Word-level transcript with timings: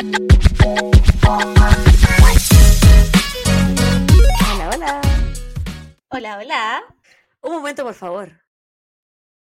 Hola, 0.00 0.16
hola. 4.72 5.00
Hola, 6.08 6.38
hola. 6.38 6.82
Un 7.42 7.52
momento, 7.52 7.84
por 7.84 7.92
favor. 7.92 8.30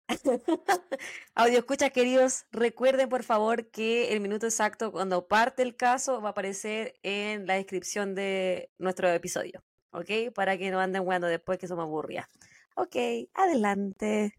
Audio 1.34 1.58
escucha, 1.58 1.90
queridos, 1.90 2.44
recuerden 2.52 3.08
por 3.08 3.24
favor 3.24 3.72
que 3.72 4.12
el 4.12 4.20
minuto 4.20 4.46
exacto 4.46 4.92
cuando 4.92 5.26
parte 5.26 5.64
el 5.64 5.74
caso 5.74 6.20
va 6.20 6.28
a 6.28 6.30
aparecer 6.30 6.94
en 7.02 7.48
la 7.48 7.54
descripción 7.54 8.14
de 8.14 8.70
nuestro 8.78 9.08
episodio, 9.08 9.64
¿ok? 9.90 10.32
Para 10.32 10.56
que 10.56 10.70
no 10.70 10.78
anden 10.78 11.02
jugando 11.02 11.26
después 11.26 11.58
que 11.58 11.66
somos 11.66 11.86
aburridas. 11.86 12.28
Ok, 12.76 12.94
adelante. 13.34 14.32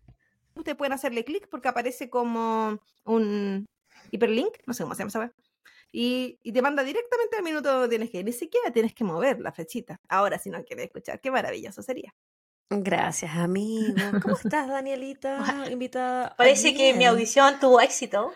Ustedes 0.56 0.78
pueden 0.78 0.94
hacerle 0.94 1.26
clic 1.26 1.50
porque 1.50 1.68
aparece 1.68 2.10
como 2.10 2.80
un 3.04 3.66
hiperlink, 4.12 4.54
no 4.66 4.74
sé 4.74 4.84
cómo 4.84 4.96
se 4.96 5.00
llama 5.00 5.10
esa 5.10 5.20
wea, 5.20 5.34
y, 5.92 6.40
y 6.44 6.52
te 6.52 6.62
manda 6.62 6.84
directamente 6.84 7.38
al 7.38 7.44
minuto 7.44 7.72
donde 7.72 7.90
tienes 7.90 8.10
que 8.12 8.20
ir. 8.20 8.26
Ni 8.26 8.34
siquiera 8.34 8.72
tienes 8.72 8.94
que 8.94 9.04
mover 9.04 9.40
la 9.40 9.52
flechita. 9.52 10.00
Ahora, 10.10 10.38
si 10.38 10.50
no 10.50 10.64
quieres 10.64 10.86
escuchar, 10.86 11.20
qué 11.22 11.32
maravilloso 11.32 11.82
sería. 11.82 12.14
Gracias, 12.70 13.32
amigo. 13.36 13.96
¿Cómo 14.22 14.36
estás, 14.44 14.68
Danielita? 14.68 15.66
Invitada. 15.72 16.36
Parece 16.36 16.74
que 16.76 16.94
mi 16.94 17.06
audición 17.06 17.60
tuvo 17.60 17.80
éxito. 17.82 18.34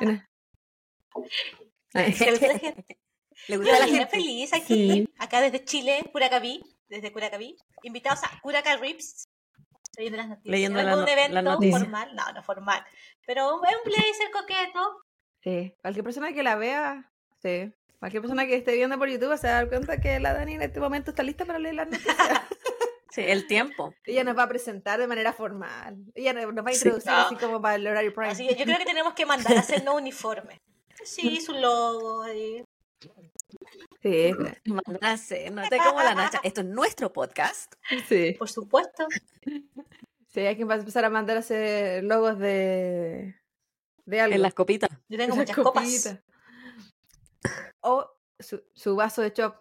Bueno. 0.00 0.22
Que 1.92 2.00
la 2.02 2.38
gente- 2.38 2.86
¿Le 3.48 3.56
gusta 3.56 3.78
la 3.80 3.86
gente? 3.88 4.06
feliz 4.06 4.52
aquí, 4.52 5.08
acá 5.18 5.40
desde 5.40 5.64
Chile, 5.64 6.04
Curacaví, 6.12 6.62
desde 6.88 7.10
Curacaví, 7.12 7.56
invitados 7.82 8.22
a 8.22 8.40
Curaca 8.42 8.76
Rips. 8.76 9.28
Leyendo 9.96 10.18
las 10.18 10.28
noticias. 10.28 10.50
Leyendo 10.52 10.82
la 10.82 10.96
un 10.96 11.08
evento 11.08 11.42
noticias. 11.42 11.80
formal, 11.80 12.14
no, 12.14 12.32
no 12.32 12.42
formal, 12.44 12.84
pero 13.26 13.60
es 13.64 13.76
un 13.76 13.82
blazer 13.90 14.30
coqueto. 14.32 15.02
Sí, 15.42 15.74
cualquier 15.80 16.04
persona 16.04 16.32
que 16.32 16.42
la 16.42 16.56
vea, 16.56 17.10
sí. 17.42 17.72
Cualquier 17.98 18.22
persona 18.22 18.46
que 18.46 18.56
esté 18.56 18.74
viendo 18.76 18.98
por 18.98 19.08
YouTube 19.08 19.36
se 19.38 19.46
va 19.46 19.52
a 19.54 19.56
dar 19.56 19.68
cuenta 19.68 20.00
que 20.00 20.20
la 20.20 20.32
Dani 20.34 20.54
en 20.54 20.62
este 20.62 20.80
momento 20.80 21.10
está 21.10 21.22
lista 21.22 21.44
para 21.44 21.58
leer 21.58 21.74
las 21.76 21.88
noticias. 21.88 22.16
Sí, 23.12 23.22
el 23.26 23.48
tiempo. 23.48 23.92
Ella 24.04 24.22
nos 24.22 24.38
va 24.38 24.44
a 24.44 24.48
presentar 24.48 25.00
de 25.00 25.08
manera 25.08 25.32
formal. 25.32 25.96
Ella 26.14 26.32
nos 26.32 26.64
va 26.64 26.70
a 26.70 26.72
Sí. 26.72 26.76
introducir 26.78 27.10
así 27.10 27.34
como 27.34 27.60
para 27.60 27.74
el 27.74 27.84
horario 27.84 28.14
prime. 28.14 28.30
Así 28.30 28.46
que 28.46 28.54
yo 28.54 28.64
creo 28.64 28.78
que 28.78 28.84
tenemos 28.84 29.14
que 29.14 29.26
mandar 29.26 29.56
a 29.56 29.60
hacernos 29.60 29.96
uniforme. 29.96 30.60
Sí, 31.02 31.40
su 31.44 31.52
logo. 31.54 32.22
ahí. 32.22 32.62
Sí, 34.00 34.32
Mandar 34.64 34.98
a 35.10 35.12
hacer, 35.14 35.50
no 35.50 35.68
te 35.68 35.78
como 35.78 36.00
la 36.02 36.14
nacha. 36.14 36.38
Esto 36.44 36.60
es 36.60 36.68
nuestro 36.68 37.12
podcast. 37.12 37.74
sí. 38.08 38.36
Por 38.38 38.48
supuesto. 38.48 39.08
Sí, 40.28 40.40
hay 40.42 40.54
que 40.54 40.62
empezar 40.62 41.04
a 41.04 41.10
mandar 41.10 41.36
a 41.36 41.40
hacer 41.40 42.04
logos 42.04 42.38
de, 42.38 43.34
de 44.10 44.20
algo. 44.20 44.34
En 44.36 44.42
las 44.42 44.54
copitas. 44.54 44.90
Yo 45.08 45.16
tengo 45.18 45.36
muchas 45.36 45.56
copas. 45.56 45.84
copitas. 45.84 46.18
O 47.80 48.10
su, 48.38 48.62
su 48.74 48.96
vaso 48.96 49.22
de 49.22 49.32
chop. 49.32 49.56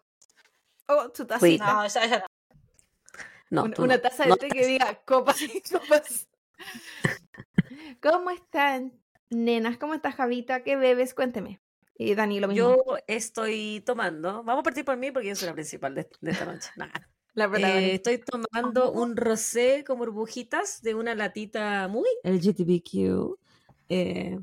O 0.88 1.12
su 1.14 1.26
tacita. 1.26 1.74
No, 1.74 1.84
esa, 1.86 2.04
esa 2.04 2.26
no. 3.52 3.68
No, 3.68 3.74
una 3.84 3.96
no. 3.96 4.02
taza 4.02 4.24
de 4.24 4.30
No 4.30 4.38
té 4.38 4.48
que 4.50 4.66
diga 4.66 5.02
copas 5.06 5.42
y 5.42 5.62
copas. 5.62 6.28
¿Cómo 8.02 8.30
están, 8.30 8.94
nenas? 9.30 9.78
¿Cómo 9.78 9.94
estás, 9.94 10.16
Javita? 10.16 10.64
¿Qué 10.64 10.76
bebes? 10.76 11.14
Cuénteme. 11.14 11.62
Y 11.98 12.16
Dani, 12.16 12.40
lo 12.40 12.48
mismo. 12.48 12.76
Yo 12.88 12.98
estoy 13.08 13.82
tomando, 13.86 14.44
vamos 14.44 14.62
a 14.62 14.64
partir 14.64 14.86
por 14.86 14.98
mí 14.98 15.12
porque 15.12 15.30
yo 15.30 15.36
soy 15.36 15.48
la 15.48 15.54
principal 15.54 15.96
de, 15.96 16.10
de 16.22 16.32
esta 16.32 16.46
noche. 16.46 16.70
Nah. 16.76 16.88
la 17.34 17.46
Eh, 17.46 17.50
protagonista. 17.50 18.12
estoy 18.12 18.18
tomando 18.20 18.92
un 18.92 19.18
rosé 19.18 19.84
con 19.86 19.98
burbujitas 19.98 20.82
de 20.82 20.96
una 20.96 21.14
latita 21.16 21.88
muy 21.90 22.08
LGTBQ. 22.24 23.38
Eh, 23.90 24.38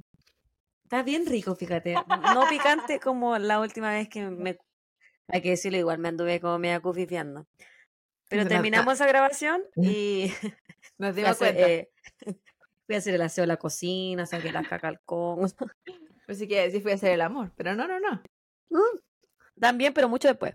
está 0.85 1.03
bien 1.03 1.25
rico, 1.27 1.55
fíjate. 1.57 1.95
No 2.35 2.47
picante 2.49 3.01
como 3.01 3.39
la 3.39 3.61
última 3.61 3.91
vez 3.91 4.09
que 4.09 4.23
me... 4.29 4.59
Hay 5.29 5.43
que 5.43 5.51
decirlo 5.51 5.79
igual, 5.79 5.99
me 5.99 6.09
anduve 6.09 6.41
como 6.41 6.59
media 6.59 6.81
cufifiando. 6.81 7.47
Pero 8.29 8.43
nota. 8.43 8.55
terminamos 8.55 8.95
esa 8.95 9.07
grabación 9.07 9.63
y 9.77 10.27
Nos 10.99 11.15
dimos 11.15 11.37
cuenta. 11.39 11.61
eh, 11.69 11.91
fui 12.87 12.95
a 12.95 12.99
hacer 12.99 13.15
el 13.15 13.23
aseo 13.23 13.43
de 13.43 13.49
la 13.49 13.57
cocina, 13.57 14.27
saqué 14.27 14.53
las 14.53 14.69
cacalcón. 14.69 15.53
Pensé 16.27 16.47
que 16.49 16.55
iba 16.55 16.63
a 16.63 16.67
decir 16.67 16.83
fui 16.83 16.93
a 16.93 16.97
hacer 16.97 17.13
el 17.13 17.21
amor, 17.21 17.53
pero 17.57 17.75
no, 17.75 17.87
no, 17.87 17.99
no. 18.01 18.23
También, 19.59 19.95
pero 19.95 20.09
mucho 20.09 20.29
después. 20.29 20.55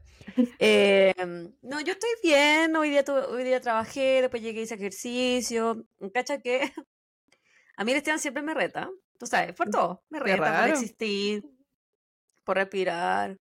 Eh, 0.59 1.13
no, 1.61 1.81
yo 1.81 1.93
estoy 1.93 2.09
bien. 2.21 2.75
Hoy 2.75 2.89
día, 2.91 3.03
tuve- 3.03 3.25
hoy 3.25 3.43
día 3.43 3.59
trabajé, 3.59 4.21
después 4.21 4.43
llegué 4.43 4.61
hice 4.61 4.75
ejercicio. 4.75 5.85
Cacha 6.13 6.39
que 6.41 6.71
a 7.81 7.83
mí 7.83 7.91
el 7.91 7.97
Esteban 7.97 8.19
siempre 8.19 8.43
me 8.43 8.53
reta. 8.53 8.89
Tú 9.17 9.25
sabes, 9.25 9.53
por 9.55 9.69
todo. 9.69 10.03
Me 10.09 10.19
reta 10.19 10.37
por 10.37 10.69
existir, 10.69 11.43
por 12.43 12.57
respirar. 12.57 13.37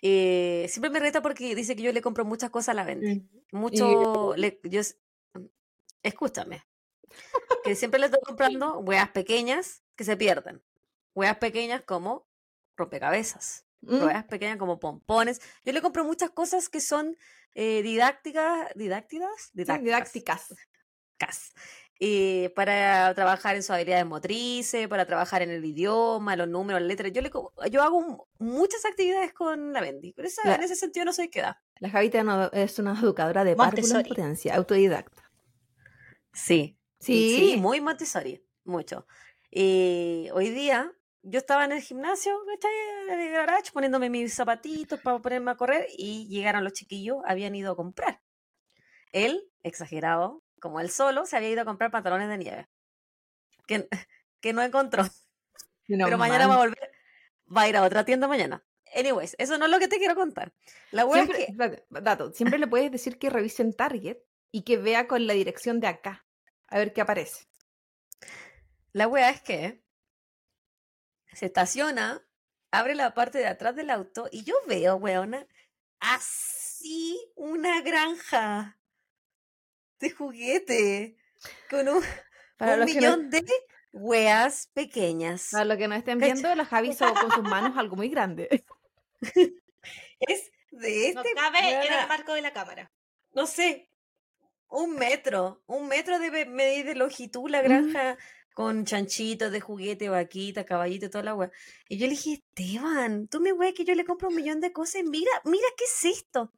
Eh, 0.00 0.66
siempre 0.68 0.90
me 0.90 0.98
reta 0.98 1.20
porque 1.22 1.54
dice 1.54 1.76
que 1.76 1.82
yo 1.82 1.92
le 1.92 2.00
compro 2.02 2.24
muchas 2.24 2.48
cosas 2.50 2.70
a 2.70 2.74
la 2.74 2.84
venta. 2.84 3.22
Mucho. 3.52 4.34
le- 4.36 4.60
yo, 4.64 4.80
escúchame. 6.02 6.64
Que 7.62 7.74
siempre 7.74 8.00
le 8.00 8.06
estoy 8.06 8.20
comprando 8.24 8.78
weas 8.78 9.10
pequeñas 9.10 9.82
que 9.96 10.04
se 10.04 10.16
pierden. 10.16 10.62
Weas 11.14 11.36
pequeñas 11.38 11.82
como 11.82 12.26
rompecabezas 12.76 13.66
Mm, 13.82 14.28
pequeñas 14.30 14.56
como 14.56 14.80
pompones. 14.80 15.42
Yo 15.62 15.72
le 15.74 15.82
compro 15.82 16.04
muchas 16.04 16.30
cosas 16.30 16.70
que 16.70 16.80
son 16.80 17.18
eh, 17.54 17.82
didácticas, 17.82 18.70
didácticas, 18.74 19.28
sí, 19.42 19.50
didácticas, 19.52 19.84
didácticas. 19.84 20.54
cas. 21.18 21.52
Eh, 22.00 22.52
para 22.56 23.14
trabajar 23.14 23.54
en 23.54 23.62
sus 23.62 23.70
habilidades 23.70 24.04
motrices, 24.04 24.88
para 24.88 25.06
trabajar 25.06 25.42
en 25.42 25.50
el 25.50 25.64
idioma, 25.64 26.34
los 26.34 26.48
números, 26.48 26.82
las 26.82 26.88
letras. 26.88 27.12
Yo, 27.12 27.22
le, 27.22 27.30
yo 27.70 27.82
hago 27.82 28.00
mu- 28.02 28.24
muchas 28.38 28.84
actividades 28.84 29.32
con 29.32 29.72
la 29.72 29.80
Bendy, 29.80 30.12
pero 30.12 30.26
esa- 30.26 30.42
La- 30.48 30.56
en 30.56 30.64
ese 30.64 30.74
sentido 30.74 31.04
no 31.06 31.12
soy 31.12 31.28
queda. 31.30 31.62
La 31.78 31.90
Javita 31.90 32.24
no- 32.24 32.50
es 32.52 32.78
una 32.80 32.98
educadora 33.00 33.44
de 33.44 33.54
párvulo 33.54 34.00
en 34.00 34.06
potencia, 34.06 34.56
autodidacta. 34.56 35.22
Sí, 36.32 36.78
Sí. 36.98 37.52
sí, 37.52 37.56
muy 37.60 37.80
Montessori, 37.80 38.44
mucho. 38.64 39.06
Y 39.50 40.28
hoy 40.32 40.50
día 40.50 40.90
yo 41.22 41.38
estaba 41.38 41.64
en 41.64 41.72
el 41.72 41.80
gimnasio. 41.80 42.36
En 43.08 43.20
el 43.20 43.30
garage, 43.32 43.70
poniéndome 43.72 44.10
mis 44.10 44.34
zapatitos 44.34 45.00
para 45.00 45.20
ponerme 45.20 45.52
a 45.52 45.56
correr 45.56 45.86
y 45.96 46.26
llegaron 46.28 46.64
los 46.64 46.72
chiquillos, 46.72 47.18
habían 47.24 47.54
ido 47.54 47.72
a 47.72 47.76
comprar. 47.76 48.20
Él, 49.12 49.48
exagerado, 49.62 50.42
como 50.64 50.80
él 50.80 50.90
solo, 50.90 51.26
se 51.26 51.36
había 51.36 51.50
ido 51.50 51.60
a 51.60 51.66
comprar 51.66 51.90
pantalones 51.90 52.26
de 52.26 52.38
nieve. 52.38 52.68
Que, 53.66 53.86
que 54.40 54.52
no 54.54 54.62
encontró. 54.62 55.04
No 55.86 56.06
pero 56.06 56.16
mañana 56.16 56.46
va 56.46 56.54
a 56.54 56.58
volver, 56.60 56.90
va 57.54 57.60
a 57.60 57.68
ir 57.68 57.76
a 57.76 57.82
otra 57.82 58.06
tienda 58.06 58.26
mañana. 58.26 58.64
Anyways, 58.96 59.36
eso 59.38 59.58
no 59.58 59.66
es 59.66 59.70
lo 59.70 59.78
que 59.78 59.86
te 59.86 59.98
quiero 59.98 60.14
contar. 60.14 60.54
La 60.92 61.04
wea 61.04 61.24
es 61.24 61.28
que 61.28 61.84
dato, 61.90 62.32
siempre 62.32 62.58
le 62.58 62.66
puedes 62.66 62.90
decir 62.90 63.18
que 63.18 63.28
revise 63.28 63.60
en 63.60 63.74
Target 63.74 64.16
y 64.50 64.62
que 64.62 64.78
vea 64.78 65.06
con 65.06 65.26
la 65.26 65.34
dirección 65.34 65.78
de 65.78 65.88
acá. 65.88 66.24
A 66.68 66.78
ver 66.78 66.94
qué 66.94 67.02
aparece. 67.02 67.44
La 68.92 69.08
wea 69.08 69.28
es 69.28 69.42
que 69.42 69.84
se 71.34 71.44
estaciona, 71.44 72.26
abre 72.70 72.94
la 72.94 73.12
parte 73.12 73.36
de 73.36 73.48
atrás 73.48 73.76
del 73.76 73.90
auto 73.90 74.30
y 74.32 74.42
yo 74.42 74.54
veo, 74.66 74.96
weona, 74.96 75.46
así 76.00 77.30
una 77.36 77.82
granja 77.82 78.78
de 80.04 80.10
juguete 80.10 81.16
con 81.70 81.88
un, 81.88 82.02
Para 82.56 82.74
un 82.74 82.80
los, 82.80 82.90
que 82.92 83.00
no, 83.00 83.16
millón 83.16 83.30
de 83.30 83.44
weas 83.92 84.68
pequeñas. 84.74 85.48
para 85.50 85.64
los 85.64 85.76
que 85.78 85.88
no 85.88 85.94
estén 85.94 86.18
Cacha. 86.18 86.32
viendo, 86.34 86.54
la 86.54 86.64
Javi 86.64 86.90
hizo 86.90 87.12
con 87.14 87.30
sus 87.32 87.42
manos 87.44 87.76
algo 87.78 87.96
muy 87.96 88.08
grande. 88.08 88.64
Es 90.20 90.50
de 90.70 91.12
No 91.14 91.22
este, 91.22 91.34
cabe 91.34 91.58
en 91.86 91.92
el 91.92 92.08
marco 92.08 92.34
de 92.34 92.42
la 92.42 92.52
cámara. 92.52 92.90
no 93.32 93.46
sé, 93.46 93.90
un 94.68 94.96
metro, 94.96 95.62
un 95.66 95.88
metro 95.88 96.18
de 96.18 96.46
medir 96.46 96.86
de 96.86 96.94
longitud 96.96 97.48
la 97.50 97.62
granja 97.62 98.16
con 98.54 98.84
chanchitos 98.84 99.50
de 99.52 99.60
juguete, 99.60 100.08
vaquita, 100.08 100.64
caballito, 100.64 101.10
toda 101.10 101.24
la 101.24 101.34
wea. 101.34 101.50
Y 101.88 101.98
yo 101.98 102.06
le 102.06 102.12
dije, 102.12 102.34
Esteban, 102.34 103.28
tú 103.28 103.40
me 103.40 103.52
weas 103.52 103.74
que 103.74 103.84
yo 103.84 103.94
le 103.94 104.04
compro 104.04 104.28
un 104.28 104.36
millón 104.36 104.60
de 104.60 104.72
cosas. 104.72 105.02
Mira, 105.04 105.30
mira 105.44 105.66
qué 105.76 105.84
es 105.84 106.04
esto. 106.18 106.52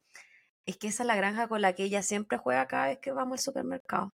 Es 0.67 0.77
que 0.77 0.89
esa 0.89 1.01
es 1.03 1.07
la 1.07 1.15
granja 1.15 1.47
con 1.47 1.61
la 1.61 1.73
que 1.73 1.83
ella 1.83 2.03
siempre 2.03 2.37
juega 2.37 2.67
cada 2.67 2.87
vez 2.87 2.99
que 2.99 3.11
vamos 3.11 3.39
al 3.39 3.43
supermercado. 3.43 4.13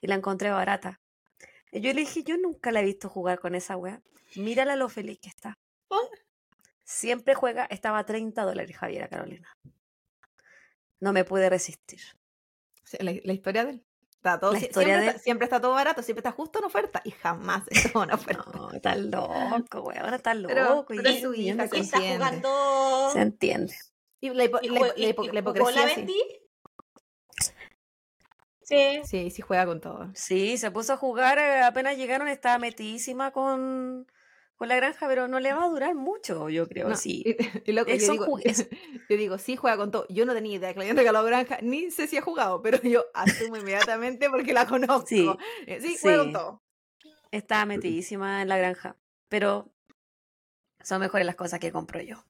Y 0.00 0.06
la 0.06 0.14
encontré 0.14 0.50
barata. 0.50 1.00
Y 1.72 1.80
yo 1.80 1.92
le 1.92 2.00
dije, 2.00 2.22
yo 2.22 2.36
nunca 2.38 2.70
la 2.72 2.80
he 2.80 2.84
visto 2.84 3.08
jugar 3.08 3.38
con 3.40 3.54
esa 3.54 3.76
wea. 3.76 4.00
Mírala 4.36 4.76
lo 4.76 4.88
feliz 4.88 5.18
que 5.20 5.28
está. 5.28 5.58
Siempre 6.84 7.34
juega, 7.34 7.66
estaba 7.66 7.98
a 7.98 8.06
30 8.06 8.42
dólares, 8.42 8.76
Javiera 8.76 9.08
Carolina. 9.08 9.48
No 11.00 11.12
me 11.12 11.24
pude 11.24 11.48
resistir. 11.48 12.00
La, 12.98 13.12
la 13.22 13.32
historia 13.32 13.64
de 13.64 13.70
él. 13.70 13.86
Está 14.16 14.38
todo, 14.38 14.52
La 14.52 14.58
historia 14.58 14.86
siempre, 14.88 15.00
de 15.04 15.10
está, 15.10 15.22
siempre 15.22 15.44
está 15.46 15.60
todo 15.60 15.72
barato, 15.72 16.02
siempre 16.02 16.20
está 16.20 16.32
justo 16.32 16.58
en 16.58 16.64
oferta 16.66 17.00
y 17.04 17.10
jamás 17.12 17.62
está 17.70 18.02
en 18.04 18.10
oferta. 18.12 18.44
No, 18.54 18.70
está 18.72 18.94
loco, 18.96 19.80
weón, 19.82 20.12
está 20.14 20.34
loco. 20.34 20.52
Pero- 20.54 20.86
y 20.90 20.96
pero 20.98 21.08
es 21.08 21.24
un 21.24 21.34
su 21.34 21.34
hija, 21.40 21.68
se 21.68 21.78
Y 21.78 21.80
está 21.80 22.00
jugando. 22.00 23.10
Se 23.12 23.20
entiende. 23.20 23.74
Y 24.20 24.30
la, 24.30 24.44
hipo- 24.44 24.60
y 24.62 24.68
la 24.68 24.80
y- 24.96 25.02
la 25.02 25.08
hipo- 25.08 25.24
y 25.24 25.32
la 25.32 25.38
hipocresía, 25.40 25.86
la 25.86 25.94
sí. 25.94 26.26
Sí. 28.62 29.00
Sí, 29.04 29.30
sí 29.30 29.42
juega 29.42 29.66
con 29.66 29.80
todo. 29.80 30.10
Sí, 30.14 30.56
se 30.56 30.70
puso 30.70 30.92
a 30.92 30.96
jugar, 30.96 31.38
eh, 31.38 31.62
apenas 31.62 31.96
llegaron, 31.96 32.28
estaba 32.28 32.58
metidísima 32.58 33.32
con, 33.32 34.06
con 34.54 34.68
la 34.68 34.76
granja, 34.76 35.08
pero 35.08 35.26
no 35.26 35.40
le 35.40 35.52
va 35.52 35.64
a 35.64 35.68
durar 35.68 35.94
mucho, 35.96 36.48
yo 36.50 36.68
creo, 36.68 36.88
No, 36.88 36.96
sí. 36.96 37.24
Y, 37.26 37.36
y 37.70 37.72
loco, 37.72 37.90
yo, 37.90 38.12
digo, 38.12 38.26
yo 39.08 39.16
digo, 39.16 39.38
sí 39.38 39.56
juega 39.56 39.76
con 39.76 39.90
todo. 39.90 40.06
Yo 40.08 40.24
no 40.24 40.34
tenía 40.34 40.54
idea 40.56 40.72
que 40.72 40.78
le 40.78 40.84
habían 40.84 40.96
regalado 40.98 41.24
granja, 41.26 41.58
ni 41.62 41.90
sé 41.90 42.06
si 42.06 42.16
ha 42.16 42.22
jugado, 42.22 42.62
pero 42.62 42.80
yo 42.82 43.06
asumo 43.14 43.56
inmediatamente 43.56 44.30
porque 44.30 44.52
la 44.52 44.66
conozco. 44.66 45.04
Sí, 45.06 45.28
Eh, 45.66 45.80
sí, 45.80 45.96
juega 46.00 46.18
con 46.18 46.32
todo. 46.32 46.62
Está 47.32 47.64
metidísima 47.66 48.42
en 48.42 48.48
la 48.48 48.58
granja, 48.58 48.96
pero 49.28 49.72
son 50.82 51.00
mejores 51.00 51.26
las 51.26 51.36
cosas 51.36 51.58
que 51.58 51.72
compro 51.72 52.00
yo. 52.00 52.24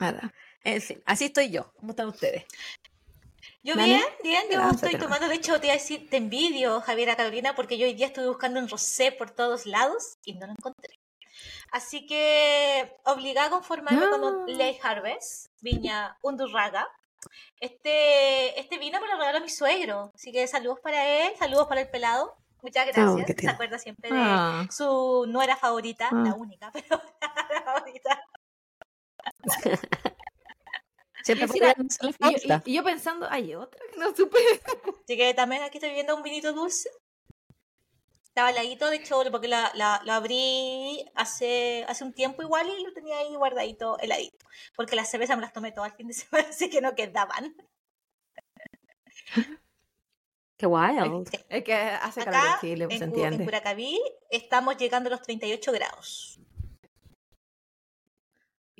Nada. 0.00 0.32
En 0.64 0.80
fin, 0.82 1.02
así 1.06 1.26
estoy 1.26 1.50
yo. 1.50 1.72
¿Cómo 1.78 1.90
están 1.92 2.08
ustedes? 2.08 2.44
Yo 3.62 3.74
bien, 3.74 4.02
bien, 4.22 4.42
yo 4.50 4.70
estoy 4.70 4.96
tomando, 4.96 5.28
de 5.28 5.34
hecho 5.34 5.60
te 5.60 5.66
iba 5.66 5.74
a 5.74 5.76
decir, 5.78 6.08
te 6.08 6.16
envidio, 6.16 6.80
Javiera 6.80 7.14
Carolina, 7.14 7.54
porque 7.54 7.76
yo 7.76 7.86
hoy 7.86 7.92
día 7.94 8.06
estuve 8.06 8.26
buscando 8.26 8.58
un 8.58 8.68
rosé 8.68 9.12
por 9.12 9.30
todos 9.30 9.66
lados 9.66 10.16
y 10.24 10.32
no 10.34 10.46
lo 10.46 10.52
encontré. 10.52 10.98
Así 11.70 12.06
que 12.06 12.96
obligada 13.04 13.48
a 13.48 13.50
conformarme 13.50 14.00
con 14.08 14.20
No. 14.22 14.26
un 14.44 14.56
Ley 14.58 14.78
Harvest, 14.82 15.48
Viña 15.60 16.16
Undurraga. 16.22 16.88
Este, 17.60 18.58
este 18.58 18.78
vino 18.78 18.98
me 19.00 19.06
lo 19.08 19.18
regaló 19.18 19.40
mi 19.42 19.50
suegro, 19.50 20.10
así 20.14 20.32
que 20.32 20.46
saludos 20.48 20.80
para 20.82 21.06
él, 21.06 21.32
saludos 21.38 21.66
para 21.68 21.82
el 21.82 21.90
pelado. 21.90 22.34
Muchas 22.62 22.86
gracias. 22.86 23.36
Se 23.38 23.48
acuerda 23.48 23.78
siempre 23.78 24.10
de 24.10 24.16
Ah. 24.18 24.66
su 24.70 25.26
nuera 25.28 25.56
favorita, 25.56 26.08
la 26.12 26.30
Ah. 26.30 26.34
única, 26.34 26.70
pero 26.88 27.02
la 27.20 27.62
favorita. 27.62 28.22
Siempre 31.22 31.46
era, 31.58 31.74
Y, 32.30 32.48
y- 32.68 32.72
y 32.72 32.74
yo 32.76 32.82
pensando, 32.84 33.26
hay 33.30 33.54
otra 33.54 33.80
que 33.92 33.98
no 33.98 34.14
supe. 34.16 34.38
Así 35.04 35.16
que 35.16 35.34
también 35.34 35.62
aquí 35.62 35.78
estoy 35.78 35.92
viendo 35.92 36.16
un 36.16 36.22
vinito 36.22 36.52
dulce. 36.52 36.88
Estaba 38.24 38.50
heladito, 38.50 38.88
de 38.88 38.96
hecho, 38.96 39.20
porque 39.30 39.48
la, 39.48 39.70
la- 39.74 40.00
lo 40.04 40.12
abrí 40.12 41.04
hace, 41.14 41.84
hace 41.88 42.04
un 42.04 42.14
tiempo 42.14 42.42
igual 42.42 42.68
y 42.70 42.84
lo 42.84 42.92
tenía 42.94 43.18
ahí 43.18 43.34
guardadito 43.36 43.98
heladito. 43.98 44.46
Porque 44.76 44.96
las 44.96 45.10
cervezas 45.10 45.36
me 45.36 45.42
las 45.42 45.52
tomé 45.52 45.72
todo 45.72 45.84
el 45.84 45.92
fin 45.92 46.06
de 46.08 46.14
semana, 46.14 46.48
así 46.48 46.70
que 46.70 46.80
no 46.80 46.94
quedaban. 46.94 47.54
Qué 50.56 50.66
wild. 50.66 51.28
Es 51.48 51.64
que 51.64 51.74
hace 51.74 52.24
calor 52.24 52.40
en 52.54 52.60
Chile, 52.60 52.86
pues 52.86 52.98
se 52.98 53.04
en. 53.04 53.44
Curacaví, 53.44 54.00
estamos 54.30 54.76
llegando 54.76 55.08
a 55.08 55.12
los 55.12 55.22
38 55.22 55.72
grados. 55.72 56.38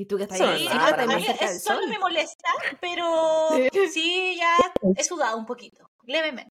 Y 0.01 0.07
tú 0.07 0.17
que 0.17 0.23
estás 0.23 0.41
ahí, 0.41 0.67
ah, 0.71 0.73
raro. 0.73 0.89
estás 1.03 1.07
más 1.09 1.25
cerca 1.27 1.51
del 1.51 1.61
solo 1.61 1.81
sol. 1.83 1.91
me 1.91 1.99
molesta, 1.99 2.49
pero 2.81 3.49
Sí. 3.71 3.89
sí, 3.93 4.37
ya 4.39 4.57
he 4.97 5.05
sudado 5.05 5.37
un 5.37 5.45
poquito, 5.45 5.91
levemente, 6.05 6.55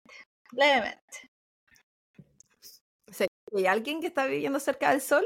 levemente. 0.52 1.30
¿Hay 3.56 3.68
alguien 3.68 4.02
que 4.02 4.08
está 4.08 4.26
viviendo 4.26 4.60
cerca 4.60 4.90
del 4.90 5.00
sol? 5.00 5.24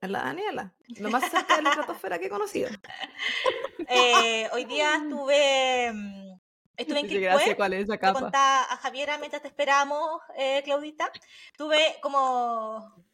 Es 0.00 0.08
la 0.08 0.20
Daniela. 0.22 0.72
Lo 1.00 1.10
más 1.10 1.28
cerca 1.28 1.56
de 1.56 1.62
la 1.62 1.70
estratosfera 1.70 2.20
que 2.20 2.26
he 2.26 2.30
conocido. 2.30 2.70
Eh, 3.90 4.48
hoy 4.52 4.64
día 4.66 4.94
estuve, 4.96 5.92
mm, 5.92 6.38
estuve 6.76 7.00
en 7.00 7.08
Quilpué, 7.08 7.56
¿cuál 7.56 7.72
es 7.72 7.84
esa 7.84 7.96
capa? 7.98 8.30
a 8.34 8.76
Javiera 8.76 9.18
mientras 9.18 9.42
te 9.42 9.48
esperamos, 9.48 10.20
eh, 10.36 10.62
Claudita. 10.64 11.10
Tuve 11.56 11.96
como. 12.02 13.07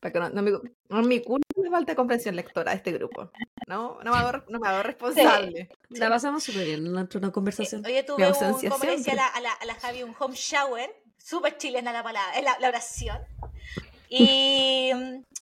Para 0.00 0.12
que 0.12 0.18
no, 0.20 0.30
no 0.30 0.42
me, 0.42 0.50
no 0.50 1.02
me 1.02 1.22
culpa 1.22 1.46
de 1.56 1.70
falta 1.70 1.92
de 1.92 1.96
comprensión 1.96 2.36
lectora 2.36 2.72
de 2.72 2.76
este 2.76 2.92
grupo. 2.92 3.30
No, 3.66 3.98
no 4.02 4.12
me 4.12 4.18
hago, 4.18 4.44
no 4.48 4.58
me 4.58 4.68
hago 4.68 4.82
responsable. 4.82 5.68
La 5.90 6.08
pasamos 6.08 6.42
súper 6.42 6.64
bien 6.64 6.86
en 6.86 6.92
una 6.92 7.02
eh, 7.02 7.32
conversación. 7.32 7.84
Oye, 7.84 8.02
tuve 8.02 8.26
un, 8.26 8.70
como 8.70 8.84
le 8.84 8.96
decía 8.96 9.12
a 9.12 9.16
la, 9.16 9.26
a, 9.26 9.40
la, 9.40 9.52
a 9.52 9.64
la 9.64 9.74
Javi, 9.74 10.02
un 10.02 10.14
home 10.18 10.34
shower. 10.34 10.94
Súper 11.16 11.58
chilena 11.58 11.92
la 11.92 12.02
palabra, 12.02 12.38
eh, 12.38 12.42
la, 12.42 12.58
la 12.60 12.68
oración. 12.68 13.18
Y, 14.08 14.90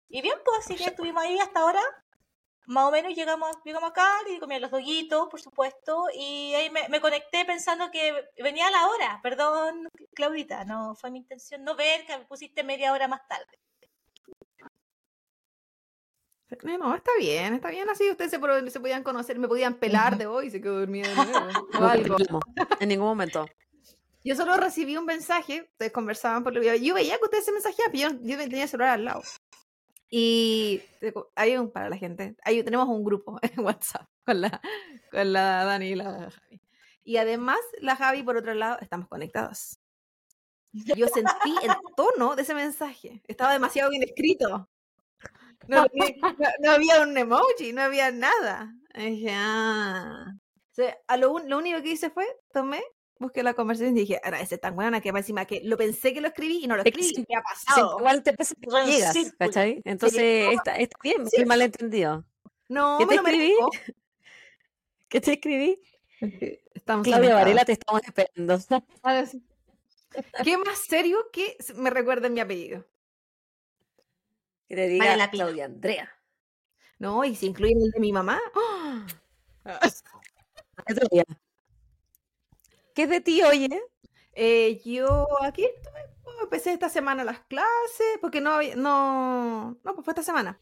y 0.09 0.23
bien, 0.23 0.37
pues 0.45 0.59
así 0.61 0.77
que 0.77 0.85
estuvimos 0.85 1.23
ahí 1.23 1.39
hasta 1.39 1.61
ahora. 1.61 1.81
Más 2.67 2.85
o 2.85 2.93
menos 2.93 3.13
llegamos, 3.15 3.51
llegamos 3.65 3.91
acá 3.91 4.09
y 4.31 4.39
comí 4.39 4.57
los 4.61 4.71
doguitos, 4.71 5.29
por 5.29 5.41
supuesto. 5.41 6.07
Y 6.15 6.55
ahí 6.55 6.71
me, 6.71 6.89
me 6.89 7.01
conecté 7.01 7.45
pensando 7.45 7.91
que 7.91 8.15
venía 8.41 8.71
la 8.71 8.87
hora. 8.87 9.21
Perdón, 9.21 9.89
Claudita, 10.15 10.65
no 10.65 10.95
fue 10.95 11.11
mi 11.11 11.19
intención 11.19 11.65
no 11.65 11.75
ver 11.75 12.07
que 12.07 12.17
me 12.17 12.25
pusiste 12.27 12.63
media 12.63 12.93
hora 12.93 13.09
más 13.09 13.27
tarde. 13.27 13.59
No, 16.63 16.79
no, 16.79 16.95
está 16.95 17.11
bien, 17.19 17.55
está 17.55 17.71
bien 17.71 17.89
así. 17.89 18.11
Ustedes 18.11 18.31
se, 18.31 18.71
se 18.71 18.81
podían 18.81 19.03
conocer, 19.03 19.39
me 19.39 19.49
podían 19.49 19.75
pelar 19.75 20.19
de 20.19 20.27
hoy 20.27 20.51
se 20.51 20.61
quedó 20.61 20.79
dormida 20.81 21.09
de 21.09 21.15
nuevo. 21.15 21.69
o 21.79 21.85
algo. 21.85 22.17
en 22.81 22.89
ningún 22.89 23.07
momento. 23.07 23.47
Yo 24.25 24.37
solo 24.37 24.57
recibí 24.57 24.97
un 24.97 25.05
mensaje, 25.05 25.69
ustedes 25.73 25.93
conversaban 25.93 26.45
por 26.45 26.55
el 26.55 26.61
video. 26.61 26.77
Yo 26.77 26.95
veía 26.95 27.19
que 27.19 27.25
ustedes 27.25 27.45
se 27.45 27.53
mensajeaban, 27.53 27.93
pero 27.93 28.11
yo, 28.11 28.19
yo 28.23 28.39
tenía 28.39 28.63
el 28.65 28.69
celular 28.69 28.91
al 28.91 29.05
lado. 29.05 29.23
Y 30.09 30.83
hay 31.35 31.57
un, 31.57 31.71
para 31.71 31.89
la 31.89 31.97
gente, 31.97 32.37
hay, 32.45 32.63
tenemos 32.63 32.87
un 32.89 33.03
grupo 33.03 33.39
en 33.43 33.65
WhatsApp 33.65 34.07
con 34.25 34.43
la, 34.43 34.61
con 35.11 35.33
la 35.33 35.65
Dani 35.65 35.87
y 35.87 35.95
la 35.95 36.31
Javi. 36.31 36.61
Y 37.03 37.17
además, 37.17 37.59
la 37.81 37.97
Javi, 37.97 38.23
por 38.23 38.37
otro 38.37 38.55
lado, 38.55 38.79
estamos 38.81 39.09
conectados. 39.09 39.79
Yo 40.73 41.07
sentí 41.09 41.55
el 41.63 41.73
tono 41.97 42.37
de 42.37 42.43
ese 42.43 42.55
mensaje. 42.55 43.23
Estaba 43.27 43.53
demasiado 43.53 43.91
bien 43.91 44.03
escrito. 44.03 44.69
No, 45.69 45.87
no- 45.93 46.33
no 46.61 46.71
había 46.73 47.01
un 47.03 47.17
emoji, 47.17 47.73
no 47.73 47.83
había 47.83 48.11
nada. 48.11 48.75
Y 48.95 49.11
dije, 49.11 49.31
ah. 49.33 50.27
O 50.35 50.75
sea, 50.75 50.97
a 51.07 51.17
lo, 51.17 51.33
un- 51.33 51.49
lo 51.49 51.59
único 51.59 51.83
que 51.83 51.91
hice 51.93 52.11
fue, 52.11 52.27
tomé, 52.53 52.83
busqué 53.19 53.43
la 53.43 53.55
conversación 53.55 53.97
y 53.97 54.01
dije, 54.01 54.21
ahora 54.25 54.41
ese 54.41 54.59
tan 54.59 54.75
buena 54.75 55.01
que 55.01 55.11
encima 55.11 55.45
que 55.45 55.61
lo 55.65 55.77
pensé 55.77 56.13
que 56.15 56.21
lo 56.21 56.29
escribí 56.29 56.65
y 56.65 56.67
no 56.67 56.77
lo 56.77 56.83
escribí. 56.83 57.09
sí, 57.15 57.25
¿Qué 57.29 57.35
ha 57.37 57.41
Sí, 57.55 57.67
pasado? 57.67 57.97
igual 57.99 58.23
te 58.23 58.33
pasa 58.33 58.55
que 58.61 58.91
llegas, 58.91 59.13
Círculo. 59.13 59.37
¿cachai? 59.39 59.83
Entonces 59.85 60.53
está, 60.55 60.77
está 60.77 60.97
bien, 61.03 61.29
Sí. 61.29 61.41
el 61.43 61.47
malentendido. 61.47 62.25
No, 62.69 62.97
¿Qué 62.99 63.07
me 63.07 63.11
te 63.17 63.23
lo 63.23 63.29
escribí? 63.29 63.53
merezco. 63.53 63.71
¿Qué 65.09 65.21
te 65.21 65.33
escribí? 65.35 65.81
Estamos 66.75 67.05
Claudia. 67.07 67.35
Varela, 67.35 67.65
te 67.65 67.73
estamos 67.73 68.01
esperando. 68.03 68.59
Sí. 68.59 68.67
¿Qué 70.45 70.59
más 70.59 70.79
serio 70.89 71.19
que 71.33 71.57
me 71.77 71.91
recuerden 71.91 72.33
mi 72.35 72.41
apellido? 72.41 72.87
Que 74.69 74.77
te 74.77 74.89
diga 74.89 75.07
Vale. 75.17 75.31
Claudia 75.31 75.65
Andrea. 75.67 76.11
No, 76.99 77.25
y 77.25 77.35
si 77.35 77.47
incluyen 77.47 77.81
el 77.83 77.91
de 77.91 78.01
mi 78.01 78.13
mamá. 78.13 78.41
¡ah! 78.55 79.07
Día. 81.11 81.25
¿Qué 82.95 83.05
es 83.05 83.09
de 83.09 83.21
ti, 83.21 83.43
oye? 83.43 83.83
Eh, 84.35 84.81
yo 84.85 85.27
aquí 85.43 85.65
estuve, 85.65 86.01
pues, 86.23 86.37
empecé 86.43 86.73
esta 86.73 86.89
semana 86.89 87.25
las 87.25 87.41
clases, 87.41 88.19
porque 88.21 88.41
no, 88.41 88.53
había- 88.53 88.77
no, 88.77 89.79
no, 89.83 89.95
pues 89.95 90.05
fue 90.05 90.13
esta 90.13 90.23
semana. 90.23 90.61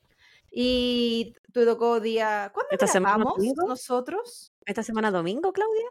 Y 0.51 1.35
te 1.53 1.65
tocó 1.65 2.01
día, 2.01 2.51
¿cuándo 2.53 2.69
¿Esta 2.73 2.87
semana 2.89 3.17
grabamos 3.17 3.37
domingo? 3.37 3.67
nosotros? 3.69 4.53
¿Esta 4.67 4.83
semana 4.83 5.11
domingo, 5.11 5.53
Claudia? 5.53 5.89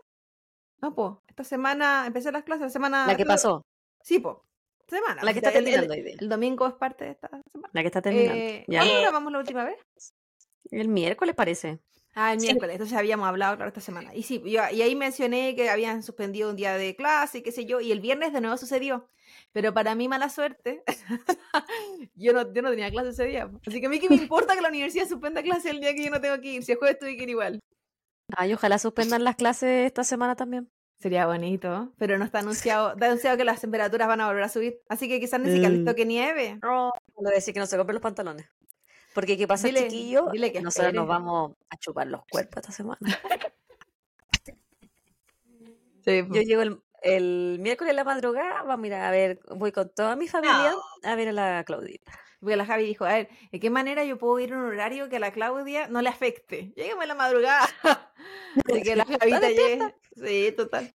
No, 0.81 0.93
pues, 0.93 1.13
esta 1.27 1.43
semana 1.43 2.05
empecé 2.05 2.31
las 2.31 2.43
clases, 2.43 2.63
la 2.63 2.69
semana... 2.69 3.07
La 3.07 3.15
que 3.17 3.25
pasó. 3.25 3.65
Sí, 4.01 4.19
pues, 4.19 4.35
semana. 4.89 5.23
La 5.23 5.33
que 5.33 5.39
está 5.39 5.49
el- 5.51 5.57
el- 5.57 5.63
terminando 5.63 5.93
hoy 5.93 6.01
día. 6.03 6.15
El, 6.19 6.29
domingo 6.29 6.67
es 6.67 6.73
parte 6.73 7.05
de 7.05 7.11
esta 7.11 7.27
semana. 7.51 7.69
La 7.73 7.81
que 7.81 7.87
está 7.87 8.01
terminando. 8.01 8.35
Eh, 8.35 8.65
¿Ya? 8.67 8.79
¿Cuándo 8.79 8.95
Eh, 8.97 9.01
grabamos 9.01 9.31
la 9.33 9.39
última 9.39 9.63
vez? 9.65 9.77
El 10.71 10.87
miércoles 10.87 11.35
parece. 11.35 11.79
Ah, 12.15 12.33
el 12.33 12.39
Sí. 12.39 12.47
miércoles, 12.47 12.73
entonces 12.73 12.97
habíamos 12.97 13.27
hablado, 13.27 13.55
claro, 13.55 13.69
esta 13.69 13.81
semana. 13.81 14.13
Y 14.15 14.23
sí, 14.23 14.41
yo, 14.45 14.61
y 14.71 14.81
ahí 14.81 14.95
mencioné 14.95 15.55
que 15.55 15.69
habían 15.69 16.01
suspendido 16.03 16.49
un 16.49 16.55
día 16.55 16.73
de 16.75 16.95
clase, 16.95 17.37
y 17.37 17.41
qué 17.43 17.51
sé 17.51 17.65
yo, 17.65 17.79
y 17.79 17.91
el 17.91 18.01
viernes 18.01 18.33
de 18.33 18.41
nuevo 18.41 18.57
sucedió. 18.57 19.07
Pero 19.51 19.73
para 19.73 19.93
mí, 19.95 20.07
mala 20.07 20.29
suerte, 20.29 20.83
yo, 22.15 22.33
no, 22.33 22.51
yo 22.53 22.61
no 22.61 22.69
tenía 22.71 22.89
clase 22.91 23.09
ese 23.09 23.25
día. 23.25 23.49
Así 23.65 23.79
que 23.79 23.87
a 23.87 23.89
mí 23.89 23.99
que 23.99 24.09
me 24.09 24.15
importa 24.31 24.55
que 24.55 24.61
la 24.61 24.69
universidad 24.69 25.07
suspenda 25.07 25.41
clase 25.43 25.69
el 25.69 25.79
día 25.79 25.93
que 25.93 26.03
yo 26.03 26.11
no 26.11 26.19
tengo 26.19 26.39
que 26.41 26.47
ir. 26.53 26.63
Si 26.63 26.71
el 26.73 26.77
jueves 26.77 26.99
tuve 26.99 27.15
que 27.15 27.23
ir 27.23 27.29
igual. 27.29 27.59
Ay, 28.35 28.53
ojalá 28.53 28.77
suspendan 28.79 29.23
las 29.23 29.35
clases 29.35 29.85
esta 29.87 30.03
semana 30.03 30.35
también. 30.35 30.69
Sería 30.99 31.25
bonito, 31.27 31.93
pero 31.97 32.17
no 32.17 32.25
está 32.25 32.39
anunciado, 32.39 32.91
está 32.93 33.05
anunciado 33.05 33.37
que 33.37 33.45
las 33.45 33.61
temperaturas 33.61 34.07
van 34.07 34.19
a 34.21 34.27
volver 34.27 34.43
a 34.43 34.49
subir. 34.49 34.81
Así 34.89 35.07
que 35.07 35.19
quizás 35.19 35.39
ni 35.39 35.47
siquiera 35.47 35.69
les 35.69 35.79
Mm. 35.81 35.85
toque 35.85 36.05
nieve. 36.05 36.59
No, 36.61 36.91
le 37.21 37.31
decir 37.31 37.53
que 37.53 37.59
no 37.61 37.65
se 37.65 37.77
compren 37.77 37.93
los 37.95 38.01
pantalones. 38.03 38.47
Porque 39.13 39.37
qué 39.37 39.47
pasa, 39.47 39.67
Dile- 39.67 39.83
chiquillo, 39.83 40.27
dile 40.31 40.51
que 40.51 40.61
nosotros 40.61 40.93
nos 40.93 41.07
vamos 41.07 41.53
a 41.69 41.77
chupar 41.77 42.07
los 42.07 42.21
cuerpos 42.29 42.57
esta 42.57 42.71
semana. 42.71 42.99
Sí, 46.05 46.23
Yo 46.31 46.41
llego 46.41 46.61
el, 46.61 46.79
el 47.03 47.57
miércoles 47.59 47.91
en 47.91 47.97
la 47.97 48.03
madrugada, 48.05 48.63
vamos 48.63 48.85
a 48.85 48.87
ir 48.87 48.93
a 48.93 49.11
ver, 49.11 49.39
voy 49.55 49.71
con 49.71 49.89
toda 49.93 50.15
mi 50.15 50.27
familia 50.27 50.73
a 51.03 51.15
ver 51.15 51.27
a 51.29 51.31
la 51.33 51.63
Claudita. 51.65 52.11
Porque 52.39 52.55
la 52.55 52.65
Javi 52.65 52.85
dijo, 52.85 53.05
a 53.05 53.13
ver, 53.13 53.29
¿de 53.51 53.59
qué 53.59 53.69
manera 53.69 54.05
yo 54.05 54.17
puedo 54.17 54.39
ir 54.39 54.53
a 54.53 54.57
un 54.57 54.63
horario 54.63 55.09
que 55.09 55.17
a 55.17 55.19
la 55.19 55.31
Claudia 55.31 55.87
no 55.87 56.01
le 56.01 56.09
afecte? 56.09 56.71
Llégueme 56.75 57.03
en 57.03 57.07
la 57.09 57.15
madrugada. 57.15 57.67
Así 58.65 58.81
que 58.81 58.95
la 58.95 59.05
Javita 59.05 59.49
llegue. 59.49 59.95
Sí, 60.15 60.53
total. 60.55 60.93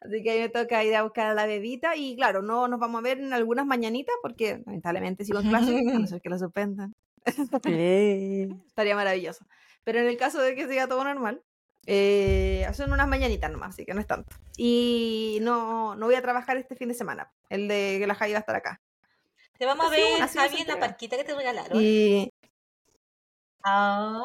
Así 0.00 0.22
que 0.22 0.30
a 0.30 0.34
mí 0.34 0.40
me 0.40 0.48
toca 0.50 0.84
ir 0.84 0.94
a 0.94 1.02
buscar 1.02 1.28
a 1.28 1.34
la 1.34 1.46
bebita 1.46 1.96
y 1.96 2.14
claro, 2.14 2.42
no 2.42 2.68
nos 2.68 2.78
vamos 2.78 2.98
a 2.98 3.02
ver 3.02 3.18
en 3.18 3.32
algunas 3.32 3.64
mañanitas 3.64 4.14
porque 4.20 4.62
lamentablemente 4.66 5.24
sigo 5.24 5.40
en 5.40 5.48
clase, 5.48 5.78
a 5.78 5.98
no 5.98 6.06
ser 6.06 6.20
que 6.20 6.28
la 6.28 6.38
suspendan. 6.38 6.94
Estaría 8.66 8.94
maravilloso. 8.94 9.46
Pero 9.82 10.00
en 10.00 10.06
el 10.06 10.18
caso 10.18 10.42
de 10.42 10.54
que 10.54 10.68
siga 10.68 10.86
todo 10.88 11.04
normal, 11.04 11.42
eh, 11.86 12.66
son 12.74 12.92
unas 12.92 13.08
mañanitas 13.08 13.50
nomás, 13.50 13.70
así 13.70 13.86
que 13.86 13.94
no 13.94 14.00
es 14.00 14.06
tanto. 14.06 14.36
Y 14.58 15.38
no, 15.40 15.96
no 15.96 16.06
voy 16.06 16.14
a 16.16 16.22
trabajar 16.22 16.58
este 16.58 16.76
fin 16.76 16.88
de 16.88 16.94
semana, 16.94 17.32
el 17.48 17.66
de 17.68 17.96
que 17.98 18.06
la 18.06 18.14
Javi 18.14 18.32
va 18.32 18.38
a 18.38 18.40
estar 18.40 18.56
acá. 18.56 18.82
Te 19.58 19.66
vamos 19.66 19.86
a 19.86 19.90
ver, 19.90 20.28
Javi, 20.28 20.60
en 20.62 20.68
la 20.68 20.78
parquita 20.80 21.16
que 21.16 21.24
te 21.24 21.34
regalaron. 21.34 21.78
Y 21.80 22.30
Ah, 23.62 24.22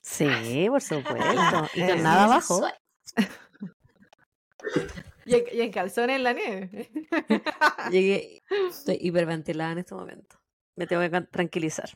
Sí, 0.00 0.66
por 0.68 0.80
supuesto. 0.80 1.18
Y 1.74 1.86
con 1.86 2.02
nada 2.02 2.24
abajo. 2.24 2.66
Y 5.24 5.34
en, 5.34 5.44
y 5.52 5.60
en 5.60 5.70
calzones 5.70 6.16
en 6.16 6.24
la 6.24 6.32
nieve. 6.32 6.90
Llegué, 7.90 8.42
estoy 8.68 8.98
hiperventilada 9.00 9.70
en 9.72 9.78
este 9.78 9.94
momento. 9.94 10.40
Me 10.76 10.86
tengo 10.88 11.02
que 11.02 11.20
tranquilizar. 11.22 11.90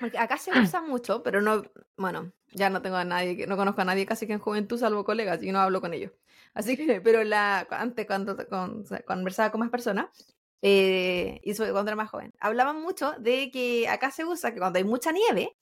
Porque 0.00 0.18
acá 0.18 0.36
se 0.36 0.50
usa 0.58 0.82
mucho, 0.82 1.22
pero 1.22 1.40
no, 1.40 1.62
bueno, 1.96 2.32
ya 2.52 2.68
no 2.68 2.82
tengo 2.82 2.96
a 2.96 3.04
nadie, 3.04 3.46
no 3.46 3.56
conozco 3.56 3.80
a 3.80 3.84
nadie 3.86 4.04
casi 4.04 4.26
que 4.26 4.34
en 4.34 4.38
juventud, 4.38 4.78
salvo 4.78 5.04
colegas, 5.04 5.42
y 5.42 5.50
no 5.52 5.60
hablo 5.60 5.80
con 5.80 5.94
ellos. 5.94 6.12
Así 6.52 6.76
que, 6.76 7.00
pero 7.00 7.24
la, 7.24 7.66
antes 7.70 8.06
cuando 8.06 8.36
con- 8.48 8.82
o 8.82 8.84
sea, 8.84 9.02
conversaba 9.02 9.50
con 9.50 9.60
más 9.60 9.70
personas, 9.70 10.08
eh, 10.62 11.40
y 11.42 11.54
sobre 11.54 11.72
cuando 11.72 11.90
era 11.90 11.96
más 11.96 12.10
joven, 12.10 12.32
hablaban 12.40 12.80
mucho 12.82 13.12
de 13.18 13.50
que 13.50 13.88
acá 13.88 14.10
se 14.10 14.24
usa 14.24 14.52
que 14.52 14.58
cuando 14.60 14.78
hay 14.78 14.84
mucha 14.84 15.12
nieve, 15.12 15.56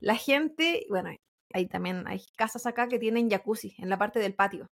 la 0.00 0.16
gente, 0.16 0.86
bueno, 0.90 1.10
hay 1.54 1.66
también, 1.68 2.06
hay 2.08 2.22
casas 2.36 2.66
acá 2.66 2.88
que 2.88 2.98
tienen 2.98 3.30
jacuzzi 3.30 3.74
en 3.78 3.88
la 3.90 3.98
parte 3.98 4.20
del 4.20 4.34
patio. 4.34 4.66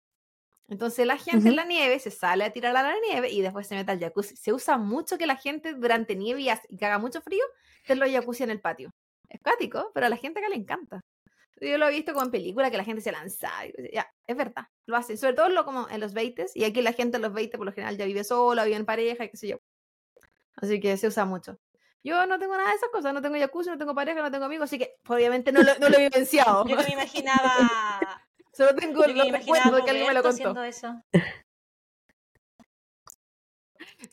Entonces 0.69 1.05
la 1.07 1.17
gente 1.17 1.49
en 1.49 1.55
la 1.55 1.65
nieve 1.65 1.99
se 1.99 2.11
sale 2.11 2.43
a 2.45 2.51
tirar 2.53 2.75
a 2.75 2.83
la 2.83 2.95
nieve 3.09 3.29
y 3.31 3.41
después 3.41 3.67
se 3.67 3.75
mete 3.75 3.91
al 3.91 3.99
jacuzzi. 3.99 4.35
Se 4.37 4.53
usa 4.53 4.77
mucho 4.77 5.17
que 5.17 5.25
la 5.27 5.37
gente 5.37 5.73
durante 5.73 6.15
nieve 6.15 6.41
y, 6.41 6.49
hace- 6.49 6.67
y 6.69 6.77
que 6.77 6.85
haga 6.85 6.99
mucho 6.99 7.21
frío, 7.21 7.43
tenga 7.85 8.05
los 8.05 8.13
jacuzzi 8.13 8.43
en 8.43 8.51
el 8.51 8.61
patio. 8.61 8.91
Es 9.29 9.39
cuático, 9.41 9.91
pero 9.93 10.07
a 10.07 10.09
la 10.09 10.17
gente 10.17 10.39
acá 10.39 10.49
le 10.49 10.55
encanta. 10.57 11.01
Yo 11.59 11.77
lo 11.77 11.87
he 11.87 11.91
visto 11.91 12.13
como 12.13 12.25
en 12.25 12.31
película 12.31 12.69
que 12.69 12.77
la 12.77 12.83
gente 12.83 13.01
se 13.01 13.11
lanza. 13.11 13.49
Ya, 13.91 14.07
es 14.27 14.37
verdad, 14.37 14.67
lo 14.85 14.95
hacen. 14.95 15.17
Sobre 15.17 15.33
todo 15.33 15.49
lo, 15.49 15.65
como 15.65 15.89
en 15.89 15.99
los 15.99 16.13
20 16.13 16.47
y 16.53 16.63
aquí 16.63 16.81
la 16.81 16.93
gente 16.93 17.17
en 17.17 17.23
los 17.23 17.33
20 17.33 17.57
por 17.57 17.65
lo 17.65 17.73
general 17.73 17.97
ya 17.97 18.05
vive 18.05 18.23
sola, 18.23 18.63
vive 18.63 18.77
en 18.77 18.85
pareja 18.85 19.25
y 19.25 19.29
qué 19.29 19.37
sé 19.37 19.47
yo. 19.47 19.57
Así 20.55 20.79
que 20.79 20.97
se 20.97 21.07
usa 21.07 21.25
mucho. 21.25 21.59
Yo 22.03 22.25
no 22.25 22.39
tengo 22.39 22.55
nada 22.55 22.69
de 22.69 22.75
esas 22.75 22.89
cosas, 22.89 23.13
no 23.13 23.21
tengo 23.21 23.37
jacuzzi, 23.37 23.69
no 23.69 23.77
tengo 23.77 23.93
pareja, 23.93 24.21
no 24.21 24.31
tengo 24.31 24.45
amigos, 24.45 24.65
así 24.65 24.77
que 24.77 24.95
obviamente 25.07 25.51
no 25.51 25.61
lo, 25.61 25.77
no 25.79 25.89
lo 25.89 25.97
he 25.97 26.09
vivenciado. 26.09 26.65
Yo 26.65 26.77
que 26.77 26.83
me 26.83 26.93
imaginaba. 26.93 27.41
Solo 28.53 28.73
tengo 28.75 29.05
Yo 29.05 29.13
me 29.13 29.27
imaginaba 29.27 29.37
recuerdos 29.37 29.83
que 29.83 29.89
alguien 29.91 30.07
me 30.07 30.13
lo 30.13 30.23
contó. 30.23 30.63
eso. 30.63 31.03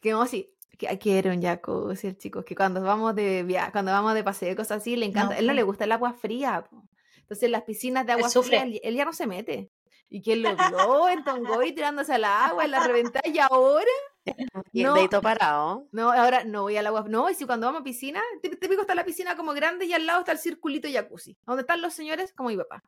Que 0.00 0.10
no, 0.10 0.26
sí, 0.26 0.54
que 0.76 0.98
quiere 0.98 1.30
un 1.30 1.42
jacuzzi 1.42 2.08
el 2.08 2.18
chico, 2.18 2.44
que 2.44 2.56
cuando 2.56 2.82
vamos 2.82 3.14
de 3.14 3.42
via 3.42 3.70
cuando 3.70 3.92
vamos 3.92 4.14
de 4.14 4.24
paseo 4.24 4.52
y 4.52 4.56
cosas 4.56 4.78
así, 4.78 4.96
le 4.96 5.06
encanta. 5.06 5.34
No, 5.34 5.40
él 5.40 5.46
no 5.46 5.52
le 5.52 5.62
gusta 5.62 5.84
el 5.84 5.92
agua 5.92 6.14
fría, 6.14 6.64
po. 6.68 6.83
Entonces 7.24 7.50
las 7.50 7.62
piscinas 7.64 8.06
de 8.06 8.12
agua 8.12 8.28
sufre. 8.28 8.58
fría, 8.60 8.62
él, 8.62 8.80
él 8.84 8.94
ya 8.96 9.04
no 9.04 9.12
se 9.12 9.26
mete. 9.26 9.70
Y 10.10 10.30
él 10.30 10.42
lo 10.42 10.50
vio 10.56 11.08
en 11.08 11.24
Tongoy 11.24 11.72
tirándose 11.72 12.12
al 12.14 12.24
agua, 12.24 12.64
en 12.64 12.70
la 12.70 12.86
reventada, 12.86 13.28
y 13.28 13.38
ahora, 13.38 13.90
Y 14.72 14.80
el 14.82 14.86
No. 14.86 14.94
dedito 14.94 15.20
parado. 15.20 15.86
no, 15.92 16.12
ahora 16.12 16.44
no 16.44 16.62
voy 16.62 16.76
al 16.76 16.86
agua. 16.86 17.04
No, 17.08 17.28
y 17.30 17.34
si 17.34 17.44
cuando 17.46 17.66
vamos 17.66 17.80
a 17.80 17.84
piscina, 17.84 18.22
tí- 18.42 18.50
típico 18.56 18.82
está 18.82 18.94
la 18.94 19.04
piscina 19.04 19.36
como 19.36 19.52
grande 19.52 19.86
y 19.86 19.92
al 19.92 20.06
lado 20.06 20.20
está 20.20 20.32
el 20.32 20.38
circulito 20.38 20.88
jacuzzi, 20.90 21.36
donde 21.46 21.62
están 21.62 21.82
los 21.82 21.92
señores 21.94 22.32
como 22.32 22.48
mi 22.50 22.56
papá. 22.56 22.82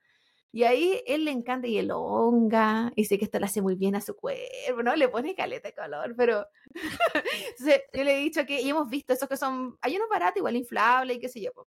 Y 0.52 0.62
ahí 0.64 1.02
él 1.06 1.24
le 1.26 1.32
encanta 1.32 1.66
y 1.66 1.76
elonga, 1.78 2.90
y 2.96 3.04
sé 3.04 3.18
que 3.18 3.24
esto 3.26 3.38
le 3.38 3.44
hace 3.46 3.60
muy 3.60 3.74
bien 3.74 3.94
a 3.96 4.00
su 4.00 4.14
cuerpo, 4.16 4.82
¿no? 4.82 4.96
Le 4.96 5.08
pone 5.08 5.34
caleta 5.34 5.68
de 5.68 5.74
color, 5.74 6.14
pero... 6.16 6.46
Entonces, 7.50 7.82
yo 7.92 8.04
le 8.04 8.14
he 8.16 8.20
dicho 8.20 8.46
que, 8.46 8.60
y 8.62 8.70
hemos 8.70 8.88
visto 8.88 9.12
esos 9.12 9.28
que 9.28 9.36
son, 9.36 9.76
hay 9.82 9.96
unos 9.96 10.08
baratos, 10.08 10.38
igual 10.38 10.56
inflables 10.56 11.16
y 11.16 11.20
qué 11.20 11.28
sé 11.28 11.40
yo, 11.42 11.52
po. 11.52 11.66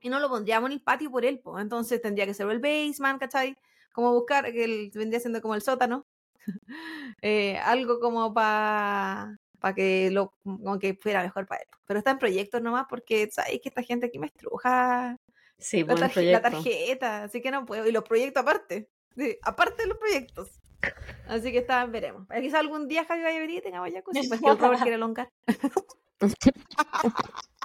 Y 0.00 0.08
no 0.08 0.18
lo 0.18 0.28
pondríamos 0.28 0.68
en 0.70 0.74
el 0.74 0.80
patio 0.82 1.10
por 1.10 1.24
él, 1.24 1.40
pues. 1.40 1.62
Entonces 1.62 2.00
tendría 2.00 2.26
que 2.26 2.34
ser 2.34 2.48
el 2.50 2.60
basement, 2.60 3.20
¿cachai? 3.20 3.56
Como 3.92 4.12
buscar, 4.14 4.50
que 4.52 4.64
él 4.64 4.90
vendría 4.94 5.20
siendo 5.20 5.40
como 5.42 5.54
el 5.54 5.62
sótano. 5.62 6.06
Eh, 7.22 7.58
algo 7.58 8.00
como 8.00 8.32
para 8.32 9.36
para 9.58 9.74
que 9.74 10.10
lo 10.10 10.32
como 10.42 10.78
que 10.78 10.94
fuera 10.94 11.22
mejor 11.22 11.46
para 11.46 11.60
él. 11.60 11.68
Pero 11.86 11.98
está 11.98 12.12
en 12.12 12.18
proyectos 12.18 12.62
nomás 12.62 12.86
porque 12.88 13.28
sabéis 13.30 13.60
que 13.60 13.68
esta 13.68 13.82
gente 13.82 14.06
aquí 14.06 14.18
me 14.18 14.28
estruja 14.28 15.18
Sí, 15.58 15.84
la, 15.84 15.94
tarje- 15.96 16.32
la 16.32 16.40
tarjeta, 16.40 17.24
así 17.24 17.42
que 17.42 17.50
no 17.50 17.66
puedo. 17.66 17.86
Y 17.86 17.92
los 17.92 18.04
proyectos 18.04 18.40
aparte. 18.42 18.88
Sí, 19.14 19.36
aparte 19.42 19.82
de 19.82 19.88
los 19.90 19.98
proyectos. 19.98 20.48
Así 21.28 21.52
que 21.52 21.58
está, 21.58 21.84
veremos. 21.84 22.26
Eh, 22.30 22.40
Quizá 22.40 22.60
algún 22.60 22.88
día 22.88 23.04
Javi 23.04 23.22
vaya 23.22 23.36
a 23.36 23.40
venir 23.42 23.58
y 23.58 23.62
tengamos 23.62 23.90
jacuzzi, 23.92 24.26
pues 24.26 24.40
que 24.40 24.48
el 24.48 24.58
Robert 24.58 24.80
quiere 24.80 24.96
elongar. 24.96 25.30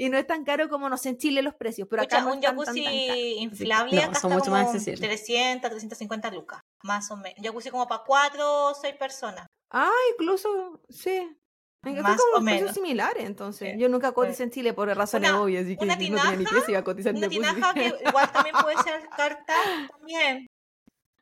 y 0.00 0.08
no 0.08 0.16
es 0.18 0.26
tan 0.26 0.44
caro 0.44 0.68
como, 0.68 0.88
no 0.88 0.96
sé, 0.96 1.10
en 1.10 1.18
Chile 1.18 1.42
los 1.42 1.54
precios, 1.54 1.86
pero 1.90 2.02
acá 2.02 2.18
Escucha, 2.18 2.52
no 2.52 2.58
un 2.58 2.64
están 2.64 2.74
tan, 2.74 2.74
tan, 2.74 2.84
jacuzzi 2.84 2.84
tan 2.84 3.06
caros. 3.08 3.42
inflable 3.42 3.96
No, 3.96 4.02
acá 4.02 4.20
son 4.20 4.32
está 4.32 4.38
mucho 4.38 4.50
más 4.50 4.60
como 4.64 4.70
accesibles. 4.76 5.00
300, 5.00 5.70
350 5.70 6.30
lucas, 6.30 6.60
más 6.82 7.10
o 7.10 7.16
menos. 7.16 7.38
Un 7.38 7.44
jacuzzi 7.44 7.70
como 7.70 7.86
para 7.86 8.02
4 8.04 8.64
o 8.68 8.74
6 8.74 8.94
personas. 8.96 9.46
Ah, 9.72 9.90
incluso, 10.14 10.80
sí. 10.88 11.36
Acá 11.82 12.02
Más 12.02 12.20
como 12.20 12.42
o 12.42 12.44
precios 12.44 12.60
menos. 12.62 12.74
similares, 12.74 13.24
entonces. 13.24 13.72
Sí. 13.74 13.78
Yo 13.80 13.88
nunca 13.88 14.12
coticé 14.12 14.42
en 14.42 14.50
Chile 14.50 14.72
por 14.74 14.88
razones 14.88 15.30
Una- 15.30 15.40
obvias, 15.42 15.64
así 15.64 15.76
que 15.76 15.84
una 15.84 15.94
no 15.94 15.98
tenía 15.98 16.30
ni 16.32 16.44
tinaja, 16.44 16.64
si 16.66 16.70
iba 16.72 16.80
a 16.80 16.84
cotizar 16.84 17.10
en 17.10 17.16
Una 17.18 17.28
jacuzzi. 17.28 17.40
tinaja 17.54 17.74
que 17.74 17.86
igual 18.08 18.32
también 18.32 18.56
puede 18.62 18.76
ser 18.82 19.08
carta 19.16 19.54
también. 19.90 20.46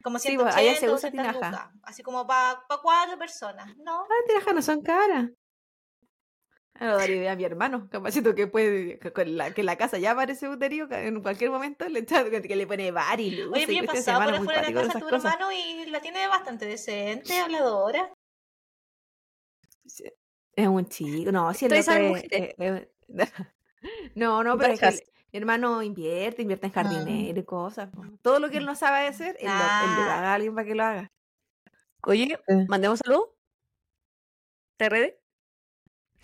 Como 0.02 0.18
Sí, 0.18 0.28
180 0.28 0.44
pues, 0.44 0.56
allá 0.56 0.78
se 0.78 0.86
usa 0.86 1.10
200 1.10 1.10
tinaja. 1.10 1.50
lucas. 1.50 1.74
Así 1.82 2.02
como 2.02 2.26
para 2.26 2.60
cuatro 2.82 3.18
personas. 3.18 3.76
No, 3.78 4.02
Ah, 4.02 4.24
tinajas 4.26 4.54
no 4.54 4.62
son 4.62 4.82
caras. 4.82 5.30
Ah, 6.80 6.86
Lo 6.86 6.96
daría 6.96 7.16
idea 7.16 7.32
a 7.32 7.36
mi 7.36 7.44
hermano, 7.44 7.88
capacito 7.90 8.34
que 8.36 8.46
puede, 8.46 8.98
que, 9.00 9.24
la, 9.26 9.52
que 9.52 9.62
la 9.64 9.76
casa 9.76 9.98
ya 9.98 10.14
parece 10.14 10.48
uterio, 10.48 10.88
que 10.88 11.08
en 11.08 11.20
cualquier 11.22 11.50
momento 11.50 11.88
le 11.88 12.00
echa, 12.00 12.24
que 12.30 12.54
le 12.56 12.66
pone 12.68 12.90
bar 12.92 13.18
y 13.20 13.30
luces 13.32 13.46
Oye, 13.46 13.66
cuestiones, 13.66 13.82
mi 13.82 13.86
pasado 13.88 14.24
por 14.24 14.34
afuera 14.34 14.62
de 14.62 14.70
la 14.72 14.82
casa 14.82 14.98
tu 15.00 15.04
cosas. 15.08 15.24
hermano 15.34 15.52
y 15.52 15.86
la 15.90 16.00
tiene 16.00 16.28
bastante 16.28 16.66
decente, 16.66 17.36
habladora. 17.40 18.12
Es 20.54 20.66
un 20.68 20.86
chico, 20.88 21.32
no, 21.32 21.52
si 21.54 21.66
es- 21.66 21.88
mujer. 21.88 22.26
eh, 22.30 22.54
eh, 22.58 22.88
no, 24.14 24.42
no, 24.44 24.56
pero 24.58 24.72
es 24.74 24.80
que 24.80 24.90
mi 25.32 25.38
hermano 25.38 25.82
invierte, 25.82 26.42
invierte 26.42 26.66
en 26.66 26.72
Ah. 26.72 26.74
jardinero 26.82 27.40
y 27.40 27.44
cosas. 27.44 27.90
Todo 28.22 28.38
lo 28.40 28.50
que 28.50 28.58
él 28.58 28.66
no 28.66 28.74
sabe 28.74 29.06
hacer, 29.06 29.36
él, 29.40 29.46
lo- 29.46 29.52
él 29.52 29.58
le 29.58 30.02
Ah. 30.02 30.06
paga 30.08 30.30
a 30.32 30.34
alguien 30.34 30.54
para 30.54 30.66
que 30.66 30.74
lo 30.74 30.84
haga. 30.84 31.12
Oye, 32.04 32.38
Eh. 32.48 32.66
mandemos 32.68 33.00
salud. 33.04 33.24
¿Te 34.76 34.88
ready? 34.88 35.12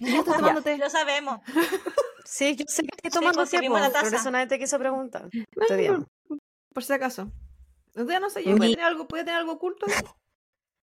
Ya 0.00 0.18
estoy 0.18 0.34
tomando 0.36 0.62
té. 0.62 0.78
Lo 0.78 0.90
sabemos. 0.90 1.40
Sí, 2.26 2.56
yo 2.56 2.64
sé 2.66 2.80
que 2.82 2.88
estoy 2.96 3.10
Sí, 3.10 3.18
tomando 3.18 3.32
tiempo, 3.44 3.50
servimos 3.50 3.80
la 3.82 3.90
por 3.90 4.00
taza. 4.00 4.16
eso 4.16 4.30
nadie 4.30 4.46
te 4.46 4.58
quiso 4.58 4.78
preguntar. 4.78 5.28
Bueno, 5.30 5.44
Estoy 5.60 5.76
bien. 5.76 6.06
por, 6.26 6.38
por 6.72 6.82
si 6.82 6.92
acaso. 6.94 7.30
Entonces, 7.88 8.18
no 8.18 8.30
sé, 8.30 8.42
yo 8.42 8.56
puede 8.56 8.70
Mi- 8.70 8.74
tener 8.74 8.86
algo, 8.86 9.06
puede 9.06 9.24
tener 9.24 9.38
algo 9.40 9.52
oculto. 9.52 9.84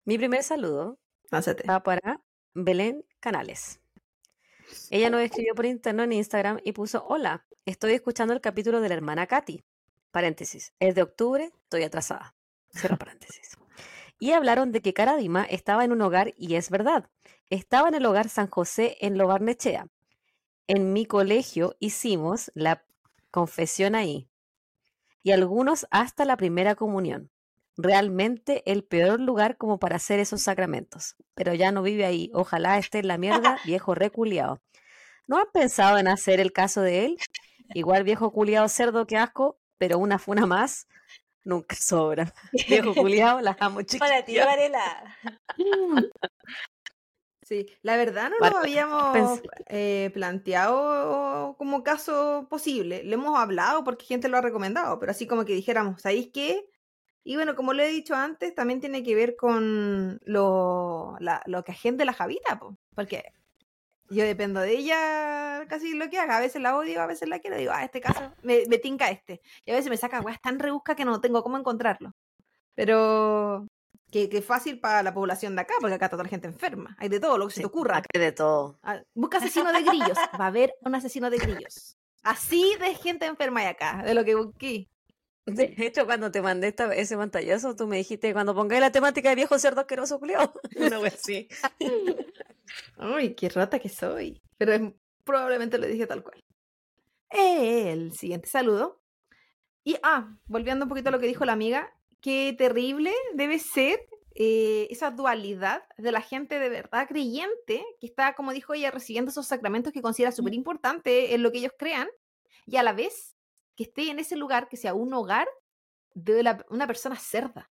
Mi 0.03 0.17
primer 0.17 0.43
saludo 0.43 0.99
va 1.31 1.81
para 1.81 2.19
Belén 2.53 3.05
Canales. 3.21 3.79
Ella 4.91 5.09
nos 5.09 5.21
escribió 5.21 5.55
por 5.55 5.65
interno 5.65 6.03
en 6.03 6.11
Instagram 6.11 6.59
y 6.65 6.73
puso, 6.73 7.05
hola, 7.07 7.45
estoy 7.65 7.93
escuchando 7.93 8.33
el 8.33 8.41
capítulo 8.41 8.81
de 8.81 8.89
la 8.89 8.95
hermana 8.95 9.25
Katy. 9.25 9.63
Paréntesis, 10.11 10.73
es 10.79 10.93
de 10.93 11.03
octubre, 11.03 11.51
estoy 11.63 11.83
atrasada. 11.83 12.35
Cierra 12.71 12.97
paréntesis. 12.97 13.57
Y 14.19 14.33
hablaron 14.33 14.73
de 14.73 14.81
que 14.81 14.93
Cara 14.93 15.15
Dima 15.15 15.45
estaba 15.45 15.85
en 15.85 15.93
un 15.93 16.01
hogar 16.01 16.33
y 16.35 16.55
es 16.55 16.69
verdad. 16.69 17.09
Estaba 17.50 17.88
en 17.88 17.96
el 17.96 18.06
hogar 18.06 18.29
San 18.29 18.48
José 18.48 18.98
en 19.01 19.18
Lobarnechea. 19.18 19.88
En 20.68 20.94
mi 20.94 21.08
colegio 21.08 21.75
hicimos 21.79 22.51
la 22.53 22.84
confesión 23.32 23.96
ahí. 23.96 24.29
Y 25.24 25.32
algunos 25.32 25.88
hasta 25.89 26.25
la 26.25 26.38
primera 26.38 26.75
comunión. 26.75 27.32
Realmente 27.75 28.62
el 28.72 28.84
peor 28.84 29.20
lugar 29.20 29.58
como 29.58 29.79
para 29.79 29.96
hacer 29.96 30.20
esos 30.20 30.44
sacramentos. 30.44 31.15
Pero 31.34 31.56
ya 31.56 31.72
no 31.72 31.82
vive 31.82 32.06
ahí. 32.06 32.29
Ojalá 32.36 32.77
esté 32.77 33.00
en 33.00 33.08
la 33.08 33.18
mierda, 33.18 33.58
viejo 33.65 33.96
reculiado. 33.96 34.62
¿No 35.25 35.38
han 35.39 35.48
pensado 35.51 35.98
en 35.98 36.08
hacer 36.08 36.39
el 36.39 36.53
caso 36.53 36.82
de 36.82 37.06
él? 37.06 37.18
Igual 37.74 38.03
viejo 38.03 38.32
culiado 38.32 38.68
cerdo, 38.70 39.08
que 39.08 39.18
asco, 39.18 39.60
pero 39.79 39.98
una 39.98 40.20
funa 40.20 40.46
más 40.46 40.88
nunca 41.44 41.75
sobra. 41.79 42.32
Viejo 42.68 42.94
culiado, 42.94 43.41
las 43.41 43.58
amo 43.60 43.79
Para 43.98 44.24
ti. 44.24 44.38
Varela. 44.38 45.18
Sí, 47.50 47.65
la 47.82 47.98
verdad 47.98 48.29
no 48.29 48.36
lo 48.51 48.60
habíamos 48.60 49.41
eh, 49.70 50.12
planteado 50.13 51.56
como 51.58 51.82
caso 51.82 52.46
posible. 52.48 53.03
Le 53.03 53.15
hemos 53.15 53.36
hablado 53.39 53.84
porque 53.84 54.06
gente 54.06 54.29
lo 54.29 54.38
ha 54.38 54.41
recomendado, 54.41 55.00
pero 55.00 55.12
así 55.12 55.25
como 55.25 55.46
que 55.46 55.53
dijéramos, 55.56 56.00
¿sabéis 56.00 56.29
qué? 56.32 56.63
Y 57.24 57.38
bueno, 57.38 57.56
como 57.56 57.74
le 57.74 57.88
he 57.88 57.91
dicho 57.91 58.13
antes, 58.13 58.53
también 58.53 58.79
tiene 58.82 59.01
que 59.01 59.15
ver 59.15 59.36
con 59.36 60.20
lo, 60.25 61.15
la- 61.20 61.41
lo 61.48 61.63
que 61.63 61.72
agende 61.72 62.06
la 62.06 62.13
Javita, 62.13 62.60
po, 62.60 62.77
porque 62.94 63.24
yo 64.12 64.24
dependo 64.24 64.60
de 64.60 64.74
ella 64.77 65.65
casi 65.68 65.96
lo 65.96 66.08
que 66.12 66.20
haga. 66.20 66.38
A 66.38 66.41
veces 66.41 66.62
la 66.62 66.77
odio, 66.77 67.01
a 67.01 67.08
veces 67.08 67.29
la 67.29 67.39
quiero. 67.39 67.58
Digo, 67.58 67.72
ah, 67.74 67.84
este 67.84 68.00
caso 68.00 68.32
me, 68.44 68.63
me 68.68 68.77
tinca 68.77 69.10
este. 69.10 69.41
Y 69.65 69.72
a 69.72 69.75
veces 69.75 69.89
me 69.89 69.98
saca 69.98 70.22
weas 70.22 70.39
tan 70.39 70.60
rebusca 70.60 70.96
que 70.96 71.03
no 71.06 71.20
tengo 71.20 71.41
cómo 71.41 71.58
encontrarlo. 71.58 72.12
Pero 72.75 73.65
que, 74.11 74.29
que 74.29 74.41
fácil 74.41 74.79
para 74.79 75.03
la 75.03 75.13
población 75.13 75.55
de 75.55 75.61
acá, 75.61 75.73
porque 75.79 75.95
acá 75.95 76.05
está 76.05 76.15
toda 76.17 76.23
la 76.23 76.29
gente 76.29 76.47
enferma. 76.47 76.95
Hay 76.99 77.09
de 77.09 77.19
todo 77.19 77.37
lo 77.37 77.47
que 77.47 77.53
se 77.55 77.61
te 77.61 77.67
ocurra. 77.67 77.97
acá 77.97 78.07
hay 78.13 78.21
de 78.21 78.31
todo. 78.31 78.79
Ah, 78.83 79.01
Busca 79.13 79.37
asesino 79.37 79.71
de 79.71 79.83
grillos. 79.83 80.17
Va 80.39 80.45
a 80.45 80.47
haber 80.47 80.73
un 80.81 80.95
asesino 80.95 81.29
de 81.29 81.37
grillos. 81.37 81.97
Así 82.23 82.75
de 82.79 82.95
gente 82.95 83.25
enferma 83.25 83.61
hay 83.61 83.67
acá, 83.67 84.03
de 84.03 84.13
lo 84.13 84.25
que 84.25 84.35
busqué. 84.35 84.89
De 85.45 85.73
hecho, 85.77 86.05
cuando 86.05 86.29
te 86.31 86.41
mandé 86.43 86.67
esta- 86.67 86.93
ese 86.93 87.17
pantallazo, 87.17 87.75
tú 87.75 87.87
me 87.87 87.97
dijiste, 87.97 88.33
cuando 88.33 88.53
pongáis 88.53 88.81
la 88.81 88.91
temática 88.91 89.29
de 89.29 89.35
viejo 89.35 89.57
cerdo 89.57 89.81
asqueroso 89.81 90.19
culiao. 90.19 90.53
Una 90.75 90.99
wea 90.99 91.11
así. 91.11 91.47
Ay, 92.97 93.33
qué 93.35 93.49
rata 93.49 93.79
que 93.79 93.89
soy. 93.89 94.41
Pero 94.57 94.73
es- 94.73 94.81
probablemente 95.23 95.77
lo 95.77 95.87
dije 95.87 96.05
tal 96.07 96.23
cual. 96.23 96.43
El 97.29 98.11
siguiente 98.13 98.47
saludo. 98.47 99.01
Y, 99.83 99.95
ah, 100.03 100.35
volviendo 100.45 100.85
un 100.85 100.89
poquito 100.89 101.09
a 101.09 101.11
lo 101.11 101.19
que 101.19 101.27
dijo 101.27 101.45
la 101.45 101.53
amiga, 101.53 101.91
qué 102.21 102.53
terrible 102.57 103.13
debe 103.33 103.59
ser 103.59 103.99
eh, 104.35 104.88
esa 104.89 105.11
dualidad 105.11 105.83
de 105.97 106.11
la 106.11 106.21
gente 106.21 106.59
de 106.59 106.69
verdad 106.69 107.07
creyente 107.07 107.83
que 107.99 108.07
está, 108.07 108.35
como 108.35 108.53
dijo 108.53 108.73
ella, 108.73 108.91
recibiendo 108.91 109.31
esos 109.31 109.47
sacramentos 109.47 109.91
que 109.93 110.01
considera 110.01 110.31
súper 110.31 110.53
importante 110.53 111.33
en 111.33 111.43
lo 111.43 111.51
que 111.51 111.57
ellos 111.59 111.73
crean 111.77 112.07
y 112.65 112.77
a 112.77 112.83
la 112.83 112.93
vez 112.93 113.35
que 113.75 113.83
esté 113.83 114.09
en 114.09 114.19
ese 114.19 114.35
lugar 114.35 114.69
que 114.69 114.77
sea 114.77 114.93
un 114.93 115.13
hogar 115.13 115.47
de 116.13 116.43
la- 116.43 116.65
una 116.69 116.88
persona 116.88 117.15
cerda. 117.17 117.71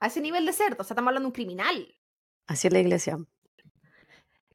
A 0.00 0.06
ese 0.06 0.20
nivel 0.20 0.46
de 0.46 0.52
cerdo, 0.52 0.76
o 0.80 0.84
sea, 0.84 0.94
estamos 0.94 1.08
hablando 1.08 1.26
de 1.26 1.30
un 1.30 1.32
criminal. 1.32 1.96
Así 2.46 2.66
es 2.68 2.72
la 2.72 2.78
iglesia. 2.80 3.18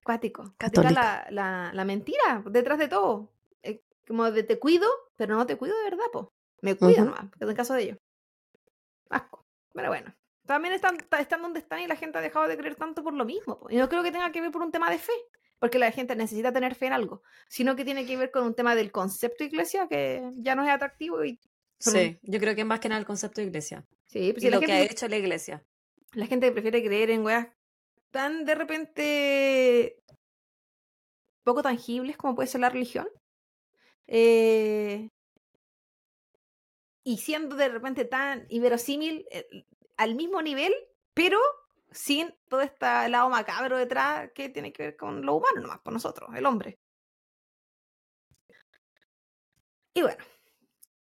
Cuático. 0.04 0.54
Católica. 0.58 1.26
La, 1.30 1.32
la, 1.32 1.72
la 1.74 1.86
mentira 1.86 2.44
detrás 2.46 2.78
de 2.80 2.88
todo. 2.88 3.32
Eh, 3.62 3.82
como 4.08 4.30
de 4.32 4.44
te 4.44 4.60
cuido, 4.60 4.88
pero 5.16 5.36
no 5.36 5.46
te 5.46 5.56
cuido 5.58 5.76
de 5.78 5.84
verdad, 5.84 6.06
po. 6.12 6.34
Me 6.62 6.76
cuido 6.76 7.04
Ujú. 7.04 7.06
nomás, 7.12 7.30
porque 7.30 7.46
es 7.46 7.50
el 7.50 7.56
caso 7.56 7.74
de 7.74 7.84
ellos. 7.84 7.98
Asco. 9.10 9.46
Pero 9.74 9.90
bueno. 9.90 10.14
También 10.46 10.74
están, 10.74 10.98
están 11.20 11.42
donde 11.42 11.60
están 11.60 11.80
y 11.80 11.88
la 11.88 11.96
gente 11.96 12.18
ha 12.18 12.22
dejado 12.22 12.48
de 12.48 12.58
creer 12.58 12.76
tanto 12.76 13.02
por 13.04 13.14
lo 13.14 13.24
mismo. 13.26 13.60
po. 13.60 13.70
Y 13.70 13.78
no 13.78 13.88
creo 13.88 14.04
que 14.04 14.12
tenga 14.12 14.32
que 14.32 14.42
ver 14.42 14.52
por 14.52 14.62
un 14.62 14.72
tema 14.72 14.90
de 14.92 14.98
fe, 15.00 15.14
porque 15.60 15.80
la 15.80 15.90
gente 15.92 16.16
necesita 16.18 16.52
tener 16.52 16.76
fe 16.76 16.88
en 16.88 16.94
algo, 16.94 17.24
sino 17.48 17.76
que 17.78 17.86
tiene 17.86 18.06
que 18.06 18.18
ver 18.18 18.30
con 18.30 18.44
un 18.44 18.54
tema 18.56 18.76
del 18.76 18.92
concepto 18.92 19.44
iglesia 19.46 19.88
que 19.88 20.22
ya 20.36 20.56
no 20.56 20.64
es 20.64 20.70
atractivo 20.70 21.24
y 21.24 21.40
Sí, 21.80 22.18
yo 22.22 22.40
creo 22.40 22.56
que 22.56 22.62
es 22.62 22.68
más 22.68 22.80
que 22.80 22.90
nada 22.90 23.00
el 23.00 23.06
concepto 23.06 23.42
de 23.42 23.48
iglesia. 23.48 23.86
sí, 24.06 24.32
pues 24.34 24.44
y 24.44 24.48
si 24.48 24.52
lo 24.52 24.60
que 24.62 24.72
ha 24.72 24.82
hecho 24.82 25.08
la 25.08 25.18
iglesia. 25.18 25.64
la 26.14 26.28
gente 26.28 26.52
prefiere 26.52 26.84
creer 26.84 27.10
en 27.12 27.24
weas 27.24 27.48
tan 28.12 28.46
de 28.46 28.56
repente 28.56 29.98
poco 31.44 31.62
tangibles 31.64 32.18
como 32.18 32.36
puede 32.36 32.48
ser 32.48 32.62
la 32.62 32.70
religión. 32.70 33.08
eh, 34.08 35.10
y 37.04 37.18
siendo 37.18 37.56
de 37.56 37.70
repente 37.70 38.06
tan 38.06 38.46
inverosímil 38.50 39.26
eh, 39.32 39.66
al 39.98 40.16
mismo 40.16 40.42
nivel, 40.42 40.74
pero 41.14 41.40
sin 41.92 42.34
todo 42.48 42.62
este 42.62 42.86
lado 43.10 43.30
macabro 43.30 43.78
detrás 43.78 44.32
que 44.34 44.50
tiene 44.50 44.74
que 44.74 44.84
ver 44.84 44.98
con 44.98 45.26
lo 45.26 45.36
humano 45.36 45.62
nomás, 45.62 45.82
con 45.82 45.94
nosotros, 45.94 46.30
el 46.36 46.46
hombre. 46.46 46.80
Y 49.94 50.02
bueno, 50.02 50.24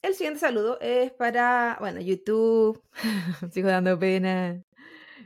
el 0.04 0.14
siguiente 0.14 0.40
saludo 0.40 0.80
es 0.80 1.12
para, 1.14 1.78
bueno, 1.80 2.00
YouTube. 2.00 2.82
Sigo 3.52 3.70
dando 3.70 3.98
pena. 3.98 4.64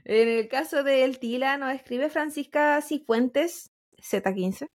En 0.06 0.28
el 0.28 0.48
caso 0.48 0.84
de 0.84 1.04
El 1.04 1.20
Tila 1.20 1.58
nos 1.58 1.74
escribe 1.74 2.10
Francisca 2.10 2.82
Cifuentes, 2.82 3.72
Z15. 3.98 4.70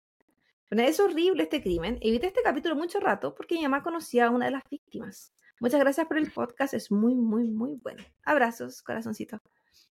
Bueno, 0.69 0.83
es 0.83 0.99
horrible 0.99 1.43
este 1.43 1.61
crimen. 1.61 1.97
Evité 2.01 2.27
este 2.27 2.41
capítulo 2.43 2.75
mucho 2.75 2.99
rato 2.99 3.33
porque 3.33 3.55
mi 3.55 3.63
mamá 3.63 3.81
conocía 3.81 4.27
a 4.27 4.31
una 4.31 4.45
de 4.45 4.51
las 4.51 4.63
víctimas. 4.69 5.33
Muchas 5.59 5.79
gracias 5.79 6.07
por 6.07 6.17
el 6.17 6.31
podcast, 6.31 6.73
es 6.73 6.91
muy, 6.91 7.15
muy, 7.15 7.49
muy 7.49 7.75
bueno. 7.81 8.03
Abrazos, 8.23 8.81
corazoncito. 8.83 9.39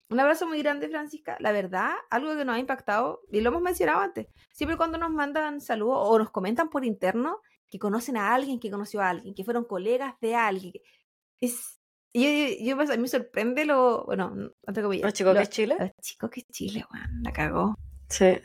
Un 0.09 0.21
abrazo 0.21 0.47
muy 0.47 0.63
grande, 0.63 0.89
Francisca. 0.89 1.37
La 1.41 1.51
verdad, 1.51 1.93
algo 2.11 2.37
que 2.37 2.45
nos 2.45 2.55
ha 2.57 2.59
impactado, 2.61 3.23
y 3.33 3.41
lo 3.41 3.51
hemos 3.51 3.63
mencionado 3.63 4.01
antes, 4.01 4.29
siempre 4.53 4.77
cuando 4.77 4.99
nos 4.99 5.11
mandan 5.11 5.61
saludos 5.61 5.99
o 6.03 6.19
nos 6.19 6.31
comentan 6.31 6.69
por 6.71 6.85
interno 6.85 7.41
que 7.69 7.79
conocen 7.81 8.17
a 8.17 8.33
alguien 8.35 8.61
que 8.61 8.71
conoció 8.71 9.01
a 9.01 9.09
alguien, 9.11 9.35
que 9.35 9.43
fueron 9.45 9.65
colegas 9.65 10.15
de 10.21 10.37
alguien. 10.37 10.75
Es, 11.41 11.81
yo, 12.15 12.23
yo, 12.31 12.47
yo, 12.61 12.77
pues, 12.77 12.89
a 12.91 12.93
mí 12.97 13.03
me 13.03 13.09
sorprende 13.09 13.65
lo, 13.65 14.05
bueno, 14.05 14.33
entre 14.67 14.83
comillas, 14.85 15.05
Los 15.05 15.15
chicos 15.15 15.33
lo- 15.35 15.39
que 15.41 15.43
es 15.43 15.51
Chile. 15.51 15.77
los 15.79 15.91
chicos 16.01 16.31
que 16.31 16.41
es 16.41 16.47
Chile, 16.49 16.85
weón, 16.93 17.23
la 17.25 17.33
cagó. 17.33 17.75
Sí. 18.09 18.39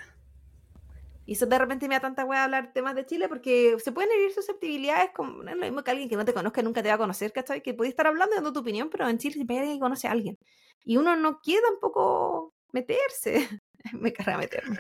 Y 1.26 1.34
eso 1.34 1.46
de 1.46 1.58
repente 1.58 1.88
me 1.88 1.96
da 1.96 2.02
tanta 2.02 2.26
weá 2.26 2.44
hablar 2.44 2.74
temas 2.74 2.96
de 2.96 3.06
Chile 3.06 3.30
porque 3.30 3.78
se 3.84 3.92
pueden 3.92 4.12
herir 4.12 4.32
susceptibilidades 4.34 5.12
como 5.16 5.44
no 5.44 5.52
es 5.52 5.56
lo 5.56 5.64
mismo 5.64 5.84
que 5.84 5.92
alguien 5.92 6.10
que 6.10 6.16
no 6.16 6.26
te 6.26 6.34
conozca 6.34 6.62
nunca 6.62 6.82
te 6.82 6.90
va 6.90 6.96
a 6.96 6.98
conocer, 6.98 7.32
¿cachai? 7.32 7.62
Que 7.62 7.74
puedes 7.74 7.92
estar 7.92 8.08
hablando 8.08 8.34
y 8.34 8.38
dando 8.38 8.54
tu 8.54 8.60
opinión, 8.60 8.90
pero 8.90 9.08
en 9.08 9.18
Chile 9.18 9.36
siempre 9.36 9.56
hay 9.56 9.60
alguien 9.62 9.78
que 9.78 9.84
conoce 9.84 10.08
a 10.08 10.12
alguien. 10.12 10.38
Y 10.84 10.98
uno 10.98 11.16
no 11.16 11.40
quiere 11.40 11.62
tampoco 11.62 12.54
meterse. 12.72 13.48
me 13.94 14.12
carga 14.14 14.38
meterme. 14.38 14.80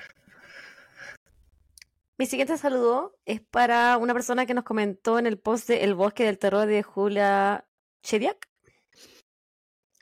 Mi 2.17 2.27
siguiente 2.27 2.57
saludo 2.57 3.17
es 3.25 3.41
para 3.41 3.97
una 3.97 4.13
persona 4.13 4.45
que 4.45 4.53
nos 4.53 4.63
comentó 4.63 5.17
en 5.17 5.25
el 5.25 5.39
post 5.39 5.67
de 5.67 5.83
El 5.83 5.95
bosque 5.95 6.23
del 6.23 6.37
terror 6.37 6.67
de 6.67 6.83
Julia 6.83 7.65
Chediak. 8.03 8.47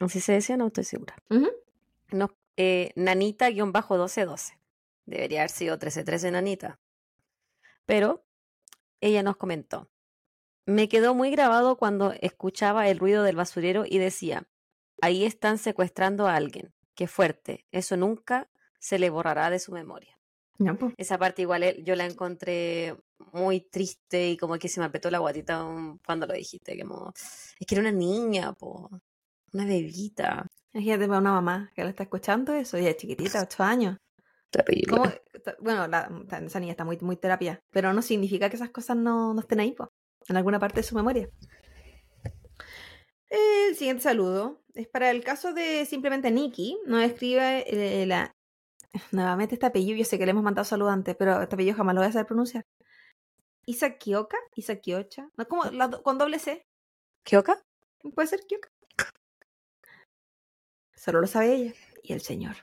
Así 0.01 0.19
se 0.19 0.33
decía, 0.33 0.57
no 0.57 0.67
estoy 0.67 0.83
segura. 0.83 1.15
Ujú. 1.29 1.49
No, 2.11 2.29
eh, 2.57 2.91
Nanita-1212. 2.95 4.58
Debería 5.09 5.41
haber 5.41 5.49
sido 5.49 5.73
1313 5.73 6.31
Nanita. 6.31 6.79
Pero 7.85 8.23
ella 9.01 9.23
nos 9.23 9.37
comentó. 9.37 9.89
Me 10.65 10.87
quedó 10.87 11.15
muy 11.15 11.31
grabado 11.31 11.77
cuando 11.77 12.13
escuchaba 12.21 12.87
el 12.87 12.99
ruido 12.99 13.23
del 13.23 13.35
basurero 13.35 13.85
y 13.87 13.97
decía, 13.97 14.47
ahí 15.01 15.25
están 15.25 15.57
secuestrando 15.57 16.27
a 16.27 16.35
alguien. 16.35 16.73
Qué 16.93 17.07
fuerte. 17.07 17.65
Eso 17.71 17.97
nunca 17.97 18.49
se 18.79 18.99
le 18.99 19.09
borrará 19.09 19.49
de 19.49 19.59
su 19.59 19.71
memoria. 19.71 20.15
Po. 20.77 20.91
Esa 20.97 21.17
parte 21.17 21.41
igual 21.41 21.63
eh, 21.63 21.81
yo 21.83 21.95
la 21.95 22.05
encontré 22.05 22.95
muy 23.31 23.61
triste 23.61 24.31
y 24.31 24.37
como 24.37 24.57
que 24.59 24.67
se 24.67 24.81
me 24.81 24.87
apretó 24.87 25.09
la 25.09 25.19
guatita 25.19 25.65
cuando 26.05 26.27
lo 26.27 26.33
dijiste. 26.33 26.77
Como, 26.79 27.13
es 27.15 27.65
que 27.65 27.75
era 27.75 27.81
una 27.81 27.91
niña, 27.91 28.53
po. 28.53 28.89
Una 29.53 29.65
bebita. 29.65 30.45
Imagínate 30.73 31.07
para 31.07 31.19
una 31.19 31.31
mamá 31.31 31.71
que 31.73 31.83
la 31.83 31.89
está 31.89 32.03
escuchando 32.03 32.53
eso, 32.53 32.77
ella 32.77 32.91
es 32.91 32.97
chiquitita, 32.97 33.41
8 33.41 33.63
años. 33.63 33.97
Terrible. 34.51 35.21
Bueno, 35.59 35.87
la- 35.87 36.09
esa 36.45 36.59
niña 36.59 36.71
está 36.71 36.83
muy, 36.85 36.97
muy 37.01 37.15
terapia, 37.17 37.59
pero 37.71 37.93
no 37.93 38.01
significa 38.01 38.49
que 38.49 38.55
esas 38.55 38.71
cosas 38.71 38.97
no, 38.97 39.33
no 39.33 39.39
estén 39.41 39.59
ahí, 39.59 39.71
po, 39.73 39.89
en 40.27 40.37
alguna 40.37 40.59
parte 40.59 40.77
de 40.81 40.83
su 40.83 40.95
memoria. 40.95 41.29
El 43.29 43.75
siguiente 43.75 44.01
saludo 44.03 44.63
es 44.73 44.87
para 44.87 45.11
el 45.11 45.23
caso 45.23 45.53
de 45.53 45.85
simplemente 45.85 46.31
Nikki. 46.31 46.79
Nos 46.87 47.03
escribe 47.03 47.63
eh, 47.67 48.05
la. 48.07 48.35
Nuevamente 49.11 49.53
este 49.55 49.67
apellido, 49.67 49.97
yo 49.97 50.05
sé 50.05 50.17
que 50.17 50.25
le 50.25 50.31
hemos 50.31 50.43
mandado 50.43 50.65
saludos 50.65 50.93
antes, 50.93 51.15
pero 51.15 51.39
este 51.41 51.55
apellido 51.55 51.75
jamás 51.77 51.93
lo 51.93 52.01
voy 52.01 52.09
a 52.09 52.11
saber 52.11 52.25
pronunciar. 52.25 52.65
Isakioka, 53.67 54.37
Isakiocha. 54.55 55.29
No, 55.37 55.47
como 55.47 55.65
la 55.65 55.87
do- 55.89 56.01
con 56.01 56.17
doble 56.17 56.39
C. 56.39 56.65
¿Qué 57.23 57.37
oca? 57.37 57.61
¿Puede 58.15 58.27
ser 58.27 58.39
Kioka? 58.47 58.69
Solo 60.95 61.21
lo 61.21 61.27
sabe 61.27 61.53
ella 61.53 61.73
y 62.01 62.13
el 62.13 62.21
señor. 62.21 62.55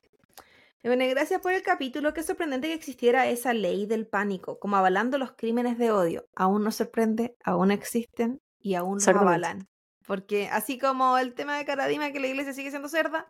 Bueno, 0.84 1.04
gracias 1.08 1.40
por 1.40 1.52
el 1.52 1.62
capítulo. 1.62 2.14
Qué 2.14 2.22
sorprendente 2.22 2.68
que 2.68 2.74
existiera 2.74 3.26
esa 3.26 3.52
ley 3.52 3.86
del 3.86 4.06
pánico, 4.06 4.58
como 4.60 4.76
avalando 4.76 5.18
los 5.18 5.32
crímenes 5.32 5.78
de 5.78 5.90
odio. 5.90 6.28
Aún 6.36 6.62
nos 6.62 6.76
sorprende, 6.76 7.36
aún 7.44 7.72
existen 7.72 8.40
y 8.60 8.74
aún 8.74 8.98
Exactamente. 8.98 9.28
avalan. 9.46 9.68
Porque 10.06 10.48
así 10.48 10.78
como 10.78 11.18
el 11.18 11.34
tema 11.34 11.58
de 11.58 11.64
Caradima, 11.64 12.12
que 12.12 12.20
la 12.20 12.28
iglesia 12.28 12.52
sigue 12.52 12.70
siendo 12.70 12.88
cerda, 12.88 13.28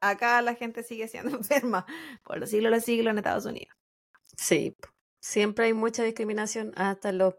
acá 0.00 0.40
la 0.40 0.54
gente 0.54 0.82
sigue 0.82 1.08
siendo 1.08 1.30
enferma 1.36 1.84
por 2.24 2.38
los 2.38 2.48
siglos 2.48 2.70
de 2.70 2.76
los 2.78 2.84
siglos 2.84 3.10
en 3.10 3.18
Estados 3.18 3.44
Unidos. 3.44 3.76
Sí. 4.36 4.74
Siempre 5.20 5.66
hay 5.66 5.74
mucha 5.74 6.02
discriminación 6.04 6.72
hasta 6.76 7.12
los... 7.12 7.34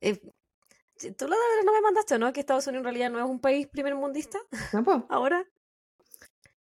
eh, 0.00 0.18
Tú 1.16 1.28
lo 1.28 1.36
de- 1.36 1.64
no 1.64 1.72
me 1.72 1.80
mandaste, 1.82 2.18
¿no? 2.18 2.32
Que 2.32 2.40
Estados 2.40 2.66
Unidos 2.66 2.80
en 2.80 2.84
realidad 2.84 3.10
no 3.10 3.18
es 3.18 3.24
un 3.30 3.38
país 3.40 3.68
primermundista 3.68 4.38
¿No, 4.72 4.82
po? 4.82 5.06
ahora. 5.10 5.44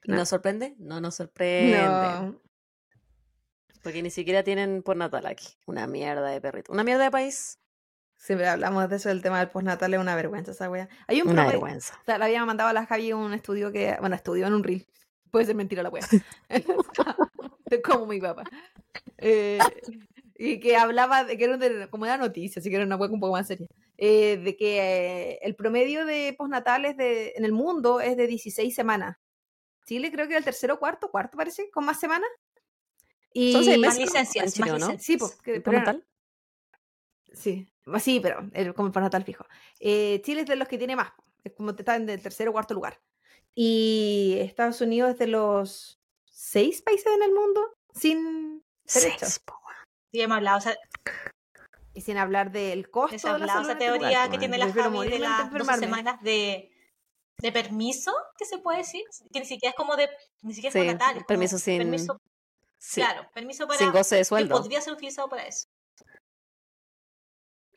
¿Y 0.04 0.12
No. 0.12 0.18
¿Nos 0.18 0.30
sorprende? 0.30 0.76
No 0.80 1.02
nos 1.02 1.16
sorprende. 1.16 1.82
No. 1.82 2.42
Porque 3.84 4.02
ni 4.04 4.10
siquiera 4.10 4.44
tienen 4.44 4.84
por 4.84 4.98
natal 4.98 5.26
aquí. 5.26 5.48
Una 5.66 5.88
mierda 5.88 6.28
de 6.30 6.42
perrito. 6.42 6.72
Una 6.72 6.84
mierda 6.84 7.04
de 7.06 7.12
país. 7.12 7.58
Siempre 8.18 8.48
hablamos 8.48 8.90
de 8.90 8.98
eso, 8.98 9.08
del 9.08 9.22
tema 9.22 9.40
del 9.40 9.50
postnatal, 9.50 9.94
es 9.94 10.00
una 10.00 10.16
vergüenza 10.16 10.52
esa 10.52 10.70
wea. 10.70 10.90
Hay 11.08 11.22
un 11.22 11.30
Una 11.30 11.48
vergüenza. 11.48 11.98
O 12.02 12.06
sea, 12.06 12.18
le 12.18 12.26
había 12.26 12.44
mandado 12.44 12.70
a 12.70 12.74
la 12.74 12.86
Javi 12.86 13.14
un 13.14 13.34
estudio 13.34 13.72
que, 13.72 13.96
bueno, 14.02 14.16
estudio 14.16 14.46
en 14.48 14.54
un 14.54 14.64
reel. 14.64 14.86
Puede 15.32 15.46
ser 15.46 15.56
mentira 15.56 15.84
la 15.84 15.90
wea. 15.90 16.06
como 17.86 18.06
mi 18.08 18.20
papá. 18.20 18.44
Eh, 19.18 19.60
y 20.36 20.60
que 20.60 20.76
hablaba 20.76 21.24
de 21.24 21.38
que 21.38 21.46
era 21.46 21.56
de- 21.58 21.90
como 21.90 22.04
una 22.04 22.18
noticia, 22.18 22.60
así 22.60 22.70
que 22.70 22.76
era 22.76 22.86
una 22.86 22.98
wea 22.98 23.10
un 23.10 23.22
poco 23.22 23.34
más 23.34 23.48
seria. 23.48 23.68
Eh, 23.98 24.38
de 24.38 24.58
que 24.58 24.80
eh, 24.80 25.40
el 25.42 25.56
promedio 25.56 26.06
de 26.06 26.36
postnatales 26.38 26.98
de, 26.98 27.34
en 27.38 27.46
el 27.46 27.54
mundo 27.54 28.02
es 28.02 28.18
de 28.18 28.28
16 28.28 28.76
semanas. 28.76 29.16
Chile 29.90 30.12
creo 30.12 30.28
que 30.28 30.34
era 30.34 30.38
el 30.38 30.46
tercero 30.46 30.76
o 30.76 30.80
cuarto, 30.80 31.10
cuarto 31.10 31.36
parece, 31.36 31.72
con 31.72 31.84
más 31.84 32.00
semanas. 32.00 32.30
Y, 33.34 33.52
Son 33.54 33.64
seis 33.64 33.80
Más 33.80 33.98
meses, 33.98 34.00
¿no? 34.00 34.06
licencias, 34.20 34.46
En 34.46 34.52
Chile, 34.52 34.72
más 34.72 34.76
¿o 34.76 34.86
no? 34.86 34.92
licencias. 34.92 35.06
Sí, 35.06 35.18
pues, 35.18 35.42
que- 35.42 35.56
¿El 35.56 35.64
pero-? 35.64 36.02
Sí, 37.34 37.68
sí, 38.00 38.20
pero 38.20 38.48
el, 38.54 38.74
como 38.76 38.88
el 38.88 38.94
postnatal 38.94 39.24
fijo. 39.24 39.46
Eh, 39.80 40.22
Chile 40.24 40.42
es 40.42 40.48
de 40.48 40.56
los 40.58 40.68
que 40.68 40.78
tiene 40.78 40.96
más, 40.96 41.12
es 41.44 41.54
como 41.54 41.74
te 41.74 41.82
está 41.82 41.96
en 41.96 42.08
el 42.08 42.22
tercer 42.22 42.48
o 42.50 42.52
cuarto 42.52 42.76
lugar. 42.76 43.00
Y 43.56 44.38
Estados 44.42 44.80
Unidos 44.82 45.12
es 45.12 45.18
de 45.18 45.28
los 45.28 46.00
seis 46.26 46.82
países 46.84 47.08
en 47.12 47.24
el 47.24 47.34
mundo 47.34 47.76
sin 47.94 48.64
derecho. 48.94 49.18
Seis, 49.26 49.40
po, 49.40 49.56
weón. 49.66 49.78
Sí, 50.12 50.22
hemos 50.22 50.38
hablado, 50.38 50.58
o 50.60 50.62
sea, 50.62 50.76
Y 51.96 52.02
sin 52.02 52.18
hablar 52.18 52.52
del 52.52 52.90
costo 52.92 53.16
de 53.34 53.40
la 53.40 53.46
esa 53.46 53.62
este 53.62 53.76
teoría 53.76 54.30
que 54.30 54.38
tiene 54.38 54.58
la 54.60 54.72
Javi 54.72 55.10
de 55.10 55.20
las 55.20 55.38
12 55.38 55.44
enfermarme. 55.48 55.86
semanas 55.86 56.22
de 56.22 56.72
de 57.42 57.52
permiso, 57.52 58.12
que 58.38 58.46
se 58.46 58.58
puede 58.60 58.80
decir, 58.80 59.04
que 59.32 59.40
ni 59.40 59.46
siquiera 59.46 59.72
es 59.72 59.76
como 59.76 59.96
de, 59.96 60.10
ni 60.42 60.54
siquiera 60.54 60.78
es 60.78 60.86
Sí, 60.86 60.88
natal, 60.94 61.18
es 61.18 61.24
permiso 61.26 61.58
sin- 61.58 61.78
permiso, 61.80 62.22
Sí, 62.78 63.02
claro, 63.02 63.30
permiso 63.34 63.68
para 63.68 63.80
sin 63.80 63.92
goce 63.92 64.16
de 64.16 64.22
que 64.22 64.26
sueldo. 64.26 64.56
podría 64.58 64.82
ser 64.82 64.94
utilizado 64.94 65.30
para 65.30 65.46
eso. 65.48 65.68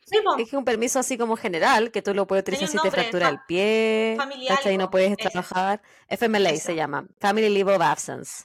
Sí, 0.04 0.18
Es 0.38 0.50
que 0.50 0.56
un 0.56 0.64
permiso 0.64 0.98
así 0.98 1.16
como 1.16 1.36
general, 1.36 1.90
que 1.92 2.02
tú 2.02 2.12
lo 2.12 2.26
puedes 2.26 2.42
utilizar 2.42 2.68
si 2.68 2.76
te 2.78 2.90
fractura 2.90 3.28
el 3.28 3.38
pie, 3.46 4.14
familiar, 4.18 4.56
¿cachai? 4.58 4.76
No 4.76 4.90
puedes 4.90 5.16
trabajar. 5.16 5.80
FMLA 6.08 6.50
Eso. 6.50 6.66
se 6.66 6.74
llama, 6.74 7.06
Family 7.20 7.48
Leave 7.48 7.74
of 7.76 7.80
Absence. 7.82 8.44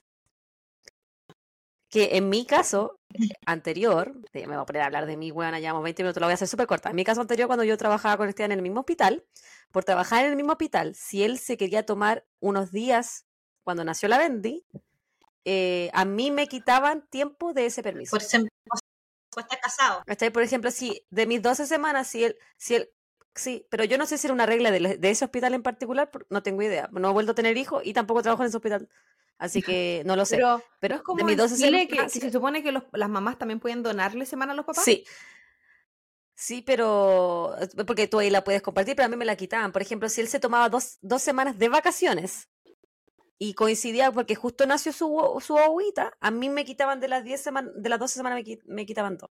Que 1.90 2.18
en 2.18 2.30
mi 2.30 2.46
caso 2.46 3.00
anterior, 3.46 4.14
me 4.34 4.46
voy 4.46 4.56
a 4.56 4.66
poner 4.66 4.82
a 4.82 4.86
hablar 4.86 5.06
de 5.06 5.18
mi 5.18 5.32
weona, 5.32 5.60
llevamos 5.60 5.84
20 5.84 6.04
minutos, 6.04 6.20
lo 6.22 6.28
voy 6.28 6.32
a 6.32 6.36
hacer 6.36 6.48
súper 6.48 6.68
corta. 6.68 6.90
En 6.90 6.96
mi 6.96 7.04
caso 7.04 7.22
anterior, 7.22 7.48
cuando 7.48 7.64
yo 7.64 7.78
trabajaba 7.78 8.18
con 8.18 8.30
Esteban 8.30 8.52
en 8.52 8.60
el 8.60 8.64
mismo 8.64 8.82
hospital, 8.82 9.26
por 9.72 9.84
trabajar 9.84 10.26
en 10.26 10.32
el 10.32 10.36
mismo 10.36 10.52
hospital, 10.52 10.96
si 10.96 11.24
él 11.24 11.40
se 11.40 11.58
quería 11.58 11.86
tomar 11.86 12.26
unos 12.40 12.72
días 12.72 13.26
cuando 13.64 13.84
nació 13.84 14.10
la 14.10 14.18
Bendy, 14.18 14.66
eh, 15.46 15.90
a 15.94 16.04
mí 16.04 16.30
me 16.30 16.48
quitaban 16.48 17.08
tiempo 17.10 17.54
de 17.54 17.68
ese 17.68 17.82
permiso. 17.82 18.12
por 18.12 18.22
ejemplo, 18.22 18.50
estar 19.38 19.60
casado. 19.60 20.04
Por 20.34 20.44
ejemplo, 20.44 20.72
si 20.72 21.06
de 21.10 21.26
mis 21.26 21.42
12 21.42 21.66
semanas, 21.68 22.08
si 22.08 22.26
él, 22.26 22.38
si 22.58 22.76
él, 22.76 22.90
sí, 23.36 23.66
pero 23.70 23.84
yo 23.86 23.98
no 23.98 24.06
sé 24.06 24.18
si 24.18 24.28
era 24.28 24.34
una 24.34 24.46
regla 24.46 24.72
de, 24.72 24.98
de 24.98 25.10
ese 25.10 25.26
hospital 25.26 25.54
en 25.54 25.64
particular, 25.64 26.10
no 26.30 26.44
tengo 26.44 26.62
idea. 26.64 26.90
No 26.92 27.10
he 27.10 27.14
vuelto 27.14 27.32
a 27.32 27.36
tener 27.36 27.56
hijos 27.58 27.82
y 27.86 27.94
tampoco 27.94 28.22
trabajo 28.22 28.44
en 28.44 28.48
ese 28.48 28.58
hospital. 28.58 28.90
Así 29.38 29.62
que 29.64 30.04
no 30.06 30.16
lo 30.16 30.26
sé. 30.26 30.36
Pero, 30.38 30.64
Pero, 30.80 30.96
es 30.96 31.02
como 31.02 31.20
de 31.20 31.24
mis 31.26 31.32
en 31.34 31.38
12 31.38 31.56
Chile 31.58 31.88
que, 31.88 31.98
que 31.98 32.10
se 32.10 32.32
supone 32.32 32.64
que 32.64 32.72
los- 32.72 32.84
las 32.94 33.10
mamás 33.10 33.38
también 33.38 33.60
pueden 33.60 33.84
donarle 33.84 34.26
semana 34.26 34.54
a 34.54 34.56
los 34.56 34.66
papás. 34.66 34.84
Sí. 34.84 35.06
Sí, 36.36 36.62
pero 36.62 37.56
eh, 37.60 37.68
porque 37.86 38.08
tú 38.08 38.20
ahí 38.20 38.30
la 38.30 38.44
puedes 38.44 38.62
compartir, 38.62 38.96
pero 38.96 39.08
a 39.08 39.10
mí 39.10 39.16
me 39.16 39.26
la 39.26 39.36
quitaban. 39.36 39.72
Por 39.72 39.82
ejemplo, 39.82 40.08
si 40.08 40.22
él 40.22 40.28
se 40.28 40.40
tomaba 40.40 40.70
dos, 40.70 40.98
dos 41.02 41.22
semanas 41.22 41.58
de 41.58 41.70
vacaciones 41.70 42.50
y 43.40 43.54
coincidía 43.56 44.12
porque 44.12 44.36
justo 44.36 44.66
nació 44.68 44.94
su, 44.94 45.42
su 45.44 45.58
agüita, 45.58 46.16
a 46.20 46.30
mí 46.32 46.50
me 46.50 46.64
quitaban 46.66 47.00
de 47.00 47.08
las 47.08 47.24
10 47.24 47.42
semanas, 47.42 47.72
de 47.76 47.90
las 47.90 48.00
12 48.00 48.16
semanas 48.16 48.44
me, 48.46 48.60
me 48.66 48.86
quitaban 48.86 49.18
dos. 49.18 49.32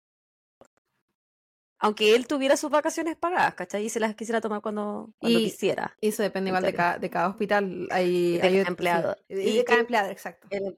Aunque 1.81 2.13
él 2.15 2.27
tuviera 2.27 2.57
sus 2.57 2.69
vacaciones 2.69 3.15
pagadas, 3.15 3.53
¿cachai? 3.55 3.85
Y 3.85 3.89
se 3.89 3.99
las 4.01 4.13
quisiera 4.15 4.41
tomar 4.41 4.61
cuando, 4.61 5.11
cuando 5.17 5.39
Y- 5.39 5.45
quisiera. 5.45 5.95
Eso 6.01 6.21
depende 6.23 6.49
igual 6.49 6.63
de 6.63 6.73
cada, 6.73 6.97
de 6.99 7.09
cada 7.09 7.29
hospital. 7.29 7.87
Hay, 7.91 8.37
de 8.37 8.41
hay 8.47 8.63
cada 8.65 9.17
sí, 9.29 9.33
y 9.33 9.49
Y 9.49 9.57
de 9.57 9.63
cada 9.63 9.79
empleador, 9.79 10.11
exacto. 10.11 10.47
El, 10.51 10.77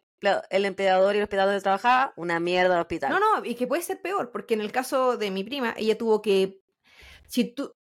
el 0.52 0.66
empleador 0.66 1.16
y 1.16 1.18
el 1.18 1.24
hospital 1.24 1.48
donde 1.48 1.62
trabajaba, 1.62 2.14
una 2.18 2.40
mierda 2.40 2.76
el 2.76 2.82
hospital. 2.82 3.10
No, 3.10 3.20
no, 3.20 3.44
y 3.44 3.56
que 3.56 3.66
puede 3.66 3.82
ser 3.82 4.00
peor, 4.02 4.30
porque 4.32 4.54
en 4.54 4.62
el 4.62 4.72
caso 4.72 5.18
de 5.18 5.32
mi 5.32 5.44
prima, 5.44 5.74
ella 5.78 5.98
tuvo 5.98 6.22
que. 6.22 6.62
Si 7.28 7.46
tú. 7.46 7.74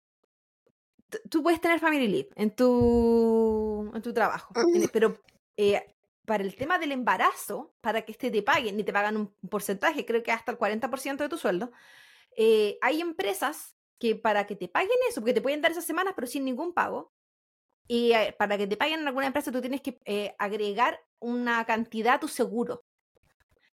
Tú 1.28 1.42
puedes 1.42 1.60
tener 1.60 1.80
family 1.80 2.06
leave 2.06 2.28
en 2.36 2.54
tu, 2.54 3.90
en 3.94 4.00
tu 4.00 4.12
trabajo, 4.14 4.54
en- 4.74 4.88
pero 4.92 5.18
eh, 5.56 5.84
para 6.24 6.44
el 6.44 6.54
tema 6.54 6.78
del 6.78 6.92
embarazo, 6.92 7.74
para 7.80 8.02
que 8.02 8.12
este 8.12 8.30
te 8.30 8.42
paguen, 8.42 8.76
ni 8.76 8.84
te 8.84 8.92
pagan 8.92 9.16
un 9.16 9.26
porcentaje, 9.48 10.06
creo 10.06 10.22
que 10.22 10.30
hasta 10.30 10.52
el 10.52 10.58
40% 10.58 11.16
de 11.24 11.28
tu 11.28 11.36
sueldo, 11.36 11.72
eh, 12.36 12.78
hay 12.80 13.00
empresas 13.00 13.76
que 13.98 14.16
para 14.16 14.46
que 14.46 14.56
te 14.56 14.68
paguen 14.68 14.90
eso, 15.08 15.20
porque 15.20 15.34
te 15.34 15.42
pueden 15.42 15.60
dar 15.60 15.70
esas 15.72 15.84
semanas, 15.84 16.14
pero 16.14 16.26
sin 16.26 16.44
ningún 16.44 16.72
pago, 16.72 17.12
y 17.86 18.12
eh, 18.12 18.34
para 18.38 18.56
que 18.56 18.66
te 18.66 18.76
paguen 18.76 19.00
en 19.00 19.06
alguna 19.08 19.26
empresa 19.26 19.50
tú 19.52 19.60
tienes 19.60 19.80
que 19.82 19.98
eh, 20.04 20.34
agregar 20.38 21.00
una 21.18 21.64
cantidad 21.66 22.14
a 22.14 22.20
tu 22.20 22.28
seguro. 22.28 22.84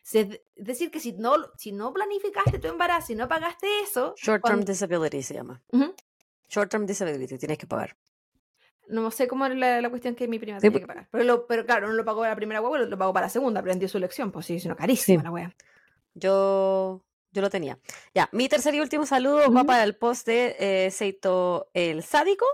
Se- 0.04 0.42
Es 0.56 0.66
decir, 0.66 0.90
que 0.92 1.00
si 1.00 1.14
no, 1.14 1.36
si 1.58 1.72
no 1.72 1.94
planificaste 1.94 2.60
tu 2.60 2.68
embarazo 2.68 3.14
y 3.14 3.16
no 3.16 3.28
pagaste 3.28 3.68
eso, 3.82 4.14
Short 4.18 4.44
term 4.44 4.56
cuando- 4.58 4.72
disability 4.72 5.22
se 5.22 5.34
llama. 5.36 5.62
Ujú. 5.72 5.94
Short 6.50 6.70
term 6.72 6.86
disability, 6.86 7.38
tienes 7.38 7.58
que 7.58 7.68
pagar. 7.68 7.96
no 8.90 9.12
sé 9.12 9.28
cómo 9.28 9.46
era 9.46 9.54
la, 9.56 9.82
la 9.82 9.90
cuestión 9.90 10.16
que 10.16 10.30
mi 10.30 10.40
prima 10.40 10.60
Sí, 10.62 10.68
tenía 10.68 10.80
que 10.80 10.88
pagar. 10.88 11.10
Pero, 11.12 11.24
lo- 11.26 11.46
pero 11.46 11.66
claro, 11.66 11.88
no 11.88 11.94
lo 11.94 12.06
pagó 12.06 12.24
la 12.26 12.36
primera 12.38 12.62
huevo, 12.62 12.78
lo 12.78 12.98
pagó 12.98 13.12
para 13.14 13.26
la 13.26 13.30
segunda, 13.30 13.60
aprendió 13.60 13.90
su 13.90 14.00
lección, 14.00 14.32
pues 14.32 14.46
sí, 14.46 14.60
sino 14.62 14.76
carísima 14.78 15.22
Sí. 15.22 15.24
la 15.26 15.32
wea. 15.32 15.56
Yo, 16.14 17.04
yo 17.38 17.42
lo 17.42 17.50
tenía. 17.52 17.80
Ya, 18.16 18.30
mi 18.32 18.50
tercer 18.50 18.74
y 18.74 18.80
último 18.80 19.06
saludo 19.06 19.52
va 19.52 19.64
para 19.64 19.84
el 19.84 19.96
post 19.96 20.26
de 20.26 20.56
eh, 20.60 20.92
Seito 20.92 21.70
el 21.74 22.02
Sádico 22.04 22.46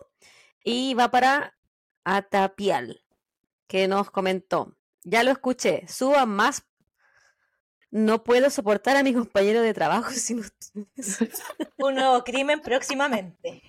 y 0.62 0.94
va 0.94 1.10
para 1.10 1.58
Atapial, 2.04 3.02
que 3.68 3.88
nos 3.88 4.12
comentó. 4.12 4.76
Ya 5.04 5.24
lo 5.24 5.32
escuché, 5.32 5.88
suba 5.88 6.26
más. 6.26 6.66
No 7.92 8.24
puedo 8.24 8.50
soportar 8.50 8.98
a 8.98 9.04
mi 9.04 9.14
compañero 9.14 9.62
de 9.62 9.74
trabajo 9.74 10.12
sin 10.14 10.40
ustedes. 10.40 11.20
Un 11.78 11.96
nuevo 11.96 12.22
crimen 12.26 12.60
próximamente. 12.60 13.64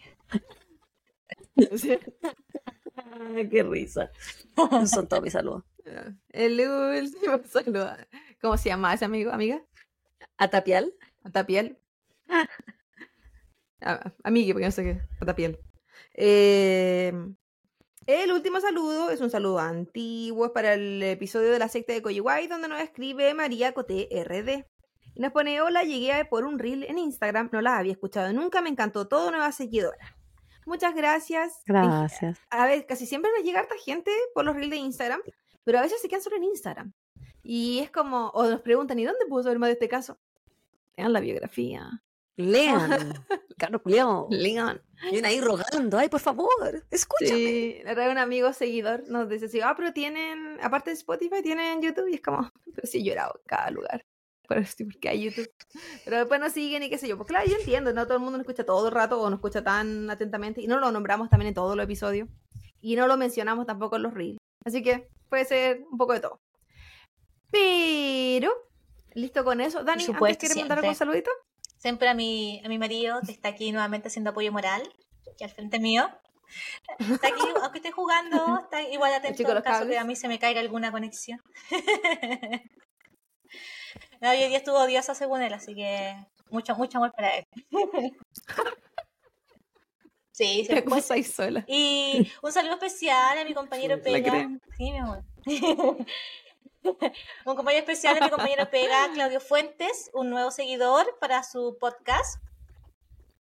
Qué 3.51 3.63
risa. 3.63 4.11
Son 4.87 5.07
todos 5.07 5.23
mis 5.23 5.33
saludos. 5.33 5.63
El 6.31 6.61
último 6.61 7.41
saludo. 7.49 7.97
¿Cómo 8.41 8.57
se 8.57 8.71
llama 8.71 8.95
ese 8.95 9.05
amigo, 9.05 9.31
amiga? 9.31 9.63
Atapial. 10.37 10.93
Atapiel. 11.23 11.79
Ah, 12.29 12.49
Amigue, 14.25 14.53
porque 14.53 14.67
no 14.67 14.73
sé 14.73 14.83
qué. 14.85 15.01
Atapiel. 15.21 15.59
Eh, 16.15 17.13
el 18.07 18.33
último 18.33 18.61
saludo 18.61 19.11
es 19.11 19.21
un 19.21 19.31
saludo 19.31 19.59
antiguo, 19.59 20.47
es 20.47 20.53
para 20.53 20.75
el 20.75 21.03
episodio 21.03 21.51
de 21.51 21.59
la 21.59 21.69
secta 21.69 21.95
de 21.95 22.03
Coyihuay, 22.03 22.49
donde 22.49 22.69
nos 22.69 22.81
escribe 22.81 23.33
María 23.33 23.73
Coté 23.73 24.09
RD. 24.13 24.67
Y 25.15 25.21
nos 25.21 25.33
pone, 25.33 25.61
hola, 25.63 25.85
llegué 25.85 26.25
por 26.25 26.45
un 26.45 26.59
reel 26.59 26.85
en 26.85 26.99
Instagram, 26.99 27.49
no 27.53 27.63
la 27.63 27.79
había 27.79 27.93
escuchado 27.93 28.33
nunca, 28.33 28.61
me 28.61 28.69
encantó 28.69 29.09
todo, 29.09 29.31
nueva 29.31 29.53
seguidora. 29.53 30.17
Muchas 30.67 30.95
gracias. 30.95 31.63
Gracias. 31.67 32.39
A 32.51 32.67
ver, 32.67 32.85
casi 32.87 33.07
siempre 33.07 33.31
nos 33.37 33.45
llega 33.45 33.61
harta 33.61 33.75
gente 33.85 34.11
por 34.35 34.45
los 34.45 34.55
reels 34.55 34.71
de 34.71 34.77
Instagram, 34.77 35.21
pero 35.63 35.79
a 35.79 35.83
veces 35.83 36.01
se 36.03 36.09
quedan 36.09 36.23
solo 36.23 36.37
en 36.37 36.45
Instagram. 36.45 36.93
Y 37.45 37.79
es 37.81 37.91
como, 37.91 38.31
o 38.31 38.45
nos 38.49 38.63
preguntan, 38.63 38.99
¿y 38.99 39.05
dónde 39.05 39.27
puedo 39.29 39.43
saber 39.43 39.59
más 39.59 39.69
de 39.69 39.75
este 39.75 39.89
caso? 39.89 40.19
Vean 40.97 41.13
la 41.13 41.21
biografía. 41.21 42.03
Lean. 42.37 43.13
Carlos. 43.59 43.83
Leon. 43.85 44.83
Vienen 45.03 45.27
ahí 45.27 45.41
rogando. 45.41 45.99
Ay, 45.99 46.09
por 46.09 46.21
favor, 46.21 46.85
escúchame. 46.91 47.37
Sí, 47.37 47.83
un 47.85 48.19
amigo 48.19 48.53
seguidor 48.53 49.05
nos 49.09 49.29
dice 49.29 49.47
así, 49.47 49.61
ah, 49.61 49.75
pero 49.77 49.93
tienen, 49.93 50.59
aparte 50.61 50.91
de 50.91 50.97
Spotify, 50.97 51.43
tienen 51.43 51.81
YouTube, 51.83 52.09
y 52.09 52.15
es 52.15 52.23
como, 52.23 52.51
pero 52.75 52.87
sí 52.87 53.05
llorado 53.05 53.35
en 53.37 53.47
cada 53.47 53.71
lugar. 53.71 54.05
Pero 54.49 54.65
sí, 54.65 54.85
porque 54.85 55.09
hay 55.09 55.25
YouTube. 55.25 55.51
Pero 56.05 56.19
después 56.19 56.41
nos 56.41 56.53
siguen 56.53 56.83
y 56.83 56.91
qué 56.91 56.99
sé 56.99 57.09
yo. 57.09 57.17
Pues 57.17 57.29
claro, 57.29 57.49
yo 57.49 57.57
entiendo, 57.57 57.93
no 57.93 58.05
todo 58.05 58.15
el 58.15 58.23
mundo 58.23 58.39
nos 58.39 58.45
escucha 58.45 58.65
todo 58.65 58.89
el 58.89 58.95
rato 58.95 59.21
o 59.21 59.31
nos 59.31 59.39
escucha 59.39 59.63
tan 59.63 60.11
atentamente. 60.11 60.61
Y 60.61 60.67
no 60.67 60.79
lo 60.79 60.93
nombramos 60.93 61.31
también 61.31 61.49
en 61.49 61.55
todos 61.55 61.77
los 61.77 61.85
episodios. 61.85 62.29
Y 62.81 62.97
no 62.97 63.07
lo 63.07 63.17
mencionamos 63.17 63.67
tampoco 63.67 63.97
en 63.97 64.03
los 64.03 64.13
reels. 64.13 64.39
Así 64.65 64.83
que 64.83 65.09
puede 65.31 65.47
ser 65.47 65.85
un 65.91 65.97
poco 65.97 66.13
de 66.13 66.21
todo. 66.21 66.41
Pero, 67.55 68.53
listo 69.13 69.45
con 69.45 69.61
eso. 69.61 69.85
Dani, 69.85 70.03
¿antes 70.03 70.07
supuesto, 70.07 70.41
quieres 70.41 70.57
mandar 70.59 70.79
algún 70.79 70.95
saludito? 70.95 71.31
Siempre 71.79 72.09
a 72.09 72.15
mi, 72.15 72.61
a 72.65 72.69
mi 72.69 72.79
marido, 72.79 73.21
que 73.25 73.33
está 73.33 73.51
aquí 73.51 73.71
nuevamente 73.71 74.09
haciendo 74.09 74.31
apoyo 74.31 74.51
moral, 74.51 74.83
que 75.39 75.45
al 75.45 75.51
frente 75.51 75.79
mío. 75.79 76.09
Está 76.99 77.29
aquí, 77.29 77.41
aunque 77.63 77.79
esté 77.79 77.93
jugando, 77.93 78.61
está 78.63 78.83
igual 78.83 79.15
atento 79.15 79.43
en 79.43 79.63
caso 79.63 79.87
que 79.87 79.99
a 79.99 80.05
mí 80.05 80.17
se 80.17 80.29
me 80.29 80.39
caiga 80.39 80.61
alguna 80.61 80.91
conexión. 80.91 81.41
No, 84.21 84.31
hoy 84.31 84.39
día 84.39 84.57
estuvo 84.57 84.79
odiosa 84.79 85.15
según 85.15 85.43
él, 85.43 85.53
así 85.53 85.75
que 85.75 86.17
mucho, 86.49 86.75
mucho 86.77 86.97
amor 86.99 87.13
para 87.13 87.37
él. 87.37 87.47
Sí, 90.33 90.65
sí. 90.65 90.67
pues, 90.67 90.79
acusáis 90.81 91.33
sola. 91.33 91.65
Y 91.69 92.29
un 92.43 92.51
saludo 92.51 92.75
especial 92.75 93.39
a 93.39 93.45
mi 93.45 93.55
compañero 93.55 94.03
Pega. 94.03 94.49
Sí, 94.77 94.91
mi 94.91 94.99
amor. 94.99 95.23
un 97.47 97.57
compañero 97.57 97.81
especial 97.81 98.17
a 98.19 98.25
mi 98.25 98.31
compañero 98.31 98.69
Pega, 98.71 99.11
Claudio 99.13 99.41
Fuentes, 99.41 100.11
un 100.13 100.31
nuevo 100.31 100.51
seguidor 100.51 101.07
para 101.21 101.43
su 101.43 101.77
podcast. 101.79 102.43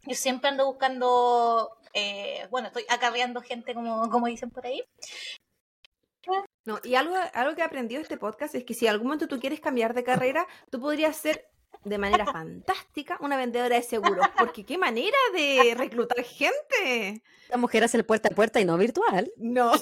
Yo 0.06 0.16
siempre 0.16 0.50
ando 0.50 0.66
buscando, 0.66 1.78
eh, 1.94 2.48
bueno, 2.50 2.68
estoy 2.68 2.86
acarreando 2.90 3.42
gente 3.42 3.74
como, 3.74 4.10
como 4.10 4.28
dicen 4.28 4.50
por 4.50 4.66
ahí. 4.66 4.84
No, 6.66 6.80
y 6.84 6.96
algo, 6.96 7.16
algo 7.34 7.56
que 7.56 7.62
he 7.62 7.66
aprendido 7.66 8.00
de 8.00 8.04
este 8.04 8.18
podcast 8.18 8.56
es 8.56 8.64
que 8.64 8.74
si 8.74 8.86
en 8.86 8.92
algún 8.92 9.08
momento 9.08 9.28
tú 9.28 9.40
quieres 9.40 9.60
cambiar 9.60 9.94
de 9.94 10.04
carrera, 10.04 10.48
tú 10.72 10.80
podrías 10.80 11.16
ser 11.18 11.46
de 11.84 11.98
manera 11.98 12.26
fantástica 12.32 13.18
una 13.20 13.36
vendedora 13.36 13.76
de 13.76 13.82
seguros. 13.82 14.26
Porque 14.38 14.66
qué 14.66 14.78
manera 14.78 15.18
de 15.34 15.76
reclutar 15.78 16.24
gente. 16.24 17.22
La 17.50 17.58
mujer 17.58 17.84
hace 17.84 17.98
el 17.98 18.06
puerta 18.06 18.30
a 18.30 18.36
puerta 18.36 18.62
y 18.62 18.66
no 18.66 18.78
virtual. 18.78 19.32
No. 19.36 19.74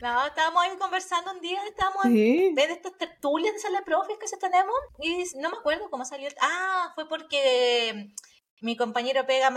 No, 0.00 0.26
estábamos 0.26 0.62
ahí 0.62 0.76
conversando 0.76 1.30
un 1.32 1.40
día, 1.40 1.64
estábamos 1.66 2.04
en 2.06 2.12
Sí. 2.12 2.52
vez 2.54 2.68
de 2.68 2.74
estas 2.74 2.96
tertulias 2.98 3.54
de 3.54 3.60
sala 3.60 3.78
de 3.78 3.84
profes 3.84 4.18
que 4.18 4.26
se 4.26 4.36
tenemos 4.36 4.74
y 5.00 5.24
no 5.36 5.50
me 5.50 5.56
acuerdo 5.56 5.88
cómo 5.90 6.04
salió. 6.04 6.28
Ah, 6.40 6.90
fue 6.94 7.08
porque 7.08 8.12
mi 8.60 8.76
compañero 8.76 9.26
pega 9.26 9.50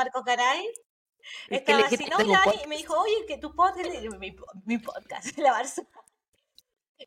que 1.65 1.73
le 1.73 1.81
estaba 1.81 1.85
así, 1.87 2.05
no, 2.05 2.17
y 2.63 2.67
me 2.67 2.77
dijo, 2.77 2.95
oye, 2.99 3.25
que 3.27 3.37
tu 3.37 3.55
podcast, 3.55 3.89
mi, 4.19 4.35
mi 4.65 4.77
podcast, 4.77 5.25
la 5.37 5.59
Barça. 5.59 5.87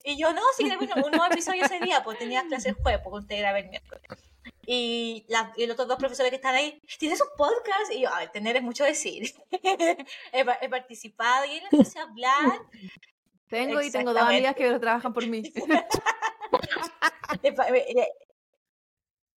Y 0.04 0.18
yo, 0.18 0.32
no, 0.32 0.42
sí, 0.56 0.64
grabé 0.64 0.84
un, 0.96 1.04
un 1.04 1.10
nuevo 1.12 1.26
episodio 1.26 1.64
ese 1.64 1.80
día, 1.80 2.02
pues 2.04 2.18
tenía 2.18 2.44
clase 2.46 2.70
el 2.70 2.74
jueves, 2.74 3.00
porque 3.02 3.20
usted 3.20 3.38
grabé 3.38 3.60
el 3.60 3.68
miércoles. 3.68 4.02
Y, 4.70 5.24
la- 5.28 5.50
y 5.56 5.64
los 5.64 5.72
otros 5.76 5.88
dos 5.88 5.96
profesores 5.98 6.28
que 6.28 6.36
están 6.36 6.54
ahí, 6.54 6.78
¿tienes 6.98 7.22
un 7.22 7.28
podcast? 7.38 7.90
Y 7.90 8.00
yo, 8.02 8.12
a 8.12 8.18
ver, 8.18 8.28
tener 8.28 8.54
es 8.54 8.62
mucho 8.62 8.84
decir. 8.84 9.32
he, 9.50 10.06
he 10.60 10.68
participado 10.68 11.46
y 11.46 11.52
él 11.56 11.62
empezó 11.72 12.00
a 12.00 12.02
hablar. 12.02 12.60
Tengo 13.48 13.80
y 13.80 13.90
tengo 13.90 14.12
dos 14.12 14.22
amigas 14.22 14.54
que 14.54 14.78
trabajan 14.78 15.14
por 15.14 15.26
mí. 15.26 15.42
pa- 17.56 17.68
eh, 17.68 18.08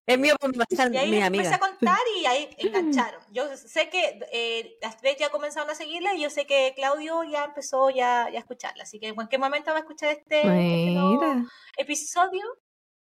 Es 0.06 0.20
mío, 0.20 0.36
Y 0.42 0.98
ahí 0.98 1.12
mi 1.12 1.18
empecé 1.22 1.24
amiga. 1.24 1.56
a 1.56 1.60
contar 1.60 2.00
y 2.20 2.26
ahí 2.26 2.50
engancharon. 2.58 3.22
Yo 3.32 3.56
sé 3.56 3.90
que 3.90 4.20
eh, 4.34 4.78
las 4.82 4.98
tres 4.98 5.16
ya 5.18 5.30
comenzaron 5.30 5.70
a 5.70 5.76
seguirla 5.76 6.14
y 6.14 6.24
yo 6.24 6.30
sé 6.30 6.46
que 6.46 6.74
Claudio 6.76 7.24
ya 7.24 7.46
empezó 7.46 7.90
ya, 7.90 8.28
ya 8.30 8.38
a 8.38 8.42
escucharla. 8.42 8.84
Así 8.84 9.00
que 9.00 9.08
en 9.08 9.16
cualquier 9.16 9.40
momento 9.40 9.72
va 9.72 9.78
a 9.78 9.82
escuchar 9.82 10.10
este, 10.10 10.42
este 10.42 10.98
episodio. 11.78 12.44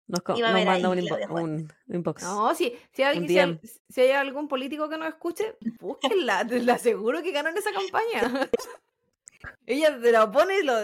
Nos, 0.09 0.23
manda 0.41 0.89
un, 0.89 0.99
inbo- 0.99 1.75
inbox. 1.89 2.23
No, 2.23 2.55
si, 2.55 2.73
si, 2.93 3.03
hay, 3.03 3.19
Un 3.19 3.27
si, 3.29 3.39
hay, 3.39 3.47
DM. 3.55 3.61
si 3.89 4.01
hay 4.03 4.11
algún 4.13 4.47
político 4.47 4.89
que 4.89 4.99
nos 4.99 5.09
escuche, 5.09 5.57
búsquenla. 5.81 6.47
Te 6.47 6.63
la 6.63 6.75
aseguro 6.75 7.23
que 7.23 7.33
ganan 7.33 7.57
esa 7.57 7.71
campaña. 7.73 8.49
Ella 9.67 10.01
te 10.01 10.13
lo 10.13 10.31
pone 10.31 10.61
y 10.61 10.63
lo. 10.63 10.75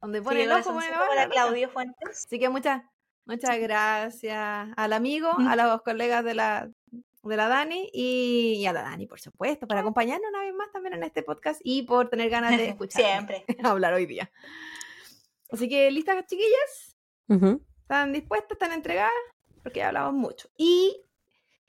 Donde 0.00 0.20
pone 0.22 0.36
Sí, 0.38 0.42
el 0.42 0.52
ojo, 0.52 0.72
pone 0.74 0.86
para. 0.90 1.28
Claudio 1.28 1.68
Fuentes. 1.70 2.26
Así 2.26 2.38
que 2.38 2.48
muchas, 2.48 2.82
muchas 3.24 3.58
gracias 3.58 4.68
al 4.76 4.92
amigo, 4.92 5.30
a 5.38 5.56
los 5.56 5.82
colegas 5.82 6.24
de 6.24 6.34
la, 6.34 6.68
de 6.90 7.36
la 7.36 7.48
Dani 7.48 7.88
y, 7.92 8.54
y 8.58 8.66
a 8.66 8.72
la 8.72 8.82
Dani, 8.82 9.06
por 9.06 9.20
supuesto, 9.20 9.66
por 9.66 9.76
acompañarnos 9.76 10.28
una 10.28 10.42
vez 10.42 10.54
más 10.54 10.70
también 10.72 10.94
en 10.94 11.04
este 11.04 11.22
podcast 11.22 11.60
y 11.64 11.82
por 11.82 12.08
tener 12.10 12.30
ganas 12.30 12.56
de 12.56 12.68
escuchar 12.70 13.02
Siempre. 13.02 13.44
hablar 13.62 13.94
hoy 13.94 14.06
día. 14.06 14.30
Así 15.50 15.68
que, 15.68 15.90
¿listas, 15.90 16.26
chiquillas? 16.26 16.96
Ujú. 17.28 17.62
¿Están 17.86 18.12
dispuestas? 18.12 18.50
¿Están 18.50 18.72
entregadas? 18.72 19.12
Porque 19.62 19.78
ya 19.78 19.86
hablamos 19.86 20.12
mucho. 20.12 20.48
Y 20.56 21.04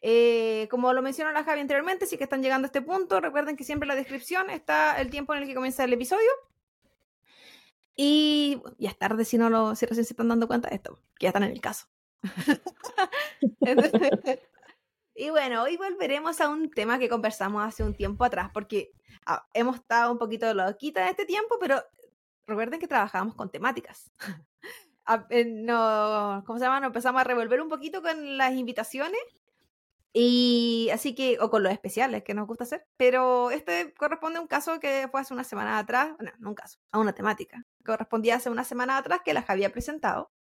eh, 0.02 0.68
como 0.72 0.92
lo 0.92 1.04
mencionó 1.04 1.32
la 1.32 1.44
Javi 1.44 1.60
anteriormente, 1.60 2.08
si 2.08 2.18
que 2.18 2.24
están 2.24 2.42
llegando 2.42 2.66
a 2.66 2.70
este 2.70 2.82
punto, 2.82 3.22
recuerden 3.22 3.56
que 3.56 3.64
siempre 3.64 3.86
en 3.86 3.90
la 3.90 3.96
descripción 3.96 4.50
está 4.50 5.00
el 5.00 5.12
tiempo 5.12 5.36
en 5.36 5.44
el 5.44 5.48
que 5.48 5.54
comienza 5.54 5.84
el 5.84 5.94
episodio. 5.94 6.28
Y 7.96 8.64
ya 8.80 8.90
es 8.90 8.98
tarde 8.98 9.26
si 9.26 9.38
no 9.38 9.52
lo, 9.52 9.76
si 9.76 9.86
recién 9.86 10.06
se 10.06 10.14
están 10.14 10.28
dando 10.28 10.48
cuenta 10.48 10.70
de 10.70 10.78
esto, 10.78 11.00
que 11.20 11.26
ya 11.26 11.30
están 11.30 11.44
en 11.44 11.52
el 11.52 11.62
caso. 11.62 11.86
Y 15.20 15.32
bueno, 15.32 15.64
hoy 15.64 15.78
volveremos 15.78 16.40
a 16.42 16.48
un 16.48 16.70
tema 16.70 17.00
que 17.00 17.10
conversamos 17.10 17.64
hace 17.64 17.84
un 17.84 17.96
tiempo 17.96 18.24
atrás, 18.24 18.52
porque 18.54 18.92
ah, 19.26 19.48
hemos 19.56 19.78
estado 19.78 20.12
un 20.12 20.20
poquito 20.20 20.54
loquita 20.54 21.02
en 21.02 21.10
este 21.10 21.26
tiempo, 21.26 21.58
pero 21.60 21.84
recuerden 22.46 22.80
que 22.80 22.88
trabajábamos 22.88 23.34
con 23.34 23.50
temáticas. 23.50 24.12
Ah, 25.08 25.26
eh, 25.30 25.46
no, 25.46 26.44
¿cómo 26.46 26.60
se 26.60 26.66
llama? 26.66 26.82
Nos 26.82 26.88
empezamos 26.88 27.22
a 27.22 27.24
revolver 27.24 27.62
un 27.62 27.70
poquito 27.70 28.02
con 28.02 28.38
las 28.38 28.54
invitaciones. 28.54 29.22
Y 30.14 30.90
así 30.94 31.16
que, 31.16 31.38
o 31.40 31.50
con 31.50 31.64
los 31.64 31.72
especiales 31.72 32.24
que 32.24 32.34
nos 32.34 32.48
gusta 32.48 32.66
hacer. 32.66 32.86
Pero 32.98 33.52
este 33.52 33.94
corresponde 33.94 34.40
a 34.40 34.42
un 34.42 34.48
caso 34.48 34.80
que 34.80 35.08
fue 35.12 35.22
hace 35.22 35.34
una 35.34 35.44
semana 35.44 35.80
atrás, 35.80 36.12
no, 36.20 36.32
no 36.40 36.50
un 36.50 36.56
caso, 36.56 36.80
a 36.92 37.00
una 37.00 37.14
temática. 37.14 37.66
Correspondía 37.86 38.36
hace 38.36 38.50
una 38.50 38.64
semana 38.64 38.98
atrás 38.98 39.22
que 39.24 39.34
las 39.34 39.50
había 39.50 39.72
presentado. 39.72 40.32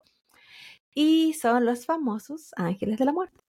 Y 0.93 1.33
son 1.35 1.65
los 1.65 1.85
famosos 1.85 2.51
ángeles 2.57 2.97
de 2.97 3.05
la 3.05 3.13
muerte. 3.13 3.39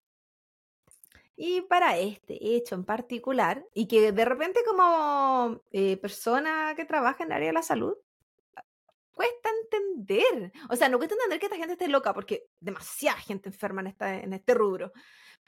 Y 1.35 1.63
para 1.63 1.97
este 1.99 2.57
hecho 2.57 2.75
en 2.75 2.85
particular, 2.85 3.65
y 3.75 3.89
que 3.89 4.13
de 4.13 4.25
repente 4.25 4.61
como 4.67 5.63
eh, 5.73 5.97
persona 5.97 6.75
que 6.77 6.85
trabaja 6.85 7.25
en 7.25 7.31
el 7.31 7.37
área 7.37 7.49
de 7.49 7.53
la 7.55 7.63
salud, 7.63 7.95
cuesta 9.19 9.51
entender. 9.65 10.53
O 10.71 10.77
sea, 10.77 10.89
no 10.89 10.97
cuesta 10.99 11.17
entender 11.17 11.41
que 11.41 11.47
esta 11.47 11.57
gente 11.59 11.73
esté 11.73 11.89
loca, 11.89 12.15
porque 12.15 12.45
demasiada 12.61 13.19
gente 13.19 13.49
enferma 13.49 13.81
en, 13.81 13.89
esta, 13.89 14.15
en 14.21 14.33
este 14.33 14.55
rubro. 14.55 14.93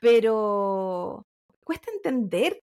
Pero 0.01 1.25
cuesta 1.63 1.93
entender 1.93 2.65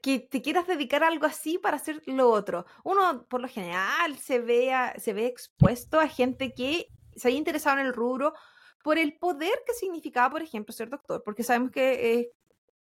que 0.00 0.20
te 0.20 0.40
quieras 0.40 0.66
dedicar 0.66 1.04
a 1.04 1.08
algo 1.08 1.26
así 1.26 1.58
para 1.58 1.76
hacer 1.76 2.02
lo 2.06 2.30
otro. 2.30 2.64
Uno, 2.84 3.26
por 3.28 3.42
lo 3.42 3.48
general, 3.48 4.16
se 4.16 4.38
ve, 4.38 4.72
a- 4.72 4.98
se 4.98 5.12
ve 5.12 5.26
expuesto 5.26 6.00
a 6.00 6.08
gente 6.08 6.54
que 6.54 6.86
se 7.14 7.28
haya 7.28 7.36
interesado 7.36 7.78
en 7.78 7.86
el 7.86 7.92
rubro 7.92 8.32
por 8.82 8.96
el 8.98 9.18
poder 9.18 9.62
que 9.66 9.74
significaba, 9.74 10.30
por 10.30 10.42
ejemplo, 10.42 10.72
ser 10.72 10.88
doctor, 10.88 11.22
porque 11.24 11.42
sabemos 11.42 11.72
que 11.72 12.12
eh, 12.14 12.32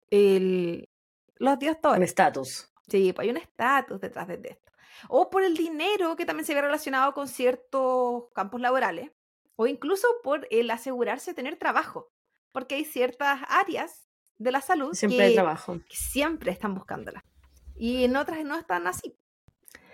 el, 0.09 0.87
los 1.35 1.53
Un 1.53 1.59
doctores 1.59 2.09
estatus. 2.09 2.71
Sí, 2.87 3.11
pues 3.11 3.25
hay 3.25 3.31
un 3.31 3.37
estatus 3.37 3.99
detrás 3.99 4.27
de 4.27 4.35
esto. 4.35 4.71
O 5.09 5.29
por 5.29 5.43
el 5.43 5.55
dinero 5.55 6.15
que 6.15 6.25
también 6.25 6.45
se 6.45 6.53
ve 6.53 6.61
relacionado 6.61 7.13
con 7.13 7.27
ciertos 7.27 8.25
campos 8.33 8.61
laborales. 8.61 9.11
O 9.55 9.67
incluso 9.67 10.07
por 10.23 10.47
el 10.51 10.69
asegurarse 10.71 11.31
de 11.31 11.35
tener 11.35 11.57
trabajo. 11.57 12.11
Porque 12.51 12.75
hay 12.75 12.85
ciertas 12.85 13.41
áreas 13.47 14.07
de 14.37 14.51
la 14.51 14.61
salud 14.61 14.93
Siempre 14.93 15.17
que, 15.17 15.23
hay 15.23 15.33
trabajo. 15.33 15.79
que 15.87 15.95
siempre 15.95 16.51
están 16.51 16.73
buscándola. 16.75 17.23
Y 17.75 18.05
en 18.05 18.15
otras 18.15 18.43
no 18.43 18.57
están 18.57 18.87
así. 18.87 19.17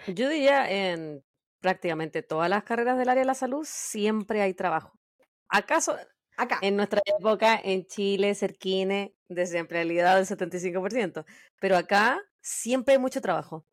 Yo 0.07 0.29
diría 0.29 0.69
en 0.69 1.23
prácticamente 1.59 2.23
todas 2.23 2.49
las 2.49 2.63
carreras 2.63 2.97
del 2.97 3.09
área 3.09 3.21
de 3.21 3.27
la 3.27 3.35
salud 3.35 3.65
siempre 3.67 4.41
hay 4.41 4.53
trabajo. 4.53 4.99
¿Acaso 5.47 5.95
Acá. 6.37 6.59
en 6.61 6.75
nuestra 6.75 7.01
época 7.05 7.59
en 7.63 7.85
Chile, 7.85 8.33
cerquine, 8.35 9.15
desempleabilidad 9.29 10.15
del 10.15 10.25
75%? 10.25 11.25
Pero 11.59 11.77
acá 11.77 12.19
siempre 12.41 12.93
hay 12.95 12.99
mucho 12.99 13.21
trabajo. 13.21 13.65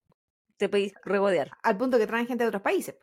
Te 0.58 0.68
podéis 0.68 0.92
regodear. 1.04 1.50
Al 1.62 1.76
punto 1.76 1.98
que 1.98 2.06
traen 2.06 2.26
gente 2.26 2.44
de 2.44 2.48
otros 2.48 2.62
países. 2.62 2.96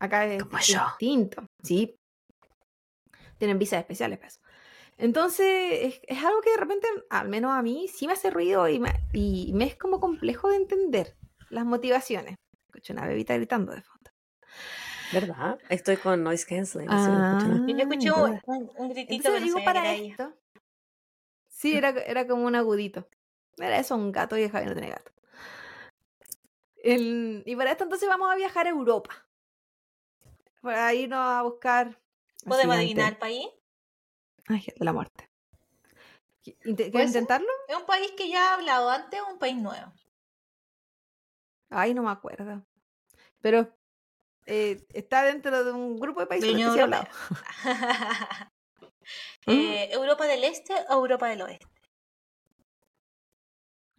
Acá 0.00 0.26
es, 0.26 0.42
Como 0.42 0.58
yo. 0.60 0.80
distinto. 0.98 1.46
Sí. 1.62 1.94
Tienen 3.38 3.58
visas 3.58 3.80
especiales 3.80 4.18
para 4.18 4.28
eso. 4.28 4.40
Entonces, 4.98 5.46
es, 5.82 6.00
es 6.06 6.24
algo 6.24 6.40
que 6.40 6.50
de 6.50 6.56
repente, 6.56 6.88
al 7.10 7.28
menos 7.28 7.52
a 7.52 7.60
mí, 7.62 7.86
sí 7.88 8.06
me 8.06 8.14
hace 8.14 8.30
ruido 8.30 8.66
y 8.68 8.80
me, 8.80 8.94
y 9.12 9.52
me 9.54 9.66
es 9.66 9.76
como 9.76 10.00
complejo 10.00 10.48
de 10.48 10.56
entender 10.56 11.16
las 11.50 11.66
motivaciones. 11.66 12.36
Escucho 12.68 12.94
una 12.94 13.06
bebita 13.06 13.34
gritando 13.36 13.72
de 13.72 13.82
fondo. 13.82 14.10
¿Verdad? 15.12 15.58
Estoy 15.68 15.98
con 15.98 16.22
noise 16.24 16.46
canceling. 16.46 16.88
no 16.88 16.94
nada. 16.94 17.66
Yo 17.68 17.76
escuché 17.78 18.08
Ah, 18.08 18.14
un, 18.24 18.40
un, 18.46 18.70
un 18.76 18.88
gritito 18.88 19.14
Entonces 19.28 19.42
digo 19.44 19.62
para 19.64 19.92
ella. 19.92 20.10
esto. 20.12 20.32
Sí, 21.48 21.76
era, 21.76 21.90
era 21.90 22.26
como 22.26 22.44
un 22.46 22.54
agudito. 22.54 23.06
Era 23.58 23.78
eso, 23.78 23.94
un 23.96 24.12
gato 24.12 24.36
y 24.36 24.48
Javi 24.48 24.66
no 24.66 24.72
tiene 24.72 24.90
gato. 24.90 25.12
El- 26.86 27.42
y 27.44 27.56
para 27.56 27.72
esto 27.72 27.82
entonces 27.82 28.08
vamos 28.08 28.30
a 28.30 28.36
viajar 28.36 28.66
a 28.66 28.70
Europa. 28.70 29.26
Para 30.62 30.94
irnos 30.94 31.18
a 31.18 31.42
buscar. 31.42 32.00
¿Podemos 32.44 32.76
adivinar 32.76 33.12
el 33.12 33.18
país? 33.18 33.48
Ángel 34.46 34.74
de 34.78 34.84
la 34.84 34.92
muerte. 34.92 35.28
¿Qui- 36.44 36.56
inte- 36.64 36.74
¿Puede 36.84 36.90
¿Quieres 36.92 37.08
intentarlo? 37.08 37.48
¿Es 37.66 37.76
un 37.76 37.86
país 37.86 38.12
que 38.16 38.28
ya 38.28 38.38
he 38.38 38.54
hablado 38.54 38.88
antes 38.90 39.20
o 39.20 39.32
un 39.32 39.38
país 39.40 39.56
nuevo? 39.56 39.92
Ay, 41.70 41.92
no 41.92 42.04
me 42.04 42.10
acuerdo. 42.10 42.64
Pero 43.40 43.76
eh, 44.46 44.86
está 44.94 45.24
dentro 45.24 45.64
de 45.64 45.72
un 45.72 45.98
grupo 45.98 46.20
de 46.20 46.26
países 46.26 46.48
De 46.48 46.56
que 46.56 46.70
sí 46.70 46.78
he 46.78 46.82
hablado. 46.82 47.08
Eh, 49.46 49.88
¿Europa 49.92 50.24
del 50.26 50.42
Este 50.42 50.74
o 50.88 50.94
Europa 50.94 51.28
del 51.28 51.42
Oeste? 51.42 51.66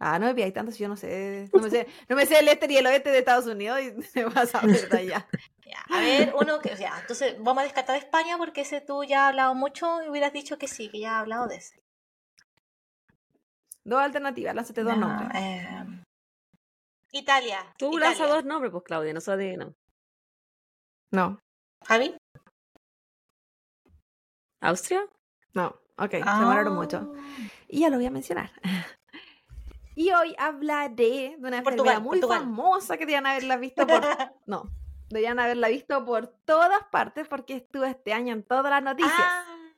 Ah, 0.00 0.18
no 0.18 0.26
me 0.26 0.34
pidáis 0.34 0.54
tanto 0.54 0.70
si 0.72 0.78
yo 0.78 0.88
no 0.88 0.96
sé. 0.96 1.48
No 1.54 1.60
me 1.62 1.70
sé, 1.70 1.86
no 2.08 2.16
me 2.16 2.24
sé 2.26 2.38
el 2.38 2.48
este 2.48 2.70
y 2.72 2.76
el 2.76 2.86
oeste 2.86 3.10
de 3.10 3.18
Estados 3.18 3.46
Unidos 3.46 3.80
y 3.80 3.92
me 4.18 4.24
vas 4.26 4.54
a 4.54 4.60
ver 4.60 4.88
de 4.88 4.98
allá. 4.98 5.26
A 5.90 6.00
ver, 6.00 6.32
uno 6.34 6.60
que, 6.60 6.74
ya, 6.76 6.98
entonces 7.00 7.36
vamos 7.38 7.58
a 7.60 7.64
descartar 7.64 7.96
España 7.96 8.38
porque 8.38 8.62
ese 8.62 8.80
tú 8.80 9.04
ya 9.04 9.24
has 9.26 9.30
hablado 9.30 9.54
mucho 9.54 10.02
y 10.02 10.08
hubieras 10.08 10.32
dicho 10.32 10.56
que 10.56 10.66
sí, 10.66 10.88
que 10.90 11.00
ya 11.00 11.16
has 11.16 11.20
hablado 11.22 11.46
de 11.46 11.56
ese. 11.56 11.82
Dos 13.84 14.00
alternativas, 14.00 14.54
lánzate 14.54 14.82
dos 14.82 14.96
No, 14.96 15.06
nombres. 15.08 15.30
eh, 15.34 16.02
Italia. 17.12 17.58
Tú 17.78 17.98
lanzas 17.98 18.28
dos 18.30 18.44
nombres, 18.46 18.72
pues 18.72 18.84
Claudia, 18.84 19.12
no 19.12 19.20
se 19.20 19.30
adivina. 19.32 19.70
No, 21.10 21.38
¿Javi? 21.86 22.14
¿Austria? 24.60 25.04
no. 25.54 25.68
Ok, 26.00 26.12
se 26.12 26.18
demoraron 26.18 26.76
mucho. 26.76 27.12
Ah. 27.16 27.48
Y 27.66 27.80
ya 27.80 27.90
lo 27.90 27.96
voy 27.96 28.06
a 28.06 28.10
mencionar. 28.10 28.52
Y 29.98 30.12
hoy 30.12 30.32
hablaré 30.38 31.34
de 31.40 31.48
una 31.48 31.60
Portugal, 31.64 31.94
enfermedad 31.96 32.00
muy 32.00 32.20
Portugal. 32.20 32.38
famosa 32.42 32.96
que 32.96 33.00
deberían 33.00 33.26
haberla 33.26 33.56
visto 33.56 33.84
por... 33.84 34.00
No, 34.46 34.70
deberían 35.08 35.40
haberla 35.40 35.66
visto 35.66 36.04
por 36.04 36.28
todas 36.44 36.84
partes 36.92 37.26
porque 37.26 37.56
estuvo 37.56 37.82
este 37.82 38.12
año 38.12 38.32
en 38.32 38.44
todas 38.44 38.70
las 38.70 38.80
noticias. 38.80 39.12
Ah. 39.18 39.72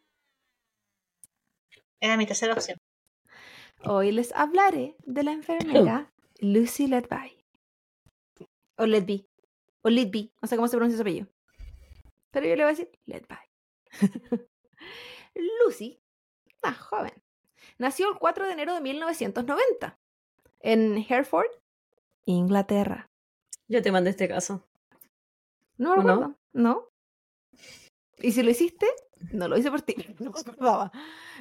Era 2.00 2.18
mi 2.18 2.26
tercera 2.26 2.52
opción. 2.52 2.76
Hoy 3.82 4.12
les 4.12 4.34
hablaré 4.34 4.94
de 5.06 5.22
la 5.22 5.32
enfermera 5.32 6.12
Lucy 6.40 6.86
Ledby. 6.86 7.42
O 8.76 8.84
Ledby. 8.84 9.26
O 9.80 9.88
Lidby. 9.88 10.34
No 10.42 10.48
sé 10.48 10.56
cómo 10.56 10.68
se 10.68 10.76
pronuncia 10.76 10.98
su 10.98 11.02
apellido. 11.02 11.28
Pero 12.30 12.46
yo 12.46 12.56
le 12.56 12.64
voy 12.64 12.74
a 12.74 12.76
decir 12.76 12.90
Ledby. 13.06 13.38
Lucy, 15.64 15.98
una 16.62 16.74
joven, 16.74 17.22
nació 17.78 18.12
el 18.12 18.18
4 18.18 18.44
de 18.44 18.52
enero 18.52 18.74
de 18.74 18.82
1990 18.82 19.98
en 20.60 20.96
Hereford, 21.08 21.48
Inglaterra. 22.24 23.08
Yo 23.68 23.82
te 23.82 23.92
mandé 23.92 24.10
este 24.10 24.28
caso. 24.28 24.66
No 25.78 25.94
¿O 25.94 26.02
no? 26.02 26.36
No. 26.52 26.88
Y 28.18 28.32
si 28.32 28.42
lo 28.42 28.50
hiciste, 28.50 28.86
No 29.32 29.48
lo 29.48 29.56
hice 29.58 29.70
por 29.70 29.82
ti, 29.82 29.94
no. 30.18 30.90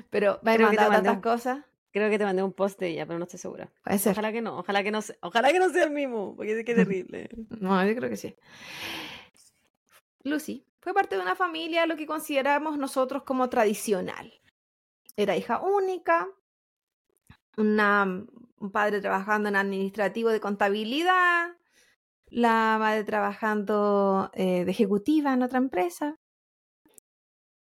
Pero 0.10 0.40
me 0.44 0.52
ha 0.52 0.56
Creo 0.56 0.70
que 0.70 0.76
te 0.78 0.82
mandado 0.84 0.92
tantas 0.92 1.16
un- 1.16 1.22
cosas. 1.22 1.66
Creo 1.92 2.10
que 2.12 2.20
te 2.20 2.26
mandé 2.26 2.44
un 2.44 2.54
post 2.54 2.80
de 2.80 2.90
ella, 2.90 3.06
pero 3.08 3.18
no 3.18 3.26
estoy 3.26 3.40
segura. 3.40 3.72
Puede 3.84 3.98
ser. 3.98 4.12
Ojalá 4.12 4.32
que 4.32 4.42
no, 4.42 4.60
ojalá 4.60 4.84
que 4.84 4.92
no, 4.92 5.02
se- 5.02 5.18
ojalá 5.22 5.52
que 5.52 5.58
no 5.60 5.70
sea 5.70 5.86
el 5.86 5.92
mismo, 5.92 6.36
porque 6.36 6.60
es 6.60 6.66
que 6.66 6.76
terrible. 6.76 7.30
No, 7.60 7.84
yo 7.86 7.96
creo 7.96 8.10
que 8.10 8.18
sí. 8.18 8.36
Lucy 10.24 10.66
fue 10.82 10.94
parte 10.94 11.16
de 11.16 11.22
una 11.22 11.36
familia 11.36 11.86
lo 11.86 11.96
que 11.98 12.06
consideramos 12.06 12.78
nosotros 12.78 13.24
como 13.24 13.50
tradicional. 13.50 14.34
Era 15.18 15.36
hija 15.36 15.60
única, 15.62 16.28
una, 17.58 18.24
un 18.60 18.72
padre 18.72 19.02
trabajando 19.02 19.50
en 19.50 19.56
administrativo 19.56 20.30
de 20.30 20.40
contabilidad, 20.40 21.56
la 22.28 22.78
madre 22.80 23.04
trabajando 23.04 24.30
eh, 24.34 24.66
de 24.66 24.72
ejecutiva 24.72 25.34
en 25.34 25.44
otra 25.44 25.58
empresa, 25.58 26.16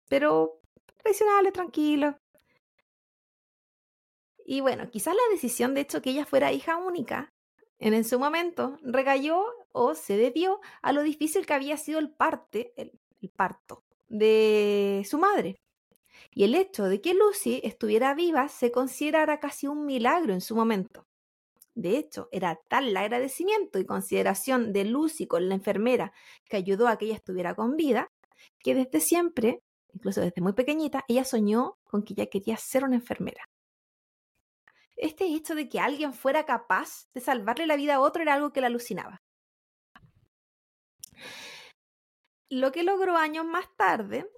pero 0.10 0.60
tradicionales, 0.98 1.54
tranquilos. 1.54 2.16
Y 4.46 4.62
bueno, 4.62 4.90
quizás 4.90 5.16
la 5.16 5.34
decisión 5.34 5.74
de 5.74 5.82
hecho 5.82 6.02
que 6.02 6.12
ella 6.12 6.26
fuera 6.26 6.52
hija 6.52 6.78
única 6.78 7.34
en, 7.80 8.04
su 8.04 8.20
momento 8.20 8.78
recayó 8.84 9.46
o 9.72 9.96
se 9.96 10.18
debió 10.18 10.60
a 10.82 10.92
lo 10.94 11.04
difícil 11.04 11.46
que 11.46 11.54
había 11.54 11.78
sido 11.78 12.00
el, 12.00 12.12
parte, 12.12 12.74
el 12.76 12.92
parto 13.36 13.84
de 14.10 15.04
su 15.10 15.18
madre. 15.18 15.61
Y 16.34 16.46
el 16.46 16.56
hecho 16.56 16.86
de 16.86 17.02
que 17.02 17.14
Lucy 17.14 17.62
estuviera 17.64 18.14
viva 18.14 18.48
se 18.48 18.72
considerara 18.72 19.40
casi 19.40 19.68
un 19.68 19.86
milagro 19.86 20.34
en 20.34 20.42
su 20.42 20.56
momento. 20.56 21.06
De 21.76 21.98
hecho, 21.98 22.28
era 22.32 22.60
tal 22.68 22.90
el 22.90 22.98
agradecimiento 22.98 23.80
y 23.80 23.86
consideración 23.86 24.74
de 24.74 24.86
Lucy 24.86 25.28
con 25.28 25.48
la 25.48 25.56
enfermera 25.56 26.14
que 26.46 26.58
ayudó 26.58 26.88
a 26.88 26.98
que 26.98 27.06
ella 27.06 27.16
estuviera 27.16 27.56
con 27.56 27.76
vida, 27.76 28.08
que 28.60 28.76
desde 28.76 29.00
siempre, 29.00 29.62
incluso 29.94 30.22
desde 30.22 30.42
muy 30.42 30.54
pequeñita, 30.54 31.04
ella 31.08 31.24
soñó 31.24 31.78
con 31.84 32.04
que 32.04 32.14
ella 32.14 32.28
quería 32.28 32.58
ser 32.58 32.84
una 32.84 32.96
enfermera. 32.96 33.46
Este 34.98 35.26
hecho 35.26 35.56
de 35.56 35.68
que 35.68 35.80
alguien 35.80 36.14
fuera 36.14 36.46
capaz 36.46 37.08
de 37.14 37.22
salvarle 37.22 37.66
la 37.68 37.76
vida 37.76 37.96
a 37.96 38.00
otro 38.02 38.22
era 38.22 38.36
algo 38.36 38.54
que 38.54 38.62
la 38.62 38.68
alucinaba. 38.68 39.22
Lo 42.50 42.72
que 42.72 42.84
logró 42.84 43.16
años 43.16 43.46
más 43.46 43.66
tarde, 43.78 44.30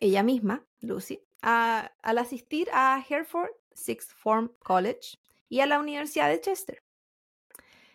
ella 0.00 0.22
misma, 0.22 0.64
Lucy, 0.80 1.20
al 1.40 2.18
asistir 2.18 2.68
a 2.72 3.04
Hereford 3.08 3.50
Sixth 3.72 4.10
Form 4.10 4.52
College 4.58 5.18
y 5.48 5.60
a 5.60 5.66
la 5.66 5.78
Universidad 5.78 6.28
de 6.28 6.40
Chester. 6.40 6.82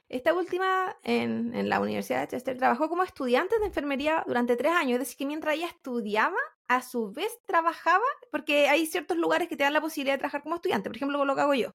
Esta 0.10 0.34
última, 0.34 0.96
en, 1.04 1.56
en 1.56 1.70
la 1.70 1.80
Universidad 1.80 2.22
de 2.22 2.28
Chester, 2.28 2.58
trabajó 2.58 2.88
como 2.88 3.04
estudiante 3.04 3.58
de 3.60 3.66
enfermería 3.66 4.24
durante 4.28 4.56
tres 4.56 4.74
años, 4.74 4.94
es 4.94 5.00
decir, 5.00 5.18
que 5.18 5.26
mientras 5.26 5.56
ella 5.56 5.68
estudiaba, 5.68 6.38
a 6.68 6.82
su 6.82 7.12
vez 7.12 7.40
trabajaba, 7.46 8.06
porque 8.32 8.68
hay 8.68 8.86
ciertos 8.86 9.18
lugares 9.18 9.48
que 9.48 9.58
te 9.58 9.64
dan 9.64 9.74
la 9.74 9.82
posibilidad 9.82 10.16
de 10.16 10.20
trabajar 10.20 10.44
como 10.44 10.56
estudiante, 10.56 10.90
por 10.90 10.96
ejemplo, 10.96 11.26
lo 11.26 11.36
que 11.36 11.42
hago 11.42 11.54
yo. 11.54 11.72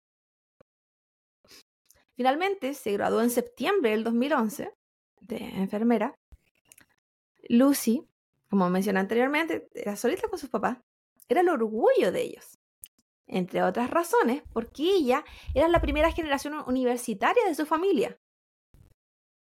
Finalmente, 2.17 2.75
se 2.75 2.93
graduó 2.93 3.23
en 3.23 3.31
septiembre 3.31 3.91
del 3.91 4.05
2011 4.05 4.73
de 5.21 5.37
enfermera. 5.37 6.19
Lucy, 7.49 8.07
como 8.49 8.71
mencioné 8.71 9.01
anteriormente, 9.01 9.69
era 9.75 9.97
solita 9.97 10.29
con 10.29 10.39
sus 10.39 10.51
papás. 10.51 10.79
Era 11.29 11.43
el 11.43 11.49
orgullo 11.49 12.13
de 12.13 12.23
ellos. 12.23 12.59
Entre 13.27 13.63
otras 13.63 13.91
razones, 13.91 14.43
porque 14.53 14.83
ella 14.83 15.25
era 15.55 15.69
la 15.69 15.83
primera 15.83 16.11
generación 16.13 16.55
universitaria 16.67 17.45
de 17.47 17.55
su 17.55 17.67
familia. 17.67 18.19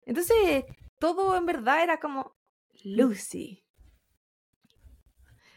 Entonces, 0.05 0.65
todo 0.99 1.37
en 1.37 1.47
verdad 1.47 1.83
era 1.83 1.99
como 1.99 2.37
Lucy. 2.85 3.65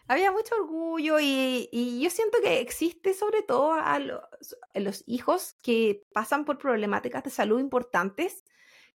Había 0.08 0.31
mucho 0.31 0.55
orgullo 0.55 1.19
y, 1.19 1.67
y 1.71 2.01
yo 2.01 2.10
siento 2.12 2.38
que 2.41 2.60
existe 2.62 3.13
sobre 3.13 3.41
todo 3.41 3.73
a 3.73 3.99
los, 3.99 5.03
hijos 5.08 5.55
que 5.63 6.03
pasan 6.13 6.45
por 6.45 6.60
problemáticas 6.60 7.23
de 7.23 7.31
salud 7.31 7.60
importantes, 7.60 8.43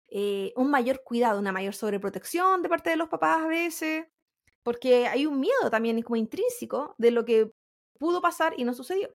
eh, 0.08 0.52
un 0.56 0.70
mayor 0.70 1.02
cuidado, 1.02 1.40
una 1.40 1.52
mayor 1.52 1.74
sobreprotección 1.74 2.62
de 2.62 2.68
parte 2.68 2.90
de 2.90 2.96
los 2.96 3.08
papás 3.08 3.42
a 3.42 3.46
veces, 3.48 4.06
porque 4.62 5.06
hay 5.06 5.26
un 5.26 5.40
miedo 5.40 5.70
también 5.70 6.00
como 6.02 6.16
intrínseco 6.16 6.94
de 6.98 7.10
lo 7.10 7.24
que 7.24 7.50
pudo 7.98 8.20
pasar 8.20 8.54
y 8.56 8.64
no 8.64 8.74
sucedió. 8.74 9.10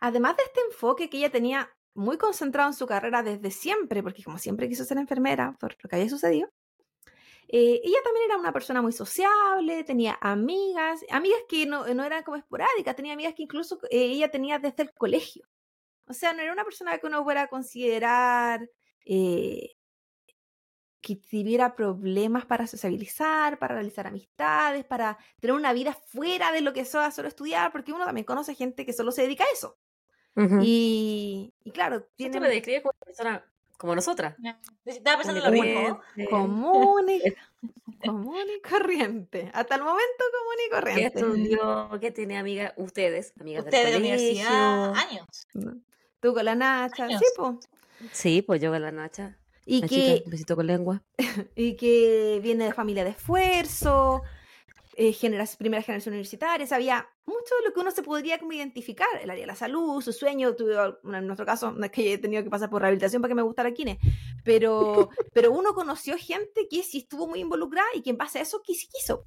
Además 0.00 0.36
de 0.36 0.44
este 0.44 0.60
enfoque 0.60 1.10
que 1.10 1.18
ella 1.18 1.30
tenía 1.30 1.70
muy 1.94 2.16
concentrado 2.18 2.68
en 2.68 2.74
su 2.74 2.86
carrera 2.86 3.22
desde 3.22 3.50
siempre, 3.50 4.02
porque 4.02 4.22
como 4.22 4.38
siempre 4.38 4.68
quiso 4.68 4.84
ser 4.84 4.98
enfermera 4.98 5.56
por 5.58 5.76
lo 5.82 5.88
que 5.88 5.96
había 5.96 6.08
sucedido, 6.08 6.48
eh, 7.48 7.80
ella 7.82 7.98
también 8.04 8.26
era 8.26 8.36
una 8.36 8.52
persona 8.52 8.82
muy 8.82 8.92
sociable, 8.92 9.82
tenía 9.82 10.18
amigas, 10.20 11.00
amigas 11.10 11.40
que 11.48 11.66
no, 11.66 11.86
no 11.94 12.04
eran 12.04 12.22
como 12.22 12.36
esporádicas, 12.36 12.94
tenía 12.94 13.14
amigas 13.14 13.34
que 13.34 13.44
incluso 13.44 13.80
eh, 13.90 14.04
ella 14.04 14.30
tenía 14.30 14.58
desde 14.58 14.82
el 14.82 14.92
colegio. 14.92 15.48
O 16.06 16.12
sea, 16.12 16.32
no 16.34 16.42
era 16.42 16.52
una 16.52 16.64
persona 16.64 16.98
que 16.98 17.06
uno 17.06 17.24
fuera 17.24 17.48
considerar 17.48 18.68
eh, 19.06 19.76
que 21.00 21.16
tuviera 21.16 21.76
problemas 21.76 22.44
para 22.46 22.66
sociabilizar, 22.66 23.58
para 23.58 23.74
realizar 23.74 24.06
amistades, 24.06 24.84
para 24.84 25.18
tener 25.40 25.54
una 25.54 25.72
vida 25.72 25.92
fuera 25.94 26.52
de 26.52 26.60
lo 26.60 26.72
que 26.72 26.84
sea 26.84 27.10
solo 27.10 27.28
estudiar, 27.28 27.72
porque 27.72 27.92
uno 27.92 28.04
también 28.04 28.24
conoce 28.24 28.54
gente 28.54 28.84
que 28.84 28.92
solo 28.92 29.12
se 29.12 29.22
dedica 29.22 29.44
a 29.44 29.52
eso. 29.52 29.78
Ujú. 30.36 30.60
Y, 30.62 31.52
y 31.64 31.70
claro, 31.70 32.02
Tú 32.02 32.08
tiene 32.16 32.40
me 32.40 32.48
describes 32.48 32.82
como 32.82 32.92
una 32.96 33.04
persona 33.04 33.44
como 33.78 33.94
nosotras. 33.94 34.34
Estaba 34.84 35.22
pensando 35.22 35.40
común 35.40 35.56
lo 35.56 35.56
y 35.56 35.62
mismo. 35.62 36.00
corriente, 36.00 36.30
común 36.30 37.08
y, 37.08 37.22
común 38.04 38.46
y 38.56 38.60
corriente. 38.68 39.50
Hasta 39.54 39.76
el 39.76 39.82
momento 39.82 40.24
común 40.32 40.54
y 40.66 40.70
corriente. 40.70 41.20
estudió, 41.20 42.00
que 42.00 42.10
tiene 42.10 42.38
amigas, 42.38 42.72
ustedes, 42.76 43.32
amigas 43.40 43.64
Ustedes 43.64 43.84
de 43.84 43.92
del 43.92 44.02
la 44.02 44.08
universidad, 44.08 44.94
años. 44.94 45.26
Tú 46.20 46.34
con 46.34 46.44
la 46.44 46.56
Nacha, 46.56 47.04
Años. 47.04 47.20
sí, 47.20 47.26
po. 47.36 47.60
Sí, 48.12 48.42
pues 48.42 48.60
yo 48.60 48.72
con 48.72 48.82
la 48.82 48.90
Nacha. 48.90 49.37
Y 49.70 49.82
que, 49.82 50.22
un 50.24 50.30
besito 50.30 50.56
con 50.56 50.66
lengua. 50.66 51.02
y 51.54 51.76
que 51.76 52.40
viene 52.42 52.64
de 52.64 52.72
familia 52.72 53.04
de 53.04 53.10
esfuerzo, 53.10 54.22
eh, 54.96 55.14
primera 55.58 55.82
generación 55.82 56.14
universitaria, 56.14 56.66
sabía 56.66 57.06
mucho 57.26 57.54
de 57.60 57.68
lo 57.68 57.74
que 57.74 57.80
uno 57.80 57.90
se 57.90 58.02
podría 58.02 58.38
como 58.38 58.52
identificar, 58.52 59.06
el 59.20 59.28
área 59.28 59.42
de 59.42 59.46
la 59.46 59.54
salud, 59.54 60.00
su 60.00 60.14
sueño, 60.14 60.56
tuve, 60.56 60.74
en 61.04 61.26
nuestro 61.26 61.44
caso, 61.44 61.70
no 61.70 61.84
es 61.84 61.90
que 61.90 62.14
he 62.14 62.18
tenido 62.18 62.42
que 62.42 62.48
pasar 62.48 62.70
por 62.70 62.80
rehabilitación 62.80 63.20
para 63.20 63.28
que 63.28 63.34
me 63.34 63.42
gustara 63.42 63.74
Kine, 63.74 63.98
pero, 64.42 65.10
pero 65.34 65.52
uno 65.52 65.74
conoció 65.74 66.16
gente 66.16 66.66
que 66.70 66.82
sí 66.82 66.98
estuvo 66.98 67.26
muy 67.26 67.40
involucrada 67.40 67.88
y 67.94 68.00
que 68.00 68.10
en 68.10 68.16
base 68.16 68.38
a 68.38 68.42
eso 68.42 68.62
que 68.66 68.72
sí 68.74 68.88
quiso. 68.88 69.26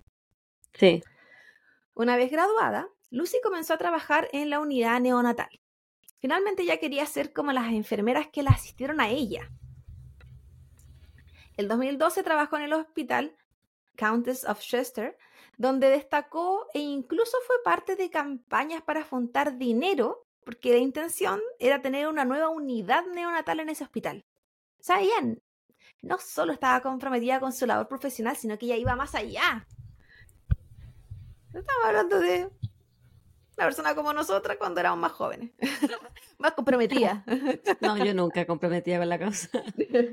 Sí. 0.74 1.04
Una 1.94 2.18
vez 2.18 2.32
graduada, 2.32 2.90
Lucy 3.12 3.38
comenzó 3.44 3.76
a 3.76 3.78
trabajar 3.78 4.28
en 4.34 4.50
la 4.50 4.60
unidad 4.60 5.00
neonatal. 5.00 5.62
Finalmente 6.20 6.64
ella 6.64 6.78
quería 6.78 7.06
ser 7.06 7.32
como 7.32 7.52
las 7.52 7.72
enfermeras 7.72 8.28
que 8.34 8.42
la 8.42 8.50
asistieron 8.50 9.02
a 9.02 9.10
ella. 9.10 9.52
El 11.58 11.68
2012 11.68 12.24
trabajó 12.24 12.58
en 12.58 12.64
el 12.64 12.74
hospital 12.74 13.36
Countess 13.96 14.46
of 14.46 14.60
Chester, 14.60 15.18
donde 15.58 15.90
destacó 15.90 16.68
e 16.74 16.80
incluso 16.80 17.38
fue 17.46 17.56
parte 17.64 17.96
de 17.96 18.10
campañas 18.10 18.82
para 18.82 19.04
juntar 19.04 19.58
dinero, 19.58 20.26
porque 20.44 20.72
la 20.72 20.78
intención 20.80 21.40
era 21.60 21.82
tener 21.82 22.08
una 22.08 22.26
nueva 22.26 22.50
unidad 22.50 23.06
neonatal 23.06 23.60
en 23.60 23.70
ese 23.70 23.84
hospital. 23.84 24.26
O 24.80 24.84
sea, 24.84 25.02
ella 25.02 25.20
n- 25.22 25.38
no 26.02 26.18
solo 26.18 26.54
estaba 26.54 26.82
comprometida 26.82 27.40
con 27.40 27.54
su 27.54 27.68
labor 27.68 27.88
profesional, 27.88 28.36
sino 28.36 28.58
que 28.58 28.66
ella 28.66 28.78
iba 28.78 28.96
más 28.96 29.14
allá. 29.14 29.68
Estamos 31.54 31.86
hablando 31.86 32.20
de 32.20 32.50
una 33.62 33.68
persona 33.68 33.96
como 33.96 34.12
nosotras 34.14 34.58
cuando 34.58 34.80
éramos 34.80 35.00
más 35.00 35.12
jóvenes, 35.12 35.52
más 36.40 36.54
comprometida. 36.54 37.24
No, 37.82 37.98
yo 38.04 38.14
nunca 38.14 38.46
comprometía 38.46 38.98
con 39.00 39.10
la 39.10 39.20
causa. 39.20 39.50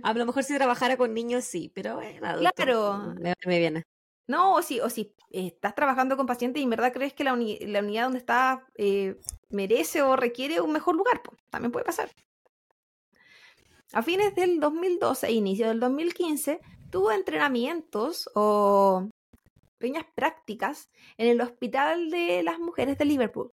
A 0.02 0.12
lo 0.14 0.26
mejor 0.26 0.42
si 0.44 0.54
trabajara 0.54 0.96
con 0.96 1.14
niños 1.14 1.44
sí, 1.44 1.70
pero 1.74 1.96
bueno, 1.96 2.26
adultos, 2.26 2.52
Claro. 2.56 3.14
Me, 3.18 3.34
me 3.46 3.58
viene. 3.58 3.82
No, 4.26 4.54
o 4.54 4.62
si, 4.62 4.80
o 4.80 4.90
si 4.90 5.14
estás 5.30 5.74
trabajando 5.74 6.16
con 6.18 6.26
pacientes 6.26 6.61
y 6.61 6.64
en 6.64 6.70
verdad 6.70 6.92
crees 6.92 7.14
que 7.14 7.24
la, 7.24 7.32
uni- 7.32 7.58
la 7.61 7.80
unidad 7.80 8.04
donde 8.04 8.18
estás 8.18 8.61
eh, 8.76 9.16
merece 9.48 10.02
o 10.02 10.16
requiere 10.16 10.61
un 10.61 10.72
mejor 10.72 10.96
lugar, 10.96 11.22
pues, 11.22 11.38
también 11.50 11.72
puede 11.72 11.87
pasar. 11.87 12.11
A 13.94 14.02
fines 14.02 14.34
del 14.34 14.61
2012 14.61 15.26
e 15.28 15.32
inicio 15.32 15.68
del 15.68 15.80
2015 15.80 16.61
tuvo 16.90 17.11
entrenamientos 17.11 18.28
o 18.34 19.08
pequeñas 19.78 20.06
prácticas 20.14 20.90
en 21.16 21.28
el 21.28 21.40
Hospital 21.40 22.11
de 22.11 22.42
las 22.42 22.59
Mujeres 22.59 22.98
de 22.98 23.05
Liverpool, 23.05 23.53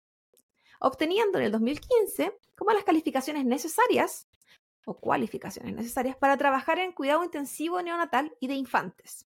obteniendo 0.80 1.38
en 1.38 1.46
el 1.46 1.52
2015 1.52 2.38
como 2.56 2.72
las 2.72 2.84
calificaciones 2.84 3.46
necesarias 3.46 4.28
o 4.86 5.00
cualificaciones 5.00 5.74
necesarias 5.74 6.16
para 6.16 6.38
trabajar 6.38 6.80
en 6.80 6.92
cuidado 6.92 7.24
intensivo 7.24 7.82
neonatal 7.82 8.36
y 8.40 8.48
de 8.48 8.56
infantes. 8.56 9.26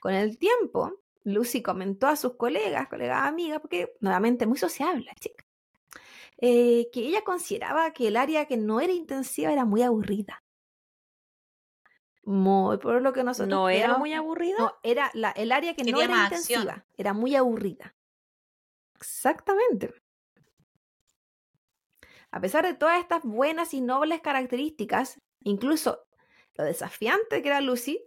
Con 0.00 0.14
el 0.14 0.38
tiempo, 0.38 1.00
Lucy 1.24 1.62
comentó 1.62 2.06
a 2.06 2.16
sus 2.16 2.36
colegas, 2.36 2.88
colegas 2.88 3.26
amigas, 3.26 3.60
porque 3.60 3.94
nuevamente 4.00 4.46
muy 4.46 4.58
sociable 4.58 5.04
la 5.04 5.14
chica, 5.14 5.44
eh, 6.38 6.88
que 6.92 7.00
ella 7.00 7.22
consideraba 7.22 7.92
que 7.92 8.08
el 8.08 8.16
área 8.16 8.46
que 8.46 8.56
no 8.56 8.80
era 8.80 8.92
intensiva 8.92 9.52
era 9.52 9.64
muy 9.64 9.82
aburrida. 9.82 10.44
Muy 12.26 12.76
por 12.78 13.00
lo 13.00 13.12
que 13.12 13.22
nosotros 13.22 13.48
¿No 13.48 13.68
era 13.68 13.96
muy 13.96 14.12
aburrida? 14.12 14.56
No, 14.58 14.74
era 14.82 15.10
la, 15.14 15.30
el 15.30 15.52
área 15.52 15.74
que 15.74 15.84
no 15.84 16.00
era 16.00 16.26
acción. 16.26 16.62
intensiva, 16.62 16.86
era 16.96 17.12
muy 17.12 17.36
aburrida. 17.36 17.94
Exactamente. 18.96 19.94
A 22.32 22.40
pesar 22.40 22.66
de 22.66 22.74
todas 22.74 22.98
estas 22.98 23.22
buenas 23.22 23.72
y 23.74 23.80
nobles 23.80 24.20
características, 24.20 25.20
incluso 25.40 26.06
lo 26.54 26.64
desafiante 26.64 27.42
que 27.42 27.48
era 27.48 27.60
Lucy, 27.60 28.04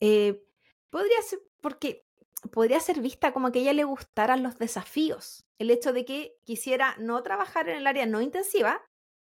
eh, 0.00 0.44
podría 0.90 1.22
ser 1.22 1.40
porque 1.62 2.04
podría 2.52 2.80
ser 2.80 3.00
vista 3.00 3.32
como 3.32 3.50
que 3.50 3.60
a 3.60 3.62
ella 3.62 3.72
le 3.72 3.84
gustaran 3.84 4.42
los 4.42 4.58
desafíos. 4.58 5.46
El 5.58 5.70
hecho 5.70 5.94
de 5.94 6.04
que 6.04 6.36
quisiera 6.44 6.94
no 6.98 7.22
trabajar 7.22 7.70
en 7.70 7.78
el 7.78 7.86
área 7.86 8.04
no 8.04 8.20
intensiva, 8.20 8.82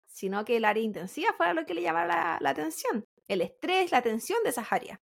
sino 0.05 0.45
que 0.45 0.57
el 0.57 0.65
área 0.65 0.83
intensiva 0.83 1.33
fuera 1.33 1.55
lo 1.55 1.65
que 1.65 1.73
le 1.73 1.81
llamara 1.81 2.07
la, 2.07 2.37
la 2.39 2.49
atención. 2.51 3.07
El 3.29 3.41
estrés, 3.41 3.91
la 3.91 4.01
tensión 4.01 4.43
de 4.43 4.49
esas 4.49 4.71
áreas. 4.73 4.99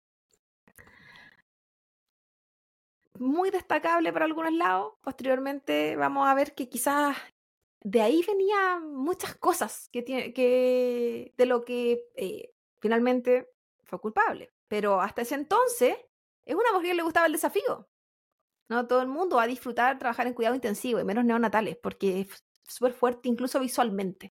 Muy 3.15 3.49
destacable 3.49 4.13
para 4.13 4.25
algunos 4.25 4.53
lados. 4.53 4.93
Posteriormente 5.01 5.95
vamos 5.95 6.28
a 6.28 6.36
ver 6.36 6.53
que 6.53 6.69
quizás 6.69 7.17
de 7.82 8.01
ahí 8.01 8.21
venían 8.28 8.93
muchas 8.93 9.36
cosas 9.36 9.89
que 9.91 10.01
tiene, 10.03 10.34
que, 10.34 11.34
de 11.38 11.45
lo 11.45 11.63
que 11.63 12.03
eh, 12.15 12.53
finalmente 12.80 13.49
fue 13.86 13.99
culpable. 13.99 14.53
Pero 14.67 15.01
hasta 15.01 15.21
ese 15.21 15.36
entonces 15.36 15.97
es 16.45 16.55
una 16.55 16.73
mujer 16.73 16.89
que 16.91 16.95
le 16.95 17.03
gustaba 17.03 17.28
el 17.28 17.32
desafío. 17.32 17.88
No 18.69 18.88
todo 18.88 19.01
el 19.01 19.07
mundo 19.07 19.38
va 19.38 19.43
a 19.43 19.47
disfrutar 19.47 19.97
trabajar 19.97 20.28
en 20.28 20.34
cuidado 20.34 20.55
intensivo, 20.55 20.99
y 20.99 21.05
menos 21.05 21.23
neonatales, 21.23 21.78
porque 21.78 22.21
es 22.21 22.45
súper 22.63 22.93
fuerte 22.93 23.30
incluso 23.30 23.59
visualmente. 23.59 24.34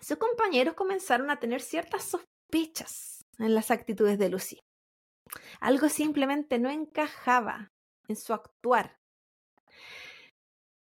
Sus 0.00 0.16
compañeros 0.18 0.74
comenzaron 0.74 1.30
a 1.30 1.38
tener 1.40 1.60
ciertas 1.60 2.04
sospechas 2.04 3.24
en 3.38 3.54
las 3.54 3.70
actitudes 3.70 4.18
de 4.18 4.28
Lucy. 4.28 4.60
Algo 5.60 5.88
simplemente 5.88 6.58
no 6.58 6.70
encajaba 6.70 7.72
en 8.08 8.16
su 8.16 8.32
actuar. 8.32 8.98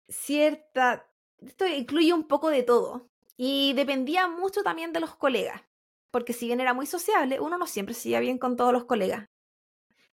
Cierta... 0.08 1.10
Esto 1.40 1.68
incluye 1.68 2.14
un 2.14 2.28
poco 2.28 2.50
de 2.50 2.64
todo. 2.64 3.10
Y 3.36 3.74
dependía 3.74 4.28
mucho 4.28 4.64
también 4.64 4.94
de 4.94 5.00
los 5.00 5.16
colegas. 5.16 5.62
Porque 6.12 6.34
si 6.34 6.46
bien 6.48 6.62
era 6.62 6.74
muy 6.74 6.86
sociable, 6.86 7.40
uno 7.40 7.58
no 7.58 7.66
siempre 7.68 7.96
se 7.96 8.10
lleva 8.10 8.22
bien 8.22 8.38
con 8.38 8.56
todos 8.56 8.72
los 8.72 8.86
colegas. 8.86 9.28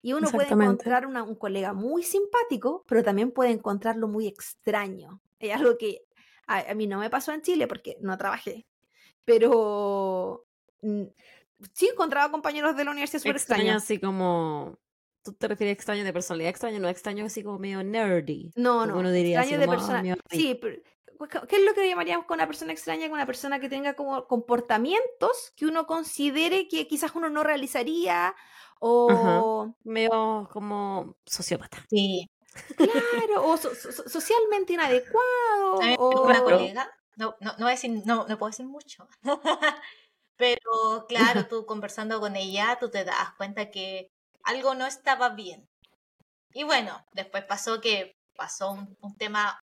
Y 0.00 0.12
uno 0.12 0.28
puede 0.36 0.46
encontrar 0.76 1.06
una- 1.06 1.24
un 1.24 1.34
colega 1.34 1.72
muy 1.72 2.04
simpático, 2.04 2.84
pero 2.86 3.02
también 3.02 3.32
puede 3.32 3.50
encontrarlo 3.50 4.06
muy 4.06 4.28
extraño. 4.28 5.20
Es 5.40 5.52
algo 5.54 5.76
que 5.76 6.06
a, 6.46 6.70
a 6.70 6.74
mí 6.74 6.86
no 6.86 6.98
me 7.00 7.10
pasó 7.10 7.32
en 7.32 7.42
Chile 7.42 7.66
porque 7.66 7.96
no 8.00 8.16
trabajé. 8.16 8.67
Pero 9.28 10.46
mm, 10.80 11.02
sí 11.74 11.88
encontraba 11.92 12.30
compañeros 12.30 12.74
de 12.76 12.84
la 12.84 12.90
universidad 12.92 13.20
súper 13.20 13.36
Extraño 13.36 13.62
extraños. 13.62 13.82
así 13.84 14.00
como... 14.00 14.78
¿Tú 15.22 15.34
te 15.34 15.48
refieres 15.48 15.72
a 15.72 15.78
extraño 15.78 16.04
de 16.04 16.12
personalidad 16.14 16.48
extraño? 16.48 16.78
No, 16.78 16.88
extraño 16.88 17.26
así 17.26 17.42
como 17.42 17.58
medio 17.58 17.82
nerdy. 17.84 18.50
No, 18.56 18.86
no. 18.86 18.96
uno 18.98 19.10
diría 19.12 19.40
extraño 19.40 19.58
de 19.58 19.66
"Ah, 19.66 19.68
persona. 19.76 20.00
medio 20.02 20.14
rico". 20.14 20.28
Sí, 20.30 20.54
pero 20.58 20.80
¿qué 21.46 21.56
es 21.56 21.62
lo 21.64 21.74
que 21.74 21.86
llamaríamos 21.86 22.24
con 22.24 22.36
una 22.36 22.46
persona 22.46 22.72
extraña? 22.72 23.08
Con 23.08 23.14
una 23.18 23.26
persona 23.26 23.60
que 23.60 23.68
tenga 23.68 23.94
como 23.94 24.26
comportamientos 24.26 25.52
que 25.56 25.66
uno 25.66 25.86
considere 25.86 26.68
que 26.68 26.86
quizás 26.88 27.14
uno 27.14 27.28
no 27.28 27.42
realizaría 27.44 28.34
o 28.80 29.74
Medio 29.84 30.48
como 30.52 31.16
sociópata. 31.26 31.84
Sí. 31.90 32.30
claro, 32.76 33.44
o 33.50 33.56
so- 33.58 33.74
so- 33.74 34.08
socialmente 34.08 34.72
inadecuado 34.72 35.82
A 35.82 35.84
mí 35.84 35.90
me 35.90 35.96
o 35.98 36.22
una 36.24 36.42
colega, 36.42 36.90
no, 37.18 37.36
no, 37.40 37.52
no, 37.52 37.58
voy 37.58 37.68
a 37.68 37.70
decir, 37.70 37.90
no, 38.06 38.26
no 38.26 38.38
puedo 38.38 38.50
decir 38.50 38.66
mucho, 38.66 39.08
pero 40.36 41.06
claro, 41.08 41.46
tú 41.48 41.66
conversando 41.66 42.20
con 42.20 42.36
ella, 42.36 42.78
tú 42.80 42.90
te 42.90 43.04
das 43.04 43.34
cuenta 43.36 43.70
que 43.70 44.08
algo 44.44 44.74
no 44.74 44.86
estaba 44.86 45.30
bien. 45.30 45.68
Y 46.54 46.64
bueno, 46.64 47.04
después 47.12 47.44
pasó 47.44 47.80
que 47.80 48.16
pasó 48.34 48.70
un, 48.70 48.96
un 49.00 49.16
tema 49.16 49.60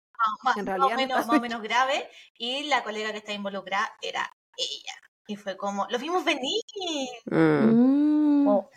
más, 0.43 0.57
más 0.57 0.57
o 0.57 0.77
no 0.77 0.89
menos, 0.95 1.27
más 1.27 1.37
o 1.37 1.41
menos 1.41 1.61
grave 1.61 2.09
y 2.37 2.63
la 2.63 2.83
colega 2.83 3.11
que 3.11 3.17
está 3.17 3.33
involucrada 3.33 3.93
era 4.01 4.31
ella. 4.57 4.93
Y 5.27 5.35
fue 5.35 5.57
como, 5.57 5.87
lo 5.89 5.99
vimos 5.99 6.23
venir. 6.25 6.63
Mm. 7.25 8.43
Mm. 8.43 8.47
Oh, 8.47 8.69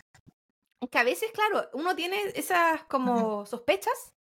Es 0.81 0.89
que 0.89 0.99
a 0.99 1.03
veces, 1.03 1.31
claro, 1.31 1.69
uno 1.73 1.95
tiene 1.95 2.21
esas 2.35 2.83
como 2.85 3.45
sospechas 3.45 4.13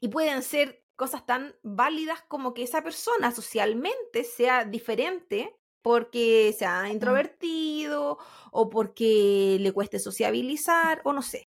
y 0.00 0.08
pueden 0.08 0.42
ser 0.42 0.83
cosas 0.96 1.26
tan 1.26 1.54
válidas 1.62 2.22
como 2.28 2.54
que 2.54 2.62
esa 2.62 2.82
persona 2.82 3.30
socialmente 3.32 4.24
sea 4.24 4.64
diferente 4.64 5.54
porque 5.82 6.54
sea 6.58 6.88
introvertido 6.88 8.18
o 8.52 8.70
porque 8.70 9.58
le 9.60 9.72
cueste 9.72 9.98
sociabilizar 9.98 11.00
o 11.04 11.12
no 11.12 11.22
sé. 11.22 11.48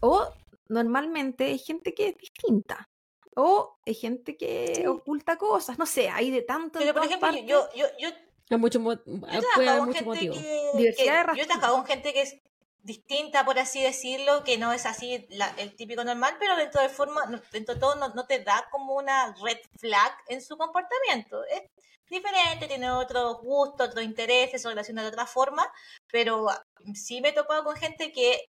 O 0.00 0.28
normalmente 0.68 1.44
hay 1.44 1.58
gente 1.58 1.94
que 1.94 2.08
es 2.08 2.16
distinta. 2.18 2.88
O 3.34 3.78
hay 3.86 3.94
gente 3.94 4.36
que 4.36 4.72
Sí. 4.76 4.86
oculta 4.86 5.38
cosas, 5.38 5.78
no 5.78 5.86
sé, 5.86 6.08
hay 6.10 6.30
de 6.30 6.42
tanto. 6.42 6.78
Pero 6.78 6.92
por 6.92 7.04
ejemplo, 7.04 7.28
partes. 7.28 7.46
yo, 7.46 7.66
yo, 7.74 7.86
yo, 7.98 8.08
Hay 8.50 8.58
mucho 8.58 8.78
mo- 8.80 8.92
Yo 8.92 9.00
he 9.06 9.40
trabajado 9.40 9.78
con 9.78 9.94
gente 9.94 10.04
motivo. 10.04 10.34
que, 10.34 10.70
Diversidad 10.76 11.26
de 11.32 11.36
yo 11.38 11.42
he 11.44 11.46
trabajado 11.46 11.76
con 11.76 11.86
gente 11.86 12.12
que 12.12 12.20
es 12.22 12.36
distinta, 12.82 13.44
por 13.44 13.58
así 13.58 13.82
decirlo, 13.82 14.44
que 14.44 14.58
no 14.58 14.72
es 14.72 14.86
así 14.86 15.26
la- 15.30 15.54
el 15.58 15.74
típico 15.76 16.04
normal, 16.04 16.36
pero 16.38 16.56
dentro 16.56 16.82
de 16.82 16.88
forma, 16.88 17.22
dentro 17.52 17.74
de 17.74 17.80
todo 17.80 17.94
no, 17.96 18.08
no 18.10 18.26
te 18.26 18.40
da 18.40 18.66
como 18.70 18.94
una 18.94 19.34
red 19.42 19.58
flag 19.78 20.12
en 20.28 20.42
su 20.42 20.56
comportamiento. 20.56 21.44
Es 21.44 21.62
diferente, 22.10 22.66
tiene 22.68 22.90
otro 22.90 23.36
gusto, 23.36 23.84
otro 23.84 24.02
interés, 24.02 24.60
se 24.60 24.68
relaciona 24.68 25.02
de 25.02 25.08
otra 25.08 25.26
forma, 25.26 25.66
pero 26.10 26.48
sí 26.94 27.20
me 27.20 27.28
he 27.30 27.32
topado 27.32 27.64
con 27.64 27.76
gente 27.76 28.12
que 28.12 28.44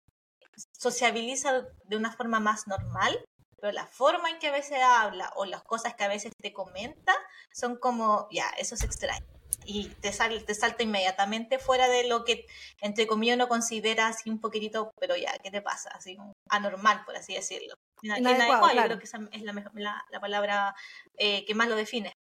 sociabiliza 0.78 1.62
de 1.84 1.96
una 1.96 2.12
forma 2.12 2.40
más 2.40 2.66
normal, 2.66 3.24
pero 3.60 3.72
la 3.72 3.86
forma 3.86 4.30
en 4.30 4.38
que 4.38 4.48
a 4.48 4.52
veces 4.52 4.78
habla 4.82 5.32
o 5.36 5.44
las 5.44 5.62
cosas 5.64 5.94
que 5.94 6.04
a 6.04 6.08
veces 6.08 6.32
te 6.40 6.52
comenta 6.52 7.14
son 7.52 7.76
como, 7.76 8.28
ya, 8.30 8.48
eso 8.58 8.74
es 8.74 8.82
extraño. 8.84 9.26
Y 9.70 9.88
te, 10.00 10.12
sal, 10.12 10.42
te 10.44 10.54
salta 10.54 10.82
inmediatamente 10.82 11.58
fuera 11.58 11.88
de 11.88 12.08
lo 12.08 12.24
que, 12.24 12.46
entre 12.80 13.06
comillas, 13.06 13.36
uno 13.36 13.48
considera 13.48 14.06
así 14.08 14.30
un 14.30 14.40
poquitito, 14.40 14.90
pero 14.98 15.14
ya, 15.14 15.36
¿qué 15.42 15.50
te 15.50 15.60
pasa? 15.60 15.90
Así, 15.90 16.16
anormal, 16.48 17.02
por 17.04 17.14
así 17.16 17.34
decirlo. 17.34 17.74
Ina- 18.00 18.18
Inadecuado, 18.18 18.36
inadecuado, 18.46 18.66
yo 18.68 18.72
claro. 18.72 18.88
creo 18.88 18.98
que 18.98 19.04
esa 19.04 19.18
es 19.30 19.42
la, 19.42 19.52
mejor- 19.52 19.72
la, 19.74 20.04
la 20.10 20.20
palabra 20.20 20.74
eh, 21.18 21.44
que 21.44 21.54
más 21.54 21.68
lo 21.68 21.76
define. 21.76 22.12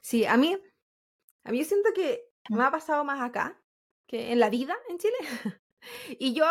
Sí, 0.00 0.24
a 0.26 0.36
mí, 0.36 0.58
a 1.44 1.50
mí 1.52 1.58
yo 1.58 1.64
siento 1.64 1.90
que 1.94 2.24
me 2.48 2.64
ha 2.64 2.70
pasado 2.72 3.04
más 3.04 3.20
acá 3.20 3.56
que 4.08 4.32
en 4.32 4.40
la 4.40 4.50
vida 4.50 4.76
en 4.88 4.98
Chile. 4.98 5.16
y 6.18 6.34
yo 6.34 6.44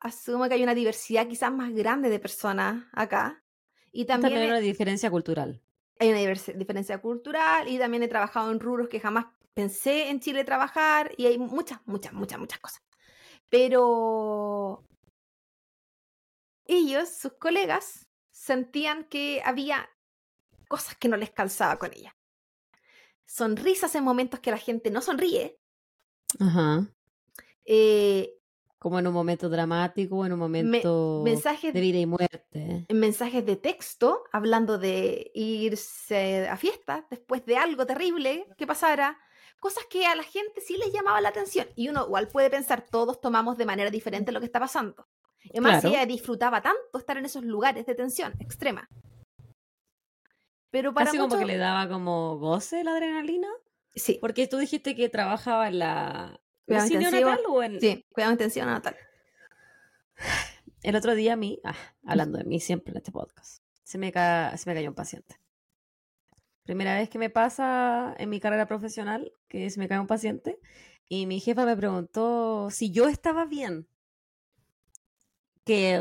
asumo 0.00 0.48
que 0.48 0.54
hay 0.54 0.62
una 0.64 0.74
diversidad 0.74 1.28
quizás 1.28 1.52
más 1.52 1.72
grande 1.72 2.08
de 2.08 2.18
personas 2.18 2.84
acá. 2.92 3.44
Y 3.92 4.06
también, 4.06 4.32
También 4.32 4.42
hay 4.42 4.48
una 4.58 4.60
diferencia 4.60 5.08
cultural. 5.10 5.62
hay 6.00 6.08
una 6.10 6.18
diferencia 6.56 6.98
cultural 6.98 7.68
y 7.68 7.78
también 7.78 8.02
he 8.02 8.08
trabajado 8.08 8.50
en 8.50 8.58
rubros 8.58 8.88
que 8.88 8.98
jamás 8.98 9.26
pensé 9.54 10.08
en 10.10 10.20
Chile 10.20 10.44
trabajar 10.44 11.12
y 11.16 11.26
hay 11.26 11.38
muchas, 11.38 11.80
muchas, 11.86 12.12
muchas, 12.12 12.38
muchas 12.38 12.60
cosas. 12.60 12.82
Pero 13.48 14.84
ellos, 16.66 17.08
sus 17.08 17.32
colegas, 17.34 18.08
sentían 18.30 19.04
que 19.04 19.42
había 19.44 19.88
cosas 20.68 20.96
que 20.96 21.08
no 21.08 21.16
les 21.16 21.30
calzaba 21.30 21.78
con 21.78 21.92
ella. 21.92 22.16
Sonrisas 23.26 23.94
en 23.94 24.04
momentos 24.04 24.40
que 24.40 24.50
la 24.50 24.58
gente 24.58 24.90
no 24.90 25.00
sonríe. 25.02 25.58
Ajá. 26.38 26.86
eh, 27.64 28.34
Como 28.78 28.98
en 28.98 29.06
un 29.08 29.12
momento 29.12 29.48
dramático, 29.48 30.24
en 30.24 30.32
un 30.32 30.38
momento 30.38 31.22
mensajes 31.24 31.74
de 31.74 31.80
vida 31.80 31.98
y 31.98 32.06
muerte. 32.06 32.86
en 32.88 33.00
mensajes 33.00 33.44
de 33.44 33.56
texto 33.56 34.24
hablando 34.32 34.78
de 34.78 35.30
irse 35.34 36.48
a 36.48 36.56
fiestas 36.56 37.04
después 37.10 37.44
de 37.46 37.56
algo 37.56 37.84
terrible 37.84 38.46
que 38.56 38.66
pasara, 38.66 39.18
cosas 39.60 39.84
que 39.88 40.04
a 40.06 40.16
la 40.16 40.22
gente 40.24 40.60
sí 40.60 40.76
les 40.76 40.92
llamaba 40.92 41.20
la 41.20 41.28
atención. 41.28 41.68
Y 41.76 41.88
uno 41.88 42.04
igual 42.06 42.28
puede 42.28 42.50
pensar, 42.50 42.84
todos 42.90 43.20
tomamos 43.20 43.56
de 43.58 43.66
manera 43.66 43.90
diferente 43.90 44.32
lo 44.32 44.40
que 44.40 44.46
está 44.46 44.58
pasando. 44.58 45.06
Además, 45.50 45.80
Claro. 45.80 45.88
ella 45.96 46.06
disfrutaba 46.06 46.60
tanto 46.60 46.98
estar 46.98 47.16
en 47.16 47.24
esos 47.26 47.44
lugares 47.44 47.86
de 47.86 47.94
tensión 47.94 48.34
extrema. 48.40 48.88
Pero 50.70 50.92
para 50.94 51.06
Casi 51.06 51.16
como 51.18 51.28
muchos- 51.28 51.40
que 51.40 51.46
le 51.46 51.56
daba 51.58 51.88
como 51.88 52.38
goce 52.38 52.84
la 52.84 52.92
adrenalina. 52.92 53.48
Sí, 53.94 54.18
Porque 54.20 54.46
tú 54.46 54.58
dijiste 54.58 54.94
que 54.94 55.08
trabajaba 55.08 55.66
en 55.68 55.78
la... 55.80 56.40
Cuidado 56.64 56.86
¿UCI 56.86 56.94
intensivo. 56.94 57.20
neonatal 57.30 57.44
o 57.48 57.62
en...? 57.62 57.80
sí, 57.80 58.06
cuidado 58.12 58.32
intensión 58.32 58.66
natal. 58.68 58.96
El 60.82 60.94
otro 60.96 61.14
día 61.14 61.32
a 61.32 61.36
mí, 61.36 61.60
ah, 61.64 61.74
hablando 62.06 62.38
de 62.38 62.44
mí 62.44 62.60
siempre 62.60 62.92
en 62.92 62.98
este 62.98 63.10
podcast, 63.10 63.62
se 63.82 63.98
me, 63.98 64.12
ca- 64.12 64.56
se 64.56 64.70
me 64.70 64.74
cayó 64.74 64.88
un 64.88 64.94
paciente. 64.94 65.40
Primera 66.70 66.94
vez 66.94 67.08
que 67.08 67.18
me 67.18 67.30
pasa 67.30 68.14
en 68.16 68.30
mi 68.30 68.38
carrera 68.38 68.64
profesional 68.68 69.32
que 69.48 69.68
se 69.70 69.80
me 69.80 69.88
cae 69.88 69.98
un 69.98 70.06
paciente 70.06 70.60
y 71.08 71.26
mi 71.26 71.40
jefa 71.40 71.66
me 71.66 71.76
preguntó 71.76 72.70
si 72.70 72.92
yo 72.92 73.08
estaba 73.08 73.44
bien. 73.44 73.88
Que 75.64 76.00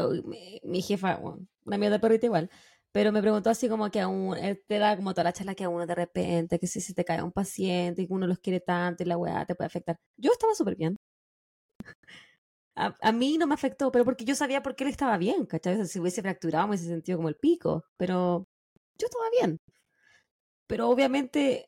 mi, 0.64 0.82
jefa, 0.84 1.16
bueno, 1.16 1.48
una 1.66 1.78
mierda 1.80 2.00
perrita 2.00 2.28
igual, 2.28 2.52
pero 2.92 3.12
me 3.12 3.22
preguntó 3.22 3.50
así 3.50 3.68
como 3.68 3.90
que 3.90 4.00
a 4.00 4.08
un, 4.08 4.38
él 4.38 4.64
te 4.68 4.78
da 4.78 4.96
como 4.96 5.14
toda 5.14 5.24
la 5.24 5.34
charla 5.34 5.56
que 5.56 5.64
a 5.64 5.70
uno 5.70 5.88
de 5.88 5.96
repente, 5.96 6.60
que 6.60 6.68
si 6.68 6.82
se 6.82 6.94
te 6.94 7.04
cae 7.04 7.24
un 7.24 7.32
paciente 7.32 8.04
y 8.04 8.08
que 8.08 8.14
uno 8.14 8.28
los 8.28 8.38
quiere 8.38 8.60
tanto 8.60 9.02
y 9.02 9.08
la 9.08 9.18
weá 9.18 9.46
te 9.48 9.56
puede 9.56 9.68
afectar. 9.68 9.98
Yo 10.18 10.32
estaba 10.32 10.54
súper 10.54 10.76
bien. 10.76 10.98
A, 12.76 13.12
mí 13.12 13.38
no 13.40 13.48
me 13.48 13.56
afectó, 13.56 13.92
pero 13.92 14.06
porque 14.06 14.24
yo 14.26 14.36
sabía 14.36 14.62
por 14.62 14.76
qué 14.76 14.84
él 14.84 14.92
estaba 14.92 15.18
bien, 15.18 15.46
¿cachai? 15.48 15.86
Si 15.88 16.00
hubiese 16.00 16.22
fracturado 16.22 16.68
me 16.68 16.76
hubiese 16.76 16.88
sentido 16.90 17.18
como 17.18 17.30
el 17.30 17.36
pico, 17.36 17.84
pero 17.98 18.48
yo 19.00 19.08
estaba 19.08 19.30
bien. 19.32 19.58
Pero 20.70 20.88
obviamente 20.88 21.68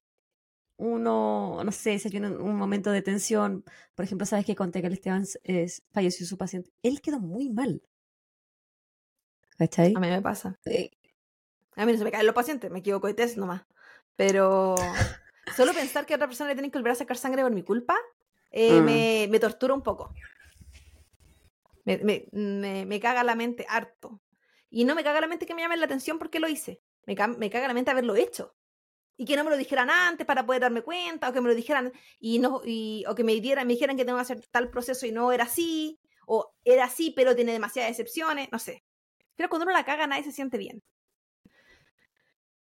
uno, 0.77 1.63
no 1.63 1.71
sé, 1.71 1.97
si 1.97 2.07
hay 2.07 2.17
un, 2.23 2.39
un 2.39 2.55
momento 2.55 2.91
de 2.91 3.01
tensión, 3.01 3.65
por 3.95 4.05
ejemplo, 4.05 4.27
sabes 4.27 4.45
que 4.45 4.55
conté 4.55 4.79
que 4.81 4.87
el 4.87 4.93
Esteban 4.93 5.25
es- 5.43 5.81
falleció 5.91 6.23
su 6.27 6.37
paciente, 6.37 6.71
él 6.83 7.01
quedó 7.01 7.19
muy 7.19 7.49
mal. 7.49 7.81
¿Cachai? 9.57 9.93
A 9.95 9.99
mí 9.99 10.07
me 10.07 10.21
pasa. 10.21 10.59
Eh, 10.65 10.91
A 11.75 11.85
mí 11.85 11.91
no 11.93 11.97
se 11.97 12.03
me 12.03 12.11
caen 12.11 12.27
los 12.27 12.35
pacientes, 12.35 12.69
me 12.69 12.79
equivoco 12.79 13.07
de 13.07 13.15
test 13.15 13.37
nomás. 13.37 13.63
Pero 14.15 14.75
solo 15.55 15.73
pensar 15.73 16.05
que 16.05 16.13
a 16.13 16.17
otra 16.17 16.27
persona 16.27 16.49
le 16.49 16.55
tienen 16.55 16.69
que 16.69 16.77
volver 16.77 16.91
a 16.91 16.95
sacar 16.95 17.17
sangre 17.17 17.41
por 17.41 17.51
mi 17.51 17.63
culpa, 17.63 17.97
eh, 18.51 18.79
Mm. 18.81 18.85
me, 18.85 19.27
me 19.31 19.39
tortura 19.39 19.73
un 19.73 19.81
poco. 19.81 20.13
Me, 21.85 21.97
me, 21.97 22.85
me- 22.85 22.99
caga 22.99 23.23
la 23.23 23.33
mente 23.35 23.65
harto. 23.67 24.21
Y 24.69 24.85
no 24.85 24.93
me 24.93 25.03
caga 25.03 25.21
la 25.21 25.27
mente 25.27 25.47
que 25.47 25.55
me 25.55 25.63
llamen 25.63 25.79
la 25.79 25.85
atención 25.87 26.19
porque 26.19 26.39
lo 26.39 26.47
hice. 26.47 26.81
Me, 27.07 27.15
me 27.39 27.49
caga 27.49 27.67
la 27.67 27.73
mente 27.73 27.89
haberlo 27.89 28.15
hecho. 28.15 28.53
Y 29.17 29.25
que 29.25 29.35
no 29.35 29.43
me 29.43 29.51
lo 29.51 29.57
dijeran 29.57 29.89
antes 29.89 30.25
para 30.25 30.45
poder 30.45 30.61
darme 30.61 30.81
cuenta, 30.81 31.29
o 31.29 31.33
que 31.33 31.41
me 31.41 31.49
lo 31.49 31.55
dijeran 31.55 31.91
y 32.19 32.39
no, 32.39 32.61
y, 32.65 33.03
o 33.07 33.13
que 33.13 33.23
me 33.23 33.39
dieran, 33.39 33.67
me 33.67 33.73
dijeran 33.73 33.97
que 33.97 34.05
tengo 34.05 34.17
que 34.17 34.23
hacer 34.23 34.41
tal 34.47 34.69
proceso 34.69 35.05
y 35.05 35.11
no 35.11 35.31
era 35.31 35.43
así, 35.43 35.99
o 36.25 36.53
era 36.63 36.85
así, 36.85 37.11
pero 37.11 37.35
tiene 37.35 37.51
demasiadas 37.51 37.91
excepciones, 37.91 38.49
no 38.51 38.59
sé. 38.59 38.83
Pero 39.35 39.49
cuando 39.49 39.65
uno 39.65 39.73
la 39.73 39.85
caga, 39.85 40.07
nadie 40.07 40.23
se 40.23 40.31
siente 40.31 40.57
bien. 40.57 40.81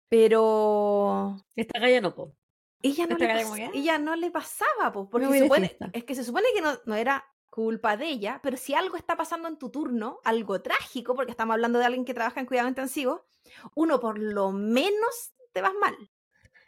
Pero 0.10 1.38
esta 1.56 1.80
galla 1.80 2.02
no, 2.02 2.14
po. 2.14 2.36
ella 2.82 3.08
no, 3.08 3.18
le 3.18 3.28
que, 3.28 3.70
ella 3.74 3.98
no 3.98 4.16
le 4.18 4.30
pasaba, 4.30 4.92
pues, 4.92 5.08
porque 5.10 5.28
se 5.28 5.40
supone, 5.40 5.78
es 5.94 6.04
que 6.04 6.16
se 6.16 6.26
supone 6.26 6.48
que 6.54 6.62
no, 6.62 6.78
no 6.86 6.96
era 6.96 7.26
culpa 7.50 7.98
de 7.98 8.08
ella, 8.08 8.40
pero 8.42 8.58
si 8.58 8.74
algo 8.74 8.98
está 8.98 9.16
pasando 9.16 9.48
en 9.48 9.58
tu 9.58 9.70
turno, 9.70 10.20
algo 10.24 10.62
trágico, 10.62 11.16
porque 11.16 11.32
estamos 11.32 11.54
hablando 11.54 11.80
de 11.80 11.86
alguien 11.86 12.06
que 12.06 12.14
trabaja 12.14 12.40
en 12.40 12.46
cuidado 12.46 12.68
intensivo, 12.68 13.26
uno 13.76 14.00
por 14.00 14.18
lo 14.20 14.52
menos 14.52 15.34
te 15.54 15.62
vas 15.62 15.74
mal. 15.80 15.96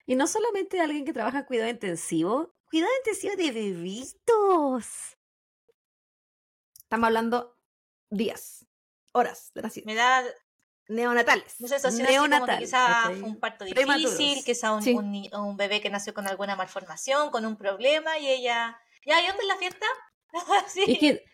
Y 0.05 0.15
no 0.15 0.27
solamente 0.27 0.81
alguien 0.81 1.05
que 1.05 1.13
trabaja 1.13 1.39
en 1.39 1.45
cuidado 1.45 1.69
intensivo, 1.69 2.53
cuidado 2.69 2.91
intensivo 2.99 3.35
de 3.35 3.51
bebitos. 3.51 5.17
Estamos 6.77 7.07
hablando 7.07 7.57
días, 8.09 8.65
horas 9.13 9.51
de 9.55 9.83
Me 9.85 9.95
da 9.95 10.23
neonatales. 10.89 11.53
sensación 11.53 12.05
así 12.05 12.29
como 12.29 12.45
que 12.45 12.57
quizá 12.57 13.03
fue 13.05 13.21
un 13.23 13.39
parto 13.39 13.65
Prematuros. 13.65 14.17
difícil, 14.17 14.43
quizá 14.43 14.73
un, 14.73 14.83
Sí. 14.83 14.93
un 14.93 15.11
ni- 15.11 15.29
un 15.33 15.55
bebé 15.57 15.81
que 15.81 15.89
nació 15.89 16.13
con 16.13 16.27
alguna 16.27 16.55
malformación, 16.55 17.31
con 17.31 17.45
un 17.45 17.55
problema 17.57 18.17
y 18.19 18.27
ella... 18.29 18.79
¿Ya? 19.05 19.21
¿Y 19.21 19.27
dónde 19.27 19.41
es 19.41 19.47
la 19.47 19.57
fiesta? 19.57 19.85
sí. 20.67 20.83
Es 20.87 20.99
que, 20.99 21.25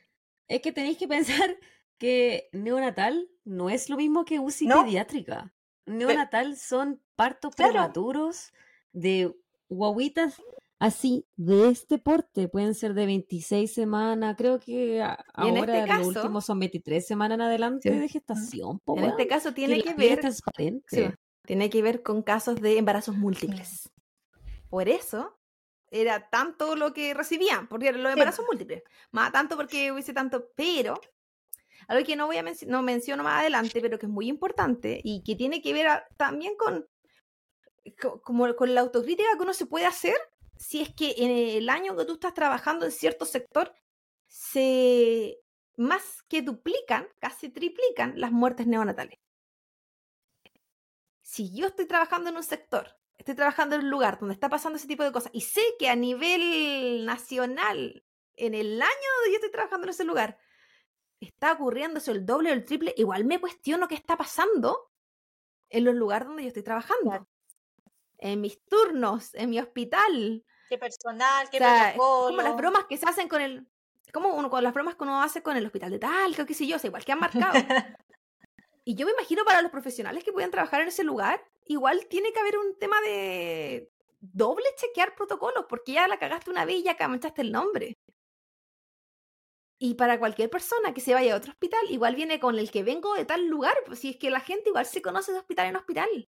es 0.48 0.62
que 0.62 0.72
tenéis 0.72 0.98
que 0.98 1.08
pensar 1.08 1.58
que 1.98 2.50
neonatal 2.54 3.30
no 3.44 3.70
es 3.70 3.90
lo 3.90 3.98
mismo 3.98 4.24
que 4.26 4.40
UCI 4.40 4.68
No. 4.68 4.84
pediátrica. 4.86 5.54
Neonatal 5.90 6.56
son 6.58 7.02
partos 7.16 7.56
Claro. 7.56 7.72
prematuros 7.74 8.52
de 8.92 9.36
guaguitas 9.70 10.42
así, 10.80 11.26
de 11.36 11.70
este 11.70 11.98
porte. 11.98 12.48
Pueden 12.48 12.74
ser 12.74 12.94
de 12.94 13.06
26 13.06 13.74
semanas, 13.74 14.36
creo 14.38 14.60
que 14.60 14.98
en 15.00 15.08
ahora 15.34 15.60
este 15.60 15.82
lo 15.82 15.88
caso- 15.88 16.08
último 16.08 16.42
son 16.42 16.60
23 16.60 17.06
semanas 17.06 17.36
en 17.36 17.42
adelante 17.42 17.92
Sí. 17.92 18.00
de 18.00 18.08
gestación. 18.08 18.80
po, 18.80 18.98
En 18.98 19.06
este 19.06 19.28
caso 19.28 19.54
tiene 19.54 19.82
que 19.84 19.94
ver 19.94 20.20
transparente. 20.22 21.10
Sí, 21.10 21.14
tiene 21.46 21.70
que 21.70 21.82
ver 21.82 22.02
con 22.02 22.22
casos 22.24 22.62
de 22.62 22.78
embarazos 22.78 23.16
múltiples. 23.16 23.90
Por 24.70 24.88
eso 24.88 25.36
era 25.92 26.30
tanto 26.30 26.76
lo 26.76 26.94
que 26.94 27.14
recibían, 27.16 27.68
porque 27.68 27.88
eran 27.90 28.04
los 28.04 28.14
Sí. 28.14 28.20
embarazos 28.20 28.46
múltiples. 28.48 28.84
Más 29.12 29.32
tanto 29.32 29.58
porque 29.58 29.92
hubiese 29.92 30.14
tanto, 30.14 30.50
pero 30.56 31.00
algo 31.90 32.06
que 32.06 32.16
no 32.16 32.28
voy 32.28 32.38
a 32.38 32.46
no 32.68 32.84
menciono 32.84 33.24
más 33.24 33.42
adelante, 33.42 33.82
pero 33.82 33.98
que 33.98 34.06
es 34.06 34.12
muy 34.12 34.28
importante 34.28 35.02
y 35.04 35.24
que 35.24 35.36
tiene 35.36 35.60
que 35.60 35.74
ver 35.74 36.04
también 36.18 36.56
con 36.56 36.88
co- 38.00 38.22
como 38.22 38.56
con 38.56 38.76
la 38.76 38.82
autocrítica 38.82 39.36
que 39.36 39.42
uno 39.44 39.56
se 39.56 39.66
puede 39.66 39.88
hacer 39.88 40.16
si 40.56 40.82
es 40.82 40.94
que 40.94 41.16
en 41.18 41.32
el 41.32 41.68
año 41.68 41.98
que 41.98 42.06
tú 42.06 42.14
estás 42.14 42.36
trabajando 42.36 42.86
en 42.86 42.92
cierto 42.92 43.26
sector 43.26 43.74
se 44.28 45.40
más 45.78 46.22
que 46.28 46.44
duplican, 46.44 47.08
casi 47.20 47.50
triplican 47.50 48.20
las 48.20 48.32
muertes 48.32 48.68
neonatales. 48.68 49.18
Si 51.24 51.52
yo 51.56 51.68
estoy 51.68 51.88
trabajando 51.88 52.30
en 52.30 52.36
un 52.36 52.44
sector, 52.44 52.98
estoy 53.18 53.34
trabajando 53.34 53.76
en 53.76 53.86
un 53.86 53.90
lugar 53.90 54.20
donde 54.20 54.34
está 54.34 54.50
pasando 54.50 54.78
ese 54.78 54.88
tipo 54.88 55.04
de 55.04 55.12
cosas 55.12 55.32
y 55.34 55.42
sé 55.42 55.62
que 55.80 55.90
a 55.90 55.96
nivel 55.96 57.04
nacional, 57.06 58.04
en 58.36 58.54
el 58.54 58.80
año 58.80 59.10
donde 59.18 59.32
yo 59.32 59.36
estoy 59.36 59.52
trabajando 59.52 59.86
en 59.88 59.92
ese 59.92 60.04
lugar, 60.04 60.38
está 61.20 61.54
ocurriendo 61.54 62.00
eso 62.00 62.12
el 62.12 62.26
doble 62.26 62.52
o 62.52 62.54
el 62.54 62.66
triple, 62.66 62.94
igual 62.98 63.26
me 63.26 63.40
cuestiono 63.40 63.88
qué 63.88 63.96
está 63.96 64.18
pasando 64.18 64.92
en 65.70 65.86
los 65.86 65.96
lugares 65.96 66.28
donde 66.28 66.44
yo 66.44 66.48
estoy 66.48 66.64
trabajando. 66.64 67.10
Claro. 67.10 67.28
En 68.18 68.42
mis 68.42 68.64
turnos, 68.66 69.34
en 69.36 69.50
mi 69.50 69.60
hospital. 69.60 70.44
¿Qué 70.70 70.78
personal? 70.78 71.50
¿Qué 71.50 71.58
O 71.58 71.60
sea, 71.60 71.94
como 71.96 72.42
las 72.42 72.56
bromas 72.56 72.86
que 72.86 72.98
se 72.98 73.06
hacen 73.08 73.28
con 73.28 73.42
el... 73.42 73.68
Como 74.12 74.34
uno, 74.34 74.50
con 74.50 74.64
las 74.64 74.74
bromas 74.74 74.96
que 74.96 75.04
uno 75.04 75.22
hace 75.22 75.44
con 75.44 75.56
el 75.56 75.66
hospital 75.66 75.92
de 75.92 76.00
tal, 76.00 76.36
que 76.36 76.46
qué 76.46 76.54
sé 76.54 76.66
yo, 76.66 76.78
o 76.78 76.80
sea, 76.80 76.88
igual 76.88 77.06
que 77.06 77.12
han 77.12 77.20
marcado. 77.20 77.54
Y 78.90 78.96
yo 78.96 79.06
me 79.06 79.12
imagino 79.12 79.46
para 79.46 79.62
los 79.62 79.70
profesionales 79.70 80.24
que 80.24 80.34
puedan 80.34 80.50
trabajar 80.50 80.82
en 80.82 80.88
ese 80.88 81.04
lugar, 81.04 81.46
igual 81.68 82.08
tiene 82.10 82.34
que 82.34 82.40
haber 82.40 82.58
un 82.58 82.76
tema 82.80 83.00
de 83.02 83.92
doble 84.20 84.66
chequear 84.78 85.14
protocolos, 85.14 85.66
porque 85.70 85.92
ya 85.92 86.08
la 86.08 86.18
cagaste 86.18 86.50
una 86.50 86.66
vez 86.66 86.78
y 86.78 86.84
ya 86.84 86.98
manchaste 87.08 87.44
el 87.44 87.52
nombre. 87.52 88.00
Y 89.82 89.94
para 89.94 90.20
cualquier 90.20 90.50
persona 90.50 90.94
que 90.94 91.00
se 91.00 91.14
vaya 91.14 91.34
a 91.34 91.38
otro 91.38 91.52
hospital, 91.52 91.80
igual 91.90 92.16
viene 92.16 92.40
con 92.40 92.60
el 92.60 92.70
que 92.70 92.84
vengo 92.84 93.16
de 93.16 93.24
tal 93.24 93.48
lugar, 93.48 93.76
pues 93.86 94.00
si 94.00 94.10
es 94.10 94.18
que 94.18 94.30
la 94.30 94.42
gente 94.42 94.70
igual 94.70 94.86
se 94.86 95.02
conoce 95.02 95.32
de 95.32 95.40
hospital 95.40 95.68
en 95.68 95.78
hospital. 95.78 96.30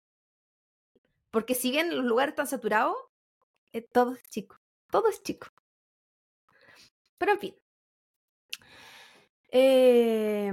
Porque 1.29 1.53
si 1.53 1.69
bien 1.69 1.95
los 1.95 2.05
lugares 2.05 2.31
están 2.31 2.47
saturados, 2.47 2.97
eh, 3.71 3.81
todo 3.81 4.13
es 4.13 4.23
chico, 4.29 4.57
todo 4.89 5.09
es 5.09 5.21
chico. 5.21 5.47
Pero 7.19 7.33
en 7.33 7.39
fin. 7.39 7.55
Eh, 9.51 10.51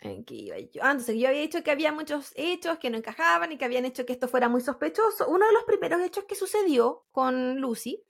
¿En 0.00 0.24
qué 0.24 0.34
iba 0.34 0.58
yo? 0.58 0.82
Ah, 0.84 0.90
entonces 0.90 1.16
yo 1.16 1.28
había 1.28 1.40
dicho 1.40 1.62
que 1.62 1.70
había 1.70 1.90
muchos 1.90 2.32
hechos 2.36 2.78
que 2.78 2.90
no 2.90 2.98
encajaban 2.98 3.52
y 3.52 3.56
que 3.56 3.64
habían 3.64 3.86
hecho 3.86 4.04
que 4.04 4.12
esto 4.12 4.28
fuera 4.28 4.50
muy 4.50 4.60
sospechoso. 4.60 5.26
Uno 5.28 5.46
de 5.46 5.52
los 5.54 5.64
primeros 5.64 6.02
hechos 6.02 6.24
que 6.24 6.34
sucedió 6.34 7.06
con 7.10 7.60
Lucy 7.60 8.04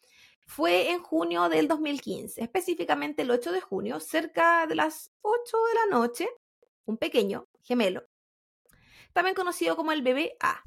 fue 0.47 0.91
en 0.91 1.03
junio 1.03 1.49
del 1.49 1.69
2015, 1.69 2.43
específicamente 2.43 3.23
el 3.23 3.31
8 3.31 3.53
de 3.53 3.61
junio, 3.61 4.01
cerca 4.01 4.67
de 4.67 4.75
las 4.75 5.11
8 5.23 5.57
de 5.69 5.75
la 5.75 5.99
noche, 5.99 6.29
un 6.85 6.97
pequeño 6.99 7.49
gemelo, 7.63 8.07
también 9.13 9.35
conocido 9.35 9.75
como 9.77 9.93
el 9.93 10.03
bebé 10.03 10.37
A. 10.41 10.63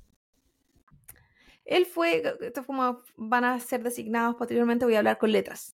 Él 1.65 1.85
fue, 1.85 2.23
esto 2.41 2.61
es 2.61 2.65
como 2.65 3.03
van 3.17 3.43
a 3.43 3.59
ser 3.59 3.83
designados 3.83 4.35
posteriormente, 4.35 4.85
voy 4.85 4.95
a 4.95 4.99
hablar 4.99 5.17
con 5.17 5.31
letras, 5.31 5.75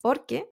porque 0.00 0.50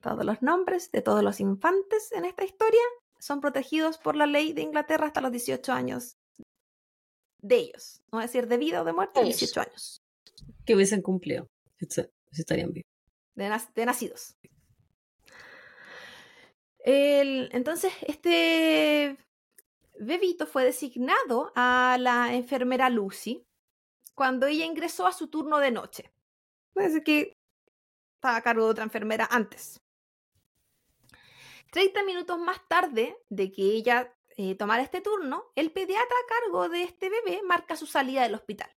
todos 0.00 0.24
los 0.24 0.42
nombres 0.42 0.90
de 0.90 1.02
todos 1.02 1.22
los 1.22 1.40
infantes 1.40 2.10
en 2.12 2.24
esta 2.24 2.44
historia 2.44 2.80
son 3.18 3.40
protegidos 3.40 3.98
por 3.98 4.16
la 4.16 4.26
ley 4.26 4.52
de 4.52 4.62
Inglaterra 4.62 5.06
hasta 5.06 5.20
los 5.20 5.30
18 5.32 5.72
años 5.72 6.16
de 7.38 7.56
ellos. 7.56 8.02
No 8.10 8.18
a 8.18 8.22
decir 8.22 8.48
de 8.48 8.56
vida 8.56 8.82
o 8.82 8.84
de 8.84 8.92
muerte, 8.92 9.20
Ellos. 9.20 9.38
18 9.38 9.60
años. 9.60 10.02
Que 10.64 10.74
hubiesen 10.74 11.02
cumplido. 11.02 11.48
Eso- 11.78 12.06
eso 12.34 12.42
estarían 12.42 12.72
bien. 12.72 12.84
de, 13.34 13.48
nac- 13.48 13.72
de 13.74 13.86
nacidos. 13.86 14.36
El- 16.78 17.48
entonces, 17.52 17.92
este 18.06 19.16
bebito 19.98 20.46
fue 20.46 20.64
designado 20.64 21.52
a 21.54 21.96
la 22.00 22.34
enfermera 22.34 22.90
Lucy 22.90 23.46
cuando 24.14 24.46
ella 24.46 24.64
ingresó 24.64 25.06
a 25.06 25.12
su 25.12 25.28
turno 25.28 25.58
de 25.58 25.70
noche. 25.70 26.12
Parece 26.72 27.02
que 27.02 27.36
estaba 28.16 28.36
a 28.36 28.42
cargo 28.42 28.64
de 28.66 28.70
otra 28.72 28.84
enfermera 28.84 29.26
antes. 29.30 29.80
30 31.72 32.04
minutos 32.04 32.38
más 32.38 32.60
tarde 32.68 33.16
de 33.28 33.50
que 33.50 33.62
ella 33.62 34.14
eh, 34.36 34.54
tomara 34.56 34.82
este 34.82 35.00
turno, 35.00 35.44
el 35.56 35.72
pediatra 35.72 36.04
a 36.04 36.28
cargo 36.42 36.68
de 36.68 36.82
este 36.84 37.08
bebé 37.10 37.42
marca 37.44 37.76
su 37.76 37.86
salida 37.86 38.22
del 38.22 38.34
hospital. 38.34 38.70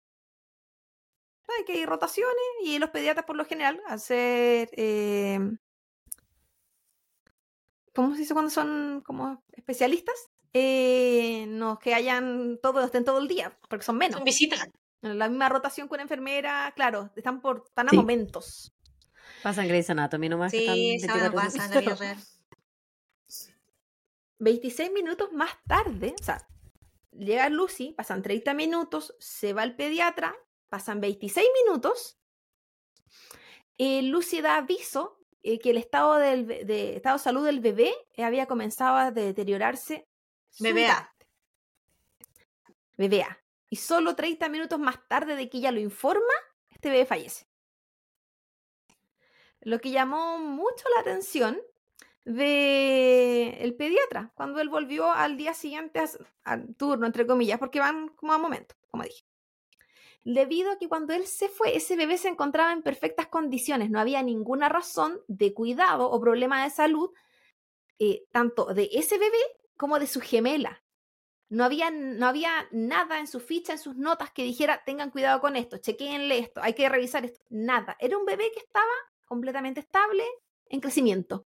Hay 1.58 1.64
que 1.66 1.74
hay 1.74 1.86
rotaciones 1.86 2.36
y 2.64 2.78
los 2.80 2.90
pediatras 2.90 3.26
por 3.26 3.36
lo 3.36 3.46
general, 3.46 3.82
al 3.88 4.00
ser... 4.00 4.70
eh, 4.74 5.40
¿Cómo 7.94 8.14
se 8.14 8.20
dice 8.20 8.34
cuando 8.34 8.52
son 8.52 9.02
como 9.06 9.44
especialistas? 9.54 10.16
Eh, 10.54 11.46
no 11.48 11.80
que 11.80 11.94
hayan 11.94 12.60
todos, 12.62 12.86
estén 12.86 13.04
todo 13.06 13.20
el 13.20 13.28
día, 13.28 13.58
porque 13.70 13.86
son 13.86 13.98
menos. 13.98 14.16
Son 14.18 14.24
visitas. 14.24 14.68
La 15.02 15.30
misma 15.30 15.50
rotación 15.50 15.88
que 15.88 15.94
una 15.96 16.04
enfermera, 16.04 16.72
claro, 16.76 17.12
están 17.16 17.42
por 17.42 17.64
están 17.68 17.88
a 17.88 17.92
Sí. 17.92 17.98
momentos. 17.98 18.74
Pasan 19.42 19.68
Grey's 19.68 19.90
Anatomy 19.90 20.30
nomás. 20.30 20.52
que 20.52 20.60
están 20.60 20.76
Sí, 20.76 20.96
esa 20.96 21.08
me 21.08 21.14
24 21.22 21.36
pasa 21.36 21.66
en 21.66 21.72
la 21.72 21.80
vida 21.82 21.96
real. 21.96 22.18
26 24.40 24.92
minutos 24.92 25.32
más 25.34 25.52
tarde, 25.68 26.14
o 26.20 26.24
sea, 26.24 26.48
llega 27.12 27.50
Lucy, 27.50 27.94
pasan 27.94 28.22
30 28.22 28.54
minutos, 28.54 29.16
se 29.20 29.54
va 29.54 29.64
el 29.64 29.76
pediatra, 29.76 30.36
pasan 30.70 31.02
26 31.02 31.48
minutos, 31.64 32.18
eh, 33.78 34.02
Lucy 34.02 34.42
da 34.42 34.58
aviso 34.58 35.20
eh, 35.44 35.60
que 35.60 35.70
el 35.70 35.78
estado, 35.78 36.16
del, 36.16 36.48
de, 36.48 36.96
estado 36.96 37.18
de 37.18 37.24
salud 37.24 37.46
del 37.46 37.60
bebé 37.60 37.94
eh, 38.16 38.24
había 38.24 38.48
comenzado 38.48 38.98
a 38.98 39.12
deteriorarse. 39.12 40.08
BBA. 40.60 41.14
BBA. 42.98 43.38
Y 43.70 43.76
solo 43.76 44.16
30 44.16 44.50
minutos 44.50 44.80
más 44.80 45.08
tarde 45.08 45.36
de 45.36 45.50
que 45.50 45.58
ella 45.58 45.72
lo 45.72 45.80
informa, 45.80 46.34
este 46.70 46.90
bebé 46.90 47.06
fallece. 47.06 47.48
Lo 49.62 49.80
que 49.80 49.92
llamó 49.92 50.40
mucho 50.40 50.86
la 50.96 51.02
atención 51.02 51.60
de 52.24 53.58
el 53.62 53.76
pediatra 53.76 54.32
cuando 54.36 54.60
él 54.60 54.70
volvió 54.70 55.12
al 55.12 55.38
día 55.38 55.54
siguiente 55.54 56.04
al 56.44 56.76
turno, 56.76 57.06
entre 57.06 57.28
comillas, 57.28 57.60
porque 57.60 57.80
van 57.80 58.10
como 58.10 58.34
a 58.34 58.38
momento, 58.38 58.76
como 58.90 59.04
dije. 59.04 59.27
Debido 60.30 60.72
a 60.72 60.78
que 60.78 60.90
cuando 60.90 61.14
él 61.14 61.26
se 61.26 61.48
fue, 61.48 61.78
ese 61.78 61.96
bebé 61.96 62.18
se 62.18 62.28
encontraba 62.28 62.74
en 62.74 62.84
perfectas 62.84 63.28
condiciones, 63.28 63.90
no 63.90 63.98
había 63.98 64.22
ninguna 64.22 64.68
razón 64.68 65.22
de 65.30 65.54
cuidado 65.54 66.12
o 66.12 66.20
problema 66.20 66.66
de 66.66 66.70
salud, 66.70 67.12
eh, 67.98 68.26
tanto 68.34 68.66
de 68.74 68.90
ese 68.92 69.18
bebé 69.18 69.38
como 69.78 70.00
de 70.00 70.06
su 70.06 70.20
gemela. 70.20 70.84
No 71.48 71.64
había, 71.64 71.92
no 71.92 72.28
había 72.28 72.68
nada 72.72 73.20
en 73.20 73.28
su 73.28 73.40
ficha, 73.40 73.72
en 73.72 73.80
sus 73.80 73.96
notas 73.96 74.30
que 74.32 74.44
dijera, 74.44 74.84
tengan 74.86 75.12
cuidado 75.12 75.40
con 75.40 75.56
esto, 75.56 75.78
chequeenle 75.78 76.40
esto, 76.40 76.60
hay 76.62 76.74
que 76.74 76.90
revisar 76.90 77.24
esto. 77.24 77.40
Nada. 77.48 77.96
Era 77.98 78.18
un 78.18 78.26
bebé 78.26 78.52
que 78.52 78.60
estaba 78.60 78.92
completamente 79.24 79.80
estable, 79.80 80.26
en 80.66 80.82
crecimiento. 80.82 81.48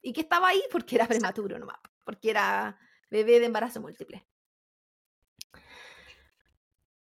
Y 0.00 0.12
que 0.12 0.20
estaba 0.20 0.46
ahí 0.46 0.62
porque 0.70 0.94
era 0.94 1.08
prematuro 1.08 1.58
nomás, 1.58 1.80
porque 2.04 2.30
era 2.30 2.78
bebé 3.10 3.40
de 3.40 3.46
embarazo 3.46 3.80
múltiple. 3.80 4.24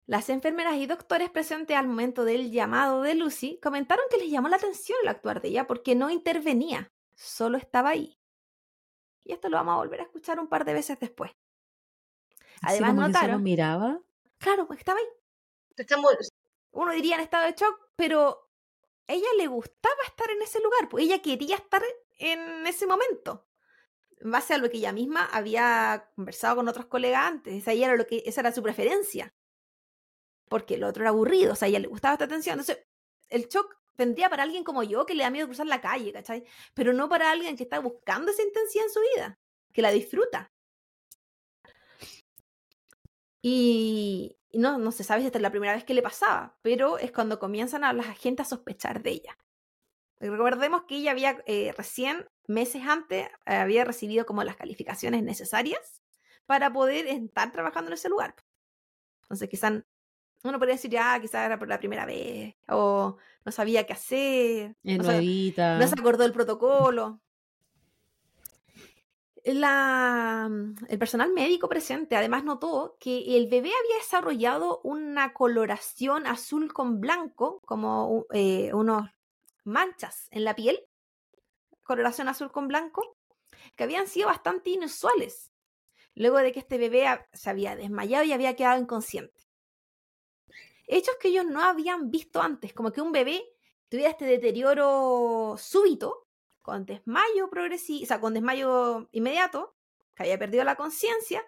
Las 0.07 0.29
enfermeras 0.29 0.75
y 0.77 0.87
doctores 0.87 1.29
presentes 1.29 1.75
al 1.75 1.85
momento 1.87 2.23
del 2.23 2.49
llamado 2.49 3.01
de 3.01 3.13
Lucy 3.13 3.59
comentaron 3.61 4.05
que 4.09 4.15
les 4.17 4.29
llamó 4.31 4.47
la 4.47 4.55
atención 4.55 4.97
el 5.03 5.09
actuar 5.09 5.41
de 5.41 5.49
ella 5.49 5.67
porque 5.67 5.95
no 5.95 6.09
intervenía, 6.09 6.93
solo 7.13 7.57
estaba 7.57 7.89
ahí. 7.89 8.17
Y 9.25 9.33
esto 9.33 9.49
lo 9.49 9.57
vamos 9.57 9.73
a 9.73 9.77
volver 9.79 9.99
a 9.99 10.03
escuchar 10.03 10.39
un 10.39 10.47
par 10.47 10.63
de 10.63 10.73
veces 10.73 10.97
después. 10.97 11.31
Además 12.61 12.91
como 12.91 13.01
que 13.01 13.13
solo 13.13 13.21
notaron, 13.21 13.43
miraba. 13.43 14.01
claro, 14.37 14.65
pues 14.65 14.79
estaba 14.79 14.97
ahí. 14.97 15.05
Está 15.75 15.97
muy- 15.97 16.15
Uno 16.71 16.93
diría 16.93 17.15
en 17.15 17.21
estado 17.21 17.45
de 17.45 17.51
shock, 17.51 17.77
pero 17.97 18.49
a 19.07 19.13
ella 19.13 19.27
le 19.37 19.47
gustaba 19.47 19.95
estar 20.05 20.29
en 20.31 20.41
ese 20.41 20.61
lugar, 20.61 20.87
pues 20.89 21.03
ella 21.03 21.21
quería 21.21 21.57
estar 21.57 21.83
en 22.19 22.65
ese 22.65 22.87
momento. 22.87 23.45
En 24.21 24.31
base 24.31 24.53
a 24.53 24.57
lo 24.57 24.69
que 24.69 24.77
ella 24.77 24.93
misma 24.93 25.25
había 25.25 26.09
conversado 26.15 26.55
con 26.55 26.67
otros 26.69 26.85
colegas 26.85 27.25
antes, 27.25 27.53
esa, 27.55 27.73
era 27.73 27.97
lo 27.97 28.07
que, 28.07 28.23
esa 28.25 28.39
era 28.39 28.53
su 28.53 28.63
preferencia. 28.63 29.33
Porque 30.49 30.75
el 30.75 30.83
otro 30.83 31.03
era 31.03 31.09
aburrido, 31.09 31.53
o 31.53 31.55
sea, 31.55 31.67
a 31.67 31.69
ella 31.69 31.79
le 31.79 31.87
gustaba 31.87 32.13
esta 32.13 32.25
atención. 32.25 32.59
Entonces, 32.59 32.85
el 33.29 33.47
shock 33.47 33.77
vendría 33.97 34.29
para 34.29 34.43
alguien 34.43 34.63
como 34.63 34.83
yo 34.83 35.05
que 35.05 35.15
le 35.15 35.23
da 35.23 35.29
miedo 35.29 35.47
cruzar 35.47 35.67
la 35.67 35.81
calle, 35.81 36.13
¿cachai? 36.13 36.45
Pero 36.73 36.93
no 36.93 37.09
para 37.09 37.31
alguien 37.31 37.57
que 37.57 37.63
está 37.63 37.79
buscando 37.79 38.31
esa 38.31 38.43
intensidad 38.43 38.85
en 38.85 38.93
su 38.93 38.99
vida, 39.15 39.39
que 39.73 39.81
la 39.81 39.91
disfruta. 39.91 40.51
Y, 43.41 44.37
no, 44.53 44.77
no 44.77 44.91
se 44.91 45.03
sabe 45.03 45.21
si 45.21 45.27
esta 45.27 45.37
es 45.37 45.41
la 45.41 45.51
primera 45.51 45.73
vez 45.73 45.83
que 45.83 45.93
le 45.93 46.01
pasaba, 46.01 46.57
pero 46.61 46.97
es 46.97 47.11
cuando 47.11 47.39
comienzan 47.39 47.83
a 47.83 47.93
las 47.93 48.07
agentes 48.07 48.47
a 48.47 48.49
sospechar 48.49 49.01
de 49.03 49.11
ella. 49.11 49.37
Recordemos 50.19 50.83
que 50.87 50.95
ella 50.95 51.11
había 51.11 51.43
eh, 51.45 51.73
recién, 51.77 52.27
meses 52.47 52.83
antes, 52.87 53.27
había 53.45 53.85
recibido 53.85 54.25
como 54.25 54.43
las 54.43 54.55
calificaciones 54.55 55.23
necesarias 55.23 56.01
para 56.45 56.73
poder 56.73 57.05
estar 57.07 57.51
trabajando 57.51 57.89
en 57.89 57.93
ese 57.93 58.09
lugar. 58.09 58.35
Entonces, 59.23 59.49
quizás 59.49 59.83
uno 60.43 60.59
podría 60.59 60.75
decir, 60.75 60.91
ya, 60.91 61.19
quizás 61.19 61.45
era 61.45 61.59
por 61.59 61.67
la 61.67 61.79
primera 61.79 62.05
vez, 62.05 62.55
o 62.69 63.17
no 63.45 63.51
sabía 63.51 63.85
qué 63.85 63.93
hacer, 63.93 64.75
no, 64.83 65.03
no 65.79 65.87
se 65.87 65.95
acordó 65.99 66.23
del 66.23 66.33
protocolo. 66.33 67.21
La, 69.43 70.49
el 70.89 70.99
personal 70.99 71.31
médico 71.31 71.69
presente 71.69 72.17
además 72.17 72.43
notó 72.43 72.97
que 72.99 73.37
el 73.37 73.47
bebé 73.47 73.69
había 73.69 73.97
desarrollado 73.97 74.81
una 74.83 75.33
coloración 75.33 76.27
azul 76.27 76.73
con 76.73 76.99
blanco, 76.99 77.61
como 77.65 78.25
eh, 78.33 78.73
unos 78.73 79.09
manchas 79.63 80.27
en 80.31 80.43
la 80.43 80.53
piel, 80.53 80.81
coloración 81.83 82.27
azul 82.27 82.51
con 82.51 82.67
blanco, 82.67 83.15
que 83.75 83.85
habían 83.85 84.07
sido 84.07 84.27
bastante 84.27 84.71
inusuales, 84.71 85.53
luego 86.13 86.37
de 86.39 86.51
que 86.51 86.59
este 86.59 86.77
bebé 86.77 87.07
se 87.31 87.49
había 87.49 87.77
desmayado 87.77 88.25
y 88.25 88.33
había 88.33 88.55
quedado 88.55 88.81
inconsciente. 88.81 89.36
Hechos 90.87 91.15
que 91.19 91.27
ellos 91.27 91.45
no 91.45 91.61
habían 91.61 92.09
visto 92.09 92.41
antes, 92.41 92.73
como 92.73 92.91
que 92.91 93.01
un 93.01 93.11
bebé 93.11 93.43
tuviera 93.89 94.11
este 94.11 94.25
deterioro 94.25 95.55
súbito, 95.57 96.27
con 96.61 96.85
desmayo 96.85 97.49
progresivo, 97.49 98.03
o 98.03 98.07
sea, 98.07 98.19
con 98.19 98.33
desmayo 98.33 99.07
inmediato, 99.11 99.75
que 100.15 100.23
haya 100.23 100.39
perdido 100.39 100.63
la 100.63 100.75
conciencia 100.75 101.43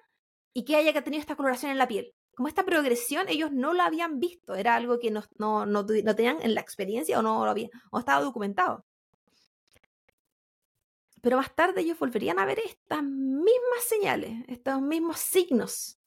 y 0.53 0.63
que 0.63 0.75
haya 0.75 1.03
tenido 1.03 1.21
esta 1.21 1.35
coloración 1.35 1.71
en 1.71 1.77
la 1.77 1.87
piel. 1.87 2.13
Como 2.35 2.47
esta 2.47 2.63
progresión, 2.63 3.27
ellos 3.27 3.51
no 3.51 3.73
la 3.73 3.85
habían 3.85 4.19
visto, 4.19 4.55
era 4.55 4.75
algo 4.75 4.99
que 4.99 5.11
no, 5.11 5.23
no, 5.37 5.65
no, 5.65 5.85
tenían 5.85 6.41
en 6.41 6.55
la 6.55 6.61
experiencia 6.61 7.19
o 7.19 7.21
no 7.21 7.43
lo 7.43 7.51
habían, 7.51 7.69
o 7.91 7.99
estaba 7.99 8.21
documentado. 8.21 8.85
Pero 11.21 11.35
más 11.35 11.53
tarde 11.53 11.81
ellos 11.81 11.99
volverían 11.99 12.39
a 12.39 12.45
ver 12.45 12.59
estas 12.59 13.03
mismas 13.03 13.83
señales, 13.85 14.45
estos 14.47 14.81
mismos 14.81 15.19
signos. 15.19 15.98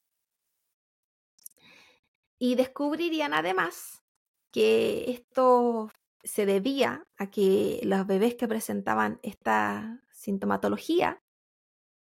Y 2.44 2.56
descubrirían 2.56 3.34
además 3.34 4.02
que 4.50 5.12
esto 5.12 5.92
se 6.24 6.44
debía 6.44 7.06
a 7.16 7.30
que 7.30 7.78
los 7.84 8.04
bebés 8.04 8.34
que 8.34 8.48
presentaban 8.48 9.20
esta 9.22 10.02
sintomatología, 10.10 11.22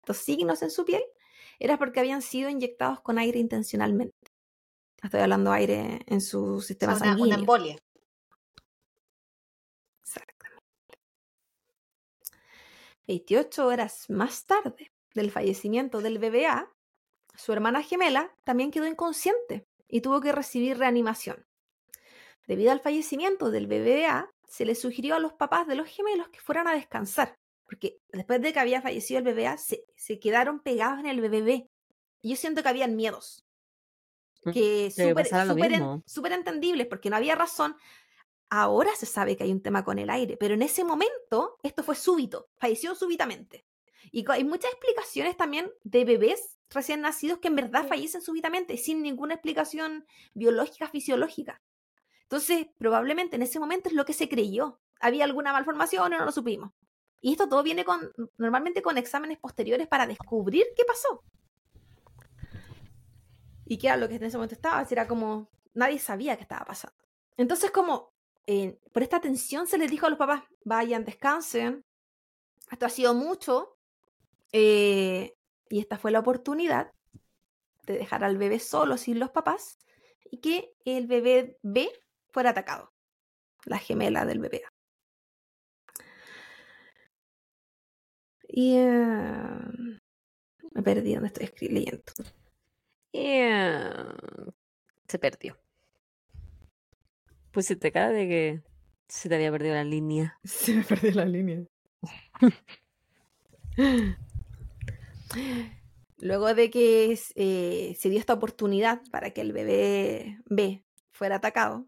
estos 0.04 0.18
signos 0.18 0.62
en 0.62 0.70
su 0.70 0.86
piel, 0.86 1.02
era 1.58 1.80
porque 1.80 2.02
habían 2.02 2.22
sido 2.22 2.52
inyectados 2.52 3.02
con 3.02 3.18
aire 3.18 3.40
intencionalmente. 3.40 4.32
Estoy 5.02 5.22
hablando 5.22 5.52
aire 5.52 6.02
en 6.06 6.22
su 6.22 6.62
sistema 6.62 6.94
una, 6.94 7.02
una 7.02 7.14
sanguíneo. 7.14 7.40
embolia. 7.40 7.78
Exactamente. 10.04 11.00
28 13.08 13.66
horas 13.66 14.08
más 14.12 14.46
tarde 14.46 14.92
del 15.16 15.32
fallecimiento 15.32 16.00
del 16.00 16.20
BBA, 16.20 16.72
su 17.34 17.54
hermana 17.54 17.82
gemela 17.82 18.32
también 18.44 18.70
quedó 18.70 18.86
inconsciente 18.86 19.66
y 19.88 20.02
tuvo 20.02 20.22
que 20.22 20.32
recibir 20.32 20.78
reanimación. 20.78 21.46
Debido 22.48 22.72
al 22.72 22.80
fallecimiento 22.80 23.52
del 23.52 23.68
BBA, 23.68 24.30
se 24.48 24.66
le 24.66 24.76
sugirió 24.76 25.16
a 25.16 25.20
los 25.20 25.34
papás 25.34 25.68
de 25.68 25.76
los 25.76 25.88
gemelos 25.88 26.30
que 26.30 26.40
fueran 26.40 26.68
a 26.68 26.74
descansar, 26.74 27.38
porque 27.66 28.00
después 28.10 28.42
de 28.42 28.54
que 28.54 28.60
había 28.60 28.82
fallecido 28.82 29.20
el 29.20 29.34
BBA, 29.34 29.58
se, 29.58 29.84
se 29.96 30.20
quedaron 30.20 30.62
pegados 30.62 31.00
en 31.00 31.08
el 31.08 31.20
BBB. 31.22 31.68
Yo 32.24 32.36
siento 32.36 32.64
que 32.64 32.70
habían 32.70 32.96
miedos. 32.96 33.46
Mm, 34.44 34.52
Que 34.52 34.92
súper 36.06 36.32
entendibles, 36.32 36.88
porque 36.88 37.10
no 37.10 37.18
había 37.18 37.36
razón. 37.36 37.76
Ahora 38.50 38.96
se 38.96 39.06
sabe 39.06 39.36
que 39.36 39.44
hay 39.44 39.52
un 39.52 39.62
tema 39.62 39.84
con 39.84 40.00
el 40.00 40.10
aire, 40.10 40.38
pero 40.38 40.54
en 40.54 40.62
ese 40.62 40.86
momento 40.86 41.58
esto 41.64 41.84
fue 41.84 41.96
súbito, 41.96 42.48
falleció 42.56 42.96
súbitamente. 42.96 43.66
Y 44.12 44.26
hay 44.30 44.44
muchas 44.44 44.72
explicaciones 44.72 45.38
también 45.38 45.72
de 45.84 46.06
bebés 46.06 46.58
recién 46.70 47.02
nacidos 47.02 47.40
que 47.40 47.48
en 47.48 47.56
verdad 47.56 47.88
fallecen 47.88 48.22
súbitamente, 48.22 48.78
sin 48.78 49.02
ninguna 49.02 49.36
explicación 49.36 50.06
biológica, 50.34 50.88
fisiológica. 50.88 51.62
Entonces, 52.24 52.68
probablemente 52.78 53.38
en 53.38 53.42
ese 53.42 53.60
momento 53.60 53.90
es 53.90 53.96
lo 53.96 54.06
que 54.06 54.14
se 54.14 54.28
creyó. 54.28 54.80
Había 55.00 55.24
alguna 55.24 55.54
malformación 55.54 56.14
o 56.14 56.18
no 56.18 56.26
lo 56.26 56.32
supimos. 56.32 56.72
Y 57.22 57.32
esto 57.32 57.48
todo 57.48 57.64
viene 57.64 57.86
con, 57.86 58.12
normalmente 58.38 58.82
con 58.82 58.98
exámenes 58.98 59.38
posteriores 59.40 59.88
para 59.88 60.06
descubrir 60.06 60.66
qué 60.76 60.84
pasó. 60.84 61.24
Y 63.66 63.78
qué 63.78 63.88
era 63.88 63.98
lo 63.98 64.08
que 64.08 64.16
en 64.16 64.24
ese 64.24 64.38
momento 64.38 64.56
estaba, 64.56 64.86
era 64.90 65.08
como 65.08 65.50
nadie 65.74 66.00
sabía 66.00 66.36
qué 66.36 66.44
estaba 66.44 66.66
pasando. 66.66 66.98
Entonces, 67.38 67.72
como 67.72 68.14
eh, 68.46 68.80
por 68.92 69.04
esta 69.04 69.20
tensión 69.20 69.68
se 69.68 69.78
les 69.78 69.90
dijo 69.90 70.06
a 70.06 70.10
los 70.10 70.20
papás, 70.20 70.44
vayan, 70.64 71.06
descansen, 71.06 71.86
esto 72.72 72.86
ha 72.86 72.90
sido 72.90 73.14
mucho, 73.14 73.77
eh, 74.52 75.36
y 75.70 75.80
esta 75.80 75.98
fue 75.98 76.12
la 76.12 76.20
oportunidad 76.20 76.92
de 77.86 77.98
dejar 77.98 78.24
al 78.24 78.38
bebé 78.38 78.60
solo 78.60 78.98
sin 78.98 79.20
los 79.20 79.32
papás 79.32 79.80
y 80.30 80.38
que 80.38 80.74
el 80.86 81.08
bebé 81.08 81.58
B 81.62 81.90
fuera 82.30 82.52
atacado, 82.52 82.94
la 83.66 83.80
gemela 83.80 84.26
del 84.26 84.40
bebé 84.40 84.64
A. 84.66 84.74
Y 88.50 88.78
eh, 88.78 89.50
me 90.72 90.84
perdí 90.84 91.16
donde 91.16 91.32
estoy 91.40 91.68
leyendo. 91.70 92.04
Eh, 93.14 93.92
se 95.08 95.20
perdió. 95.20 95.58
Pusiste 97.52 97.92
cara 97.92 98.10
de 98.10 98.28
que 98.28 98.62
se 99.08 99.30
te 99.30 99.36
había 99.36 99.52
perdido 99.52 99.76
la 99.76 99.84
línea. 99.84 100.40
Se 100.44 100.74
me 100.74 100.84
perdió 100.84 101.12
la 101.12 101.26
línea. 101.26 101.66
Luego 106.20 106.54
de 106.54 106.70
que 106.72 107.20
eh, 107.36 107.96
se 108.00 108.10
dio 108.10 108.20
esta 108.20 108.34
oportunidad 108.34 109.02
para 109.12 109.32
que 109.32 109.42
el 109.42 109.54
bebé 109.54 110.40
B 110.46 110.84
fuera 111.12 111.36
atacado, 111.36 111.88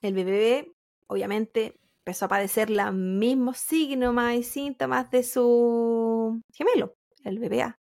el 0.00 0.14
bebé 0.14 0.30
B 0.32 0.72
obviamente 1.06 1.78
empezó 2.08 2.24
a 2.24 2.28
padecer 2.28 2.70
los 2.70 2.94
mismos 2.94 3.58
signos 3.58 4.14
y 4.34 4.42
síntomas 4.42 5.10
de 5.10 5.22
su 5.22 6.42
gemelo, 6.52 6.96
el 7.22 7.38
BBA. 7.38 7.78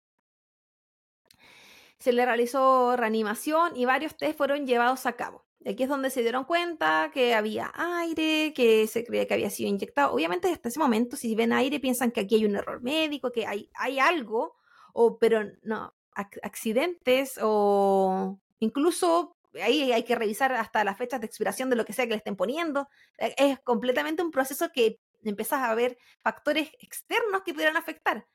Se 1.98 2.12
le 2.12 2.26
realizó 2.26 2.98
reanimación 2.98 3.76
y 3.78 3.86
varios 3.86 4.18
test 4.18 4.38
fueron 4.38 4.68
llevados 4.68 5.06
a 5.06 5.14
cabo. 5.14 5.48
Aquí 5.66 5.84
es 5.84 5.90
donde 5.90 6.10
se 6.10 6.22
dieron 6.22 6.44
cuenta 6.44 7.10
que 7.14 7.34
había 7.34 7.72
aire, 7.74 8.54
que 8.54 8.86
se 8.88 9.04
creía 9.06 9.28
que 9.28 9.34
había 9.34 9.50
sido 9.50 9.70
inyectado. 9.70 10.14
Obviamente, 10.14 10.50
hasta 10.50 10.70
ese 10.70 10.80
momento, 10.80 11.16
si 11.16 11.34
ven 11.34 11.54
aire, 11.54 11.80
piensan 11.80 12.12
que 12.12 12.20
aquí 12.22 12.36
hay 12.36 12.46
un 12.46 12.56
error 12.56 12.82
médico, 12.82 13.32
que 13.32 13.48
hay, 13.48 13.70
hay 13.76 14.00
algo, 14.00 14.57
o, 15.00 15.20
pero 15.20 15.44
no, 15.62 15.94
accidentes 16.16 17.38
o 17.40 18.40
incluso 18.58 19.38
ahí 19.62 19.92
hay 19.92 20.04
que 20.04 20.16
revisar 20.16 20.52
hasta 20.54 20.84
las 20.84 20.98
fechas 20.98 21.22
de 21.22 21.28
expiración 21.28 21.70
de 21.70 21.76
lo 21.76 21.86
que 21.86 21.94
sea 21.94 22.06
que 22.06 22.12
le 22.12 22.18
estén 22.18 22.36
poniendo. 22.36 22.90
E, 23.20 23.36
es 23.38 23.60
completamente 23.60 24.24
un 24.24 24.32
proceso 24.32 24.72
que 24.74 25.00
empiezas 25.24 25.62
a 25.62 25.76
ver 25.76 26.00
factores 26.24 26.72
externos 26.80 27.44
que 27.46 27.54
pudieran 27.54 27.78
afectar. 27.78 28.26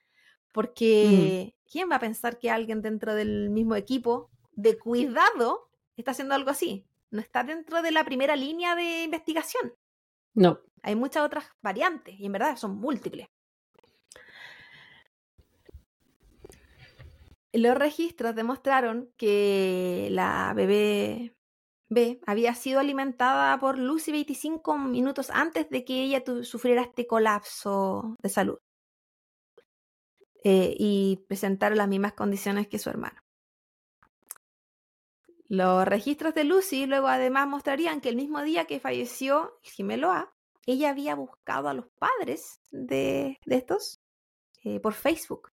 Porque, 0.53 1.57
¿quién 1.69 1.91
va 1.91 1.97
a 1.97 2.01
pensar 2.01 2.39
que 2.39 2.51
alguien 2.51 2.81
dentro 2.81 3.15
del 3.15 3.51
mismo 3.51 3.75
equipo 3.75 4.31
de 4.53 4.79
cuidado 4.79 5.69
está 5.97 6.13
haciendo 6.13 6.37
algo 6.37 6.51
así? 6.51 6.87
No 7.11 7.21
está 7.21 7.43
dentro 7.43 7.83
de 7.83 7.91
la 7.91 8.05
primera 8.05 8.37
línea 8.37 8.77
de 8.77 9.03
investigación. 9.03 9.75
No. 10.35 10.61
Hay 10.83 10.95
muchas 10.95 11.25
otras 11.25 11.47
variantes 11.61 12.21
y 12.21 12.27
en 12.27 12.33
verdad 12.33 12.57
son 12.57 12.77
múltiples. 12.77 13.29
Los 17.53 17.77
registros 17.77 18.35
demostraron 18.35 19.13
que 19.17 20.09
la 20.11 20.53
bebé 20.55 21.37
B 21.91 22.21
había 22.27 22.55
sido 22.55 22.81
alimentada 22.81 23.59
por 23.61 23.79
Lucy 23.79 24.11
25 24.13 24.79
minutos 24.79 25.29
antes 25.31 25.69
de 25.69 25.85
que 25.85 26.03
ella 26.03 26.23
sufriera 26.43 26.81
este 26.81 27.07
colapso 27.07 28.17
de 28.23 28.29
salud 28.31 28.59
eh, 30.43 30.75
y 30.79 31.23
presentara 31.29 31.75
las 31.75 31.89
mismas 31.89 32.15
condiciones 32.15 32.69
que 32.69 32.79
su 32.79 32.89
hermano. 32.89 33.21
Los 35.49 35.87
registros 35.87 36.35
de 36.35 36.45
Lucy 36.45 36.87
luego 36.87 37.09
además 37.09 37.47
mostrarían 37.47 38.01
que 38.01 38.09
el 38.09 38.17
mismo 38.17 38.41
día 38.43 38.65
que 38.65 38.81
falleció 38.81 39.59
el 39.63 39.71
gemelo 39.71 40.11
A, 40.11 40.35
ella 40.65 40.89
había 40.89 41.15
buscado 41.15 41.69
a 41.69 41.75
los 41.75 41.89
padres 41.99 42.63
de, 42.71 43.39
estos 43.45 44.01
eh, 44.65 44.81
por 44.81 44.95
Facebook 44.95 45.52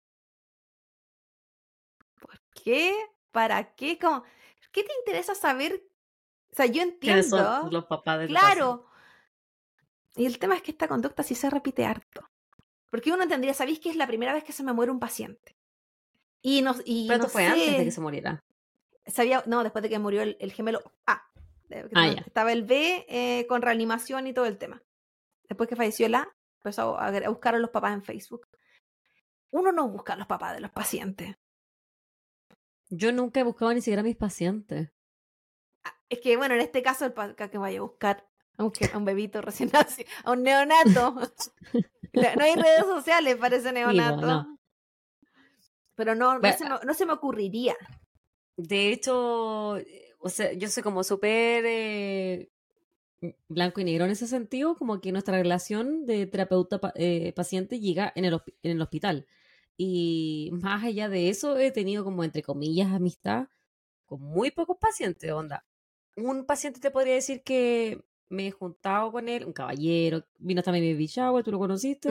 qué? 2.64 2.94
¿Para 3.30 3.74
qué? 3.74 3.98
¿Cómo? 3.98 4.24
¿Qué 4.72 4.82
te 4.82 4.92
interesa 5.00 5.34
saber? 5.34 5.82
O 6.52 6.54
sea, 6.54 6.66
yo 6.66 6.82
entiendo. 6.82 7.68
Los 7.70 7.86
papás 7.86 8.20
de 8.20 8.26
Claro. 8.26 8.86
Y 10.16 10.26
el 10.26 10.38
tema 10.38 10.56
es 10.56 10.62
que 10.62 10.70
esta 10.70 10.88
conducta 10.88 11.22
sí 11.22 11.34
se 11.34 11.50
repite 11.50 11.84
harto. 11.84 12.28
Porque 12.90 13.12
uno 13.12 13.22
entendería, 13.22 13.54
¿sabéis 13.54 13.80
que 13.80 13.90
es 13.90 13.96
la 13.96 14.06
primera 14.06 14.32
vez 14.32 14.44
que 14.44 14.52
se 14.52 14.62
me 14.62 14.72
muere 14.72 14.90
un 14.90 14.98
paciente? 14.98 15.56
Y 16.40 16.62
no, 16.62 16.74
y 16.84 17.06
Pero 17.06 17.24
esto 17.24 17.32
fue 17.32 17.46
antes 17.46 17.78
de 17.78 17.84
que 17.84 17.90
se 17.90 18.00
muriera. 18.00 18.42
Sabía, 19.06 19.42
no, 19.46 19.62
después 19.62 19.82
de 19.82 19.88
que 19.88 19.98
murió 19.98 20.22
el, 20.22 20.52
gemelo 20.52 20.82
A. 21.06 21.22
Ah, 21.94 22.08
estaba 22.24 22.52
el 22.52 22.62
B 22.62 23.04
eh, 23.08 23.46
con 23.48 23.60
reanimación 23.60 24.26
y 24.26 24.32
todo 24.32 24.46
el 24.46 24.56
tema. 24.56 24.82
Después 25.48 25.68
que 25.68 25.76
falleció 25.76 26.06
el 26.06 26.14
A, 26.14 26.28
empezó 26.58 26.98
a, 26.98 27.08
a 27.08 27.28
buscar 27.28 27.54
a 27.54 27.58
los 27.58 27.70
papás 27.70 27.92
en 27.92 28.02
Facebook. 28.02 28.48
Uno 29.50 29.72
no 29.72 29.88
busca 29.88 30.14
a 30.14 30.16
los 30.16 30.26
papás 30.26 30.54
de 30.54 30.60
los 30.60 30.70
pacientes. 30.70 31.36
Yo 32.90 33.12
nunca 33.12 33.40
he 33.40 33.44
buscado 33.44 33.72
ni 33.72 33.80
siquiera 33.80 34.00
a 34.00 34.04
mis 34.04 34.16
pacientes. 34.16 34.90
Ah, 35.84 35.94
es 36.08 36.20
que, 36.20 36.36
bueno, 36.36 36.54
en 36.54 36.60
este 36.60 36.82
caso, 36.82 37.04
el 37.04 37.34
que 37.50 37.58
vaya 37.58 37.78
a 37.78 37.82
buscar 37.82 38.26
a 38.58 38.64
un, 38.64 39.04
bebito 39.04 39.42
recién 39.42 39.70
nacido, 39.72 40.08
a 40.24 40.32
un 40.32 40.42
neonato. 40.42 41.14
no 42.12 42.44
hay 42.44 42.54
redes 42.54 42.86
sociales 42.86 43.36
para 43.36 43.56
ese 43.56 43.72
neonato. 43.72 44.46
Pero 45.94 46.14
no, 46.14 46.38
no, 46.38 46.94
se 46.94 47.06
me, 47.06 47.12
ocurriría. 47.12 47.74
De 48.56 48.92
hecho, 48.92 49.78
o 50.18 50.28
sea, 50.28 50.52
yo 50.52 50.68
soy 50.68 50.82
como 50.82 51.02
súper 51.02 51.64
eh, 51.66 52.50
blanco 53.48 53.80
y 53.80 53.84
negro 53.84 54.04
en 54.04 54.10
ese 54.10 54.26
sentido, 54.26 54.76
como 54.76 55.00
que 55.00 55.12
nuestra 55.12 55.38
relación 55.38 56.04
de 56.04 56.26
terapeuta-paciente 56.26 57.76
eh, 57.76 57.80
llega 57.80 58.12
en 58.14 58.26
el, 58.26 58.34
en 58.62 58.72
el 58.72 58.82
hospital. 58.82 59.26
Y 59.76 60.50
más 60.52 60.84
allá 60.84 61.08
de 61.08 61.28
eso, 61.28 61.58
he 61.58 61.70
tenido 61.70 62.04
como, 62.04 62.24
entre 62.24 62.42
comillas, 62.42 62.92
amistad 62.92 63.48
con 64.06 64.22
muy 64.22 64.50
pocos 64.50 64.78
pacientes, 64.78 65.30
onda. 65.32 65.66
Un 66.16 66.46
paciente 66.46 66.80
te 66.80 66.90
podría 66.90 67.14
decir 67.14 67.42
que 67.42 68.02
me 68.28 68.48
he 68.48 68.50
juntado 68.50 69.12
con 69.12 69.28
él, 69.28 69.44
un 69.44 69.52
caballero, 69.52 70.24
vino 70.38 70.62
también 70.62 70.84
mi 70.84 70.92
baby 70.92 71.06
shower, 71.06 71.44
tú 71.44 71.52
lo 71.52 71.58
conociste 71.58 72.08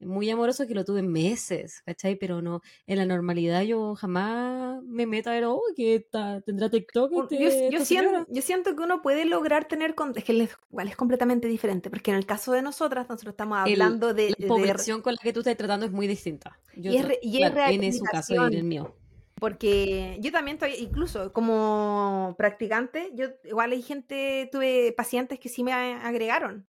muy 0.00 0.28
amoroso 0.30 0.66
que 0.66 0.74
lo 0.74 0.84
tuve 0.84 1.02
meses, 1.02 1.82
¿cachai? 1.84 2.16
Pero 2.16 2.42
no, 2.42 2.60
en 2.86 2.98
la 2.98 3.06
normalidad 3.06 3.62
yo 3.62 3.94
jamás 3.94 4.82
me 4.84 5.06
meto 5.06 5.30
a 5.30 5.34
ver, 5.34 5.44
oh, 5.44 5.62
que 5.74 6.06
tendrá 6.44 6.68
TikTok. 6.68 7.12
Este, 7.30 7.70
yo, 7.70 7.84
siento, 7.84 8.26
yo, 8.28 8.42
siento, 8.42 8.76
que 8.76 8.82
uno 8.82 9.02
puede 9.02 9.24
lograr 9.24 9.66
tener, 9.66 9.94
con, 9.94 10.12
es 10.16 10.24
que 10.24 10.48
igual 10.70 10.88
es 10.88 10.96
completamente 10.96 11.48
diferente, 11.48 11.90
porque 11.90 12.10
en 12.10 12.16
el 12.16 12.26
caso 12.26 12.52
de 12.52 12.62
nosotras, 12.62 13.08
nosotros 13.08 13.32
estamos 13.32 13.58
hablando 13.58 14.12
de... 14.12 14.34
La 14.38 14.48
población 14.48 15.02
con 15.02 15.14
la 15.14 15.18
que 15.22 15.32
tú 15.32 15.40
estás 15.40 15.56
tratando 15.56 15.86
es 15.86 15.92
muy 15.92 16.06
distinta. 16.06 16.58
y 16.74 16.96
es, 16.96 17.06
y 17.22 17.42
en 17.42 17.92
su 17.92 18.04
caso 18.04 18.34
y 18.34 18.38
en 18.38 18.54
el 18.54 18.64
mío. 18.64 18.94
Porque 19.38 20.16
yo 20.20 20.32
también 20.32 20.56
estoy, 20.56 20.82
incluso 20.82 21.32
como 21.32 22.34
practicante, 22.38 23.10
yo 23.14 23.26
igual 23.44 23.72
hay 23.72 23.82
gente, 23.82 24.48
tuve 24.50 24.94
pacientes 24.96 25.38
que 25.38 25.50
sí 25.50 25.62
me 25.62 25.72
agregaron, 25.72 26.66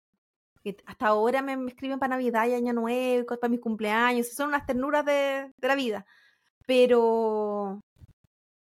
hasta 0.87 1.07
ahora 1.09 1.43
me, 1.43 1.55
escriben 1.69 1.99
para 1.99 2.17
Navidad 2.17 2.47
y 2.47 2.55
Año 2.55 2.73
Nuevo, 2.73 3.27
para 3.27 3.49
mis 3.49 3.61
cumpleaños, 3.61 4.33
son 4.33 4.49
unas 4.49 4.67
ternuras 4.67 5.05
de, 5.05 5.53
la 5.61 5.75
vida. 5.75 6.07
Pero 6.67 7.81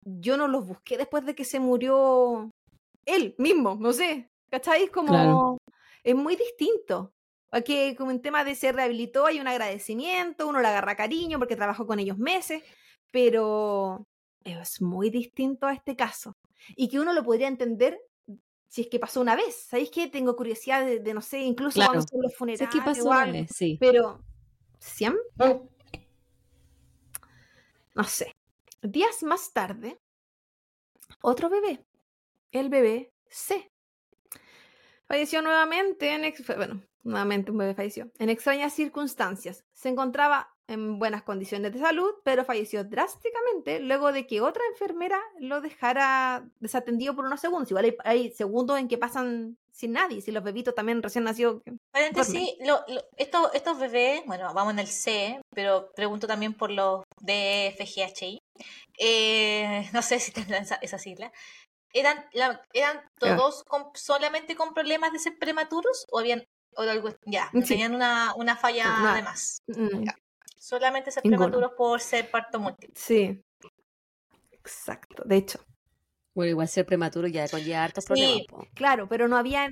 yo 0.03 0.37
no 0.37 0.49
los 0.49 0.67
busqué 0.67 0.97
después 0.97 1.25
de 1.27 1.35
que 1.35 1.45
se 1.45 1.61
murió 1.61 2.51
él 3.05 3.35
mismo, 3.39 3.77
no 3.79 3.93
sé, 3.93 4.31
¿cacháis? 4.51 4.91
Como 4.91 5.59
es 6.03 6.15
muy 6.15 6.37
distinto. 6.37 7.13
Aquí 7.53 7.95
como 7.97 8.11
en 8.13 8.23
tema 8.23 8.45
de 8.45 8.55
se 8.55 8.73
rehabilitó 8.73 9.27
hay 9.27 9.41
un 9.41 9.49
agradecimiento, 9.49 10.47
uno 10.47 10.61
le 10.61 10.69
agarra 10.69 10.97
cariño 10.97 11.39
porque 11.39 11.57
trabajó 11.57 11.87
con 11.87 11.99
ellos 11.99 12.17
meses, 12.17 12.63
pero 13.11 14.07
es 14.45 14.81
muy 14.81 15.11
distinto 15.11 15.67
a 15.67 15.75
este 15.75 15.97
caso. 15.97 16.33
Y 16.77 16.89
que 16.89 17.01
uno 17.01 17.13
lo 17.13 17.25
podría 17.25 17.49
entender 17.49 17.99
si 18.71 18.83
es 18.83 18.87
que 18.87 19.01
pasó 19.01 19.21
una 19.21 19.35
vez. 19.35 19.67
¿Sabéis 19.69 19.91
qué? 19.91 20.07
Tengo 20.07 20.37
curiosidad 20.37 20.87
de, 20.87 21.13
no 21.13 21.21
sé, 21.21 21.41
incluso 21.41 21.81
cuando 21.85 22.07
son 22.07 22.23
los 22.23 22.35
funerales. 22.35 22.69
Es 22.69 22.75
que 22.75 22.81
pasó 22.81 23.05
una 23.11 23.27
vez, 23.27 23.51
sí. 23.53 23.77
Pero, 23.81 24.23
¿siempre? 24.79 25.55
Mm. 25.55 25.69
No 27.95 28.05
sé. 28.05 28.33
Días 28.81 29.25
más 29.25 29.53
tarde, 29.53 30.01
otro 31.21 31.51
bebé, 31.51 31.85
el 32.53 32.69
bebé 32.69 33.13
C. 33.27 33.71
Falleció 35.05 35.43
nuevamente 35.43 36.15
en... 36.15 36.33
Bueno, 36.57 36.81
nuevamente 37.03 37.51
un 37.51 37.59
bebé 37.59 37.75
falleció. 37.75 38.13
En 38.21 38.31
extrañas 38.31 38.73
circunstancias. 38.73 39.65
Se 39.73 39.89
encontraba 39.89 40.55
en 40.71 40.99
buenas 40.99 41.23
condiciones 41.23 41.73
de 41.73 41.81
salud, 41.81 42.15
pero 42.23 42.45
falleció 42.45 42.85
drásticamente 42.85 43.81
luego 43.81 44.13
de 44.13 44.27
que 44.27 44.41
otra 44.41 44.63
enfermera 44.71 45.21
lo 45.39 45.61
dejara 45.61 46.45
desatendido 46.61 47.17
por 47.17 47.25
unos 47.25 47.41
segundos. 47.41 47.71
Igual 47.71 47.97
hay, 48.05 48.31
segundos 48.33 48.79
en 48.79 48.87
que 48.87 48.97
pasan 48.97 49.59
sin 49.73 49.93
nadie, 49.93 50.21
si 50.21 50.31
los 50.31 50.45
bebitos 50.45 50.75
también 50.75 51.03
recién 51.03 51.25
nacidos. 51.25 51.63
sí, 52.25 52.57
estos, 53.17 53.51
estos 53.55 53.79
bebés, 53.79 54.23
bueno, 54.27 54.53
vamos 54.55 54.73
en 54.75 54.79
el 54.79 54.87
C, 54.87 55.41
pero 55.53 55.91
pregunto 55.97 56.27
también 56.27 56.55
por 56.55 56.71
los 56.71 57.03
de 57.21 57.75
FGHI. 57.77 58.39
Eh, 58.99 59.89
no 59.93 60.03
sé 60.03 60.21
si 60.21 60.31
tendrán 60.31 60.63
esa, 60.63 60.77
esa 60.77 60.99
sigla. 60.99 61.33
¿Eran, 61.93 62.25
¿Eran 62.73 63.01
todos 63.19 63.65
solamente 63.95 64.55
con 64.55 64.73
problemas 64.73 65.13
de 65.13 65.19
ser 65.19 65.37
prematuros 65.39 66.07
o 66.13 66.21
habían 66.21 66.45
o 66.77 66.83
algo, 66.83 67.09
ya, 67.27 67.51
tenían 67.67 67.95
una, 67.95 68.33
una 68.37 68.57
falla 68.57 69.11
además? 69.11 69.59
Mm. 69.67 70.05
Solamente 70.61 71.11
ser 71.11 71.23
prematuros 71.23 71.73
por 71.73 72.03
ser 72.03 72.31
parto 72.31 72.61
múltiple. 72.61 72.95
Sí. 72.95 73.43
Exacto. 74.53 75.23
De 75.25 75.37
hecho. 75.37 75.59
Bueno, 76.35 76.51
igual 76.51 76.69
ser 76.69 76.85
prematuro 76.85 77.27
ya 77.27 77.49
conlleva 77.49 77.83
hartos 77.83 78.05
problemas. 78.05 78.45
Claro, 78.75 79.09
pero 79.09 79.27
no 79.27 79.39
había. 79.39 79.71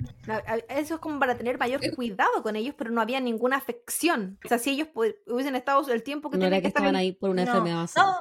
Eso 0.67 0.95
es 0.95 0.99
como 0.99 1.19
para 1.19 1.37
tener 1.37 1.59
mayor 1.59 1.85
eh. 1.85 1.93
cuidado 1.95 2.41
con 2.41 2.55
ellos, 2.55 2.73
pero 2.75 2.89
no 2.89 3.01
había 3.01 3.19
ninguna 3.19 3.57
afección. 3.57 4.39
O 4.43 4.47
sea, 4.47 4.57
si 4.57 4.71
ellos 4.71 4.87
hubiesen 5.27 5.55
estado 5.55 5.87
el 5.91 6.01
tiempo 6.01 6.31
que 6.31 6.37
no 6.37 6.45
tenían 6.45 6.61
que, 6.63 6.67
estaban 6.69 6.95
ahí 6.95 7.11
por 7.11 7.29
una 7.29 7.43
enfermedad. 7.43 7.87
No, 7.95 8.15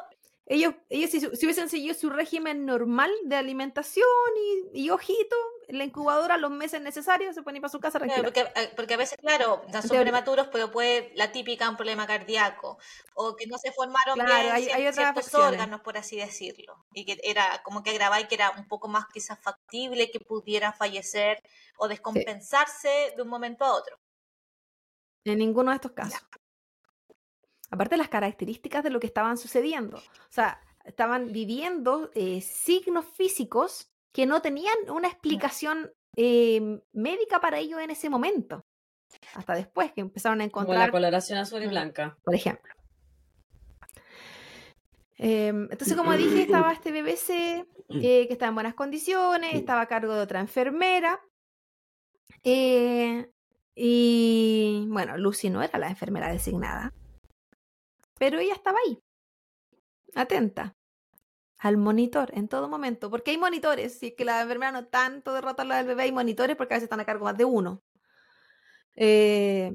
ellos, 0.49 0.75
ellos 0.89 1.11
si, 1.11 1.19
hubiesen 1.45 1.69
seguido 1.69 1.95
su 1.95 2.09
régimen 2.09 2.65
normal 2.65 3.11
de 3.25 3.37
alimentación 3.37 4.07
y, 4.73 4.89
ojito, 4.89 5.37
la 5.69 5.85
incubadora 5.85 6.39
los 6.39 6.51
meses 6.51 6.81
necesarios 6.81 7.35
se 7.35 7.43
ponen 7.43 7.61
para 7.61 7.71
su 7.71 7.81
casa 7.81 7.99
porque, 7.99 8.41
eh, 8.41 8.73
porque, 8.75 8.95
a 8.95 8.97
veces, 8.97 9.19
claro, 9.19 9.63
son 9.87 10.01
prematuros, 10.01 10.49
pero 10.51 10.71
puede 10.71 11.13
la 11.17 11.33
típica 11.33 11.69
un 11.69 11.77
problema 11.77 12.07
cardíaco 12.07 12.79
o 13.15 13.37
que 13.37 13.47
no 13.47 13.59
se 13.59 13.73
formaron 13.73 14.15
bien 14.15 14.29
hay, 14.31 14.69
hay 14.69 14.93
ciertos 14.93 15.35
órganos, 15.35 15.83
por 15.83 15.99
así 15.99 16.17
decirlo. 16.17 16.87
Y 16.95 17.05
que 17.05 17.19
era 17.23 17.63
como 17.63 17.83
que 17.83 17.91
agravaba 17.91 18.21
y 18.21 18.27
que 18.27 18.37
era 18.37 18.53
un 18.53 18.67
poco 18.67 18.89
más 18.89 19.05
quizás 19.13 19.39
factible 19.39 20.11
que 20.11 20.21
pudiera 20.21 20.73
fallecer 20.73 21.43
o 21.77 21.89
descompensarse 21.89 23.13
de 23.15 23.23
un 23.23 23.29
momento 23.29 23.67
a 23.67 23.75
otro. 23.75 23.99
En 25.25 25.39
ninguno 25.39 25.73
de 25.73 25.75
estos 25.75 25.93
casos. 25.93 26.21
Aparte 27.71 27.95
de 27.95 27.99
las 27.99 28.09
características 28.09 28.83
de 28.83 28.91
lo 28.91 29.01
que 29.01 29.07
estaban 29.07 29.37
sucediendo. 29.37 29.99
O 29.99 30.31
sea, 30.33 30.61
estaban 30.85 31.33
viviendo 31.33 32.11
eh, 32.15 32.41
signos 32.41 33.05
físicos 33.05 33.91
que 34.13 34.27
no 34.27 34.41
tenían 34.41 34.77
una 34.89 35.09
explicación 35.09 35.93
eh, 36.17 36.81
médica 36.93 37.41
para 37.41 37.59
ellos 37.59 37.81
en 37.81 37.91
ese 37.91 38.09
momento. 38.09 38.65
Hasta 39.35 39.55
después 39.55 39.93
que 39.93 40.01
empezaron 40.01 40.41
a 40.41 40.49
Como 40.49 40.65
la 40.65 40.71
encontrar, 40.71 40.91
coloración 40.91 41.39
azul 41.39 41.63
y 41.63 41.67
blanca. 41.67 42.17
por 42.25 42.35
ejemplo. 42.35 42.73
Em, 45.19 45.69
entonces, 45.71 45.97
como 45.97 46.17
dije, 46.17 46.43
estaba 46.43 46.73
este 46.73 46.91
BBC 46.91 47.31
eh, 47.91 48.27
que 48.27 48.33
estaba 48.33 48.49
en 48.49 48.55
buenas 48.55 48.75
condiciones, 48.75 49.55
estaba 49.55 49.83
a 49.83 49.87
cargo 49.87 50.15
de 50.15 50.21
otra 50.23 50.41
enfermera. 50.41 51.21
y 53.75 54.87
bueno, 54.89 55.17
Lucy 55.19 55.51
no 55.51 55.63
era 55.63 55.79
la 55.79 55.89
enfermera 55.89 56.33
designada, 56.33 56.93
pero 58.19 58.39
ella 58.39 58.55
estaba 58.55 58.79
ahí, 58.87 59.03
atenta 60.15 60.77
al 61.59 61.77
monitor 61.79 62.31
en 62.35 62.49
todo 62.49 62.69
momento, 62.69 63.11
porque 63.11 63.33
hay 63.33 63.39
monitores, 63.39 63.99
si 63.99 64.09
es 64.09 64.15
que 64.17 64.25
la 64.27 64.43
enfermera 64.43 64.73
no 64.73 64.87
tanto 64.89 65.35
de 65.35 65.41
rato 65.43 65.65
la 65.65 65.79
del 65.79 65.87
bebé, 65.89 66.05
hay 66.05 66.13
monitores 66.13 66.57
porque 66.57 66.75
a 66.75 66.77
veces 66.79 66.85
están 66.87 67.01
a 67.01 67.07
cargo 67.07 67.25
más 67.27 67.37
de 67.39 67.45
uno. 67.47 67.83
Eh, 68.97 69.71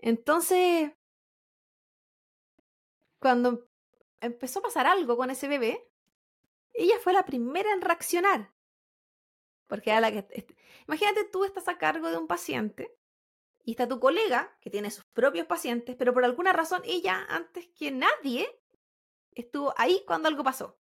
entonces, 0.00 0.92
cuando 3.20 3.68
empezó 4.20 4.58
a 4.60 4.62
pasar 4.62 4.86
algo 4.86 5.16
con 5.16 5.30
ese 5.30 5.48
bebé, 5.48 5.88
ella 6.74 6.96
fue 7.02 7.12
la 7.14 7.24
primera 7.26 7.72
en 7.72 7.82
reaccionar. 7.82 8.52
Porque 9.68 9.90
era 9.90 10.00
la 10.00 10.12
que. 10.12 10.18
est- 10.38 10.50
Imagínate, 10.86 11.24
tú 11.32 11.44
estás 11.44 11.68
a 11.68 11.78
cargo 11.78 12.10
de 12.10 12.18
un 12.18 12.26
paciente 12.26 12.98
y 13.64 13.72
está 13.72 13.86
tu 13.88 14.00
colega, 14.00 14.56
que 14.60 14.70
tiene 14.70 14.90
sus 14.90 15.04
propios 15.06 15.46
pacientes, 15.46 15.96
pero 15.96 16.12
por 16.12 16.24
alguna 16.24 16.52
razón 16.52 16.82
ella, 16.84 17.26
antes 17.28 17.68
que 17.68 17.90
nadie, 17.90 18.48
estuvo 19.32 19.74
ahí 19.76 20.02
cuando 20.06 20.28
algo 20.28 20.44
pasó. 20.44 20.78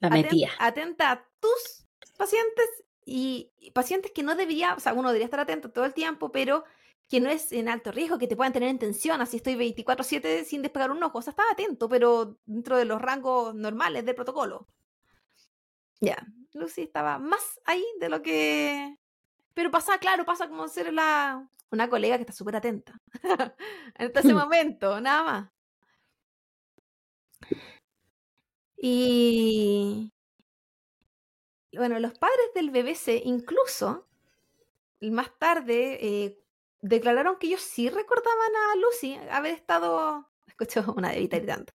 La 0.00 0.10
metía. 0.10 0.50
Atenta 0.58 1.10
a 1.12 1.28
tus 1.40 1.86
pacientes 2.16 2.68
y, 3.04 3.52
y 3.58 3.70
pacientes 3.70 4.12
que 4.12 4.22
no 4.22 4.34
debería, 4.34 4.74
o 4.74 4.80
sea, 4.80 4.92
uno 4.92 5.08
debería 5.08 5.26
estar 5.26 5.40
atento 5.40 5.70
todo 5.70 5.84
el 5.84 5.94
tiempo, 5.94 6.30
pero 6.30 6.64
que 7.08 7.20
no 7.20 7.28
es 7.28 7.52
en 7.52 7.68
alto 7.68 7.92
riesgo, 7.92 8.18
que 8.18 8.26
te 8.26 8.36
puedan 8.36 8.52
tener 8.52 8.68
en 8.68 8.78
tensión, 8.78 9.20
así 9.20 9.36
estoy 9.36 9.54
24/7 9.54 10.44
sin 10.44 10.62
despegar 10.62 10.90
un 10.90 11.02
ojo. 11.02 11.18
O 11.18 11.22
sea, 11.22 11.32
estaba 11.32 11.50
atento, 11.52 11.88
pero 11.88 12.38
dentro 12.44 12.76
de 12.76 12.84
los 12.84 13.00
rangos 13.00 13.54
normales 13.54 14.04
del 14.04 14.14
protocolo. 14.14 14.66
Ya, 16.00 16.26
Lucy 16.52 16.82
estaba 16.82 17.18
más 17.18 17.60
ahí 17.64 17.84
de 18.00 18.08
lo 18.08 18.22
que... 18.22 18.98
Pero 19.54 19.70
pasa, 19.70 19.98
claro, 19.98 20.24
pasa 20.24 20.48
como 20.48 20.68
ser 20.68 20.92
la... 20.92 21.48
una 21.70 21.88
colega 21.88 22.16
que 22.16 22.22
está 22.22 22.32
súper 22.32 22.56
atenta. 22.56 23.00
Hasta 23.94 24.20
ese 24.20 24.34
momento, 24.34 25.00
nada 25.00 25.22
más. 25.22 25.50
Y 28.76 30.12
bueno, 31.76 31.98
los 31.98 32.18
padres 32.18 32.46
del 32.54 32.70
BBC 32.70 33.22
incluso 33.24 34.06
más 35.00 35.30
tarde 35.38 35.98
eh, 36.00 36.38
declararon 36.80 37.36
que 37.38 37.48
ellos 37.48 37.60
sí 37.60 37.88
recordaban 37.88 38.52
a 38.56 38.76
Lucy 38.76 39.18
haber 39.30 39.52
estado. 39.52 40.28
Escucho 40.46 40.94
una 40.96 41.10
bebita 41.10 41.38
gritando. 41.38 41.72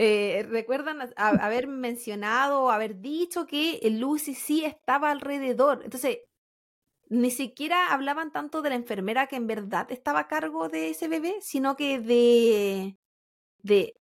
Eh, 0.00 0.46
recuerdan 0.48 1.12
haber 1.16 1.66
mencionado 1.66 2.62
o 2.62 2.70
haber 2.70 3.00
dicho 3.00 3.46
que 3.46 3.80
Lucy 3.90 4.36
sí 4.36 4.64
estaba 4.64 5.10
alrededor. 5.10 5.80
Entonces, 5.82 6.18
ni 7.08 7.32
siquiera 7.32 7.92
hablaban 7.92 8.32
tanto 8.32 8.62
de 8.62 8.70
la 8.70 8.76
enfermera 8.76 9.26
que 9.26 9.36
en 9.36 9.48
verdad 9.48 9.90
estaba 9.90 10.20
a 10.20 10.28
cargo 10.28 10.68
de 10.68 10.90
ese 10.90 11.08
bebé, 11.08 11.36
sino 11.40 11.76
que 11.76 11.98
de, 11.98 12.96
de, 13.58 13.94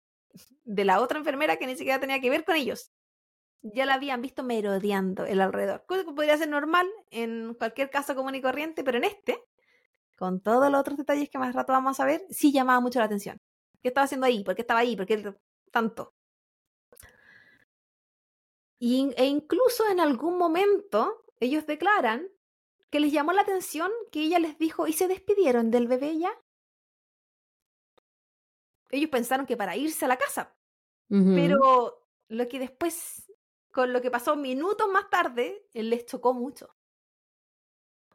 de 0.64 0.84
la 0.84 1.00
otra 1.00 1.18
enfermera 1.18 1.56
que 1.56 1.66
ni 1.66 1.76
siquiera 1.76 2.00
tenía 2.00 2.20
que 2.20 2.30
ver 2.30 2.44
con 2.44 2.56
ellos. 2.56 2.92
Ya 3.62 3.86
la 3.86 3.94
habían 3.94 4.22
visto 4.22 4.42
merodeando 4.42 5.24
el 5.26 5.40
alrededor. 5.40 5.84
Cosa 5.86 6.04
que 6.04 6.12
podría 6.12 6.38
ser 6.38 6.50
normal 6.50 6.88
en 7.10 7.54
cualquier 7.54 7.90
caso 7.90 8.14
común 8.14 8.34
y 8.34 8.42
corriente, 8.42 8.84
pero 8.84 8.98
en 8.98 9.04
este, 9.04 9.42
con 10.16 10.40
todos 10.40 10.70
los 10.70 10.80
otros 10.80 10.98
detalles 10.98 11.30
que 11.30 11.38
más 11.38 11.54
rato 11.54 11.72
vamos 11.72 12.00
a 12.00 12.06
ver, 12.06 12.22
sí 12.30 12.52
llamaba 12.52 12.80
mucho 12.80 12.98
la 13.00 13.06
atención. 13.06 13.38
¿Qué 13.82 13.88
estaba 13.88 14.06
haciendo 14.06 14.26
ahí? 14.26 14.44
¿Por 14.44 14.54
qué 14.56 14.62
estaba 14.62 14.80
ahí? 14.80 14.96
¿Por 14.96 15.06
qué 15.06 15.34
tanto? 15.70 16.12
Y- 18.78 19.12
e 19.16 19.24
incluso 19.26 19.88
en 19.88 20.00
algún 20.00 20.36
momento 20.38 21.24
ellos 21.40 21.66
declaran 21.66 22.28
que 22.90 23.00
les 23.00 23.12
llamó 23.12 23.32
la 23.32 23.42
atención 23.42 23.90
que 24.12 24.20
ella 24.22 24.38
les 24.38 24.58
dijo, 24.58 24.86
¿y 24.86 24.92
se 24.92 25.08
despidieron 25.08 25.70
del 25.70 25.88
bebé 25.88 26.18
ya? 26.18 26.30
Ellos 28.90 29.10
pensaron 29.10 29.46
que 29.46 29.56
para 29.56 29.76
irse 29.76 30.04
a 30.04 30.08
la 30.08 30.16
casa, 30.16 30.54
pero 31.34 32.06
lo 32.28 32.48
que 32.48 32.58
después, 32.58 33.32
con 33.72 33.92
lo 33.92 34.00
que 34.00 34.10
pasó 34.10 34.36
minutos 34.36 34.88
más 34.88 35.10
tarde, 35.10 35.66
eh, 35.74 35.82
les 35.82 36.06
chocó 36.06 36.34
mucho. 36.34 36.74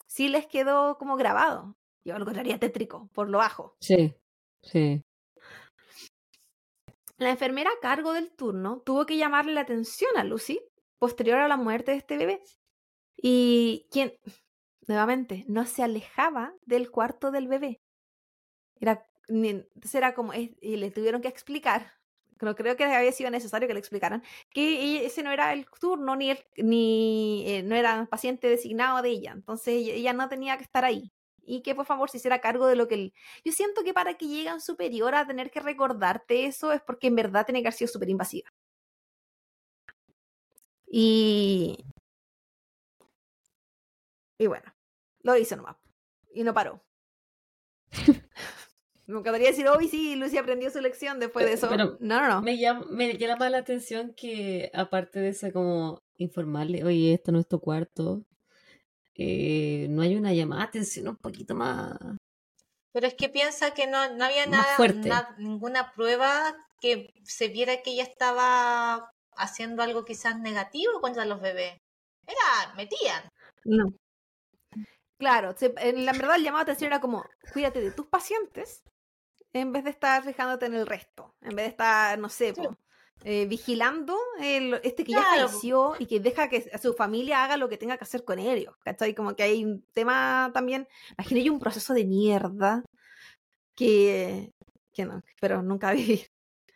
Sí 0.08 0.28
les 0.30 0.46
quedó 0.48 0.98
como 0.98 1.16
grabado. 1.18 1.76
Yo 2.04 2.16
lo 2.16 2.22
encontraría 2.22 2.60
tétrico, 2.60 3.10
por 3.14 3.30
lo 3.30 3.38
bajo. 3.38 3.76
Sí, 3.80 4.14
sí. 4.64 5.04
La 7.22 7.30
enfermera 7.30 7.70
a 7.70 7.80
cargo 7.80 8.14
del 8.14 8.32
turno 8.32 8.82
tuvo 8.84 9.06
que 9.06 9.16
llamarle 9.16 9.54
la 9.54 9.62
atención 9.62 10.10
a 10.18 10.24
Lucy 10.24 10.60
posterior 10.98 11.38
a 11.38 11.48
la 11.48 11.56
muerte 11.56 11.92
de 11.92 11.98
este 11.98 12.18
bebé. 12.18 12.42
Y 13.16 13.88
quien, 13.92 14.14
nuevamente, 14.88 15.46
no 15.48 15.68
se 15.68 15.84
alejaba 15.84 16.56
del 16.66 16.90
cuarto 16.90 17.30
del 17.30 17.48
bebé. 17.48 17.80
Era, 18.80 19.06
entonces 19.28 19.94
era 19.94 20.16
como, 20.16 20.34
y 20.34 20.56
le 20.62 20.90
tuvieron 20.90 21.22
que 21.22 21.28
explicar, 21.28 21.94
no 22.42 22.56
creo 22.56 22.76
que 22.76 22.86
había 22.86 23.12
sido 23.12 23.30
necesario 23.30 23.68
que 23.68 23.76
le 23.76 23.82
explicaran, 23.82 24.24
que 24.50 25.06
ese 25.06 25.22
no 25.22 25.30
era 25.32 25.54
el 25.54 25.68
turno 25.80 26.16
ni, 26.16 26.32
el, 26.32 26.40
ni 26.58 27.44
eh, 27.46 27.62
no 27.62 27.76
era 27.76 28.08
paciente 28.08 28.48
designado 28.48 29.04
de 29.04 29.10
ella. 29.10 29.34
Entonces 29.34 29.76
ella, 29.76 29.94
ella 29.94 30.14
no 30.14 30.28
tenía 30.28 30.58
que 30.58 30.64
estar 30.64 30.86
ahí. 30.86 31.12
Y 31.54 31.64
que 31.64 31.76
por 31.76 31.86
favor 31.86 32.10
se 32.10 32.16
hiciera 32.16 32.40
cargo 32.40 32.66
de 32.66 32.78
lo 32.78 32.88
que... 32.88 32.96
el- 32.96 33.14
Yo 33.44 33.52
siento 33.52 33.84
que 33.84 33.94
para 33.94 34.18
que 34.18 34.26
llegue 34.28 34.54
un 34.54 34.62
superior 34.62 35.14
a 35.16 35.28
tener 35.28 35.52
que 35.52 35.60
recordarte 35.60 36.46
eso 36.46 36.72
es 36.72 36.82
porque 36.82 37.08
en 37.08 37.16
verdad 37.18 37.46
tiene 37.46 37.62
que 37.62 37.68
haber 37.68 37.78
sido 37.78 37.90
súper 37.92 38.10
invasiva. 38.10 38.50
Y... 40.88 41.84
Y 44.38 44.48
bueno, 44.48 44.74
lo 45.24 45.36
hizo 45.36 45.58
nomás. 45.58 45.76
Y 46.34 46.44
no 46.44 46.54
paró. 46.54 46.82
Me 49.08 49.20
encantaría 49.20 49.50
decir, 49.50 49.68
hoy 49.68 49.90
sí, 49.90 50.16
Lucy 50.16 50.38
aprendió 50.38 50.72
su 50.72 50.80
lección 50.80 51.20
después 51.20 51.46
de 51.46 51.54
eso. 51.54 51.68
Pero 51.70 51.98
no, 52.00 52.22
no, 52.22 52.28
no. 52.30 52.42
Me 52.42 52.58
llama, 52.58 52.86
me 52.90 53.18
llama 53.18 53.50
la 53.50 53.58
atención 53.58 54.14
que, 54.14 54.72
aparte 54.74 55.20
de 55.20 55.30
eso, 55.30 55.52
como 55.52 56.02
informarle, 56.16 56.86
oye, 56.86 57.14
esto 57.14 57.34
no 57.34 57.40
es 57.40 57.48
tu 57.48 57.60
cuarto, 57.60 58.24
eh, 59.16 59.88
no 59.90 60.02
hay 60.02 60.16
una 60.16 60.34
llamada 60.34 60.62
de 60.64 60.68
atención 60.70 61.08
un 61.10 61.18
poquito 61.18 61.56
más. 61.56 61.98
Pero 62.94 63.08
es 63.08 63.14
que 63.14 63.30
piensa 63.30 63.74
que 63.74 63.88
no, 63.88 64.14
no 64.16 64.26
había 64.26 64.46
nada, 64.48 64.76
fuerte. 64.76 65.08
na- 65.10 65.36
ninguna 65.38 65.94
prueba 65.94 66.56
que 66.82 67.14
se 67.24 67.48
viera 67.48 67.82
que 67.82 67.92
ella 67.92 68.04
estaba 68.04 69.12
haciendo 69.36 69.82
algo 69.84 70.04
quizás 70.04 70.40
negativo 70.40 71.00
contra 71.00 71.26
los 71.26 71.40
bebés. 71.42 71.78
Era, 72.28 72.74
metían. 72.76 73.24
No. 73.64 73.94
Claro, 75.18 75.56
se- 75.56 75.74
en 75.78 76.06
la 76.06 76.14
verdad 76.14 76.36
el 76.36 76.44
llamado 76.44 76.66
de 76.66 76.72
atención 76.72 76.92
era 76.92 77.00
como, 77.00 77.24
cuídate 77.54 77.80
de 77.82 77.92
tus 77.92 78.08
pacientes 78.08 78.84
en 79.54 79.72
vez 79.72 79.84
de 79.84 79.92
estar 79.92 80.24
fijándote 80.24 80.66
en 80.66 80.74
el 80.74 80.88
resto, 80.88 81.36
en 81.42 81.56
vez 81.56 81.66
de 81.66 81.70
estar, 81.72 82.18
no 82.18 82.30
sé, 82.30 82.54
Sí. 82.56 82.62
po, 82.62 82.76
eh, 83.24 83.46
vigilando 83.46 84.18
el, 84.40 84.80
este 84.84 85.04
que 85.04 85.12
ya 85.14 85.20
Claro, 85.20 85.44
po. 85.44 85.48
falleció 85.50 85.94
y 86.00 86.06
que 86.08 86.20
deja 86.20 86.50
que 86.50 86.72
su 86.82 86.94
familia 86.94 87.44
haga 87.44 87.58
lo 87.58 87.70
que 87.70 87.78
tenga 87.78 87.98
que 87.98 88.04
hacer 88.04 88.24
con 88.24 88.40
ellos, 88.40 88.74
¿cachai? 88.84 89.14
Como 89.14 89.36
que 89.36 89.44
hay 89.44 89.64
un 89.64 89.84
tema 89.94 90.52
también, 90.54 90.88
imagino 91.18 91.42
yo 91.42 91.54
un 91.54 91.60
proceso 91.60 91.94
de 91.94 92.06
mierda 92.06 92.84
que, 93.76 94.52
que 94.94 95.06
no, 95.06 95.22
pero 95.40 95.62
nunca 95.62 95.92
vi. 95.94 96.24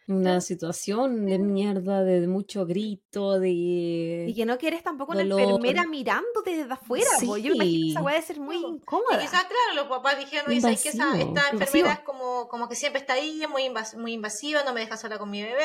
Una 0.07 0.39
situación 0.39 1.25
de 1.25 1.39
mierda, 1.39 2.03
de 2.03 2.27
mucho 2.27 2.67
grito, 2.67 3.43
Y 3.43 4.25
de... 4.27 4.33
que 4.35 4.45
no 4.45 4.59
quieres 4.59 4.83
tampoco 4.83 5.13
una 5.13 5.23
Dolor. 5.23 5.41
enfermera 5.41 5.87
mirándote 5.87 6.55
desde 6.57 6.71
afuera, 6.73 7.07
po. 7.25 7.37
yo 7.37 7.49
me 7.49 7.65
imagino 7.65 7.85
que 7.85 7.89
esa 7.91 7.99
Sí. 8.01 8.05
debe 8.05 8.21
ser 8.21 8.39
muy 8.39 8.57
Sí, 8.57 8.65
incómoda. 8.67 9.15
Y 9.17 9.21
quizás, 9.25 9.45
claro, 9.45 9.73
los 9.73 9.87
papás 9.87 10.19
dijeron, 10.19 10.61
¿sabes 10.61 10.83
qué? 10.83 10.89
Esa, 10.89 11.19
esta 11.19 11.49
enfermera 11.49 11.93
es 11.93 11.99
como, 12.01 12.47
como 12.49 12.69
que 12.69 12.75
siempre 12.75 13.01
está 13.01 13.13
ahí, 13.13 13.41
es 13.41 13.49
muy, 13.49 13.63
invas- 13.63 13.97
muy 13.97 14.13
invasiva, 14.13 14.63
no 14.63 14.73
me 14.75 14.81
deja 14.81 14.95
sola 14.95 15.17
con 15.17 15.31
mi 15.31 15.41
bebé, 15.41 15.63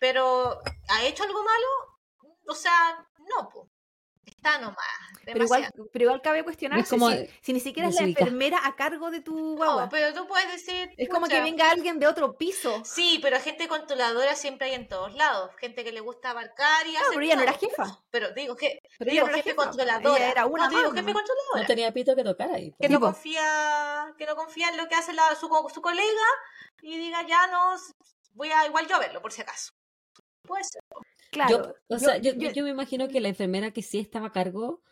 pero 0.00 0.60
¿ha 0.88 1.04
hecho 1.04 1.22
algo 1.24 1.42
malo? 1.42 2.34
O 2.48 2.54
sea, 2.54 3.06
no, 3.18 3.48
pues. 3.48 3.66
Está 4.26 4.58
nomás. 4.58 4.76
Pero 5.24 5.44
igual, 5.44 5.72
pero 5.92 6.04
igual 6.04 6.20
cabe 6.20 6.42
cuestionarse 6.42 6.90
como 6.90 7.10
si, 7.10 7.30
si 7.42 7.52
ni 7.52 7.60
siquiera 7.60 7.88
es 7.88 7.94
la 7.94 8.02
enfermera 8.02 8.58
a 8.64 8.74
cargo 8.74 9.10
de 9.12 9.20
tu 9.20 9.36
No, 9.36 9.54
guagua. 9.56 9.88
pero 9.88 10.12
tú 10.14 10.26
puedes 10.26 10.50
decir. 10.50 10.92
es 10.96 11.08
como 11.08 11.26
que 11.28 11.40
venga 11.40 11.70
alguien 11.70 12.00
de 12.00 12.08
otro 12.08 12.36
piso. 12.36 12.82
Sí, 12.84 13.20
pero 13.22 13.40
gente 13.40 13.68
controladora 13.68 14.34
siempre 14.34 14.66
hay 14.68 14.74
en 14.74 14.88
todos 14.88 15.14
lados. 15.14 15.52
Gente 15.58 15.84
que 15.84 15.92
le 15.92 16.00
gusta 16.00 16.30
abarcar 16.30 16.86
y 16.86 16.90
Claro, 16.90 17.06
hacer 17.06 17.14
pero 17.14 17.24
ella 17.24 17.36
no 17.36 17.42
era 17.42 17.52
jefa. 17.54 18.02
Pero 18.10 18.30
digo 18.32 18.56
que 18.56 18.80
Pero 18.98 19.10
digo 19.12 19.22
ella 19.22 19.22
no 19.22 19.28
era 19.28 19.36
jefe 19.38 19.50
jefa, 19.50 19.62
controladora. 19.64 20.16
ella 20.18 20.30
era 20.32 20.46
una 20.46 20.64
no, 20.64 20.70
digo 20.70 20.82
más 20.82 20.90
jefe 20.92 21.02
nomás. 21.02 21.14
controladora. 21.22 21.60
No 21.62 21.66
tenía 21.66 21.92
pito 21.92 22.16
que 22.16 22.24
tocar 22.24 22.50
ahí. 22.52 22.74
que 22.80 22.86
Sí, 22.88 22.92
no 22.92 23.00
confía 23.00 24.14
que 24.18 24.26
no 24.26 24.34
confía 24.36 24.68
en 24.70 24.76
lo 24.76 24.88
que 24.88 24.96
hace 24.96 25.12
la- 25.12 25.34
su, 25.36 25.48
co- 25.48 25.68
su 25.70 25.80
colega 25.80 26.26
y 26.82 26.96
diga 26.98 27.22
ya 27.26 27.46
no 27.46 27.76
voy 28.32 28.50
a 28.50 28.66
igual 28.66 28.86
yo 28.88 28.96
a 28.96 28.98
verlo 29.00 29.22
por 29.22 29.32
si 29.32 29.42
acaso. 29.42 29.72
Puede 30.46 30.64
ser. 30.64 30.82
Claro. 31.30 31.50
Yo, 31.88 31.96
o 31.96 31.98
sea, 31.98 32.16
yo, 32.18 32.32
yo- 32.34 32.50
yo 32.52 32.64
me 32.64 32.70
imagino 32.70 33.08
que 33.08 33.20
la 33.20 33.28
enfermera 33.28 33.70
que 33.72 33.82
sí 33.82 33.98
estaba 33.98 34.28
a 34.28 34.32
cargo, 34.32 34.82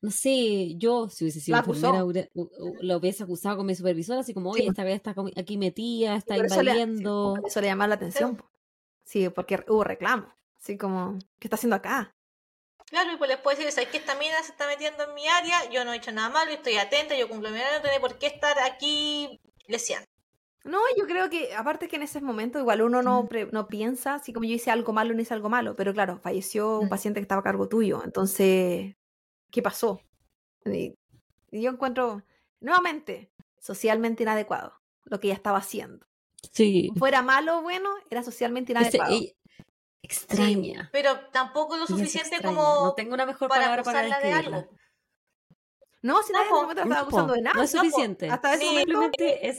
no 0.00 0.10
sé, 0.10 0.74
yo 0.76 1.08
si 1.08 1.24
hubiese 1.24 1.40
sido 1.40 1.56
La 1.56 1.64
enfermera 1.64 2.04
hubiera- 2.04 2.28
u- 2.34 2.42
u- 2.58 2.76
la 2.82 2.96
hubiese 2.98 3.22
acusado 3.22 3.56
con 3.56 3.66
mi 3.66 3.74
supervisor, 3.74 4.18
así 4.18 4.34
como, 4.34 4.50
oye, 4.50 4.62
pues. 4.64 4.70
esta 4.70 4.84
vez 4.84 4.96
está 4.96 5.14
aquí 5.36 5.56
metida, 5.56 6.16
está 6.16 6.36
por 6.36 6.46
eso 6.46 6.62
le- 6.62 6.70
invadiendo. 6.72 7.34
eso 7.46 7.60
le 7.60 7.66
llamaba 7.68 7.88
la 7.88 7.94
atención. 7.94 8.42
Sí, 9.04 9.28
porque 9.30 9.64
hubo 9.68 9.82
reclamo. 9.84 10.32
Así 10.60 10.76
como, 10.78 11.18
¿qué 11.38 11.46
está 11.48 11.56
haciendo 11.56 11.76
acá? 11.76 12.14
Claro, 12.86 13.12
y 13.12 13.16
pues 13.16 13.28
les 13.30 13.38
puede 13.38 13.56
decir, 13.56 13.72
¿sabes 13.72 13.88
que 13.90 13.96
esta 13.96 14.14
mina 14.14 14.42
se 14.42 14.52
está 14.52 14.66
metiendo 14.66 15.04
en 15.04 15.14
mi 15.14 15.26
área? 15.26 15.68
Yo 15.70 15.84
no 15.84 15.92
he 15.92 15.96
hecho 15.96 16.12
nada 16.12 16.28
malo, 16.28 16.50
estoy 16.52 16.76
atenta, 16.76 17.16
yo 17.16 17.28
cumplo 17.28 17.50
mi 17.50 17.56
área, 17.58 17.78
no 17.78 17.82
tiene 17.82 17.98
por 18.00 18.18
qué 18.18 18.26
estar 18.26 18.58
aquí 18.60 19.40
leseando. 19.66 20.06
No, 20.64 20.78
yo 20.96 21.06
creo 21.06 21.28
que, 21.28 21.54
aparte 21.54 21.88
que 21.88 21.96
en 21.96 22.02
ese 22.02 22.20
momento 22.22 22.58
igual 22.58 22.80
uno 22.82 23.02
no, 23.02 23.26
pre- 23.28 23.48
no 23.52 23.66
piensa, 23.68 24.14
así 24.14 24.32
como 24.32 24.46
yo 24.46 24.54
hice 24.54 24.70
algo 24.70 24.92
malo, 24.94 25.12
no 25.14 25.20
hice 25.20 25.34
algo 25.34 25.50
malo, 25.50 25.76
pero 25.76 25.92
claro, 25.92 26.18
falleció 26.18 26.78
un 26.80 26.86
Mm. 26.86 26.88
paciente 26.88 27.20
que 27.20 27.24
estaba 27.24 27.40
a 27.40 27.44
cargo 27.44 27.68
tuyo, 27.68 28.02
entonces, 28.02 28.96
¿qué 29.50 29.62
pasó? 29.62 30.00
Y, 30.64 30.94
y 31.50 31.60
yo 31.62 31.70
encuentro, 31.70 32.22
nuevamente, 32.60 33.30
socialmente 33.60 34.22
inadecuado 34.22 34.72
lo 35.04 35.20
que 35.20 35.26
ella 35.28 35.34
estaba 35.36 35.58
haciendo. 35.58 36.06
Sí. 36.50 36.90
Fuera 36.96 37.20
malo 37.22 37.58
o 37.58 37.62
bueno, 37.62 37.90
era 38.10 38.22
socialmente 38.22 38.72
Ese- 38.72 38.80
inadecuado. 38.96 39.20
extraña. 40.02 40.88
Pero 40.92 41.28
tampoco 41.30 41.76
lo 41.76 41.86
suficiente 41.86 42.36
extraña. 42.36 42.56
como 42.56 42.84
No 42.86 42.94
tengo 42.94 43.14
una 43.14 43.26
mejor 43.26 43.48
para 43.48 43.62
palabra 43.62 43.82
para 43.82 44.02
de 44.02 44.08
describirla. 44.08 44.56
algo. 44.58 44.70
No, 46.04 46.22
si 46.22 46.32
No, 46.32 46.38
nadie 46.38 46.48
en 46.48 46.50
po, 46.50 46.56
ese 46.56 46.62
momento 46.62 46.74
la 46.74 46.82
estaba 46.84 47.00
No, 47.00 47.02
acusando 47.06 47.28
po, 47.32 47.34
de 47.36 47.42
nada. 47.42 47.56
no 47.56 47.62
es 47.62 47.70
suficiente. 47.70 48.28
Hasta 48.30 48.54
ese 48.54 48.60
Sí, 48.60 48.66
momento, 48.68 48.92
Simplemente 48.92 49.48
es. 49.48 49.58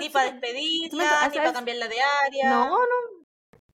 Ni 0.00 0.08
para 0.08 0.30
despedirla, 0.32 1.28
ni 1.28 1.36
para 1.36 1.52
cambiarla 1.52 1.88
de 1.88 1.96
área. 2.26 2.50
no, 2.50 2.70
no, 2.78 2.86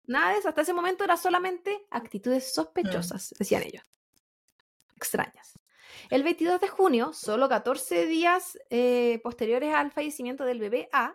nada 0.07 0.33
de 0.33 0.39
eso. 0.39 0.49
Hasta 0.49 0.62
ese 0.62 0.73
momento 0.73 1.05
era 1.05 1.16
solamente 1.16 1.87
actitudes 1.91 2.53
sospechosas, 2.53 3.35
decían 3.39 3.62
ellos. 3.62 3.85
Extrañas. 4.97 5.53
El 6.11 6.23
22 6.25 6.61
de 6.61 6.69
junio, 6.69 7.12
solo 7.12 7.49
14 7.49 8.07
días 8.07 8.59
eh, 8.71 9.21
posteriores 9.23 9.73
al 9.75 9.93
fallecimiento 9.93 10.45
del 10.45 10.59
bebé 10.59 10.89
A, 10.93 11.14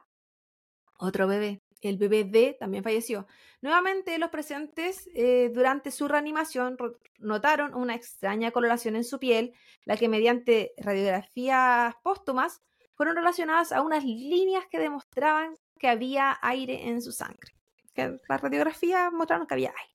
otro 0.99 1.27
bebé, 1.27 1.61
el 1.89 1.97
bebé 1.97 2.23
D, 2.23 2.55
también 2.59 2.83
falleció. 2.83 3.27
Nuevamente, 3.61 4.17
los 4.17 4.29
presentes 4.29 5.09
eh, 5.15 5.49
durante 5.53 5.91
su 5.91 6.07
reanimación 6.07 6.77
ro- 6.77 6.97
notaron 7.19 7.73
una 7.75 7.95
extraña 7.95 8.51
coloración 8.51 8.95
en 8.95 9.03
su 9.03 9.19
piel, 9.19 9.53
la 9.85 9.95
que 9.97 10.09
mediante 10.09 10.73
radiografías 10.77 11.95
póstumas 12.03 12.61
fueron 12.95 13.15
relacionadas 13.15 13.71
a 13.71 13.81
unas 13.81 14.03
líneas 14.03 14.65
que 14.69 14.79
demostraban 14.79 15.55
que 15.79 15.87
había 15.87 16.37
aire 16.41 16.87
en 16.87 17.01
su 17.01 17.11
sangre. 17.11 17.53
Que 17.93 18.17
las 18.27 18.41
radiografías 18.41 19.11
mostraron 19.11 19.47
que 19.47 19.53
había 19.53 19.69
aire. 19.69 19.92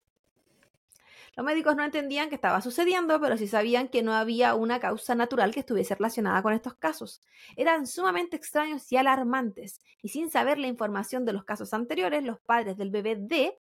Los 1.39 1.45
médicos 1.45 1.77
no 1.77 1.85
entendían 1.85 2.29
qué 2.31 2.35
estaba 2.35 2.61
sucediendo, 2.61 3.21
pero 3.21 3.37
sí 3.37 3.47
sabían 3.47 3.87
que 3.87 4.03
no 4.03 4.13
había 4.13 4.57
una 4.57 4.81
causa 4.81 5.15
natural 5.15 5.55
que 5.55 5.61
estuviese 5.61 5.95
relacionada 5.95 6.43
con 6.43 6.53
estos 6.53 6.75
casos. 6.75 7.23
Eran 7.55 7.87
sumamente 7.87 8.35
extraños 8.37 8.91
y 8.91 8.97
alarmantes, 8.97 9.81
y 10.03 10.09
sin 10.09 10.33
saber 10.33 10.59
la 10.59 10.67
información 10.67 11.25
de 11.25 11.33
los 11.35 11.45
casos 11.45 11.73
anteriores, 11.73 12.25
los 12.25 12.41
padres 12.41 12.77
del 12.77 12.91
bebé 12.91 13.15
D 13.21 13.57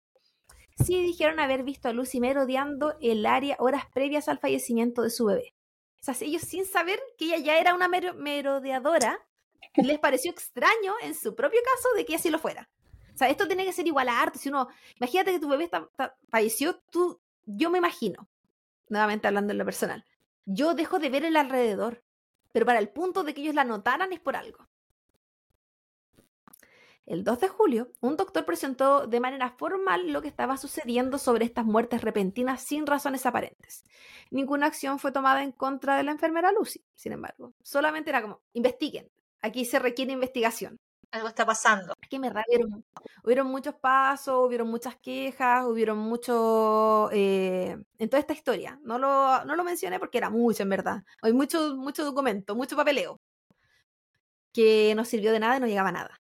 sí 0.78 1.02
dijeron 1.02 1.40
haber 1.40 1.64
visto 1.64 1.90
a 1.90 1.94
Lucy 1.94 2.20
merodeando 2.20 2.96
el 3.02 3.26
área 3.26 3.56
horas 3.58 3.86
previas 3.92 4.30
al 4.30 4.38
fallecimiento 4.38 5.02
de 5.02 5.10
su 5.10 5.26
bebé. 5.26 5.56
O 6.00 6.04
sea, 6.04 6.16
ellos 6.22 6.44
sin 6.44 6.66
saber 6.66 7.00
que 7.18 7.26
ella 7.26 7.38
ya 7.40 7.58
era 7.58 7.74
una 7.74 7.88
mero- 7.88 8.14
merodeadora, 8.14 9.20
les 9.78 9.98
pareció 9.98 10.30
extraño 10.30 10.94
en 11.02 11.16
su 11.16 11.34
propio 11.34 11.60
caso 11.74 11.90
de 11.96 12.06
que 12.06 12.18
así 12.18 12.30
lo 12.30 12.38
fuera. 12.38 12.70
O 13.16 13.18
sea, 13.18 13.30
esto 13.30 13.48
tiene 13.48 13.66
que 13.66 13.74
ser 13.74 13.88
igual 13.88 14.10
a 14.10 14.22
arte. 14.22 14.38
Si 14.38 14.50
uno, 14.50 14.68
imagínate 15.00 15.32
que 15.32 15.40
tu 15.40 15.48
bebé 15.50 15.64
está- 15.64 15.90
falleció, 16.30 16.80
tú, 16.92 17.20
yo 17.46 17.70
me 17.70 17.78
imagino, 17.78 18.30
nuevamente 18.90 19.28
hablando 19.28 19.52
en 19.52 19.58
lo 19.58 19.66
personal, 19.66 20.06
yo 20.46 20.74
dejo 20.74 21.00
de 21.00 21.10
ver 21.10 21.26
el 21.26 21.38
alrededor, 21.38 22.04
pero 22.52 22.66
para 22.66 22.80
el 22.80 22.90
punto 22.90 23.24
de 23.24 23.34
que 23.34 23.42
ellos 23.42 23.56
la 23.56 23.64
notaran 23.64 24.14
es 24.14 24.20
por 24.20 24.36
algo. 24.36 24.68
El 27.06 27.26
2 27.26 27.40
de 27.42 27.48
julio, 27.50 27.92
un 28.00 28.16
doctor 28.16 28.46
presentó 28.46 29.08
de 29.08 29.20
manera 29.20 29.50
formal 29.50 30.14
lo 30.14 30.22
que 30.22 30.30
estaba 30.30 30.56
sucediendo 30.56 31.18
sobre 31.18 31.44
estas 31.44 31.66
muertes 31.66 32.02
repentinas 32.02 32.62
sin 32.62 32.88
razones 32.88 33.26
aparentes. 33.26 33.84
Ninguna 34.32 34.68
acción 34.68 35.00
fue 35.00 35.12
tomada 35.12 35.44
en 35.44 35.52
contra 35.52 35.98
de 35.98 36.04
la 36.04 36.12
enfermera 36.12 36.54
Lucy, 36.54 36.86
sin 36.96 37.12
embargo. 37.12 37.54
Solamente 37.62 38.10
era 38.10 38.22
como, 38.22 38.42
investiguen. 38.54 39.12
Aquí 39.42 39.66
se 39.66 39.80
requiere 39.80 40.14
investigación. 40.14 40.80
Algo 41.12 41.28
está 41.28 41.46
pasando. 41.46 41.93
Que 42.14 42.20
me 42.20 42.32
hubieron, 43.24 43.48
muchos 43.48 43.74
pasos, 43.74 44.46
hubieron 44.46 44.68
muchas 44.68 44.96
quejas, 44.98 45.66
hubieron 45.66 45.98
mucho 45.98 47.10
eh, 47.12 47.76
en 47.98 48.10
toda 48.10 48.20
esta 48.20 48.34
historia. 48.34 48.80
No 48.84 49.00
lo, 49.00 49.44
no 49.46 49.56
lo 49.56 49.64
mencioné 49.64 50.00
porque 50.00 50.20
era 50.20 50.30
mucho, 50.30 50.62
en 50.62 50.70
verdad. 50.70 51.04
Hay 51.24 51.34
mucho, 51.34 51.76
mucho 51.76 52.06
documento, 52.06 52.56
mucho 52.56 52.76
papeleo. 52.76 53.20
Que 54.54 54.94
no 54.96 55.06
sirvió 55.06 55.32
de 55.32 55.40
nada 55.40 55.58
y 55.58 55.60
no 55.60 55.66
llegaba 55.66 55.90
a 55.90 55.94
nada. 55.94 56.22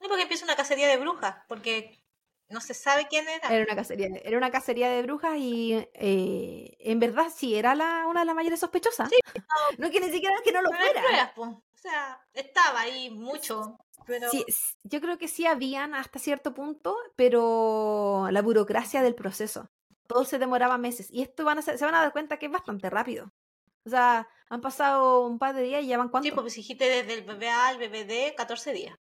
No, 0.00 0.06
porque 0.06 0.22
empieza 0.22 0.44
una 0.44 0.54
cacería 0.54 0.86
de 0.86 0.98
brujas, 0.98 1.34
porque 1.48 2.00
no 2.48 2.60
se 2.60 2.74
sabe 2.74 3.08
quién 3.08 3.26
era. 3.28 3.48
Era 3.48 3.64
una 3.64 3.74
cacería, 3.74 4.08
era 4.22 4.38
una 4.38 4.52
cacería 4.52 4.88
de 4.88 5.02
brujas 5.02 5.36
y 5.36 5.72
eh, 5.94 6.76
en 6.78 7.00
verdad 7.00 7.26
sí 7.34 7.56
era 7.56 7.74
la, 7.74 8.06
una 8.06 8.20
de 8.20 8.26
las 8.26 8.36
mayores 8.36 8.60
sospechosas. 8.60 9.10
no 9.78 9.90
que 9.90 9.98
ni 9.98 10.10
siquiera 10.10 10.36
que 10.44 10.52
no 10.52 10.62
lo 10.62 10.70
fuera. 10.70 11.02
pruebas. 11.02 11.32
O 11.36 11.62
sea, 11.74 12.24
estaba 12.32 12.82
ahí 12.82 13.10
mucho. 13.10 13.76
Pero 14.06 14.28
Sí, 14.30 14.44
yo 14.84 15.00
creo 15.00 15.18
que 15.18 15.28
sí 15.28 15.46
habían 15.46 15.94
hasta 15.94 16.18
cierto 16.18 16.52
punto, 16.54 16.96
pero 17.16 18.28
la 18.30 18.42
burocracia 18.42 19.02
del 19.02 19.14
proceso. 19.14 19.70
Todo 20.06 20.24
se 20.24 20.38
demoraba 20.38 20.76
meses. 20.78 21.08
Y 21.10 21.22
esto 21.22 21.44
van 21.44 21.58
a 21.58 21.62
ser- 21.62 21.78
se 21.78 21.84
van 21.84 21.94
a 21.94 22.00
dar 22.02 22.12
cuenta 22.12 22.38
que 22.38 22.46
es 22.46 22.52
bastante 22.52 22.90
rápido. 22.90 23.32
O 23.86 23.90
sea, 23.90 24.28
han 24.48 24.60
pasado 24.60 25.26
un 25.26 25.38
par 25.38 25.54
de 25.54 25.62
días 25.62 25.82
y 25.82 25.86
ya 25.88 25.98
van 25.98 26.08
cuánto. 26.08 26.28
sí, 26.28 26.34
pues 26.34 26.54
dijiste 26.54 26.84
desde 26.84 27.14
el 27.14 27.22
bebé 27.24 27.48
A 27.50 27.68
al 27.68 27.78
bebé 27.78 28.04
D, 28.04 28.34
14 28.36 28.72
días. 28.72 28.96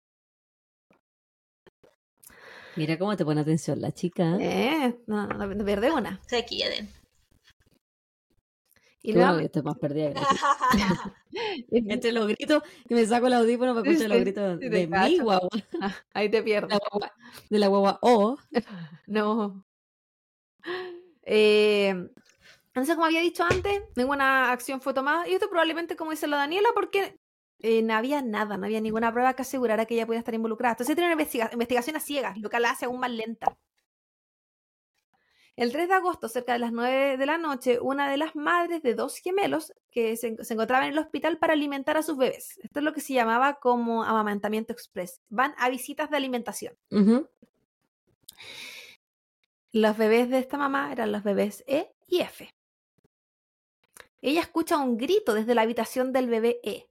Mira 2.77 2.97
cómo 2.99 3.17
te 3.17 3.25
pone 3.25 3.41
atención 3.41 3.81
la 3.81 3.93
chica. 3.93 4.37
Eh, 4.41 4.97
no, 5.07 5.27
no, 5.27 5.47
no 5.47 5.65
pierde 5.65 5.91
una. 5.91 6.21
Se 6.29 6.45
quieren. 6.45 6.89
Y 9.03 9.13
no, 9.13 9.21
luego- 9.21 9.39
que 9.39 9.45
estoy 9.47 9.63
más 9.63 9.79
perdida. 9.79 10.13
que. 10.15 10.21
Entre 11.71 12.13
los 12.13 12.27
gritos 12.27 12.63
y 12.89 12.95
me 12.95 13.07
saco 13.07 13.27
el 13.29 13.35
audífono 13.35 13.75
para 13.75 13.85
Sí, 13.85 13.91
escuchar 13.91 14.11
los 14.11 14.21
gritos 14.21 14.59
sí, 14.61 14.69
de 14.69 14.87
mi 14.87 14.93
cacho. 14.93 15.23
guagua. 15.25 15.49
ahí 16.15 16.29
te 16.31 16.43
la 16.61 16.79
guagua, 16.79 17.13
de 17.51 17.59
la 17.59 17.67
guagua 17.69 17.99
O. 18.03 18.37
No. 19.07 19.65
Eh, 21.23 21.89
entonces, 22.69 22.95
como 22.95 23.07
había 23.07 23.21
dicho 23.21 23.45
antes, 23.45 23.83
ninguna 23.97 24.51
acción 24.53 24.81
fue 24.81 24.95
tomada. 24.95 25.29
Y 25.29 25.35
esto 25.35 25.49
probablemente, 25.49 25.97
como 25.97 26.11
dice 26.13 26.27
la 26.27 26.37
Daniela, 26.37 26.69
porque 26.75 27.19
eh, 27.61 27.83
no 27.83 27.95
había 27.95 28.23
nada, 28.23 28.57
no 28.57 28.67
había 28.67 28.81
ninguna 28.81 29.13
prueba 29.13 29.35
que 29.35 29.43
asegurara 29.43 29.85
que 29.87 29.95
ella 29.95 30.07
pudiera 30.07 30.21
estar 30.21 30.35
involucrada. 30.35 30.73
Entonces, 30.75 30.95
tiene 30.97 31.13
una 31.13 31.21
investiga- 31.23 31.51
investigación 31.53 31.97
a 31.97 32.01
ciegas, 32.01 32.39
lo 32.39 32.49
que 32.51 32.61
la 32.61 32.71
hace 32.71 32.87
aún 32.87 33.01
más 33.01 33.11
lenta. 33.11 33.57
El 35.59 35.73
3 35.73 35.89
de 35.89 35.95
agosto, 35.95 36.29
cerca 36.29 36.53
de 36.53 36.61
las 36.61 36.71
9 36.71 37.17
de 37.17 37.27
la 37.27 37.37
noche, 37.37 37.81
una 37.81 38.09
de 38.09 38.17
las 38.17 38.37
madres 38.37 38.81
de 38.81 38.95
dos 38.95 39.17
gemelos 39.17 39.73
que 39.91 40.17
se, 40.17 40.37
se 40.45 40.55
encontraban 40.55 40.87
en 40.87 40.93
el 40.93 41.01
hospital 41.01 41.37
para 41.39 41.55
alimentar 41.55 41.97
a 41.97 42.05
sus 42.05 42.17
bebés. 42.17 42.61
Esto 42.63 42.79
es 42.79 42.85
lo 42.85 42.93
que 42.93 43.01
se 43.01 43.15
llamaba 43.15 43.55
como 43.55 44.05
amamantamiento 44.05 44.73
express. 44.73 45.21
Van 45.29 45.57
a 45.59 45.69
visitas 45.69 46.11
de 46.11 46.17
alimentación. 46.17 46.77
Los 49.73 49.97
bebés 49.97 50.31
de 50.31 50.39
esta 50.39 50.59
mamá 50.59 50.93
eran 50.93 51.11
los 51.11 51.25
bebés 51.25 51.65
E 51.67 51.93
y 52.07 52.21
F. 52.21 52.55
Ella 54.23 54.43
escucha 54.43 54.77
un 54.77 54.97
grito 54.97 55.35
desde 55.35 55.57
la 55.57 55.63
habitación 55.63 56.13
del 56.13 56.29
bebé 56.29 56.61
E. 56.63 56.89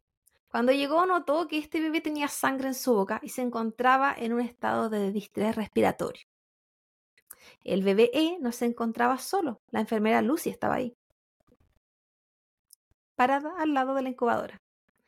Cuando 0.50 0.74
llegó 0.74 1.06
notó 1.06 1.48
que 1.48 1.58
este 1.58 1.80
bebé 1.80 2.02
tenía 2.02 2.28
sangre 2.28 2.68
en 2.68 2.76
su 2.76 2.94
boca 2.94 3.22
y 3.24 3.30
se 3.30 3.44
encontraba 3.44 4.14
en 4.14 4.34
un 4.34 4.42
estado 4.42 4.90
de 4.90 5.14
distrés 5.14 5.56
respiratorio. 5.56 6.28
El 7.64 7.84
bebé 7.84 8.10
E 8.14 8.38
no 8.40 8.52
se 8.52 8.66
encontraba 8.66 9.18
solo, 9.18 9.62
la 9.72 9.80
enfermera 9.82 10.22
Lucy 10.22 10.50
estaba 10.50 10.76
ahí, 10.76 10.96
parada 13.16 13.54
al 13.60 13.74
lado 13.74 13.94
de 13.94 14.02
la 14.04 14.10
incubadora. 14.10 14.62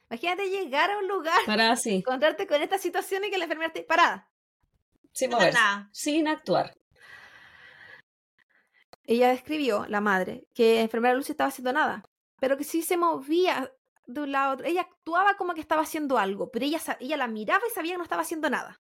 Imagínate 0.10 0.50
llegar 0.50 0.90
a 0.90 0.98
un 0.98 1.08
lugar, 1.08 1.40
Para 1.46 1.72
así, 1.72 1.96
encontrarte 1.98 2.48
con 2.48 2.62
esta 2.62 2.78
situación 2.78 3.24
y 3.26 3.30
que 3.30 3.38
la 3.38 3.46
enfermera 3.46 3.68
esté 3.68 3.84
parada. 3.84 4.28
sin 5.12 5.30
moverse, 5.32 5.54
nada. 5.60 5.90
sin 5.92 6.28
actuar. 6.28 6.76
Ella 9.04 9.30
describió, 9.30 9.86
la 9.88 10.02
madre, 10.02 10.48
que 10.54 10.76
la 10.76 10.82
enfermera 10.82 11.16
Lucy 11.16 11.32
estaba 11.32 11.48
haciendo 11.50 11.74
nada. 11.74 12.04
pero 12.40 12.56
que 12.58 12.64
sí 12.64 12.82
se 12.84 12.96
movía 12.96 13.72
de 14.06 14.22
un 14.22 14.32
lado 14.32 14.52
a 14.52 14.54
otro. 14.54 14.66
Ella 14.66 14.82
actuaba 14.82 15.36
como 15.36 15.54
que 15.54 15.62
estaba 15.62 15.82
haciendo 15.82 16.18
algo, 16.18 16.50
pero 16.52 16.66
ella, 16.66 16.80
ella 17.00 17.18
la 17.18 17.28
miraba 17.28 17.62
y 17.70 17.74
sabía 17.74 17.94
que 17.94 17.98
no 17.98 18.04
estaba 18.04 18.22
haciendo 18.22 18.50
nada. 18.50 18.80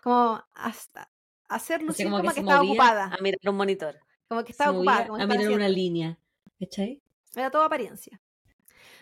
Como 0.00 0.42
hasta 0.54 1.10
hacer 1.48 1.82
lucir 1.82 2.06
como 2.06 2.18
como, 2.18 2.32
que 2.32 2.40
estaba 2.40 2.62
ocupada. 2.62 3.04
a 3.18 3.22
mirar 3.22 3.40
un 3.44 3.56
monitor. 3.56 3.98
Como 4.28 4.42
que 4.42 4.48
Se 4.48 4.52
estaba 4.52 4.76
ocupada. 4.76 5.06
como 5.06 5.22
a 5.22 5.26
mirar 5.26 5.52
una 5.52 5.68
línea. 5.68 6.18
¿Cachai? 6.58 7.02
Era 7.34 7.50
todo 7.50 7.62
apariencia. 7.62 8.20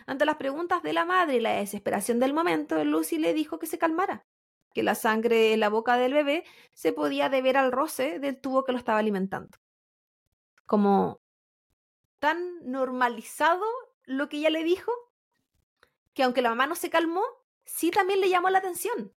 Ante 0.05 0.25
las 0.25 0.35
preguntas 0.35 0.83
de 0.83 0.93
la 0.93 1.05
madre 1.05 1.37
y 1.37 1.39
la 1.39 1.53
desesperación 1.53 2.19
del 2.19 2.33
momento, 2.33 2.83
Lucy 2.83 3.17
le 3.17 3.33
dijo 3.33 3.57
que 3.57 3.65
se 3.65 3.79
calmara, 3.79 4.25
que 4.73 4.83
la 4.83 4.93
sangre 4.93 5.53
en 5.53 5.61
la 5.61 5.69
boca 5.69 5.97
del 5.97 6.13
bebé 6.13 6.43
se 6.73 6.93
podía 6.93 7.29
deber 7.29 7.57
al 7.57 7.71
roce 7.71 8.19
del 8.19 8.39
tubo 8.39 8.63
que 8.63 8.71
lo 8.71 8.77
estaba 8.77 8.99
alimentando. 8.99 9.57
Como 10.65 11.21
tan 12.19 12.69
normalizado 12.69 13.63
lo 14.03 14.29
que 14.29 14.37
ella 14.37 14.49
le 14.49 14.63
dijo, 14.63 14.91
que 16.13 16.23
aunque 16.23 16.41
la 16.41 16.49
mamá 16.49 16.67
no 16.67 16.75
se 16.75 16.89
calmó, 16.89 17.23
sí 17.65 17.89
también 17.89 18.21
le 18.21 18.29
llamó 18.29 18.49
la 18.49 18.59
atención. 18.59 19.11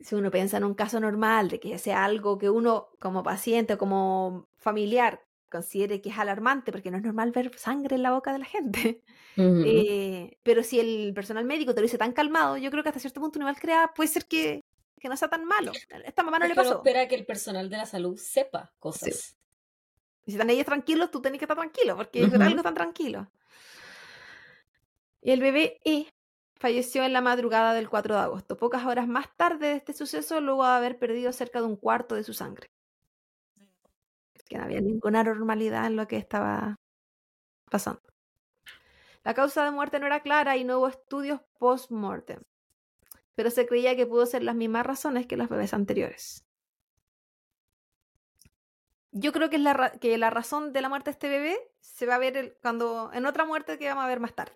Si 0.00 0.14
uno 0.14 0.30
piensa 0.30 0.58
en 0.58 0.64
un 0.64 0.74
caso 0.74 1.00
normal, 1.00 1.48
de 1.48 1.58
que 1.60 1.78
sea 1.78 2.04
algo 2.04 2.38
que 2.38 2.50
uno 2.50 2.88
como 3.00 3.22
paciente 3.22 3.74
o 3.74 3.78
como 3.78 4.48
familiar 4.56 5.24
considere 5.50 6.00
que 6.00 6.10
es 6.10 6.18
alarmante, 6.18 6.70
porque 6.72 6.90
no 6.90 6.98
es 6.98 7.02
normal 7.02 7.32
ver 7.32 7.56
sangre 7.58 7.96
en 7.96 8.02
la 8.02 8.12
boca 8.12 8.32
de 8.32 8.38
la 8.38 8.44
gente. 8.44 9.02
Eh, 9.60 10.38
pero 10.44 10.62
si 10.62 10.78
el 10.78 11.12
personal 11.14 11.44
médico 11.44 11.74
te 11.74 11.80
lo 11.80 11.86
dice 11.86 11.98
tan 11.98 12.12
calmado, 12.12 12.56
yo 12.58 12.70
creo 12.70 12.84
que 12.84 12.90
hasta 12.90 13.00
cierto 13.00 13.20
punto, 13.20 13.40
nivel 13.40 13.56
crea, 13.56 13.92
puede 13.94 14.08
ser 14.08 14.24
que, 14.26 14.60
que 15.00 15.08
no 15.08 15.16
sea 15.16 15.28
tan 15.28 15.44
malo. 15.44 15.72
A 15.92 15.98
esta 15.98 16.22
mamá 16.22 16.38
no 16.38 16.44
Es 16.44 16.50
le 16.50 16.54
pasó. 16.54 16.76
espera 16.76 17.08
que 17.08 17.16
el 17.16 17.26
personal 17.26 17.68
de 17.68 17.76
la 17.76 17.86
salud 17.86 18.16
sepa 18.16 18.72
cosas. 18.78 19.36
Y 20.26 20.30
si 20.30 20.36
están 20.36 20.50
ellos 20.50 20.66
tranquilos, 20.66 21.10
tú 21.10 21.20
tenés 21.20 21.38
que 21.38 21.44
estar 21.46 21.56
tranquilo, 21.56 21.96
porque 21.96 22.26
por 22.26 22.36
Ujú. 22.36 22.42
algo 22.42 22.58
están 22.58 22.74
tranquilos. 22.74 23.26
Y 25.22 25.30
el 25.32 25.40
bebé 25.40 25.78
E 25.84 26.06
falleció 26.60 27.04
en 27.04 27.12
la 27.12 27.20
madrugada 27.20 27.74
del 27.74 27.88
4 27.88 28.14
de 28.14 28.20
agosto, 28.22 28.56
pocas 28.56 28.84
horas 28.86 29.08
más 29.08 29.28
tarde 29.36 29.68
de 29.68 29.74
este 29.76 29.92
suceso, 29.92 30.40
luego 30.40 30.64
de 30.64 30.70
haber 30.72 30.98
perdido 30.98 31.32
cerca 31.32 31.60
de 31.60 31.66
un 31.66 31.76
cuarto 31.76 32.14
de 32.14 32.24
su 32.24 32.34
sangre. 32.34 32.68
Que 34.48 34.58
no 34.58 34.64
había 34.64 34.80
ninguna 34.80 35.22
normalidad 35.22 35.86
en 35.86 35.94
lo 35.96 36.08
que 36.08 36.16
estaba 36.16 36.74
pasando. 37.70 38.02
La 39.22 39.32
causa 39.32 39.64
de 39.64 39.70
muerte 39.70 40.00
no 40.00 40.06
era 40.06 40.22
clara 40.24 40.56
y 40.56 40.64
no 40.64 40.78
hubo 40.78 40.88
estudios 40.88 41.40
post-mortem, 41.60 42.42
pero 43.36 43.50
se 43.50 43.66
creía 43.66 43.96
que 43.96 44.06
pudo 44.06 44.26
ser 44.26 44.42
las 44.44 44.56
mismas 44.56 44.86
razones 44.86 45.26
que 45.26 45.36
los 45.38 45.48
bebés 45.48 45.74
anteriores. 45.74 46.44
Yo 49.12 49.32
creo 49.32 49.50
que, 49.50 49.56
es 49.56 49.62
la, 49.62 49.92
que 50.00 50.16
la 50.18 50.30
razón 50.30 50.72
de 50.72 50.80
la 50.80 50.88
muerte 50.88 51.10
de 51.10 51.12
este 51.12 51.28
bebé 51.28 51.58
se 51.80 52.06
va 52.06 52.14
a 52.16 52.18
ver 52.18 52.36
el- 52.38 52.56
cuando 52.62 53.10
en 53.12 53.26
otra 53.26 53.44
muerte 53.44 53.78
que 53.78 53.88
vamos 53.88 54.04
a 54.04 54.08
ver 54.08 54.20
más 54.20 54.34
tarde. 54.34 54.54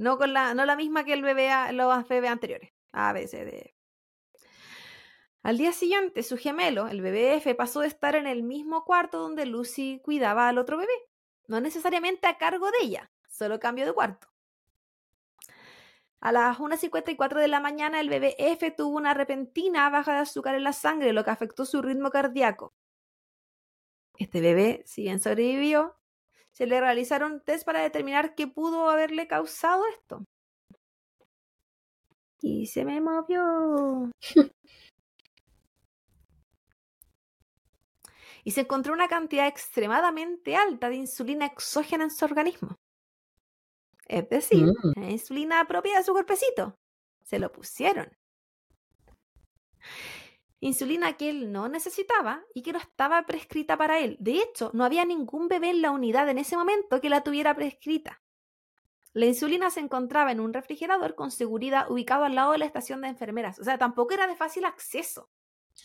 No, 0.00 0.16
con 0.16 0.32
la, 0.32 0.54
no 0.54 0.64
la 0.64 0.76
misma 0.76 1.04
que 1.04 1.12
el 1.12 1.20
bebé, 1.20 1.50
los 1.74 2.08
bebés 2.08 2.30
anteriores. 2.30 2.72
A, 2.90 3.12
B, 3.12 3.28
C, 3.28 3.44
D. 3.44 3.74
Al 5.42 5.58
día 5.58 5.72
siguiente, 5.72 6.22
su 6.22 6.38
gemelo, 6.38 6.88
el 6.88 7.02
bebé 7.02 7.34
F, 7.34 7.54
pasó 7.54 7.80
de 7.80 7.88
estar 7.88 8.16
en 8.16 8.26
el 8.26 8.42
mismo 8.42 8.86
cuarto 8.86 9.18
donde 9.18 9.44
Lucy 9.44 10.00
cuidaba 10.02 10.48
al 10.48 10.56
otro 10.56 10.78
bebé. 10.78 10.94
No 11.48 11.60
necesariamente 11.60 12.28
a 12.28 12.38
cargo 12.38 12.70
de 12.70 12.78
ella, 12.80 13.12
solo 13.28 13.60
cambio 13.60 13.84
de 13.84 13.92
cuarto. 13.92 14.28
A 16.22 16.32
las 16.32 16.58
1.54 16.58 17.38
de 17.38 17.48
la 17.48 17.60
mañana, 17.60 18.00
el 18.00 18.08
bebé 18.08 18.36
F 18.38 18.70
tuvo 18.70 18.96
una 18.96 19.12
repentina 19.12 19.90
baja 19.90 20.14
de 20.14 20.20
azúcar 20.20 20.54
en 20.54 20.64
la 20.64 20.72
sangre, 20.72 21.12
lo 21.12 21.24
que 21.24 21.30
afectó 21.30 21.66
su 21.66 21.82
ritmo 21.82 22.08
cardíaco. 22.10 22.72
Este 24.16 24.40
bebé, 24.40 24.82
si 24.86 25.02
bien 25.02 25.20
sobrevivió, 25.20 25.99
se 26.52 26.66
le 26.66 26.80
realizaron 26.80 27.40
test 27.44 27.64
para 27.64 27.80
determinar 27.82 28.34
qué 28.34 28.46
pudo 28.46 28.88
haberle 28.90 29.26
causado 29.28 29.84
esto. 29.88 30.24
Y 32.42 32.66
se 32.66 32.84
me 32.84 33.00
movió. 33.00 34.10
y 38.44 38.50
se 38.52 38.62
encontró 38.62 38.92
una 38.92 39.08
cantidad 39.08 39.46
extremadamente 39.46 40.56
alta 40.56 40.88
de 40.88 40.96
insulina 40.96 41.46
exógena 41.46 42.04
en 42.04 42.10
su 42.10 42.24
organismo. 42.24 42.76
Es 44.08 44.28
decir, 44.28 44.64
Mm. 44.66 45.00
la 45.00 45.10
insulina 45.10 45.64
propia 45.66 45.96
de 45.98 46.04
su 46.04 46.12
cuerpecito. 46.12 46.74
Se 47.24 47.38
lo 47.38 47.52
pusieron. 47.52 48.10
Insulina 50.60 51.16
que 51.16 51.30
él 51.30 51.50
no 51.52 51.68
necesitaba 51.68 52.42
y 52.54 52.62
que 52.62 52.72
no 52.72 52.78
estaba 52.78 53.24
prescrita 53.24 53.78
para 53.78 53.98
él. 53.98 54.16
De 54.20 54.38
hecho, 54.42 54.70
no 54.74 54.84
había 54.84 55.04
ningún 55.06 55.48
bebé 55.48 55.70
en 55.70 55.80
la 55.82 55.90
unidad 55.90 56.28
en 56.28 56.38
ese 56.38 56.56
momento 56.56 57.00
que 57.00 57.08
la 57.08 57.22
tuviera 57.22 57.54
prescrita. 57.56 58.22
La 59.12 59.26
insulina 59.26 59.70
se 59.70 59.80
encontraba 59.80 60.30
en 60.32 60.38
un 60.38 60.52
refrigerador 60.52 61.14
con 61.14 61.30
seguridad 61.30 61.90
ubicado 61.90 62.24
al 62.24 62.34
lado 62.34 62.52
de 62.52 62.58
la 62.58 62.66
estación 62.66 63.00
de 63.00 63.08
enfermeras. 63.08 63.58
O 63.58 63.64
sea, 63.64 63.78
tampoco 63.78 64.12
era 64.14 64.26
de 64.26 64.36
fácil 64.36 64.64
acceso. 64.66 65.30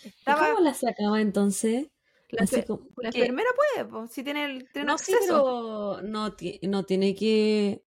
¿Y 0.04 0.12
cómo 0.26 0.60
la 0.60 0.74
sacaba 0.74 1.22
entonces? 1.22 1.90
la, 2.32 2.46
como- 2.68 2.88
enfermera 3.02 3.50
puede, 3.56 3.86
po, 3.90 4.08
si 4.08 4.24
tiene 4.24 4.46
el 4.46 4.70
tiene 4.72 4.88
No, 4.88 4.98
sí, 4.98 5.14
acceso. 5.14 5.98
pero 6.02 6.02
no, 6.08 6.34
ti- 6.36 6.60
no 6.64 6.84
tiene 6.84 7.16
que, 7.16 7.84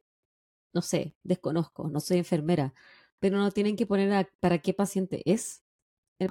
no 0.73 0.83
sé, 0.83 1.17
desconozco, 1.25 1.89
no 1.89 1.99
soy 2.01 2.19
enfermera, 2.19 2.73
pero 3.19 3.39
no 3.39 3.51
tienen 3.51 3.77
que 3.77 3.87
poner 3.87 4.13
a- 4.13 4.31
para 4.41 4.59
qué 4.59 4.73
paciente 4.73 5.23
es 5.25 5.65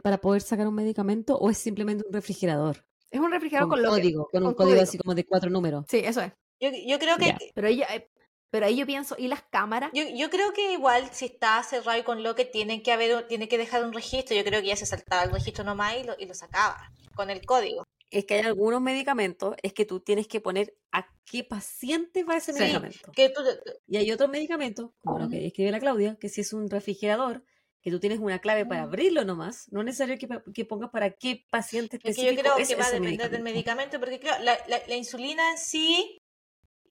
para 0.03 0.17
poder 0.19 0.41
sacar 0.41 0.67
un 0.67 0.75
medicamento 0.75 1.37
o 1.37 1.49
es 1.49 1.57
simplemente 1.57 2.03
un 2.07 2.13
refrigerador 2.13 2.85
Es 3.11 3.19
un 3.19 3.31
refrigerador 3.31 3.69
con 3.69 3.77
con, 3.79 3.83
lo 3.83 3.95
que- 3.95 4.01
código, 4.01 4.27
con 4.31 4.41
un 4.43 4.47
con 4.49 4.55
código 4.55 4.69
código. 4.71 4.83
así 4.83 4.97
como 4.97 5.15
de 5.15 5.25
cuatro 5.25 5.49
números. 5.49 5.85
Sí, 5.89 5.97
eso 6.03 6.21
es. 6.21 6.31
Yo, 6.59 6.69
yo 6.87 6.99
creo 6.99 7.17
que 7.17 7.25
Ya. 7.27 7.37
Pero 7.53 7.67
ahí, 7.67 7.81
eh, 7.81 8.09
pero 8.49 8.65
ahí 8.65 8.77
yo 8.77 8.85
pienso, 8.85 9.15
¿y 9.17 9.27
las 9.27 9.43
cámaras? 9.43 9.91
Yo, 9.93 10.03
yo 10.15 10.29
creo 10.29 10.53
que 10.53 10.71
igual 10.73 11.09
si 11.11 11.25
está 11.25 11.61
cerrado 11.63 11.99
y 11.99 12.03
con 12.03 12.23
lo 12.23 12.35
que 12.35 12.45
tiene 12.45 12.81
que 12.81 12.91
haber 12.93 13.27
tiene 13.27 13.47
que 13.47 13.57
dejar 13.57 13.83
un 13.85 13.93
registro, 13.93 14.35
yo 14.35 14.43
creo 14.43 14.61
que 14.61 14.67
ya 14.67 14.75
se 14.75 14.85
saltaba 14.85 15.23
el 15.23 15.31
registro 15.31 15.63
nomás 15.63 15.97
y 15.97 16.03
lo, 16.03 16.15
y 16.17 16.25
lo 16.25 16.33
sacaba 16.33 16.77
con 17.15 17.29
el 17.29 17.45
código. 17.45 17.83
Es 18.11 18.25
que 18.25 18.35
hay 18.35 18.41
algunos 18.41 18.81
medicamentos, 18.81 19.55
es 19.61 19.73
que 19.73 19.83
tú 19.83 19.99
tienes 19.99 20.27
que 20.27 20.39
poner 20.39 20.73
a 20.93 21.05
qué 21.25 21.43
paciente 21.43 22.23
va 22.23 22.37
ese 22.37 22.53
Sí. 22.53 22.59
medicamento. 22.59 23.11
Que 23.11 23.29
tú, 23.29 23.41
Y 23.87 23.97
hay 23.97 24.11
otros 24.11 24.29
medicamentos, 24.29 24.91
como 25.03 25.19
lo 25.19 25.27
que 25.29 25.45
escribe 25.47 25.71
la 25.71 25.79
Claudia, 25.79 26.15
que 26.19 26.29
si 26.29 26.41
es 26.41 26.53
un 26.53 26.69
refrigerador, 26.69 27.43
que 27.85 27.91
tú 27.91 27.99
tienes 27.99 28.17
una 28.17 28.39
clave 28.39 28.65
para 28.65 28.81
Mm. 28.81 28.87
abrirlo 28.87 29.23
nomás, 29.25 29.67
no 29.71 29.81
es 29.81 29.85
necesario 29.85 30.17
que, 30.53 30.65
pongas 30.65 30.89
para 30.89 31.11
qué 31.11 31.45
paciente 31.51 31.97
es 31.97 32.01
que 32.01 32.07
yo 32.09 32.11
específico 32.31 32.41
creo 32.41 32.57
es 32.57 32.67
que 32.67 32.75
va 32.75 32.87
a 32.87 32.91
depender 32.91 33.29
del 33.29 33.43
medicamento, 33.43 33.99
porque 33.99 34.19
claro, 34.19 34.43
la, 34.43 34.57
la, 34.67 34.79
la 34.87 34.95
insulina 34.95 35.51
en 35.51 35.57
sí, 35.59 36.17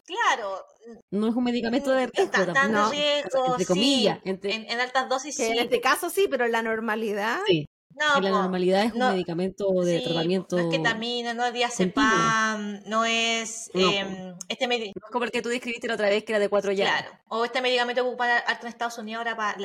claro, 0.06 0.64
No 1.10 1.26
es 1.26 1.34
un 1.34 1.42
medicamento 1.42 1.90
de 1.90 2.06
riesgo 2.06 2.42
está. 2.42 2.68
No. 2.68 2.90
riesgo, 2.92 3.44
Entre 3.46 3.58
sí, 3.58 3.66
comillas, 3.66 4.18
entre- 4.24 4.54
en, 4.54 4.70
en 4.70 4.80
altas 4.80 5.08
dosis 5.08 5.34
sí. 5.34 5.42
en 5.44 5.58
este 5.58 5.80
caso 5.80 6.10
sí, 6.10 6.28
pero 6.30 6.44
en 6.46 6.52
la 6.52 6.62
normalidad. 6.62 7.40
Sí, 7.46 7.66
no, 7.96 8.16
en 8.18 8.24
la 8.24 8.30
normalidad 8.30 8.84
es 8.84 8.92
un 8.92 8.98
no, 9.00 9.10
medicamento 9.12 9.72
de 9.82 9.98
sí, 9.98 10.04
tratamiento. 10.04 10.56
No 10.56 10.62
es 10.70 10.76
ketamina, 10.76 11.32
no 11.34 11.44
es 11.44 11.52
diazepam, 11.54 12.82
no 12.86 13.04
es 13.04 13.70
No, 13.74 13.80
em, 13.92 14.34
este 14.48 14.66
medi- 14.68 14.92
No 14.94 15.06
es 15.06 15.10
como 15.12 15.24
el 15.24 15.30
que 15.30 15.42
tú 15.42 15.48
describiste 15.48 15.88
la 15.88 15.94
otra 15.94 16.08
vez, 16.08 16.24
que 16.24 16.32
era 16.32 16.38
de 16.40 16.48
cuatro 16.48 16.70
ya. 16.72 16.84
Claro. 16.86 17.18
O 17.28 17.44
este 17.44 17.60
medicamento 17.62 18.02
que 18.02 18.08
ocupan 18.08 18.30
harto 18.46 18.66
en 18.66 18.72
Estados 18.72 18.98
Unidos 18.98 19.18
ahora 19.18 19.36
para 19.36 19.58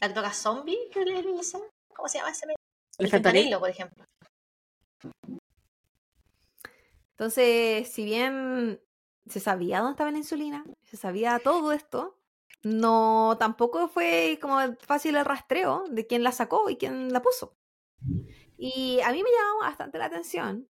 la 0.00 0.08
droga 0.08 0.32
zombie, 0.32 0.78
¿qué 0.92 1.04
le 1.04 1.22
dicen? 1.22 1.62
¿Cómo 1.94 2.08
se 2.08 2.18
llama 2.18 2.30
ese 2.30 2.46
medicamento? 2.46 2.98
El 2.98 3.10
fentanilo. 3.10 3.60
por 3.60 3.70
ejemplo. 3.70 4.04
Entonces, 7.10 7.92
si 7.92 8.04
bien 8.04 8.80
se 9.26 9.40
sabía 9.40 9.78
dónde 9.78 9.92
estaba 9.92 10.10
la 10.10 10.18
insulina, 10.18 10.64
se 10.84 10.96
sabía 10.96 11.40
todo 11.40 11.72
esto, 11.72 12.18
no 12.62 13.36
tampoco 13.38 13.88
fue 13.88 14.38
como 14.40 14.58
fácil 14.80 15.16
el 15.16 15.24
rastreo 15.24 15.84
de 15.90 16.06
quién 16.06 16.22
la 16.22 16.32
sacó 16.32 16.70
y 16.70 16.76
quién 16.76 17.12
la 17.12 17.22
puso. 17.22 17.56
Y 18.56 19.00
a 19.00 19.12
mí 19.12 19.22
me 19.22 19.30
llamó 19.30 19.60
bastante 19.60 19.98
la 19.98 20.06
atención, 20.06 20.68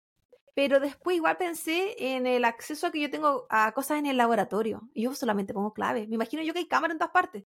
pero 0.53 0.79
después 0.79 1.17
igual 1.17 1.37
pensé 1.37 1.95
en 2.15 2.27
el 2.27 2.45
acceso 2.45 2.91
que 2.91 3.01
yo 3.01 3.11
tengo 3.11 3.45
a 3.49 3.71
cosas 3.73 3.99
en 3.99 4.05
el 4.05 4.17
laboratorio. 4.17 4.89
Y 4.93 5.03
yo 5.03 5.13
solamente 5.13 5.53
pongo 5.53 5.73
clave. 5.73 6.07
Me 6.07 6.15
imagino 6.15 6.41
yo 6.43 6.53
que 6.53 6.59
hay 6.59 6.67
cámara 6.67 6.93
en 6.93 6.99
todas 6.99 7.11
partes, 7.11 7.43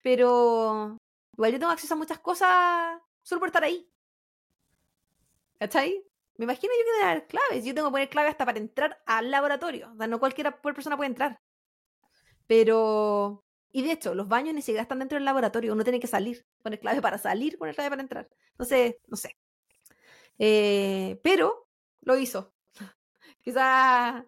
pero 0.00 0.98
igual 1.32 1.52
yo 1.52 1.58
tengo 1.58 1.72
acceso 1.72 1.94
a 1.94 1.96
muchas 1.96 2.18
cosas 2.18 3.00
solo 3.22 3.40
por 3.40 3.48
estar 3.48 3.64
ahí. 3.64 3.88
¿Cachai? 5.58 6.04
Me 6.36 6.44
imagino 6.44 6.72
yo 6.72 6.84
que 6.84 6.92
debe 6.92 7.10
haber 7.10 7.26
claves. 7.26 7.64
Yo 7.64 7.74
tengo 7.74 7.88
que 7.88 7.92
poner 7.92 8.08
clave 8.08 8.28
hasta 8.30 8.44
para 8.44 8.58
entrar 8.58 9.02
al 9.06 9.30
laboratorio. 9.30 9.92
O 9.92 9.96
sea, 9.96 10.06
no 10.06 10.18
cualquier 10.18 10.54
persona 10.60 10.96
puede 10.96 11.10
entrar. 11.10 11.40
Pero. 12.46 13.44
Y 13.70 13.82
de 13.82 13.92
hecho, 13.92 14.14
los 14.14 14.28
baños 14.28 14.54
ni 14.54 14.62
siquiera 14.62 14.82
están 14.82 14.98
dentro 14.98 15.16
del 15.16 15.24
laboratorio. 15.24 15.72
Uno 15.72 15.84
tiene 15.84 16.00
que 16.00 16.06
salir. 16.06 16.44
Poner 16.62 16.80
clave 16.80 17.00
para 17.00 17.18
salir, 17.18 17.58
poner 17.58 17.74
clave 17.74 17.90
para 17.90 18.02
entrar. 18.02 18.28
Entonces, 18.52 18.96
no 19.06 19.16
sé. 19.16 19.36
Eh, 20.38 21.20
pero 21.22 21.68
lo 22.00 22.16
hizo. 22.16 22.52
Quizá 23.42 24.26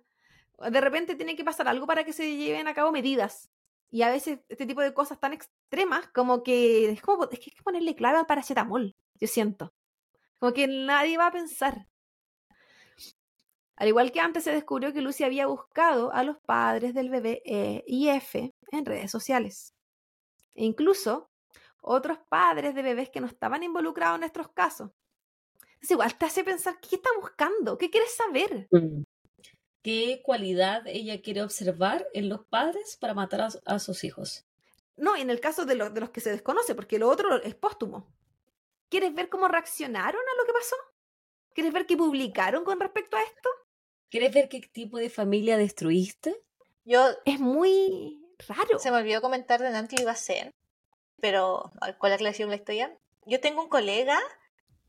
de 0.70 0.80
repente 0.80 1.16
tiene 1.16 1.36
que 1.36 1.44
pasar 1.44 1.68
algo 1.68 1.86
para 1.86 2.04
que 2.04 2.12
se 2.12 2.36
lleven 2.36 2.68
a 2.68 2.74
cabo 2.74 2.92
medidas. 2.92 3.50
Y 3.90 4.02
a 4.02 4.10
veces 4.10 4.40
este 4.48 4.66
tipo 4.66 4.80
de 4.80 4.92
cosas 4.92 5.20
tan 5.20 5.32
extremas 5.32 6.08
como 6.08 6.42
que 6.42 6.90
es, 6.90 7.00
como, 7.00 7.24
es 7.24 7.38
que 7.38 7.50
hay 7.50 7.56
que 7.56 7.62
ponerle 7.62 7.94
clave 7.94 8.18
al 8.18 8.26
paracetamol, 8.26 8.96
yo 9.20 9.26
siento. 9.28 9.72
Como 10.38 10.52
que 10.52 10.66
nadie 10.66 11.16
va 11.16 11.28
a 11.28 11.32
pensar. 11.32 11.86
Al 13.76 13.88
igual 13.88 14.12
que 14.12 14.20
antes 14.20 14.44
se 14.44 14.52
descubrió 14.52 14.92
que 14.92 15.00
Lucy 15.00 15.24
había 15.24 15.46
buscado 15.46 16.12
a 16.12 16.22
los 16.22 16.38
padres 16.38 16.94
del 16.94 17.10
bebé 17.10 17.42
E 17.44 17.84
y 17.86 18.08
F 18.08 18.54
en 18.70 18.84
redes 18.84 19.10
sociales. 19.10 19.74
E 20.54 20.64
incluso 20.64 21.30
otros 21.80 22.18
padres 22.28 22.74
de 22.74 22.82
bebés 22.82 23.10
que 23.10 23.20
no 23.20 23.26
estaban 23.26 23.62
involucrados 23.62 24.16
en 24.16 24.20
nuestros 24.20 24.48
casos. 24.52 24.90
Es 25.80 25.90
igual, 25.90 26.16
te 26.16 26.24
hace 26.24 26.44
pensar, 26.44 26.78
¿qué 26.80 26.96
está 26.96 27.10
buscando? 27.20 27.76
¿Qué 27.76 27.90
quieres 27.90 28.14
saber? 28.14 28.68
Mm. 28.70 29.02
¿Qué 29.84 30.22
cualidad 30.24 30.86
ella 30.86 31.20
quiere 31.22 31.42
observar 31.42 32.08
en 32.14 32.28
los 32.30 32.44
padres 32.46 32.96
para 32.96 33.12
matar 33.14 33.42
a, 33.42 33.48
a 33.66 33.78
sus 33.78 34.02
hijos? 34.02 34.44
No, 34.96 35.14
en 35.14 35.28
el 35.28 35.40
caso 35.40 35.66
de, 35.66 35.74
lo- 35.74 35.90
de 35.90 36.00
los 36.00 36.08
que 36.10 36.20
se 36.22 36.30
desconoce, 36.30 36.74
porque 36.74 36.98
lo 36.98 37.08
otro 37.10 37.40
es 37.42 37.54
póstumo. 37.54 38.08
¿Quieres 38.88 39.14
ver 39.14 39.28
cómo 39.28 39.46
reaccionaron 39.46 40.20
a 40.22 40.40
lo 40.40 40.46
que 40.46 40.52
pasó? 40.54 40.76
¿Quieres 41.52 41.72
ver 41.72 41.84
qué 41.86 41.96
publicaron 41.98 42.64
con 42.64 42.80
respecto 42.80 43.16
a 43.16 43.22
esto? 43.22 43.48
¿Quieres 44.10 44.32
ver 44.32 44.48
qué 44.48 44.60
tipo 44.60 44.96
de 44.98 45.10
familia 45.10 45.56
destruiste? 45.58 46.40
Yo 46.84 47.06
Es 47.26 47.38
muy 47.38 48.24
raro. 48.48 48.78
se 48.78 48.90
me 48.90 48.96
olvidó 48.98 49.20
comentar 49.20 49.60
de 49.60 49.70
Nancy 49.70 49.96
iba 50.00 50.12
a 50.12 50.16
ser, 50.16 50.50
pero 51.20 51.70
¿cuál 51.80 51.92
es 51.92 52.00
la 52.02 52.14
aclaración 52.14 52.48
la 52.48 52.56
historia? 52.56 52.96
Yo 53.26 53.40
tengo 53.40 53.62
un 53.62 53.68
colega 53.68 54.18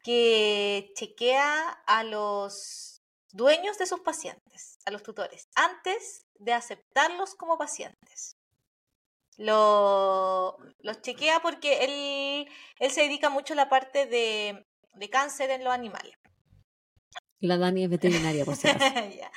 que 0.03 0.91
chequea 0.95 1.69
a 1.85 2.03
los 2.03 2.94
dueños 3.36 3.78
de 3.78 3.86
sus 3.86 3.99
pacientes, 3.99 4.80
a 4.86 4.91
los 4.91 5.03
tutores, 5.03 5.49
antes 5.56 6.26
de 6.36 6.53
aceptarlos 6.53 7.36
como 7.36 7.57
pacientes. 7.57 8.38
Lo, 9.38 10.57
los 10.80 11.02
chequea 11.02 11.41
porque 11.41 11.84
él, 11.84 12.48
él 12.80 12.91
se 12.91 13.02
dedica 13.02 13.30
mucho 13.30 13.53
a 13.53 13.57
la 13.57 13.70
parte 13.70 14.06
de, 14.06 14.66
de 14.94 15.10
cáncer 15.10 15.49
en 15.52 15.66
los 15.66 15.74
animales. 15.74 16.14
La 17.41 17.57
Dani 17.57 17.84
es 17.84 17.90
veterinaria, 17.90 18.45
por. 18.45 18.56
Ya. 19.18 19.32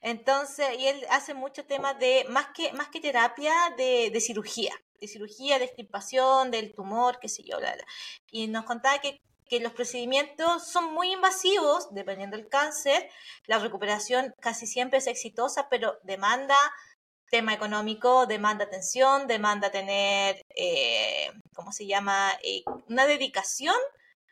Entonces, 0.00 0.66
y 0.78 0.86
él 0.86 1.06
hace 1.08 1.32
muchos 1.32 1.66
temas 1.66 1.98
de, 1.98 2.26
más 2.28 2.48
que, 2.54 2.72
más 2.72 2.88
que 2.88 3.00
terapia, 3.00 3.54
de, 3.78 4.10
de 4.12 4.20
cirugía, 4.20 4.74
de 5.00 5.08
cirugía, 5.08 5.58
de 5.58 5.64
extirpación, 5.66 6.50
del 6.50 6.74
tumor, 6.74 7.18
qué 7.20 7.28
sé 7.28 7.42
yo, 7.44 7.56
bla, 7.58 7.72
bla. 7.72 7.86
Y 8.30 8.48
nos 8.48 8.64
contaba 8.64 8.98
que, 8.98 9.22
que 9.48 9.60
los 9.60 9.72
procedimientos 9.72 10.66
son 10.66 10.92
muy 10.94 11.12
invasivos, 11.12 11.92
dependiendo 11.92 12.36
del 12.36 12.48
cáncer. 12.48 13.08
La 13.46 13.58
recuperación 13.58 14.34
casi 14.40 14.66
siempre 14.66 14.98
es 14.98 15.06
exitosa, 15.06 15.68
pero 15.68 15.98
demanda 16.02 16.56
tema 17.30 17.54
económico, 17.54 18.26
demanda 18.26 18.64
atención, 18.64 19.26
demanda 19.26 19.70
tener, 19.70 20.44
eh, 20.56 21.30
¿cómo 21.54 21.72
se 21.72 21.86
llama? 21.86 22.30
Eh, 22.42 22.62
una 22.88 23.06
dedicación 23.06 23.74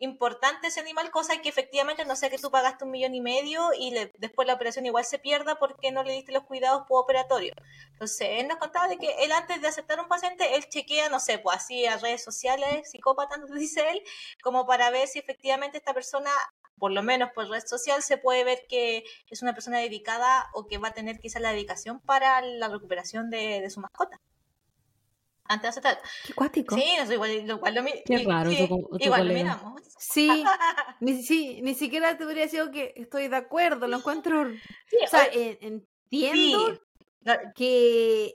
importante 0.02 0.66
ese 0.66 0.80
animal, 0.80 1.12
cosa 1.12 1.40
que 1.40 1.48
efectivamente 1.48 2.04
no 2.04 2.16
sé 2.16 2.28
que 2.28 2.38
tú 2.38 2.50
pagaste 2.50 2.84
un 2.84 2.90
millón 2.90 3.14
y 3.14 3.20
medio 3.20 3.70
y 3.78 3.94
después 4.18 4.48
la 4.48 4.54
operación 4.54 4.84
igual 4.84 5.04
se 5.04 5.20
pierda 5.20 5.60
porque 5.60 5.92
no 5.92 6.02
le 6.02 6.12
diste 6.12 6.32
los 6.32 6.42
cuidados 6.42 6.84
postoperatorios. 6.88 7.56
Entonces, 7.92 8.28
él 8.40 8.48
nos 8.48 8.58
contaba 8.58 8.88
de 8.88 8.98
que 8.98 9.14
él 9.20 9.30
antes 9.30 9.62
de 9.62 9.68
aceptar 9.68 10.00
un 10.00 10.08
paciente, 10.08 10.56
él 10.56 10.68
chequea, 10.68 11.08
no 11.08 11.20
sé, 11.20 11.38
pues 11.38 11.56
así 11.56 11.86
a 11.86 11.98
redes 11.98 12.24
sociales, 12.24 12.90
psicópata, 12.90 13.36
nos 13.38 13.52
dice 13.52 13.88
él, 13.90 14.02
como 14.42 14.66
para 14.66 14.90
ver 14.90 15.06
si 15.06 15.20
efectivamente 15.20 15.78
esta 15.78 15.94
persona, 15.94 16.30
por 16.78 16.90
lo 16.90 17.02
menos 17.04 17.30
por 17.32 17.48
red 17.48 17.64
social, 17.64 18.02
se 18.02 18.18
puede 18.18 18.42
ver 18.42 18.66
que 18.68 19.04
es 19.30 19.42
una 19.42 19.54
persona 19.54 19.78
dedicada 19.78 20.50
o 20.52 20.66
que 20.66 20.78
va 20.78 20.88
a 20.88 20.94
tener 20.94 21.20
quizás 21.20 21.42
la 21.42 21.52
dedicación 21.52 22.00
para 22.00 22.40
la 22.42 22.68
recuperación 22.68 23.30
de 23.30 23.68
su 23.70 23.80
mascota. 23.80 24.20
Antes 25.52 25.62
de 25.62 25.68
aceptar. 25.68 25.98
Qué 26.26 26.32
cuático. 26.34 26.74
Sí, 26.76 26.84
no 26.98 27.06
sé, 27.06 27.14
igual, 27.14 27.30
igual 27.30 27.74
lo, 27.74 27.84
Qué 27.84 28.02
y- 28.08 28.24
raro 28.24 28.50
sí, 28.50 28.56
tu 28.68 28.88
igual 28.98 29.28
lo 29.28 29.34
miramos. 29.34 29.82
Sí, 29.98 30.28
ni, 31.00 31.22
sí, 31.22 31.60
ni 31.62 31.74
siquiera 31.74 32.16
te 32.16 32.24
hubiera 32.24 32.48
sido 32.48 32.70
que 32.70 32.92
estoy 32.96 33.28
de 33.28 33.36
acuerdo, 33.36 33.86
lo 33.86 33.98
encuentro. 33.98 34.50
Sí, 34.86 34.96
O 35.04 35.08
sea, 35.08 35.26
en- 35.32 35.58
entiendo 35.60 36.74
sí. 36.74 36.80
Que 37.54 38.34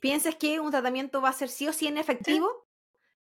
pienses 0.00 0.34
que 0.36 0.58
un 0.60 0.70
tratamiento 0.70 1.20
va 1.20 1.28
a 1.28 1.32
ser 1.32 1.48
sí 1.48 1.68
o 1.68 1.72
sí 1.72 1.86
inefectivo 1.88 2.48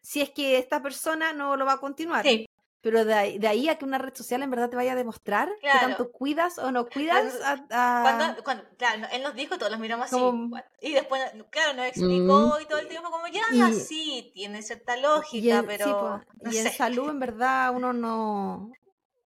si 0.01 0.21
es 0.21 0.31
que 0.31 0.59
esta 0.59 0.83
persona 0.83 1.33
no 1.33 1.57
lo 1.57 1.65
va 1.67 1.75
a 1.75 1.79
continuar. 1.81 2.25
sí, 2.25 2.47
Pero 2.85 3.05
de 3.05 3.15
ahí, 3.15 3.39
de 3.39 3.49
ahí 3.49 3.69
a 3.69 3.77
que 3.79 3.85
una 3.87 3.99
red 3.99 4.15
social 4.15 4.43
en 4.43 4.51
verdad 4.51 4.69
te 4.71 4.77
vaya 4.77 4.93
a 4.93 4.95
demostrar 4.95 5.49
que 5.55 5.61
Claro. 5.63 5.81
tanto 5.89 6.13
cuidas 6.13 6.59
o 6.59 6.71
no 6.71 6.87
cuidas 6.87 7.41
a, 7.43 7.53
a- 7.71 8.17
Cuando, 8.19 8.45
cuando, 8.45 8.65
claro, 8.77 9.09
él 9.11 9.23
nos 9.23 9.35
dijo, 9.35 9.57
todos 9.59 9.73
los 9.73 9.81
miramos 9.81 10.07
así. 10.07 10.15
Como-? 10.15 10.61
Y 10.83 10.93
después, 10.93 11.21
claro, 11.51 11.73
nos 11.75 11.87
explicó 11.87 12.61
y 12.61 12.67
todo 12.67 12.79
el 12.79 12.89
tiempo 12.89 13.11
como, 13.11 13.27
ya, 13.29 13.41
Y- 13.53 13.73
sí, 13.73 14.31
tiene 14.35 14.63
cierta 14.63 14.97
y 14.99 15.03
lógica, 15.03 15.55
en, 15.57 15.61
sí, 15.63 15.67
pero 15.67 15.99
po, 15.99 16.21
no 16.45 16.53
y 16.53 16.59
en 16.59 16.63
sé. 16.65 16.71
salud 16.77 17.09
en 17.09 17.19
verdad 17.21 17.73
uno 17.75 17.93
no... 17.95 18.71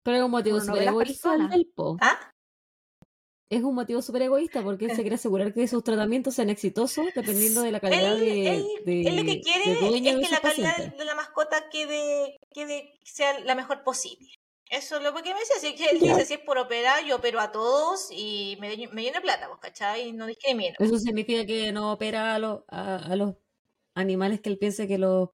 Pero 0.03 0.25
un 0.25 0.31
motivo 0.31 0.57
Uno 0.57 0.65
no 0.65 0.73
ve 0.73 0.85
las 0.85 0.93
personas. 0.95 1.49
del 1.49 1.65
po. 1.73 1.97
¿Ah? 2.01 2.19
Es 3.49 3.61
un 3.63 3.75
motivo 3.75 4.01
súper 4.01 4.23
egoísta 4.23 4.63
porque 4.63 4.85
él 4.85 4.91
se 4.95 5.01
quiere 5.01 5.15
asegurar 5.15 5.53
que 5.53 5.67
sus 5.67 5.83
tratamientos 5.83 6.33
sean 6.33 6.49
exitosos 6.49 7.05
dependiendo 7.13 7.61
de 7.61 7.71
la 7.71 7.79
calidad 7.79 8.13
Él, 8.13 8.19
de, 8.19 8.47
él- 8.55 8.65
de, 8.85 9.01
él 9.03 9.15
lo 9.17 9.23
que 9.23 9.41
quiere 9.41 9.71
es 9.71 9.77
que 9.79 10.29
la 10.31 10.39
calidad 10.39 10.69
pacientes. 10.71 10.97
de 10.97 11.05
la 11.05 11.15
mascota 11.15 11.69
quede, 11.69 12.37
quede 12.51 12.99
sea 13.03 13.39
la 13.41 13.53
mejor 13.55 13.83
posible. 13.83 14.27
Eso 14.67 14.97
es 14.97 15.03
lo 15.03 15.13
que 15.13 15.31
me 15.31 15.39
decía. 15.39 15.57
Si 15.59 15.67
él 15.83 15.99
dice, 15.99 16.25
si 16.25 16.33
es 16.33 16.39
por 16.39 16.57
operar, 16.57 17.05
yo 17.05 17.17
opero 17.17 17.39
a 17.39 17.51
todos 17.51 18.07
y 18.11 18.57
me, 18.59 18.69
me 18.91 19.03
lleno 19.03 19.17
de 19.17 19.21
plata, 19.21 19.47
pues, 19.47 19.59
¿cachai? 19.61 20.07
Y 20.09 20.13
no 20.13 20.25
discrimino. 20.25 20.73
Eso 20.79 20.97
significa 20.97 21.45
que 21.45 21.71
no 21.71 21.91
opera 21.91 22.33
a, 22.33 22.39
los 22.39 22.61
a, 22.67 22.95
a 22.95 23.15
los 23.15 23.35
animales 23.93 24.41
que 24.41 24.49
él 24.49 24.57
piense 24.57 24.87
que 24.87 24.97
los 24.97 25.29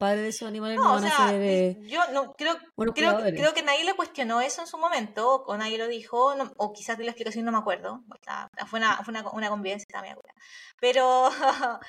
padres 0.00 0.22
de 0.22 0.28
esos 0.30 0.48
animales 0.48 0.78
no, 0.78 0.82
No, 0.84 0.90
o 0.90 0.94
van 0.94 1.02
sea, 1.02 1.26
a 1.26 1.28
ser 1.28 1.42
eh, 1.42 1.76
yo 1.82 2.00
no 2.12 2.32
creo, 2.32 2.56
creo, 2.94 3.18
creo 3.36 3.54
que 3.54 3.62
nadie 3.62 3.84
le 3.84 3.94
cuestionó 3.94 4.40
eso 4.40 4.62
en 4.62 4.66
su 4.66 4.78
momento, 4.78 5.44
o 5.46 5.56
nadie 5.56 5.76
lo 5.78 5.86
dijo, 5.86 6.34
no- 6.34 6.50
o 6.56 6.72
quizás 6.72 6.96
de 6.98 7.04
la 7.04 7.10
explicación 7.10 7.44
no 7.44 7.52
me 7.52 7.58
acuerdo. 7.58 8.02
o 8.10 8.16
sea, 8.24 8.48
fue 8.66 8.78
una, 8.80 8.96
fue 9.04 9.12
una, 9.12 9.28
una 9.30 9.48
convivencia, 9.50 10.00
me 10.02 10.10
acuerdo. 10.10 10.32
Pero, 10.80 11.30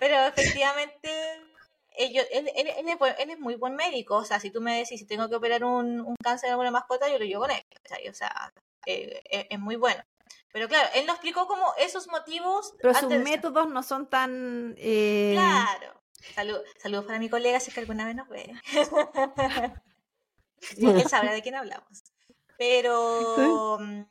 pero 0.00 0.16
efectivamente, 0.26 1.10
ellos, 1.96 2.24
él, 2.32 2.50
él, 2.56 2.68
él 2.76 2.88
es, 2.88 2.98
buen- 2.98 3.14
él 3.18 3.30
es 3.30 3.38
muy 3.38 3.54
buen 3.56 3.74
médico. 3.74 4.16
O 4.16 4.24
sea, 4.24 4.40
si 4.40 4.50
tú 4.50 4.60
me 4.60 4.78
decís 4.78 5.00
si 5.00 5.06
tengo 5.06 5.28
que 5.28 5.36
operar 5.36 5.62
un, 5.64 6.00
un 6.00 6.16
cáncer 6.22 6.46
en 6.48 6.52
alguna 6.52 6.70
mascota, 6.70 7.08
yo 7.08 7.18
lo 7.18 7.24
llevo 7.24 7.42
con 7.42 7.50
él. 7.50 7.62
O 8.10 8.14
sea, 8.14 8.52
eh, 8.86 9.20
es, 9.30 9.46
es 9.50 9.58
muy 9.58 9.76
bueno. 9.76 10.02
Pero 10.52 10.66
claro, 10.68 10.88
él 10.94 11.04
nos 11.06 11.16
explicó 11.16 11.46
como 11.46 11.66
esos 11.78 12.08
motivos. 12.08 12.72
Pero 12.80 12.94
sus 12.94 13.10
métodos 13.10 13.68
no 13.68 13.82
son 13.82 14.08
tan... 14.08 14.74
eh, 14.78 15.32
Claro. 15.34 15.97
Salud, 16.34 16.58
saludos 16.82 17.04
para 17.06 17.18
mi 17.18 17.28
colega 17.28 17.60
si 17.60 17.70
es 17.70 17.74
que 17.74 17.80
alguna 17.80 18.04
vez 18.06 18.16
nos 18.16 18.28
ve. 18.28 18.52
Él 20.76 21.08
sabrá 21.08 21.32
de 21.32 21.42
quién 21.42 21.54
hablamos. 21.54 22.02
Pero, 22.56 23.78
mm, 23.80 24.02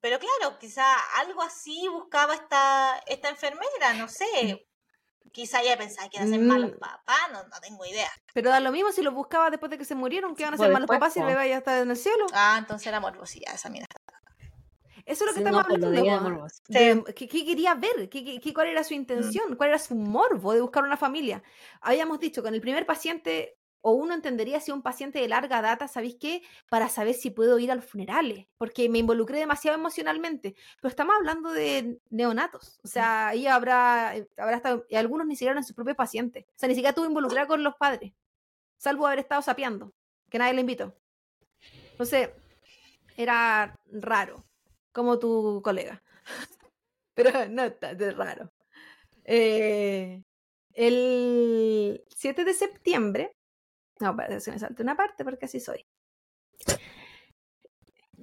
pero 0.00 0.18
claro, 0.18 0.58
quizá 0.58 0.84
algo 1.20 1.42
así 1.42 1.86
buscaba 1.88 2.34
esta, 2.34 2.98
esta 3.06 3.28
enfermera, 3.28 3.94
no 3.96 4.08
sé. 4.08 4.66
Quizá 5.30 5.62
ella 5.62 5.78
pensaba 5.78 6.08
que 6.10 6.16
iban 6.18 6.28
a 6.28 6.36
ser 6.36 6.40
malos 6.44 6.72
Mm. 6.72 6.78
papás, 6.78 7.30
no, 7.32 7.44
no 7.44 7.60
tengo 7.60 7.86
idea. 7.86 8.10
Pero 8.34 8.50
da 8.50 8.60
lo 8.60 8.72
mismo 8.72 8.90
si 8.92 9.02
los 9.02 9.14
buscaba 9.14 9.50
después 9.50 9.70
de 9.70 9.78
que 9.78 9.84
se 9.84 9.94
murieron, 9.94 10.34
que 10.34 10.42
iban 10.42 10.54
a 10.54 10.56
Pues 10.56 10.66
ser 10.66 10.72
malos 10.72 10.88
después, 10.88 10.98
papás 10.98 11.12
si 11.14 11.20
el 11.20 11.26
bebé 11.26 11.48
ya 11.48 11.58
está 11.58 11.78
en 11.80 11.90
el 11.90 11.96
cielo. 11.96 12.26
Ah, 12.32 12.56
entonces 12.58 12.86
era 12.88 13.00
morbosidad 13.00 13.54
esa 13.54 13.70
mira. 13.70 13.86
Eso 15.06 15.24
es 15.24 15.30
lo 15.30 15.34
que 15.34 15.40
Sí, 15.40 15.44
estamos 15.44 15.62
no, 15.62 15.68
pues 15.68 15.82
hablando. 15.82 16.02
de 16.02 16.20
morboso. 16.20 16.62
de- 16.68 17.14
¿qué, 17.14 17.28
qué 17.28 17.44
quería 17.44 17.74
ver? 17.74 18.08
¿Qué, 18.08 18.40
qué- 18.40 18.54
cuál 18.54 18.68
era 18.68 18.84
su 18.84 18.94
intención? 18.94 19.56
¿Cuál 19.56 19.70
era 19.70 19.78
su 19.78 19.94
morbo 19.94 20.52
de 20.54 20.60
buscar 20.60 20.84
una 20.84 20.96
familia? 20.96 21.42
Habíamos 21.80 22.20
dicho 22.20 22.42
que 22.42 22.48
en 22.48 22.54
el 22.54 22.60
primer 22.60 22.86
paciente, 22.86 23.56
o 23.80 23.92
uno 23.92 24.14
entendería 24.14 24.60
si 24.60 24.70
un 24.70 24.80
paciente 24.82 25.18
de 25.18 25.26
larga 25.26 25.60
data, 25.60 25.88
¿sabéis 25.88 26.16
qué? 26.20 26.42
Para 26.70 26.88
saber 26.88 27.14
si 27.14 27.30
puedo 27.30 27.58
ir 27.58 27.72
a 27.72 27.74
los 27.74 27.84
funerales, 27.84 28.46
porque 28.58 28.88
me 28.88 28.98
involucré 28.98 29.38
demasiado 29.40 29.76
emocionalmente. 29.76 30.54
Pero 30.80 30.88
estamos 30.88 31.16
hablando 31.16 31.50
de 31.50 31.98
neonatos. 32.10 32.78
O 32.84 32.86
sea, 32.88 33.32
ella 33.34 33.56
habrá, 33.56 34.16
eh, 34.16 34.28
habrá 34.36 34.56
estado, 34.56 34.86
y 34.88 34.94
algunos 34.94 35.26
ni 35.26 35.34
siquiera 35.34 35.52
eran 35.52 35.64
sus 35.64 35.74
propios 35.74 35.96
pacientes. 35.96 36.44
O 36.44 36.52
sea, 36.58 36.68
ni 36.68 36.74
siquiera 36.74 36.90
estuvo 36.90 37.06
involucrada 37.06 37.48
con 37.48 37.64
los 37.64 37.74
padres, 37.74 38.12
salvo 38.76 39.06
haber 39.06 39.18
estado 39.18 39.42
sapeando, 39.42 39.92
que 40.30 40.38
nadie 40.38 40.54
le 40.54 40.60
invitó. 40.60 40.94
Entonces, 41.90 42.30
era 43.16 43.78
raro, 43.90 44.44
como 44.92 45.18
tu 45.18 45.60
colega. 45.62 46.02
Pero 47.14 47.48
no 47.48 47.64
está 47.64 47.94
de 47.94 48.12
raro. 48.12 48.52
Eh, 49.24 50.22
el 50.74 52.04
7 52.08 52.44
de 52.44 52.54
septiembre. 52.54 53.36
No, 54.00 54.16
parece 54.16 54.36
que 54.36 54.40
se 54.40 54.52
me 54.52 54.58
salta 54.58 54.82
una 54.82 54.96
parte 54.96 55.24
porque 55.24 55.46
así 55.46 55.60
soy. 55.60 55.84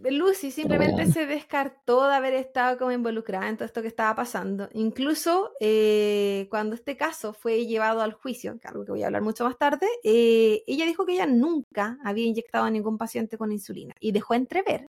Lucy 0.03 0.51
simplemente 0.51 1.05
se 1.07 1.25
descartó 1.25 2.07
de 2.07 2.15
haber 2.15 2.33
estado 2.33 2.77
como 2.77 2.91
involucrada 2.91 3.49
en 3.49 3.57
todo 3.57 3.65
esto 3.65 3.81
que 3.81 3.89
estaba 3.89 4.15
pasando. 4.15 4.69
Incluso 4.73 5.51
eh, 5.59 6.47
cuando 6.49 6.75
este 6.75 6.95
caso 6.95 7.33
fue 7.33 7.65
llevado 7.65 8.01
al 8.01 8.13
juicio, 8.13 8.57
que 8.59 8.67
algo 8.67 8.85
que 8.85 8.91
voy 8.91 9.03
a 9.03 9.07
hablar 9.07 9.21
mucho 9.21 9.43
más 9.43 9.57
tarde, 9.57 9.87
eh, 10.03 10.63
ella 10.67 10.85
dijo 10.85 11.05
que 11.05 11.13
ella 11.13 11.25
nunca 11.25 11.97
había 12.03 12.25
inyectado 12.25 12.65
a 12.65 12.71
ningún 12.71 12.97
paciente 12.97 13.37
con 13.37 13.51
insulina 13.51 13.93
y 13.99 14.11
dejó 14.13 14.35
entrever 14.35 14.87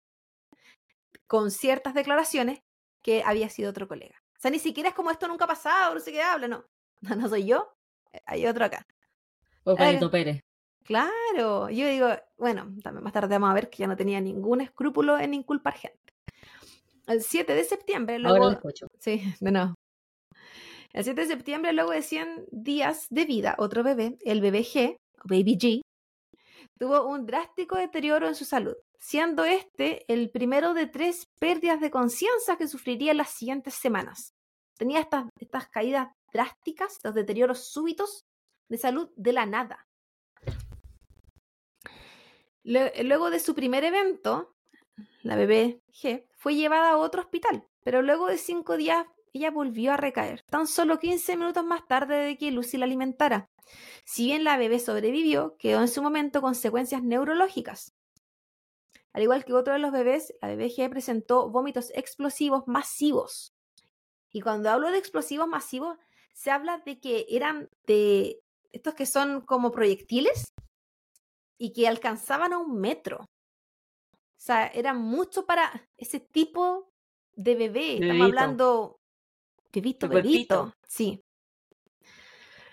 con 1.30 1.52
ciertas 1.52 1.94
declaraciones 1.94 2.60
que 3.04 3.22
había 3.24 3.50
sido 3.50 3.70
otro 3.70 3.88
colega. 3.88 4.16
O 4.36 4.42
sea, 4.42 4.50
ni 4.50 4.58
siquiera 4.58 4.90
es 4.90 4.96
como 4.96 5.12
esto 5.12 5.28
nunca 5.28 5.46
ha 5.46 5.50
pasado, 5.50 5.94
no 5.94 6.00
sé 6.02 6.12
qué 6.12 6.22
habla, 6.22 6.48
no. 6.50 6.66
No, 7.02 7.16
no 7.16 7.30
soy 7.30 7.46
yo, 7.46 7.72
eh, 8.12 8.20
hay 8.26 8.46
otro 8.46 8.66
acá. 8.66 8.86
O 9.64 9.74
Carito 9.74 10.12
Pérez. 10.12 10.42
Claro, 10.84 11.70
yo 11.70 11.88
digo, 11.88 12.10
bueno, 12.38 12.68
también 12.84 13.04
más 13.04 13.14
tarde 13.14 13.36
vamos 13.36 13.52
a 13.52 13.54
ver 13.54 13.70
que 13.70 13.78
ya 13.78 13.88
no 13.88 13.96
tenía 13.96 14.20
ningún 14.20 14.60
escrúpulo 14.60 15.18
en 15.18 15.34
inculpar 15.36 15.76
gente. 15.76 16.00
el 17.08 17.22
7 17.22 17.54
de 17.54 17.64
septiembre, 17.64 18.16
Ahora 18.16 18.40
luego, 18.40 18.50
escucho. 18.50 18.88
sí, 19.00 19.22
de 19.40 19.52
nuevo. 19.52 19.76
El 20.92 21.04
7 21.04 21.22
de 21.22 21.28
septiembre, 21.28 21.72
luego 21.72 21.92
de 21.92 22.02
100 22.02 22.48
días 22.52 23.06
de 23.12 23.26
vida, 23.26 23.56
otro 23.60 23.84
bebé, 23.84 24.18
el 24.26 24.42
bebé 24.42 24.62
G, 24.62 24.96
o 24.96 25.28
Baby 25.30 25.58
G, 25.58 25.82
tuvo 26.80 27.08
un 27.08 27.26
drástico 27.28 27.78
deterioro 27.78 28.28
en 28.28 28.36
su 28.36 28.44
salud, 28.46 28.76
siendo 29.00 29.46
este 29.46 30.06
el 30.12 30.30
primero 30.30 30.74
de 30.74 30.86
tres 30.86 31.28
pérdidas 31.40 31.82
de 31.82 31.90
conciencia 31.90 32.58
que 32.58 32.68
sufriría 32.68 33.12
en 33.12 33.18
las 33.18 33.30
siguientes 33.30 33.74
semanas. 33.74 34.36
Tenía 34.78 35.00
estas, 35.00 35.26
estas 35.40 35.68
caídas 35.70 36.10
drásticas, 36.32 36.94
estos 36.94 37.16
deterioros 37.16 37.72
súbitos 37.72 38.26
de 38.68 38.78
salud 38.78 39.10
de 39.16 39.34
la 39.34 39.46
nada. 39.46 39.88
Luego 42.64 43.32
de 43.32 43.40
su 43.40 43.56
primer 43.56 43.84
evento, 43.84 44.56
la 45.24 45.36
bebé 45.36 45.82
G 45.92 46.28
fue 46.38 46.56
llevada 46.56 46.92
a 46.92 46.98
otro 46.98 47.22
hospital, 47.22 47.66
pero 47.84 48.02
luego 48.02 48.28
de 48.28 48.38
cinco 48.38 48.78
días 48.78 49.08
ella 49.34 49.52
volvió 49.52 49.94
a 49.94 49.98
recaer, 49.98 50.44
tan 50.50 50.68
solo 50.68 51.00
15 51.00 51.38
minutos 51.38 51.64
más 51.64 51.88
tarde 51.88 52.16
de 52.16 52.38
que 52.38 52.52
Lucy 52.52 52.78
la 52.78 52.86
alimentara. 52.86 53.50
Si 54.04 54.26
bien 54.26 54.44
la 54.44 54.58
bebé 54.58 54.80
sobrevivió, 54.80 55.56
quedó 55.58 55.82
en 55.82 55.88
su 55.88 56.02
momento 56.02 56.42
consecuencias 56.42 57.04
neurológicas. 57.04 57.94
Al 59.14 59.24
igual 59.24 59.44
que 59.44 59.54
otro 59.54 59.74
de 59.74 59.80
los 59.80 59.92
bebés, 59.92 60.34
la 60.42 60.50
bebé 60.50 60.70
G 60.70 60.90
presentó 60.90 61.50
vómitos 61.50 61.92
explosivos 61.96 62.68
masivos. 62.68 63.54
Y 64.32 64.42
cuando 64.42 64.70
hablo 64.70 64.92
de 64.92 64.98
explosivos 65.00 65.48
masivos, 65.48 65.98
se 66.34 66.52
habla 66.52 66.78
de 66.86 67.00
que 67.00 67.26
eran 67.30 67.70
de 67.86 68.40
estos 68.72 68.94
que 68.94 69.06
son 69.06 69.42
como 69.42 69.72
proyectiles 69.72 70.54
y 71.58 71.74
que 71.74 71.88
alcanzaban 71.88 72.54
a 72.54 72.60
un 72.60 72.80
metro. 72.80 73.22
O 73.22 74.42
sea, 74.42 74.68
era 74.68 74.94
mucho 74.94 75.46
para 75.46 75.90
ese 75.98 76.20
tipo 76.20 76.94
de 77.34 77.56
bebé. 77.56 77.94
Estamos 77.94 78.08
Bebito. 78.10 78.26
hablando 78.26 79.00
bebito, 79.74 80.08
cuerpito. 80.08 80.64
bebito. 80.64 80.74
Sí. 80.88 81.22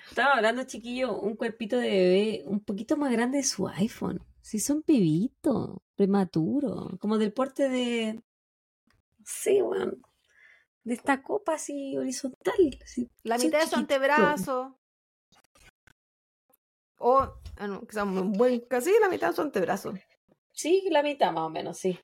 Estaba 0.09 0.35
hablando, 0.35 0.65
chiquillo, 0.65 1.19
un 1.19 1.35
cuerpito 1.37 1.77
de 1.77 1.89
bebé 1.89 2.43
un 2.47 2.61
poquito 2.61 2.97
más 2.97 3.11
grande 3.11 3.39
de 3.39 3.45
su 3.45 3.67
iPhone. 3.69 4.23
Si 4.47 4.61
son 4.61 4.85
bebitos, 4.87 5.79
prematuros, 5.97 7.01
como 7.01 7.19
del 7.19 7.33
porte 7.33 7.69
de. 7.69 8.23
Sí, 9.25 9.61
weón. 9.61 10.01
De 10.85 10.95
esta 10.95 11.21
copa 11.21 11.55
así 11.55 11.97
horizontal. 11.97 12.55
así, 12.81 13.11
La 13.25 13.39
mitad 13.39 13.59
de 13.59 13.67
su 13.67 13.75
antebrazo. 13.75 14.79
O, 16.99 17.23
ah, 17.57 17.67
no, 17.67 17.83
buen, 18.39 18.61
casi 18.61 18.93
la 19.01 19.09
mitad 19.09 19.31
de 19.31 19.35
su 19.35 19.43
antebrazo. 19.43 19.95
Sí, 20.53 20.87
la 20.93 21.03
mitad 21.03 21.33
más 21.33 21.43
o 21.43 21.51
menos, 21.51 21.79
sí. 21.79 21.99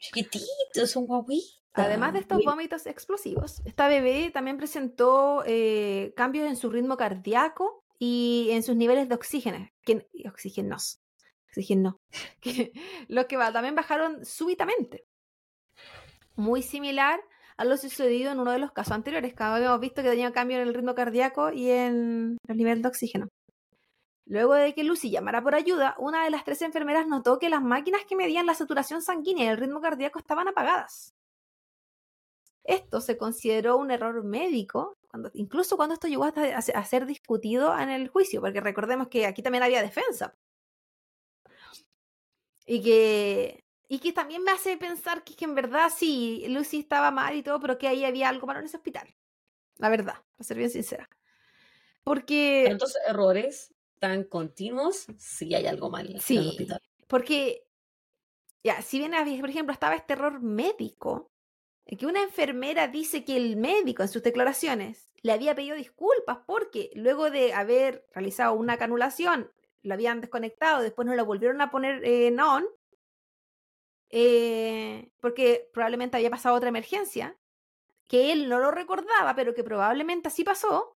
Chiquititos, 0.00 0.90
son 0.90 1.06
guaguitas. 1.06 1.54
Además 1.74 2.14
de 2.14 2.18
estos 2.18 2.44
vómitos 2.44 2.84
explosivos, 2.86 3.62
esta 3.64 3.86
bebé 3.86 4.32
también 4.32 4.56
presentó 4.56 5.44
eh, 5.46 6.14
cambios 6.16 6.48
en 6.48 6.56
su 6.56 6.68
ritmo 6.68 6.96
cardíaco 6.96 7.84
y 7.96 8.48
en 8.50 8.64
sus 8.64 8.74
niveles 8.74 9.08
de 9.08 9.14
oxígeno. 9.14 9.70
Que, 9.84 10.08
oxígenos. 10.26 10.99
Oxígeno. 11.50 12.00
Que, 12.40 12.72
los 13.08 13.24
que 13.28 13.36
también 13.36 13.74
bajaron 13.74 14.24
súbitamente. 14.24 15.04
Muy 16.36 16.62
similar 16.62 17.20
a 17.56 17.64
lo 17.64 17.76
sucedido 17.76 18.32
en 18.32 18.40
uno 18.40 18.52
de 18.52 18.58
los 18.58 18.72
casos 18.72 18.92
anteriores, 18.92 19.34
que 19.34 19.42
habíamos 19.42 19.80
visto 19.80 20.02
que 20.02 20.08
tenía 20.08 20.32
cambio 20.32 20.56
en 20.58 20.68
el 20.68 20.74
ritmo 20.74 20.94
cardíaco 20.94 21.52
y 21.52 21.70
en 21.70 22.38
los 22.46 22.56
niveles 22.56 22.82
de 22.82 22.88
oxígeno. 22.88 23.28
Luego 24.24 24.54
de 24.54 24.74
que 24.74 24.84
Lucy 24.84 25.10
llamara 25.10 25.42
por 25.42 25.54
ayuda, 25.54 25.96
una 25.98 26.24
de 26.24 26.30
las 26.30 26.44
tres 26.44 26.62
enfermeras 26.62 27.06
notó 27.06 27.38
que 27.38 27.50
las 27.50 27.62
máquinas 27.62 28.02
que 28.08 28.16
medían 28.16 28.46
la 28.46 28.54
saturación 28.54 29.02
sanguínea 29.02 29.46
y 29.46 29.48
el 29.48 29.58
ritmo 29.58 29.80
cardíaco 29.80 30.20
estaban 30.20 30.48
apagadas. 30.48 31.12
Esto 32.64 33.00
se 33.00 33.18
consideró 33.18 33.76
un 33.76 33.90
error 33.90 34.22
médico, 34.22 34.96
incluso 35.34 35.76
cuando 35.76 35.94
esto 35.94 36.08
llegó 36.08 36.24
a 36.24 36.84
ser 36.84 37.06
discutido 37.06 37.76
en 37.78 37.90
el 37.90 38.08
juicio, 38.08 38.40
porque 38.40 38.60
recordemos 38.60 39.08
que 39.08 39.26
aquí 39.26 39.42
también 39.42 39.64
había 39.64 39.82
defensa. 39.82 40.34
Y 42.72 42.80
que, 42.82 43.64
y 43.88 43.98
que 43.98 44.12
también 44.12 44.44
me 44.44 44.52
hace 44.52 44.76
pensar 44.76 45.24
que, 45.24 45.34
que 45.34 45.44
en 45.44 45.56
verdad 45.56 45.90
sí, 45.92 46.44
Lucy 46.46 46.78
estaba 46.78 47.10
mal 47.10 47.34
y 47.34 47.42
todo, 47.42 47.58
pero 47.58 47.78
que 47.78 47.88
ahí 47.88 48.04
había 48.04 48.28
algo 48.28 48.46
malo 48.46 48.60
en 48.60 48.66
ese 48.66 48.76
hospital. 48.76 49.12
La 49.78 49.88
verdad, 49.88 50.14
para 50.36 50.46
ser 50.46 50.56
bien 50.56 50.70
sincera. 50.70 51.10
Porque... 52.04 52.66
Tantos 52.68 52.96
errores 53.08 53.74
tan 53.98 54.22
continuos, 54.22 55.06
sí 55.18 55.52
hay 55.52 55.66
algo 55.66 55.90
mal 55.90 56.06
en 56.06 56.14
el 56.14 56.20
Sí, 56.20 56.38
hospital. 56.38 56.80
porque, 57.08 57.66
ya, 58.62 58.80
si 58.82 59.00
bien, 59.00 59.10
por 59.40 59.50
ejemplo, 59.50 59.72
estaba 59.72 59.96
este 59.96 60.12
error 60.12 60.40
médico, 60.40 61.32
en 61.86 61.98
que 61.98 62.06
una 62.06 62.22
enfermera 62.22 62.86
dice 62.86 63.24
que 63.24 63.36
el 63.36 63.56
médico 63.56 64.04
en 64.04 64.08
sus 64.08 64.22
declaraciones 64.22 65.12
le 65.22 65.32
había 65.32 65.56
pedido 65.56 65.74
disculpas 65.74 66.38
porque 66.46 66.90
luego 66.94 67.32
de 67.32 67.52
haber 67.52 68.06
realizado 68.12 68.54
una 68.54 68.78
canulación, 68.78 69.50
lo 69.82 69.94
habían 69.94 70.20
desconectado, 70.20 70.82
después 70.82 71.06
no 71.06 71.14
lo 71.14 71.24
volvieron 71.24 71.60
a 71.60 71.70
poner 71.70 72.04
en 72.04 72.40
on, 72.40 72.66
eh, 74.10 75.12
porque 75.20 75.70
probablemente 75.72 76.16
había 76.16 76.30
pasado 76.30 76.56
otra 76.56 76.68
emergencia, 76.68 77.38
que 78.08 78.32
él 78.32 78.48
no 78.48 78.58
lo 78.58 78.70
recordaba, 78.70 79.34
pero 79.34 79.54
que 79.54 79.62
probablemente 79.62 80.28
así 80.28 80.42
pasó, 80.42 80.96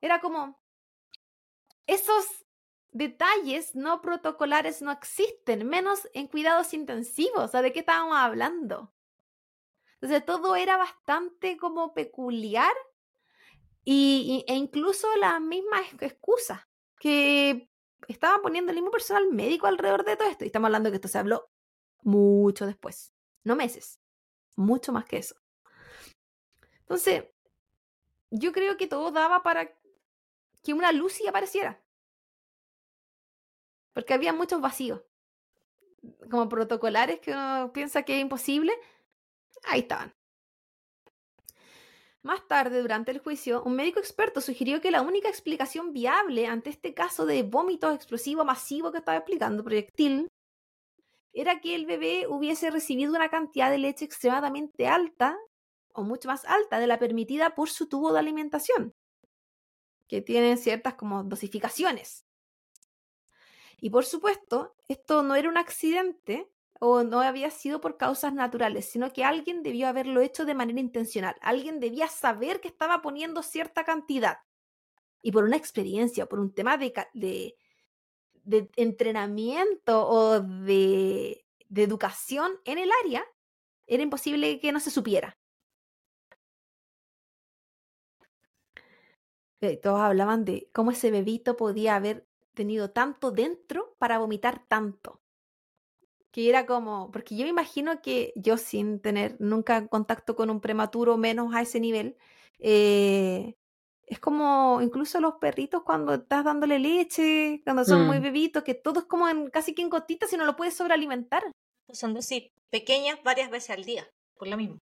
era 0.00 0.20
como, 0.20 0.60
esos 1.86 2.26
detalles 2.90 3.74
no 3.74 4.02
protocolares 4.02 4.82
no 4.82 4.92
existen, 4.92 5.66
menos 5.66 6.08
en 6.14 6.28
cuidados 6.28 6.74
intensivos. 6.74 7.44
O 7.44 7.48
sea, 7.48 7.62
¿de 7.62 7.72
qué 7.72 7.80
estábamos 7.80 8.16
hablando? 8.16 8.92
Entonces, 9.94 10.24
todo 10.26 10.56
era 10.56 10.76
bastante 10.76 11.56
como 11.56 11.94
peculiar 11.94 12.74
y, 13.84 14.44
e 14.48 14.54
incluso 14.54 15.08
las 15.16 15.40
mismas 15.40 15.92
ex- 15.92 16.02
excusas 16.02 16.60
que 16.98 17.70
estaba 18.08 18.40
poniendo 18.42 18.70
el 18.70 18.76
mismo 18.76 18.90
personal 18.90 19.28
médico 19.30 19.66
alrededor 19.66 20.04
de 20.04 20.16
todo 20.16 20.28
esto. 20.28 20.44
Y 20.44 20.48
estamos 20.48 20.66
hablando 20.66 20.90
que 20.90 20.96
esto 20.96 21.08
se 21.08 21.18
habló 21.18 21.50
mucho 22.02 22.66
después, 22.66 23.12
no 23.44 23.56
meses, 23.56 24.00
mucho 24.56 24.92
más 24.92 25.04
que 25.04 25.18
eso. 25.18 25.36
Entonces, 26.80 27.24
yo 28.30 28.52
creo 28.52 28.76
que 28.76 28.86
todo 28.86 29.10
daba 29.10 29.42
para 29.42 29.72
que 30.62 30.74
una 30.74 30.92
Lucy 30.92 31.26
apareciera. 31.26 31.82
Porque 33.92 34.14
había 34.14 34.32
muchos 34.32 34.60
vacíos. 34.60 35.02
Como 36.30 36.48
protocolares 36.48 37.20
que 37.20 37.32
uno 37.32 37.72
piensa 37.72 38.02
que 38.02 38.16
es 38.16 38.22
imposible. 38.22 38.72
Ahí 39.64 39.80
estaban. 39.80 40.14
Más 42.22 42.46
tarde, 42.46 42.80
durante 42.80 43.10
el 43.10 43.18
juicio, 43.18 43.64
un 43.64 43.74
médico 43.74 43.98
experto 43.98 44.40
sugirió 44.40 44.80
que 44.80 44.92
la 44.92 45.02
única 45.02 45.28
explicación 45.28 45.92
viable 45.92 46.46
ante 46.46 46.70
este 46.70 46.94
caso 46.94 47.26
de 47.26 47.42
vómito 47.42 47.90
explosivo 47.90 48.44
masivo 48.44 48.92
que 48.92 48.98
estaba 48.98 49.18
explicando, 49.18 49.64
proyectil, 49.64 50.28
era 51.32 51.60
que 51.60 51.74
el 51.74 51.84
bebé 51.84 52.26
hubiese 52.28 52.70
recibido 52.70 53.12
una 53.12 53.28
cantidad 53.28 53.70
de 53.70 53.78
leche 53.78 54.04
extremadamente 54.04 54.86
alta 54.86 55.36
o 55.94 56.04
mucho 56.04 56.28
más 56.28 56.44
alta 56.44 56.78
de 56.78 56.86
la 56.86 57.00
permitida 57.00 57.56
por 57.56 57.68
su 57.68 57.88
tubo 57.88 58.12
de 58.12 58.20
alimentación, 58.20 58.94
que 60.06 60.20
tiene 60.20 60.56
ciertas 60.56 60.94
como 60.94 61.24
dosificaciones. 61.24 62.24
Y 63.80 63.90
por 63.90 64.04
supuesto, 64.04 64.76
esto 64.86 65.24
no 65.24 65.34
era 65.34 65.48
un 65.48 65.56
accidente 65.56 66.48
o 66.84 67.04
no 67.04 67.20
había 67.20 67.48
sido 67.52 67.80
por 67.80 67.96
causas 67.96 68.34
naturales, 68.34 68.86
sino 68.86 69.12
que 69.12 69.22
alguien 69.22 69.62
debió 69.62 69.86
haberlo 69.86 70.20
hecho 70.20 70.44
de 70.44 70.56
manera 70.56 70.80
intencional. 70.80 71.36
Alguien 71.40 71.78
debía 71.78 72.08
saber 72.08 72.60
que 72.60 72.66
estaba 72.66 73.02
poniendo 73.02 73.44
cierta 73.44 73.84
cantidad. 73.84 74.38
Y 75.22 75.30
por 75.30 75.44
una 75.44 75.56
experiencia, 75.56 76.26
por 76.26 76.40
un 76.40 76.52
tema 76.52 76.76
de, 76.78 76.92
de, 77.14 77.56
de 78.42 78.68
entrenamiento 78.74 80.08
o 80.08 80.40
de, 80.40 81.46
de 81.68 81.82
educación 81.84 82.50
en 82.64 82.78
el 82.78 82.90
área, 83.04 83.24
era 83.86 84.02
imposible 84.02 84.58
que 84.58 84.72
no 84.72 84.80
se 84.80 84.90
supiera. 84.90 85.38
Eh, 89.60 89.76
Todos 89.76 90.00
hablaban 90.00 90.44
de 90.44 90.68
cómo 90.74 90.90
ese 90.90 91.12
bebito 91.12 91.56
podía 91.56 91.94
haber 91.94 92.26
tenido 92.54 92.90
tanto 92.90 93.30
dentro 93.30 93.94
para 94.00 94.18
vomitar 94.18 94.66
tanto. 94.66 95.21
Que 96.32 96.48
era 96.48 96.64
como, 96.66 97.10
porque 97.12 97.36
yo 97.36 97.44
me 97.44 97.50
imagino 97.50 98.00
que 98.00 98.32
yo 98.36 98.56
sin 98.56 99.00
tener 99.00 99.36
nunca 99.38 99.86
contacto 99.88 100.34
con 100.34 100.48
un 100.50 100.60
prematuro 100.62 101.18
menos 101.18 101.54
a 101.54 101.60
ese 101.60 101.78
nivel, 101.78 102.16
eh, 102.58 103.54
es 104.06 104.18
como 104.18 104.80
incluso 104.82 105.20
los 105.20 105.34
perritos 105.34 105.82
cuando 105.84 106.14
estás 106.14 106.44
dándole 106.44 106.78
leche, 106.78 107.60
cuando 107.64 107.84
son 107.84 108.06
muy 108.06 108.18
Mm. 108.18 108.22
bebitos, 108.22 108.62
que 108.64 108.74
todo 108.74 109.00
es 109.00 109.06
como 109.06 109.28
en, 109.28 109.50
casi 109.50 109.74
que 109.74 109.82
en 109.82 109.90
gotitas 109.90 110.32
y 110.32 110.36
no 110.38 110.46
lo 110.46 110.56
puedes 110.56 110.74
sobrealimentar. 110.74 111.42
Son 111.92 112.14
dosis 112.14 112.44
pequeñas 112.70 113.18
varias 113.22 113.50
veces 113.50 113.70
al 113.76 113.84
día, 113.84 114.08
por 114.38 114.48
lo 114.48 114.56
mismo. 114.56 114.78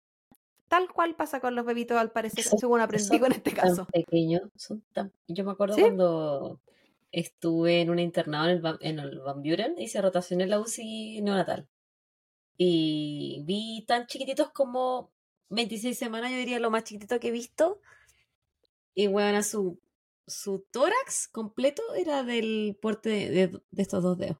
Tal 0.68 0.92
cual 0.92 1.14
pasa 1.14 1.38
con 1.40 1.54
los 1.54 1.64
bebitos 1.64 1.96
al 1.96 2.10
parecer, 2.10 2.42
Son- 2.42 2.58
según 2.58 2.80
aprendí 2.80 3.06
son 3.06 3.18
con 3.20 3.30
este 3.32 3.52
Tan 3.52 3.68
caso. 3.68 3.86
pequeños, 3.92 4.42
son 4.56 4.82
tan... 4.92 5.12
Yo 5.28 5.44
me 5.44 5.52
acuerdo 5.52 5.76
¿Sí? 5.76 5.82
cuando 5.82 6.60
estuve 7.18 7.80
en 7.80 7.90
un 7.90 7.98
internado 7.98 8.48
en 8.50 8.64
el, 8.64 8.76
en 8.80 8.98
el 8.98 9.18
Van 9.20 9.42
Buren, 9.42 9.74
hice 9.78 10.00
rotación 10.02 10.40
en 10.42 10.50
la 10.50 10.60
UCI 10.60 11.20
neonatal. 11.22 11.66
Y 12.58 13.42
vi 13.44 13.84
tan 13.86 14.06
chiquititos 14.06 14.50
como 14.50 15.12
26 15.50 15.96
semanas, 15.98 16.30
yo 16.30 16.36
diría 16.38 16.58
lo 16.58 16.70
más 16.70 16.84
chiquitito 16.84 17.18
que 17.20 17.28
he 17.28 17.32
visto. 17.32 17.80
Y 18.94 19.06
bueno, 19.08 19.42
su, 19.42 19.78
su 20.26 20.66
tórax 20.70 21.28
completo 21.28 21.82
era 21.94 22.22
del 22.22 22.76
porte 22.80 23.08
de, 23.10 23.30
de- 23.30 23.62
de 23.70 23.82
estos 23.82 24.02
dos 24.02 24.18
dedos. 24.18 24.38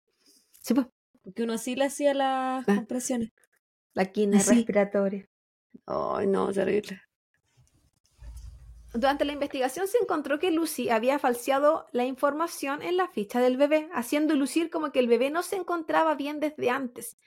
Sí, 0.61 0.75
pues, 0.75 0.87
Porque 1.23 1.43
uno 1.45 1.55
así 1.55 1.77
le 1.77 1.85
hacía 1.87 2.15
las 2.15 2.67
Ah. 2.69 2.75
compresiones. 2.77 3.33
la 3.95 4.05
quina 4.13 4.39
Así. 4.39 4.55
respiratoria. 4.55 5.29
Ay, 5.87 6.27
no, 6.27 6.53
terrible. 6.53 7.01
Durante 8.97 9.27
la 9.27 9.35
investigación 9.35 9.89
se 9.89 9.99
encontró 9.99 10.39
que 10.39 10.51
Lucy 10.51 10.89
había 10.89 11.19
falseado 11.19 11.87
la 11.93 12.07
información 12.07 12.81
en 12.81 12.97
la 12.97 13.09
ficha 13.09 13.41
del 13.41 13.59
bebé, 13.59 13.91
haciendo 13.93 14.35
lucir 14.35 14.71
como 14.71 14.91
que 14.91 15.01
el 15.01 15.07
bebé 15.07 15.31
no 15.31 15.43
se 15.43 15.57
encontraba 15.57 16.15
bien 16.15 16.41
desde 16.41 16.71
antes. 16.71 17.19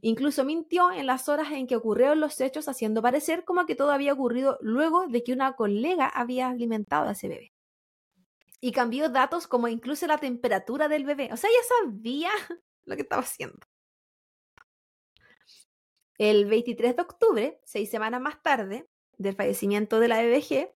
Incluso 0.00 0.46
mintió 0.46 0.90
en 0.90 1.06
las 1.06 1.28
horas 1.28 1.52
en 1.52 1.66
que 1.66 1.76
ocurrieron 1.76 2.20
los 2.20 2.40
hechos, 2.40 2.66
haciendo 2.66 3.02
parecer 3.02 3.44
como 3.44 3.66
que 3.66 3.74
todo 3.74 3.90
había 3.90 4.14
ocurrido 4.14 4.56
luego 4.62 5.06
de 5.06 5.22
que 5.22 5.34
una 5.34 5.52
colega 5.52 6.06
había 6.06 6.48
alimentado 6.48 7.10
a 7.10 7.12
ese 7.12 7.28
bebé. 7.28 7.52
Y 8.62 8.72
cambió 8.72 9.10
datos 9.10 9.46
como 9.46 9.68
incluso 9.68 10.06
la 10.06 10.16
temperatura 10.16 10.88
del 10.88 11.04
bebé. 11.04 11.28
O 11.30 11.36
sea, 11.36 11.50
ella 11.50 11.90
sabía 11.92 12.30
lo 12.86 12.96
que 12.96 13.02
estaba 13.02 13.20
haciendo. 13.20 13.58
El 16.16 16.46
23 16.46 16.96
de 16.96 17.02
octubre, 17.02 17.60
seis 17.64 17.90
semanas 17.90 18.22
más 18.22 18.42
tarde 18.42 18.88
del 19.18 19.36
fallecimiento 19.36 20.00
de 20.00 20.08
la 20.08 20.22
BBG, 20.22 20.77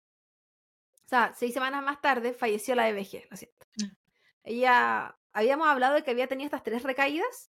sea, 1.11 1.33
seis 1.35 1.53
semanas 1.53 1.83
más 1.83 2.01
tarde 2.01 2.33
falleció 2.33 2.73
la 2.73 2.89
BBG, 2.89 3.27
lo 3.29 3.37
siento. 3.37 3.67
Mm. 3.77 3.95
Ella, 4.43 5.17
habíamos 5.33 5.67
hablado 5.67 5.95
de 5.95 6.03
que 6.03 6.11
había 6.11 6.27
tenido 6.27 6.45
estas 6.45 6.63
tres 6.63 6.83
recaídas, 6.83 7.51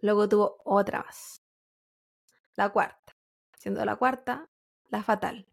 luego 0.00 0.28
tuvo 0.28 0.62
otra 0.64 1.02
más. 1.02 1.42
La 2.54 2.70
cuarta, 2.70 3.16
siendo 3.58 3.84
la 3.84 3.96
cuarta 3.96 4.48
la 4.92 5.02
fatal. 5.02 5.46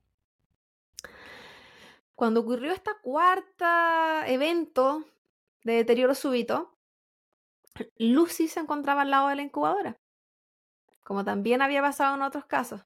Cuando 2.14 2.42
ocurrió 2.42 2.74
esta 2.74 3.00
cuarta 3.02 4.26
evento 4.28 5.06
de 5.64 5.74
deterioro 5.74 6.14
súbito, 6.14 6.78
Lucy 7.98 8.50
se 8.50 8.60
encontraba 8.60 9.04
al 9.04 9.12
lado 9.12 9.30
de 9.30 9.38
la 9.38 9.42
incubadora, 9.42 9.98
como 11.04 11.24
también 11.24 11.62
había 11.62 11.82
pasado 11.82 12.16
en 12.16 12.22
otros 12.22 12.46
casos. 12.46 12.82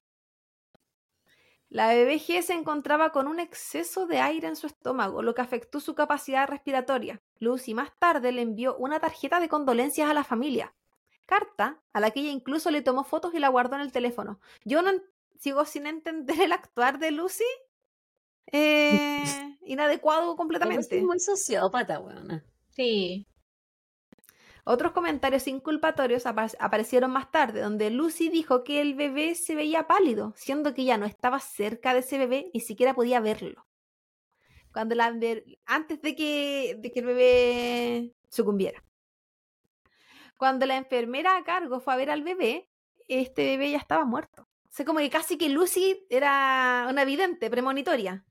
La 1.74 1.92
BBG 1.92 2.40
se 2.44 2.52
encontraba 2.52 3.10
con 3.10 3.26
un 3.26 3.40
exceso 3.40 4.06
de 4.06 4.20
aire 4.20 4.46
en 4.46 4.54
su 4.54 4.68
estómago, 4.68 5.22
lo 5.22 5.34
que 5.34 5.42
afectó 5.42 5.80
su 5.80 5.96
capacidad 5.96 6.46
respiratoria. 6.46 7.20
Lucy 7.40 7.74
más 7.74 7.90
tarde 7.98 8.30
le 8.30 8.42
envió 8.42 8.76
una 8.76 9.00
tarjeta 9.00 9.40
de 9.40 9.48
condolencias 9.48 10.08
a 10.08 10.14
la 10.14 10.22
familia, 10.22 10.72
carta 11.26 11.80
a 11.92 11.98
la 11.98 12.12
que 12.12 12.20
ella 12.20 12.30
incluso 12.30 12.70
le 12.70 12.80
tomó 12.80 13.02
fotos 13.02 13.34
y 13.34 13.40
la 13.40 13.48
guardó 13.48 13.74
en 13.74 13.80
el 13.80 13.90
teléfono. 13.90 14.38
Yo 14.64 14.82
no 14.82 14.92
sigo 15.40 15.64
sin 15.64 15.88
entender 15.88 16.40
el 16.42 16.52
actuar 16.52 17.00
de 17.00 17.10
Lucy. 17.10 17.42
eh, 18.52 19.24
inadecuado 19.64 20.36
completamente. 20.36 20.98
Es 20.98 21.02
muy 21.02 21.18
sociópata, 21.18 21.98
weona. 21.98 22.44
Sí. 22.70 23.26
Otros 24.64 24.92
comentarios 24.92 25.46
inculpatorios 25.46 26.24
apa- 26.24 26.48
aparecieron 26.58 27.10
más 27.10 27.30
tarde, 27.30 27.60
donde 27.60 27.90
Lucy 27.90 28.30
dijo 28.30 28.64
que 28.64 28.80
el 28.80 28.94
bebé 28.94 29.34
se 29.34 29.54
veía 29.54 29.86
pálido, 29.86 30.32
siendo 30.36 30.72
que 30.74 30.82
ella 30.82 30.96
no 30.96 31.04
estaba 31.04 31.38
cerca 31.38 31.92
de 31.92 32.00
ese 32.00 32.16
bebé, 32.16 32.50
ni 32.54 32.60
siquiera 32.60 32.94
podía 32.94 33.20
verlo. 33.20 33.66
Cuando 34.72 34.94
la 34.94 35.14
antes 35.66 36.00
de 36.02 36.16
que, 36.16 36.76
de 36.78 36.92
el 36.94 37.04
bebé 37.06 38.14
sucumbiera. 38.28 38.82
Cuando 40.36 40.66
la 40.66 40.76
enfermera 40.76 41.36
a 41.36 41.44
cargo 41.44 41.78
fue 41.80 41.92
a 41.94 41.96
ver 41.96 42.10
al 42.10 42.22
bebé, 42.22 42.68
este 43.06 43.44
bebé 43.44 43.70
ya 43.70 43.78
estaba 43.78 44.04
muerto. 44.04 44.42
O 44.42 44.76
sea, 44.76 44.84
como 44.84 44.98
que 44.98 45.10
casi 45.10 45.38
que 45.38 45.48
Lucy 45.48 46.04
era 46.10 46.88
una 46.90 47.04
vidente, 47.04 47.48
premonitoria. 47.50 48.24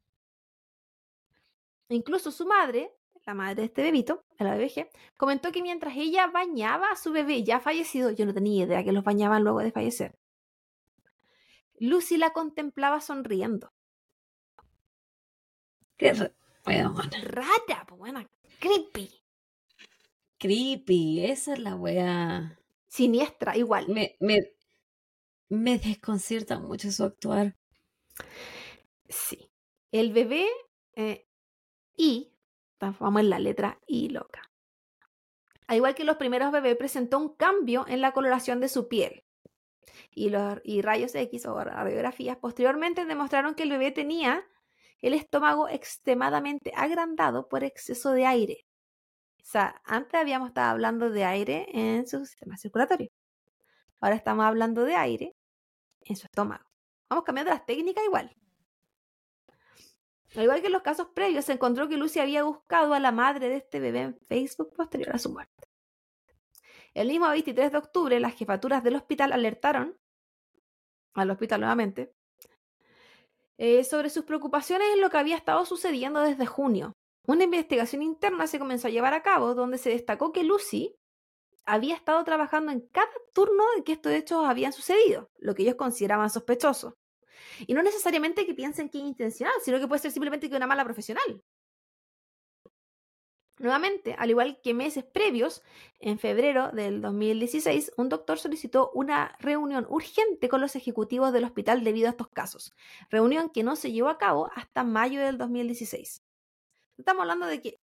Incluso 1.88 2.32
su 2.32 2.46
madre, 2.46 2.92
la 3.26 3.34
madre 3.34 3.56
de 3.56 3.66
este 3.66 3.84
bebito, 3.84 4.26
de 4.38 4.46
la 4.46 4.56
BBG, 4.56 4.90
comentó 5.18 5.52
que 5.52 5.62
mientras 5.62 5.96
ella 5.96 6.28
bañaba 6.28 6.90
a 6.92 6.96
su 6.96 7.12
bebé 7.12 7.44
ya 7.44 7.60
fallecido, 7.60 8.12
yo 8.12 8.26
no 8.26 8.34
tenía 8.34 8.66
idea 8.66 8.84
que 8.84 8.92
los 8.92 9.04
bañaban 9.04 9.44
luego 9.44 9.60
de 9.60 9.72
fallecer, 9.72 10.18
Lucy 11.80 12.18
la 12.18 12.32
contemplaba 12.32 13.02
sonriendo. 13.02 13.72
Qué 15.98 16.14
weona. 16.66 17.10
Rara, 17.24 17.86
pues 17.88 18.00
buena, 18.00 18.30
creepy, 18.60 19.10
Creepy, 20.38 21.24
esa 21.26 21.54
es 21.54 21.60
la 21.60 21.76
wea. 21.76 22.60
siniestra, 22.88 23.56
igual. 23.56 23.88
Me, 23.88 24.18
me, 24.20 24.40
me 25.50 25.78
desconcierta 25.80 26.60
mucho 26.60 26.92
su 26.92 27.04
actuar. 27.06 27.56
Sí. 29.08 29.50
El 29.92 30.12
bebé 30.12 30.48
eh, 30.96 31.26
I, 31.96 32.33
vamos 33.00 33.22
en 33.22 33.30
la 33.30 33.40
letra 33.40 33.80
I 33.88 34.10
loca. 34.10 34.42
Al 35.68 35.78
igual 35.78 35.96
que 35.96 36.04
los 36.04 36.18
primeros 36.18 36.52
bebés, 36.52 36.76
presentó 36.76 37.18
un 37.18 37.36
cambio 37.36 37.86
en 37.88 38.02
la 38.02 38.12
coloración 38.12 38.60
de 38.60 38.70
su 38.70 38.88
piel. 38.88 39.24
Y, 40.12 40.32
y 40.64 40.82
rayos 40.82 41.16
X 41.16 41.46
o 41.46 41.64
radiografías 41.64 42.38
posteriormente 42.38 43.06
demostraron 43.06 43.56
que 43.56 43.64
el 43.64 43.70
bebé 43.70 43.92
tenía 43.92 44.46
el 45.02 45.14
estómago 45.14 45.68
extremadamente 45.68 46.72
agrandado 46.76 47.48
por 47.48 47.64
exceso 47.64 48.12
de 48.12 48.26
aire. 48.26 48.66
O 49.40 49.46
sea, 49.46 49.82
antes 49.84 50.20
habíamos 50.20 50.50
estado 50.50 50.72
hablando 50.72 51.10
de 51.10 51.26
aire 51.26 51.68
en 51.74 52.08
su 52.08 52.26
sistema 52.26 52.58
circulatorio. 52.58 53.10
Ahora 54.00 54.16
estamos 54.16 54.46
hablando 54.46 54.86
de 54.86 54.96
aire 54.96 55.36
en 56.02 56.16
su 56.16 56.26
estómago. 56.26 56.66
Vamos 57.10 57.26
cambiando 57.26 57.52
las 57.52 57.66
técnicas 57.66 58.04
igual. 58.06 58.36
Al 60.36 60.44
igual 60.44 60.62
que 60.62 60.68
en 60.68 60.74
los 60.74 60.82
casos 60.82 61.08
previos, 61.14 61.46
se 61.46 61.54
encontró 61.54 61.88
que 61.88 61.98
Lucy 61.98 62.20
había 62.20 62.44
buscado 62.44 62.94
a 62.94 63.00
la 63.00 63.12
madre 63.12 63.50
de 63.50 63.58
este 63.58 63.80
bebé 63.80 64.02
en 64.02 64.18
Facebook 64.18 64.74
posterior 64.76 65.16
a 65.16 65.20
su 65.20 65.32
muerte. 65.32 65.68
El 66.94 67.08
mismo 67.08 67.28
23 67.28 67.72
de 67.72 67.78
octubre, 67.78 68.20
las 68.20 68.36
jefaturas 68.36 68.84
del 68.84 68.96
hospital 68.96 69.32
alertaron 69.32 69.98
al 71.14 71.30
hospital 71.30 71.62
nuevamente 71.62 72.14
eh, 73.58 73.84
sobre 73.84 74.10
sus 74.10 74.26
preocupaciones 74.26 74.88
en 74.94 75.02
lo 75.02 75.10
que 75.10 75.18
había 75.18 75.36
estado 75.36 75.66
sucediendo 75.66 76.22
desde 76.22 76.46
junio. 76.46 76.94
Una 77.26 77.44
investigación 77.44 78.02
interna 78.02 78.48
se 78.48 78.60
comenzó 78.60 78.88
a 78.88 78.92
llevar 78.92 79.14
a 79.14 79.22
cabo 79.22 79.54
donde 79.54 79.78
se 79.78 79.92
destacó 79.92 80.32
que 80.32 80.44
Lucy 80.44 80.96
había 81.66 81.96
estado 81.96 82.24
trabajando 82.24 82.72
en 82.72 82.82
cada 82.88 83.12
turno 83.34 83.64
de 83.78 83.84
que 83.84 83.94
estos 83.94 84.12
hechos 84.12 84.46
habían 84.46 84.74
sucedido, 84.74 85.30
lo 85.38 85.56
que 85.56 85.64
ellos 85.64 85.76
consideraban 85.76 86.30
sospechoso. 86.30 86.98
Y 87.68 87.74
no 87.74 87.84
necesariamente 87.84 88.46
que 88.46 88.54
piensen 88.54 88.90
que 88.90 89.00
es 89.00 89.04
intencional, 89.04 89.56
sino 89.64 89.80
que 89.80 89.88
puede 89.88 90.02
ser 90.02 90.12
simplemente 90.12 90.50
que 90.50 90.56
una 90.56 90.68
mala 90.68 90.84
profesional. 90.84 91.42
Nuevamente, 93.60 94.16
al 94.18 94.32
igual 94.32 94.60
que 94.64 94.74
meses 94.74 95.04
previos, 95.04 95.62
en 96.00 96.18
febrero 96.18 96.72
del 96.72 97.02
2016, 97.02 97.94
un 97.98 98.10
doctor 98.10 98.40
solicitó 98.40 98.92
una 98.96 99.38
reunión 99.40 99.86
urgente 99.90 100.50
con 100.50 100.60
los 100.60 100.76
ejecutivos 100.76 101.32
del 101.32 101.44
hospital 101.44 101.84
debido 101.84 102.08
a 102.08 102.12
estos 102.12 102.30
casos, 102.30 102.74
reunión 103.10 103.50
que 103.50 103.64
no 103.64 103.76
se 103.76 103.92
llevó 103.92 104.10
a 104.10 104.18
cabo 104.18 104.50
hasta 104.56 104.84
mayo 104.84 105.22
del 105.22 105.38
2016. 105.38 106.24
Estamos 106.98 107.22
hablando 107.22 107.46
de 107.46 107.62
que 107.62 107.80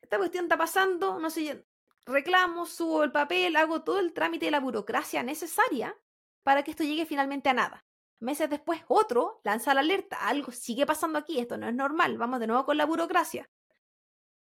esta 0.00 0.16
cuestión 0.18 0.46
está 0.46 0.56
pasando, 0.56 1.18
no 1.18 1.28
sé, 1.28 1.64
reclamo, 2.06 2.66
subo 2.66 3.04
el 3.04 3.12
papel, 3.12 3.56
hago 3.56 3.82
todo 3.82 4.00
el 4.00 4.12
trámite 4.12 4.46
de 4.46 4.50
la 4.50 4.60
burocracia 4.60 5.22
necesaria 5.22 5.96
para 6.42 6.62
que 6.62 6.70
esto 6.70 6.84
llegue 6.84 7.06
finalmente 7.06 7.48
a 7.48 7.54
nada. 7.54 7.84
Meses 8.20 8.48
después, 8.48 8.82
otro 8.88 9.40
lanza 9.44 9.74
la 9.74 9.80
alerta, 9.80 10.16
algo 10.26 10.52
sigue 10.52 10.86
pasando 10.86 11.18
aquí, 11.18 11.38
esto 11.38 11.56
no 11.58 11.68
es 11.68 11.74
normal, 11.74 12.16
vamos 12.16 12.40
de 12.40 12.46
nuevo 12.46 12.64
con 12.64 12.76
la 12.76 12.86
burocracia. 12.86 13.50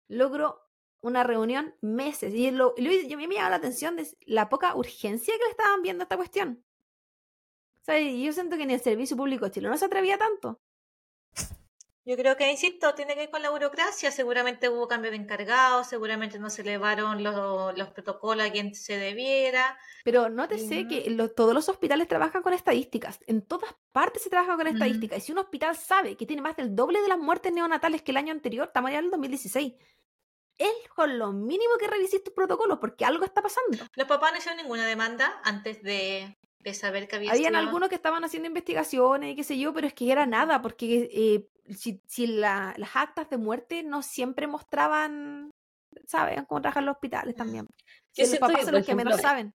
Logro 0.08 0.62
una 1.02 1.24
reunión 1.24 1.76
meses 1.82 2.34
y 2.34 2.50
lo, 2.52 2.74
lo, 2.78 2.92
yo 2.92 3.18
me 3.18 3.28
llama 3.28 3.50
la 3.50 3.58
atención 3.58 3.98
de 3.98 4.08
la 4.22 4.48
poca 4.48 4.76
urgencia 4.76 5.34
que 5.38 5.44
le 5.44 5.50
estaban 5.50 5.82
viendo 5.82 6.04
a 6.04 6.06
esta 6.06 6.16
cuestión. 6.16 6.64
O 7.82 7.84
sea, 7.84 8.00
yo 8.00 8.32
siento 8.32 8.56
que 8.58 8.66
ni 8.66 8.74
el 8.74 8.80
servicio 8.80 9.18
público 9.18 9.50
chileno 9.50 9.74
no 9.74 9.78
se 9.78 9.86
atrevía 9.86 10.18
tanto. 10.18 10.62
Yo 12.06 12.18
creo 12.18 12.36
que, 12.36 12.52
insisto, 12.52 12.94
tiene 12.96 13.14
que 13.14 13.22
ver 13.22 13.30
con 13.32 13.42
la 13.42 13.50
burocracia. 13.50 14.12
Seguramente 14.12 14.68
hubo 14.68 14.90
cambio 14.90 15.10
de 15.10 15.16
encargado, 15.18 15.86
seguramente 15.86 16.38
no 16.38 16.50
se 16.50 16.62
elevaron 16.62 17.24
los, 17.24 17.78
los 17.78 17.90
protocolos 17.92 18.46
a 18.46 18.52
quien 18.52 18.76
se 18.76 18.98
debiera. 18.98 19.78
Pero 20.04 20.28
nótese 20.28 20.84
Mm. 20.84 20.88
que 20.90 21.10
lo- 21.12 21.32
todos 21.32 21.54
los 21.54 21.70
hospitales 21.70 22.10
trabajan 22.10 22.42
con 22.42 22.52
estadísticas. 22.52 23.20
En 23.26 23.42
todas 23.42 23.74
partes 23.94 24.22
se 24.22 24.30
trabaja 24.30 24.58
con 24.58 24.66
Mm. 24.66 24.74
estadísticas. 24.74 25.18
Y 25.20 25.22
si 25.22 25.32
un 25.32 25.38
hospital 25.38 25.78
sabe 25.78 26.18
que 26.18 26.26
tiene 26.26 26.42
más 26.42 26.58
del 26.58 26.76
doble 26.76 27.02
de 27.02 27.08
las 27.08 27.18
muertes 27.20 27.54
neonatales 27.54 28.02
que 28.02 28.12
el 28.12 28.18
año 28.18 28.34
anterior, 28.34 28.68
estamos 28.68 28.92
ya 28.92 29.00
en 29.00 29.06
el 29.06 29.12
2016. 29.12 29.74
Es 30.58 30.90
con 30.94 31.18
lo 31.18 31.32
mínimo 31.32 31.78
que 31.80 31.88
revises 31.88 32.22
tus 32.24 32.34
protocolos, 32.34 32.80
porque 32.80 33.06
algo 33.06 33.24
está 33.24 33.42
pasando. 33.42 33.78
Los 33.96 34.08
papás 34.08 34.34
no 34.34 34.38
hicieron 34.40 34.58
ninguna 34.58 34.86
demanda 34.86 35.40
antes 35.46 35.82
de, 35.82 36.38
de 36.64 36.74
saber 36.74 37.08
que 37.08 37.16
había 37.18 37.32
Habían 37.32 37.56
algunos 37.56 37.90
que 37.90 37.96
estaban 37.96 38.24
haciendo 38.24 38.48
investigaciones 38.48 39.34
y 39.34 39.36
qué 39.36 39.44
sé 39.44 39.58
yo, 39.60 39.74
pero 39.74 39.88
es 39.88 39.94
que 39.94 40.12
era 40.12 40.26
nada, 40.26 40.62
porque 40.62 41.10
eh, 41.12 41.48
si, 41.76 42.02
si 42.08 42.28
la- 42.28 42.74
las 42.78 42.96
actas 42.96 43.30
de 43.30 43.38
muerte 43.38 43.84
no 43.84 44.02
siempre 44.02 44.48
mostraban, 44.48 45.52
¿saben? 46.08 46.46
Cómo 46.46 46.62
trabajan 46.62 46.86
los 46.86 46.96
hospitales 46.96 47.36
también. 47.36 47.68
Los 48.18 48.30
papás 48.40 48.56
son 48.66 48.74
los 48.76 48.86
que 48.86 48.96
menos 48.96 49.14
saben. 49.30 49.54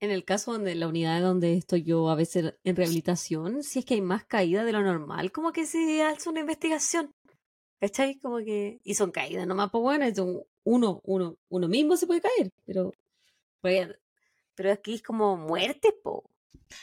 en 0.00 0.10
el 0.10 0.24
caso 0.24 0.52
donde 0.52 0.74
la 0.74 0.88
unidad 0.88 1.22
donde 1.22 1.54
estoy 1.56 1.82
yo 1.84 2.10
a 2.10 2.14
veces 2.14 2.54
en 2.64 2.76
rehabilitación, 2.76 3.62
si 3.62 3.78
es 3.78 3.84
que 3.84 3.94
hay 3.94 4.00
más 4.02 4.24
caídas 4.26 4.66
de 4.66 4.72
lo 4.72 4.82
normal, 4.82 5.32
como 5.32 5.52
que 5.52 5.64
se 5.66 6.02
hace 6.02 6.28
una 6.28 6.40
investigación. 6.40 7.10
¿Cachai? 7.80 8.18
Como 8.18 8.38
que. 8.38 8.78
Y 8.82 8.94
son 8.94 9.10
caídas 9.10 9.46
nomás, 9.46 9.70
pues 9.70 9.82
bueno, 9.82 10.04
es 10.04 10.18
un- 10.18 10.42
uno, 10.64 11.00
uno, 11.04 11.36
uno 11.48 11.68
mismo 11.68 11.96
se 11.96 12.06
puede 12.06 12.20
caer, 12.22 12.50
pero. 12.66 12.92
Pero 14.54 14.72
aquí 14.72 14.94
es 14.94 15.02
como 15.02 15.36
muerte, 15.36 15.92
po. 15.92 16.24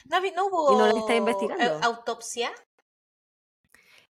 ¿No, 0.06 0.22
vi- 0.22 0.32
no 0.32 0.48
hubo 0.48 0.74
Y 0.74 0.76
no 0.78 0.88
la 0.88 1.00
está 1.00 1.16
investigando. 1.16 1.64
eh, 1.64 1.80
autopsia? 1.82 2.52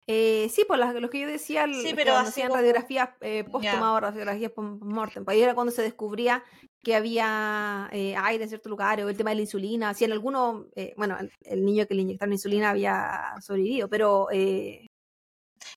Eh, 0.07 0.49
sí, 0.49 0.65
por 0.65 0.77
las, 0.79 0.93
lo 0.95 1.09
que 1.09 1.19
yo 1.19 1.27
decía, 1.27 1.65
Sí, 1.67 1.93
pero 1.95 2.17
hacían 2.17 2.47
como- 2.49 2.57
radiografías 2.57 3.09
eh, 3.21 3.43
póstumas 3.43 3.95
o 3.95 3.99
radiografías 3.99 4.51
post-mortem. 4.51 5.23
Pues 5.23 5.35
ahí 5.35 5.43
era 5.43 5.53
cuando 5.53 5.71
se 5.71 5.83
descubría 5.83 6.43
que 6.83 6.95
había 6.95 7.87
eh, 7.93 8.15
aire 8.17 8.43
en 8.43 8.49
ciertos 8.49 8.69
lugares, 8.69 9.05
o 9.05 9.09
el 9.09 9.15
tema 9.15 9.29
de 9.29 9.35
la 9.37 9.41
insulina. 9.43 9.93
Si 9.93 10.03
en 10.03 10.11
alguno, 10.11 10.65
eh, 10.75 10.93
bueno, 10.97 11.17
el, 11.19 11.31
el 11.43 11.63
niño 11.63 11.85
que 11.87 11.93
le 11.93 12.01
inyectaron 12.01 12.33
insulina 12.33 12.71
había 12.71 13.35
sobrevivido, 13.39 13.87
pero 13.89 14.27
eh, 14.31 14.87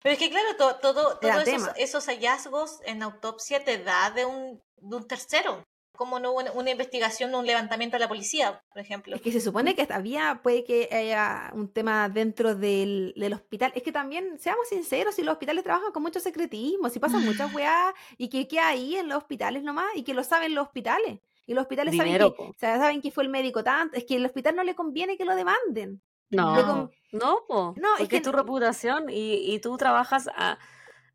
Pero 0.02 0.14
es 0.14 0.18
que 0.18 0.30
claro, 0.30 0.56
to- 0.56 0.76
todo, 0.80 1.18
todos 1.18 1.46
esos, 1.76 2.06
hallazgos 2.06 2.80
en 2.86 3.02
autopsia 3.02 3.62
te 3.62 3.78
da 3.84 4.10
de 4.10 4.24
un, 4.24 4.60
de 4.78 4.96
un 4.96 5.06
tercero. 5.06 5.62
Como 5.96 6.18
no 6.18 6.32
hubo 6.32 6.42
una, 6.54 6.70
investigación, 6.70 7.34
un 7.34 7.46
levantamiento 7.46 7.94
de 7.94 8.00
la 8.00 8.08
policía, 8.08 8.62
por 8.72 8.80
ejemplo. 8.80 9.14
es 9.14 9.22
que 9.22 9.30
se 9.30 9.40
supone 9.40 9.76
que 9.76 9.82
hasta 9.82 9.94
había, 9.94 10.40
puede 10.42 10.64
que 10.64 10.88
haya 10.90 11.52
un 11.54 11.68
tema 11.68 12.08
dentro 12.08 12.56
del, 12.56 13.14
del 13.16 13.32
hospital. 13.32 13.72
Es 13.76 13.84
que 13.84 13.92
también, 13.92 14.38
seamos 14.40 14.68
sinceros, 14.68 15.14
si 15.14 15.22
los 15.22 15.32
hospitales 15.32 15.62
trabajan 15.62 15.92
con 15.92 16.02
mucho 16.02 16.18
secretismo, 16.18 16.88
si 16.88 16.98
pasan 16.98 17.24
muchas 17.24 17.52
weas 17.54 17.94
y 18.18 18.28
que 18.28 18.48
queda 18.48 18.68
ahí 18.68 18.96
en 18.96 19.08
los 19.08 19.18
hospitales 19.18 19.62
nomás 19.62 19.86
y 19.94 20.02
que 20.02 20.14
lo 20.14 20.24
saben 20.24 20.54
los 20.54 20.66
hospitales. 20.66 21.20
Y 21.46 21.54
los 21.54 21.62
hospitales 21.62 21.92
Dinero, 21.92 22.30
saben, 22.30 22.36
que, 22.36 22.42
o 22.42 22.58
sea, 22.58 22.78
saben 22.78 23.02
que 23.02 23.10
fue 23.10 23.22
el 23.22 23.28
médico 23.28 23.62
tanto. 23.62 23.96
Es 23.96 24.04
que 24.04 24.16
al 24.16 24.26
hospital 24.26 24.56
no 24.56 24.64
le 24.64 24.74
conviene 24.74 25.16
que 25.16 25.24
lo 25.24 25.36
demanden. 25.36 26.02
No, 26.30 26.90
no, 27.12 27.44
po. 27.46 27.74
No, 27.76 27.96
es 27.98 28.08
que 28.08 28.20
tu 28.20 28.32
reputación 28.32 29.10
y, 29.10 29.54
y 29.54 29.60
tú 29.60 29.76
trabajas 29.76 30.28
a, 30.34 30.58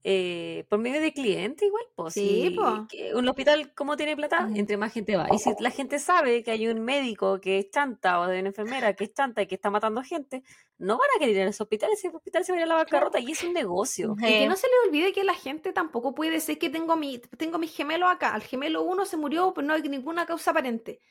eh, 0.03 0.65
por 0.69 0.79
medio 0.79 1.01
de 1.01 1.11
cliente 1.11 1.65
igual, 1.65 1.83
po. 1.93 2.09
Sí, 2.09 2.55
que 2.89 3.13
un 3.13 3.27
hospital, 3.27 3.73
¿cómo 3.75 3.97
tiene 3.97 4.15
plata? 4.15 4.49
Entre 4.55 4.77
más 4.77 4.93
gente 4.93 5.17
va. 5.17 5.27
Y 5.31 5.39
si 5.39 5.51
la 5.59 5.71
gente 5.71 5.99
sabe 5.99 6.41
que 6.41 6.51
hay 6.51 6.67
un 6.67 6.81
médico 6.81 7.41
que 7.41 7.59
es 7.59 7.69
chanta 7.69 8.21
o 8.21 8.27
de 8.27 8.39
una 8.39 8.49
enfermera 8.49 8.95
que 8.95 9.03
es 9.03 9.13
chanta 9.13 9.41
y 9.41 9.47
que 9.47 9.55
está 9.55 9.69
matando 9.69 10.01
gente, 10.01 10.43
no 10.77 10.97
van 10.97 11.09
a 11.15 11.19
querer 11.19 11.35
ir 11.35 11.41
a 11.41 11.49
ese 11.49 11.63
hospital, 11.63 11.89
ese 11.91 12.07
hospital 12.07 12.45
se 12.45 12.53
va 12.53 12.57
a 12.57 12.61
ir 12.61 12.63
a 12.63 12.67
la 12.67 12.75
bancarrota 12.75 13.19
y 13.19 13.31
es 13.31 13.43
un 13.43 13.53
negocio. 13.53 14.15
Y 14.19 14.21
que 14.21 14.43
Eh, 14.45 14.47
no 14.47 14.55
se 14.55 14.67
le 14.67 14.87
olvide 14.87 15.11
que 15.11 15.25
la 15.25 15.33
gente 15.33 15.73
tampoco 15.73 16.15
puede 16.15 16.31
decir 16.31 16.57
que 16.57 16.69
tengo 16.69 16.95
mi, 16.95 17.19
tengo 17.37 17.57
mis 17.57 17.75
gemelos 17.75 18.09
acá. 18.09 18.33
El 18.35 18.43
gemelo 18.43 18.83
uno 18.83 19.05
se 19.05 19.17
murió, 19.17 19.53
pero 19.53 19.67
no 19.67 19.73
hay 19.73 19.81
ninguna 19.81 20.25
causa 20.25 20.51
aparente. 20.51 21.01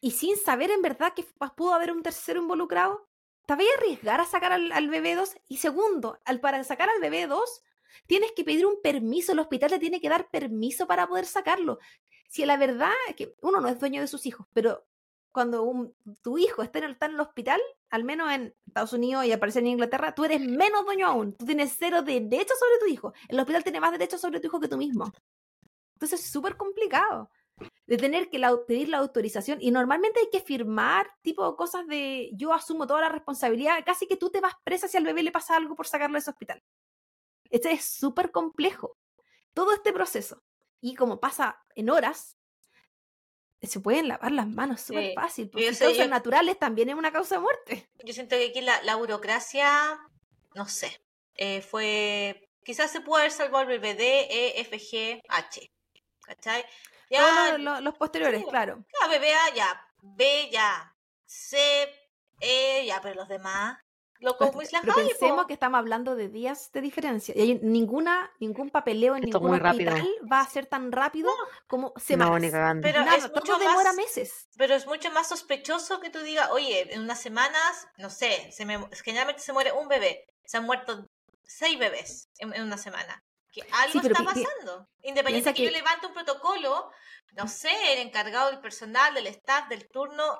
Y 0.00 0.12
sin 0.12 0.36
saber 0.36 0.70
en 0.70 0.82
verdad 0.82 1.12
que 1.14 1.24
pudo 1.56 1.74
haber 1.74 1.90
un 1.90 2.04
tercero 2.04 2.40
involucrado, 2.40 3.08
¿te 3.46 3.56
voy 3.56 3.64
a 3.66 3.78
arriesgar 3.78 4.20
a 4.20 4.24
sacar 4.24 4.52
al, 4.52 4.70
al 4.70 4.88
bebé 4.88 5.16
2? 5.16 5.36
Y 5.48 5.56
segundo, 5.56 6.20
al, 6.24 6.38
para 6.38 6.62
sacar 6.62 6.88
al 6.88 7.00
bebé 7.00 7.26
2, 7.26 7.62
tienes 8.06 8.32
que 8.32 8.44
pedir 8.44 8.66
un 8.66 8.80
permiso. 8.82 9.32
El 9.32 9.38
hospital 9.38 9.70
te 9.70 9.78
tiene 9.78 10.00
que 10.00 10.08
dar 10.08 10.30
permiso 10.30 10.86
para 10.86 11.06
poder 11.06 11.26
sacarlo. 11.26 11.78
Si 12.28 12.44
la 12.44 12.56
verdad 12.56 12.92
es 13.08 13.16
que 13.16 13.34
uno 13.40 13.60
no 13.60 13.68
es 13.68 13.78
dueño 13.78 14.00
de 14.00 14.06
sus 14.06 14.26
hijos, 14.26 14.46
pero 14.52 14.86
cuando 15.32 15.92
tu 16.22 16.38
hijo 16.38 16.62
está 16.62 16.78
en, 16.78 16.96
el, 17.00 17.20
hospital, 17.20 17.60
al 17.90 18.04
menos 18.04 18.30
en 18.32 18.54
Estados 18.66 18.92
Unidos 18.92 19.24
y 19.24 19.32
al 19.32 19.38
parecer 19.38 19.62
en 19.62 19.68
Inglaterra, 19.68 20.14
tú 20.14 20.24
eres 20.24 20.40
menos 20.40 20.84
dueño 20.84 21.06
aún. 21.06 21.34
Tú 21.34 21.46
tienes 21.46 21.74
cero 21.78 22.02
derechos 22.02 22.58
sobre 22.58 22.78
tu 22.80 22.86
hijo. 22.86 23.12
El 23.28 23.38
hospital 23.38 23.62
tiene 23.62 23.80
más 23.80 23.92
derechos 23.92 24.20
sobre 24.20 24.40
tu 24.40 24.48
hijo 24.48 24.60
que 24.60 24.68
tú 24.68 24.76
mismo. 24.76 25.12
Entonces 25.94 26.20
es 26.20 26.30
súper 26.30 26.56
complicado 26.56 27.30
de 27.86 27.96
tener 27.96 28.28
que 28.30 28.40
pedir 28.66 28.88
la 28.88 28.98
autorización 28.98 29.58
y 29.60 29.70
normalmente 29.70 30.20
hay 30.20 30.28
que 30.30 30.40
firmar 30.40 31.08
tipo 31.22 31.56
cosas 31.56 31.86
de 31.86 32.30
yo 32.34 32.52
asumo 32.52 32.86
toda 32.86 33.00
la 33.00 33.08
responsabilidad, 33.08 33.84
casi 33.84 34.06
que 34.06 34.16
tú 34.16 34.30
te 34.30 34.40
vas 34.40 34.54
presa 34.62 34.88
si 34.88 34.96
al 34.96 35.04
bebé 35.04 35.22
le 35.22 35.32
pasa 35.32 35.56
algo 35.56 35.74
por 35.74 35.86
sacarlo 35.86 36.14
de 36.14 36.20
ese 36.20 36.30
hospital. 36.30 36.62
Este 37.50 37.72
es 37.72 37.84
súper 37.84 38.30
complejo. 38.30 38.96
Todo 39.54 39.72
este 39.72 39.92
proceso. 39.92 40.42
Y 40.80 40.94
como 40.94 41.18
pasa 41.20 41.60
en 41.74 41.90
horas, 41.90 42.36
se 43.60 43.80
pueden 43.80 44.06
lavar 44.08 44.30
las 44.32 44.46
manos 44.46 44.82
súper 44.82 45.06
Sí. 45.08 45.14
fácil. 45.14 45.50
Porque 45.50 45.72
sé, 45.74 45.84
causas 45.86 46.04
yo- 46.04 46.10
naturales 46.10 46.58
también 46.58 46.88
es 46.90 46.94
una 46.94 47.10
causa 47.12 47.36
de 47.36 47.40
muerte. 47.40 47.88
Yo 48.04 48.12
siento 48.14 48.36
que 48.36 48.48
aquí 48.48 48.60
la, 48.60 48.80
la 48.82 48.94
burocracia, 48.96 49.98
no 50.54 50.66
sé, 50.68 51.00
eh, 51.34 51.60
fue. 51.62 52.48
Quizás 52.64 52.90
se 52.92 53.00
pudo 53.00 53.16
haber 53.16 53.30
salvado 53.32 53.62
el 53.62 53.80
bebé 53.80 53.94
D, 53.94 54.20
E, 54.30 54.60
F, 54.60 54.78
G, 54.78 55.22
H. 55.28 55.72
¿Cachai? 56.22 56.64
Ya, 57.10 57.26
Todos 57.26 57.60
los, 57.60 57.80
los 57.80 57.94
posteriores, 57.96 58.42
sí. 58.42 58.46
claro. 58.48 58.84
ya, 59.00 59.08
bebé 59.08 59.34
A, 59.34 59.54
ya. 59.54 59.86
B, 60.02 60.50
ya. 60.52 60.94
C, 61.24 61.58
E, 62.40 62.84
ya, 62.86 63.00
pero 63.00 63.14
los 63.14 63.28
demás. 63.28 63.78
Loco, 64.20 64.50
muy 64.52 64.66
Pero 64.66 64.94
pensemos 64.94 65.46
que 65.46 65.52
estamos 65.52 65.78
hablando 65.78 66.16
de 66.16 66.28
días 66.28 66.70
de 66.72 66.80
diferencia. 66.80 67.34
Y 67.36 67.40
hay 67.40 67.54
ninguna, 67.62 68.30
ningún 68.40 68.70
papeleo 68.70 69.14
en 69.16 69.24
Esto 69.24 69.38
es 69.38 69.42
ningún 69.44 69.64
hospital 69.64 70.08
va 70.30 70.40
a 70.40 70.46
ser 70.48 70.66
tan 70.66 70.90
rápido 70.90 71.30
como 71.68 71.92
semanas. 71.96 72.32
No, 72.32 72.38
ni 72.40 72.50
cagando. 72.50 72.82
Pero 72.86 73.04
Nada, 73.04 73.16
es 73.16 73.32
todo 73.32 73.40
mucho 73.40 73.58
demora 73.58 73.84
más- 73.92 73.96
meses. 73.96 74.48
Pero 74.56 74.74
es 74.74 74.86
mucho 74.86 75.10
más 75.12 75.28
sospechoso 75.28 76.00
que 76.00 76.10
tú 76.10 76.18
digas, 76.20 76.50
oye, 76.50 76.92
en 76.92 77.02
unas 77.02 77.20
semanas, 77.20 77.86
no 77.96 78.10
sé, 78.10 78.50
se 78.52 78.64
me, 78.66 78.78
generalmente 79.04 79.42
se 79.42 79.52
muere 79.52 79.72
un 79.72 79.86
bebé. 79.88 80.26
Se 80.44 80.56
han 80.56 80.64
muerto 80.64 81.06
seis 81.44 81.78
bebés 81.78 82.28
en, 82.38 82.52
en 82.54 82.62
una 82.64 82.78
semana. 82.78 83.22
Que 83.52 83.62
algo 83.72 84.00
Sí, 84.00 84.06
está 84.06 84.22
pasando. 84.24 84.88
Independiente 85.02 85.52
piensa 85.52 85.52
que, 85.54 85.62
yo 85.64 85.70
que- 85.70 85.76
levante 85.76 86.06
un 86.06 86.12
protocolo, 86.12 86.90
no 87.32 87.48
sé, 87.48 87.70
el 87.92 88.00
encargado 88.00 88.50
del 88.50 88.60
personal, 88.60 89.14
del 89.14 89.26
staff, 89.28 89.68
del 89.68 89.88
turno, 89.88 90.38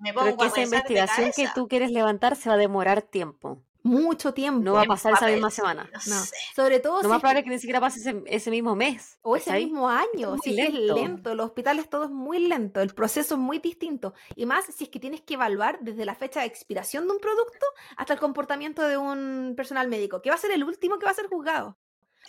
me 0.00 0.12
pongo 0.12 0.26
Pero 0.26 0.36
que 0.38 0.44
a 0.44 0.46
esa 0.48 0.60
investigación 0.62 1.30
que 1.34 1.48
tú 1.54 1.68
quieres 1.68 1.90
levantar 1.90 2.36
se 2.36 2.48
va 2.48 2.54
a 2.54 2.58
demorar 2.58 3.02
tiempo. 3.02 3.62
Mucho 3.86 4.32
tiempo. 4.32 4.62
No 4.64 4.72
va 4.72 4.80
a 4.82 4.84
pasar 4.86 5.12
esa 5.12 5.26
misma 5.26 5.50
semana. 5.50 5.84
No, 5.92 6.14
No. 6.14 6.20
sé. 6.24 6.34
Sobre 6.56 6.80
todo 6.80 6.94
Lo 6.96 7.00
si 7.02 7.06
más 7.08 7.16
es 7.16 7.18
que- 7.18 7.20
probable 7.20 7.38
es 7.40 7.44
que 7.44 7.50
ni 7.50 7.58
siquiera 7.58 7.80
pase 7.80 7.98
ese, 8.00 8.22
ese 8.26 8.50
mismo 8.50 8.74
mes. 8.74 9.18
o 9.20 9.36
ese 9.36 9.52
mismo 9.52 9.90
año. 9.90 10.30
muy 10.30 10.38
Si 10.42 10.58
es 10.58 10.70
que 10.70 10.72
es 10.72 10.72
lento. 10.94 11.34
los 11.34 11.44
hospitales 11.46 11.90
todo 11.90 12.04
es 12.04 12.10
muy 12.10 12.38
lento, 12.38 12.80
el 12.80 12.94
proceso 12.94 13.34
es 13.34 13.40
muy 13.40 13.58
distinto. 13.58 14.14
Y 14.36 14.46
más 14.46 14.64
si 14.64 14.84
es 14.84 14.90
que 14.90 14.98
tienes 15.00 15.20
que 15.20 15.34
evaluar 15.34 15.80
desde 15.82 16.06
la 16.06 16.14
fecha 16.14 16.40
de 16.40 16.46
expiración 16.46 17.06
de 17.06 17.12
un 17.12 17.18
producto 17.20 17.66
hasta 17.98 18.14
el 18.14 18.20
comportamiento 18.20 18.80
de 18.88 18.96
un 18.96 19.52
personal 19.54 19.86
médico, 19.88 20.22
que 20.22 20.30
va 20.30 20.36
a 20.36 20.38
ser 20.38 20.52
el 20.52 20.64
último 20.64 20.98
que 20.98 21.04
va 21.04 21.10
a 21.10 21.14
ser 21.14 21.26
juzgado. 21.26 21.76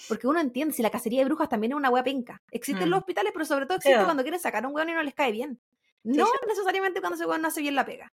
Porque 0.10 0.28
uno 0.28 0.42
entiende, 0.42 0.74
si 0.74 0.82
la 0.84 0.90
cacería 0.90 1.20
de 1.22 1.26
brujas 1.26 1.48
también 1.48 1.72
es 1.72 1.78
una 1.78 1.90
hueá 1.90 2.04
penca. 2.04 2.42
Existen 2.52 2.90
Mm. 2.90 2.92
los 2.92 3.00
hospitales, 3.00 3.32
pero 3.32 3.46
sobre 3.46 3.66
todo 3.66 3.78
existe 3.78 4.04
cuando 4.04 4.24
quieren 4.24 4.42
sacar 4.42 4.66
a 4.66 4.68
un 4.68 4.76
hueón 4.76 4.90
y 4.90 4.94
no 4.94 5.02
les 5.04 5.14
cae 5.14 5.32
bien. 5.32 5.58
No 6.06 6.26
sí. 6.26 6.32
necesariamente 6.48 7.02
cuando 7.02 7.16
ese 7.16 7.26
hueón 7.26 7.42
no 7.42 7.48
hace 7.48 7.62
bien 7.62 7.76
la 7.76 7.86
pega. 7.86 8.14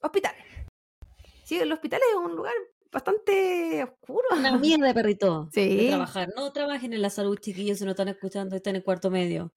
Hospitales. 0.00 0.44
Sí, 1.44 1.58
el 1.58 1.72
hospital 1.72 2.00
es 2.10 2.16
un 2.16 2.34
lugar 2.34 2.54
bastante 2.90 3.84
oscuro. 3.84 4.26
Una 4.32 4.58
mierda, 4.58 4.92
perrito. 4.92 5.48
Sí. 5.52 5.76
De 5.76 5.88
trabajar. 5.88 6.28
No 6.36 6.52
trabajen 6.52 6.92
en 6.92 7.02
la 7.02 7.10
salud, 7.10 7.38
chiquillos, 7.38 7.78
si 7.78 7.84
no 7.84 7.92
están 7.92 8.08
escuchando, 8.08 8.56
están 8.56 8.76
en 8.76 8.82
cuarto 8.82 9.10
medio. 9.10 9.52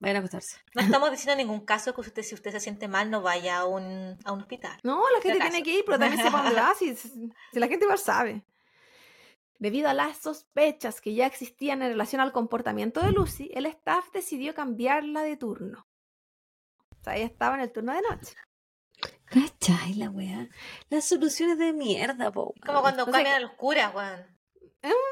Vayan 0.00 0.16
a 0.16 0.18
acostarse. 0.18 0.58
No 0.74 0.82
estamos 0.82 1.10
diciendo 1.10 1.32
en 1.32 1.46
ningún 1.46 1.64
caso 1.64 1.94
que 1.94 2.00
usted, 2.00 2.22
si 2.22 2.34
usted 2.34 2.50
se 2.50 2.60
siente 2.60 2.88
mal, 2.88 3.10
no 3.10 3.22
vaya 3.22 3.58
a 3.58 3.64
un, 3.64 4.18
a 4.24 4.32
un 4.32 4.40
hospital. 4.40 4.78
No, 4.82 5.02
la 5.14 5.22
gente 5.22 5.40
tiene 5.40 5.62
que 5.62 5.78
ir, 5.78 5.84
pero 5.86 5.98
también 5.98 6.22
sepa 6.22 6.42
dónde 6.42 6.60
va, 6.60 6.74
si, 6.78 6.94
si 6.96 7.30
la 7.52 7.68
gente 7.68 7.84
igual 7.84 7.98
sabe. 7.98 8.44
Debido 9.58 9.88
a 9.88 9.94
las 9.94 10.18
sospechas 10.18 11.00
que 11.00 11.14
ya 11.14 11.26
existían 11.26 11.80
en 11.80 11.88
relación 11.88 12.20
al 12.20 12.32
comportamiento 12.32 13.00
de 13.00 13.12
Lucy, 13.12 13.50
el 13.54 13.64
staff 13.66 14.10
decidió 14.12 14.54
cambiarla 14.54 15.22
de 15.22 15.36
turno. 15.36 15.85
Sea, 17.06 17.16
ella 17.16 17.26
estaba 17.26 17.54
en 17.54 17.60
el 17.60 17.72
turno 17.72 17.92
de 17.94 18.02
noche. 18.02 18.34
¿Cachai 19.26 19.94
la 19.94 20.10
weá? 20.10 20.48
Las 20.88 21.04
soluciones 21.04 21.56
de 21.58 21.72
mierda, 21.72 22.32
po. 22.32 22.52
Como 22.64 22.80
cuando 22.80 23.04
O 23.04 23.06
sea 23.06 23.12
cambian 23.14 23.36
a 23.36 23.40
los 23.40 23.52
curas, 23.52 23.94
weón. 23.94 24.26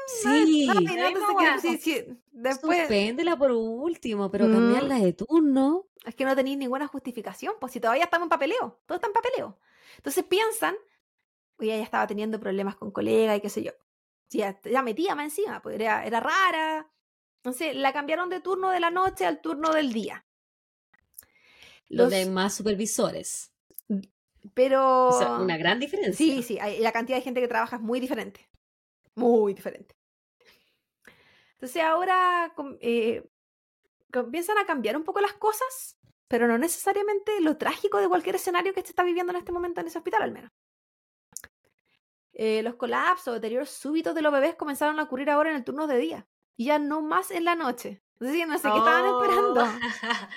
Sí. 0.07 0.67
No, 0.67 0.73
no, 0.73 0.81
después 2.31 2.79
Suspéndela 2.79 3.35
por 3.37 3.51
último, 3.51 4.29
pero 4.29 4.47
Mm. 4.47 4.51
cambiarla 4.53 4.95
de 4.99 5.13
turno. 5.13 5.85
es 6.05 6.13
que 6.15 6.23
no 6.25 6.35
tenéis 6.35 6.57
ninguna 6.57 6.85
justificación, 6.87 7.55
pues 7.59 7.73
si 7.73 7.79
todavía 7.79 8.03
estamos 8.03 8.25
en 8.25 8.29
papeleo, 8.29 8.79
todo 8.85 8.95
está 8.97 9.07
en 9.07 9.13
papeleo. 9.13 9.57
Entonces 9.97 10.23
piensan, 10.23 10.75
oye, 11.57 11.73
ella 11.75 11.83
estaba 11.83 12.05
teniendo 12.05 12.39
problemas 12.39 12.75
con 12.75 12.91
colegas 12.91 13.37
y 13.37 13.41
qué 13.41 13.49
sé 13.49 13.63
yo. 13.63 13.71
Ya, 14.29 14.59
ya 14.63 14.81
metía 14.83 15.15
más 15.15 15.25
encima, 15.25 15.61
pues 15.63 15.75
era, 15.75 16.05
era 16.05 16.19
rara. 16.19 16.91
Entonces 17.37 17.75
la 17.75 17.91
cambiaron 17.91 18.29
de 18.29 18.39
turno 18.39 18.69
de 18.69 18.79
la 18.79 18.91
noche 18.91 19.25
al 19.25 19.41
turno 19.41 19.71
del 19.73 19.93
día. 19.93 20.25
Los- 21.89 22.05
Donde 22.05 22.17
hay 22.17 22.29
más 22.29 22.53
supervisores. 22.55 23.51
pero 24.53 25.07
O 25.07 25.17
sea, 25.19 25.37
una 25.39 25.57
gran 25.57 25.79
diferencia. 25.79 26.13
sí, 26.17 26.43
sí, 26.43 26.59
hay- 26.59 26.79
la 26.79 26.91
cantidad 26.91 27.17
de 27.17 27.23
gente 27.23 27.41
que 27.41 27.47
trabaja 27.47 27.77
es 27.77 27.81
muy 27.81 27.99
diferente. 27.99 28.47
Muy 29.15 29.53
diferente. 29.53 29.95
Entonces 31.53 31.81
ahora 31.83 32.53
eh, 32.81 33.23
comienzan 34.11 34.57
a 34.57 34.65
cambiar 34.65 34.97
un 34.97 35.03
poco 35.03 35.19
las 35.21 35.33
cosas, 35.33 35.97
pero 36.27 36.47
no 36.47 36.57
necesariamente 36.57 37.39
lo 37.41 37.57
trágico 37.57 37.99
de 37.99 38.07
cualquier 38.09 38.35
escenario 38.35 38.73
que 38.73 38.81
se 38.81 38.89
está 38.89 39.03
viviendo 39.03 39.31
en 39.31 39.37
este 39.37 39.51
momento 39.51 39.81
en 39.81 39.87
ese 39.87 39.97
hospital, 39.97 40.21
al 40.23 40.31
menos. 40.31 40.51
Eh, 42.33 42.61
los 42.63 42.75
colapsos, 42.75 43.33
deterioros 43.33 43.69
súbitos 43.69 44.13
de 44.13 44.21
los 44.21 44.31
bebés 44.33 44.55
comenzaron 44.55 44.99
a 44.99 45.03
ocurrir 45.03 45.29
ahora 45.29 45.51
en 45.51 45.55
el 45.55 45.63
turno 45.63 45.87
de 45.87 45.97
día 45.97 46.27
y 46.57 46.65
ya 46.65 46.77
no 46.79 47.01
más 47.01 47.31
en 47.31 47.45
la 47.45 47.55
noche. 47.55 48.03
Entonces, 48.19 48.47
no 48.47 48.57
sé 48.57 48.69
qué 48.69 48.77
estaban 48.77 49.05
Oh. 49.05 49.23
esperando. 49.23 49.61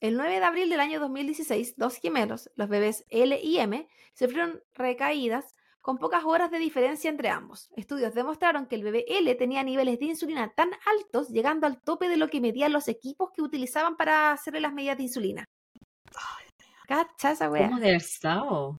El 0.00 0.16
9 0.16 0.38
de 0.38 0.44
abril 0.44 0.70
del 0.70 0.80
año 0.80 1.00
2016, 1.00 1.76
dos 1.76 1.96
gemelos, 1.96 2.50
los 2.54 2.68
bebés 2.68 3.04
L 3.08 3.38
y 3.42 3.58
M, 3.58 3.88
sufrieron 4.14 4.62
recaídas 4.74 5.54
con 5.80 5.98
pocas 5.98 6.24
horas 6.24 6.50
de 6.50 6.58
diferencia 6.58 7.10
entre 7.10 7.30
ambos. 7.30 7.68
Estudios 7.74 8.14
demostraron 8.14 8.66
que 8.66 8.76
el 8.76 8.84
bebé 8.84 9.04
L 9.08 9.34
tenía 9.34 9.62
niveles 9.64 9.98
de 9.98 10.06
insulina 10.06 10.52
tan 10.54 10.70
altos, 10.86 11.30
llegando 11.30 11.66
al 11.66 11.80
tope 11.82 12.08
de 12.08 12.16
lo 12.16 12.28
que 12.28 12.40
medían 12.40 12.72
los 12.72 12.86
equipos 12.88 13.30
que 13.32 13.42
utilizaban 13.42 13.96
para 13.96 14.30
hacerle 14.32 14.60
las 14.60 14.72
medidas 14.72 14.98
de 14.98 15.04
insulina. 15.04 15.44
Cacha 16.86 17.32
esa. 17.32 17.48
¿Cómo 17.48 17.80
de 17.80 17.96
estado? 17.96 18.76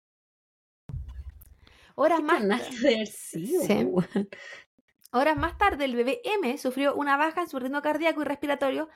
Horas 1.97 2.21
¿Qué 2.21 2.25
más, 2.25 2.81
de 2.81 3.07
sido, 3.07 3.63
Sí. 3.63 3.87
horas 5.13 5.37
más 5.37 5.59
tarde, 5.59 5.85
el 5.85 5.97
bebé 5.97 6.21
M 6.25 6.57
sufrió 6.59 6.95
una 6.95 7.17
baja 7.17 7.43
en 7.43 7.49
su 7.49 7.59
ritmo 7.59 7.83
cardíaco 7.83 8.23
y 8.23 8.25
respiratorio 8.25 8.89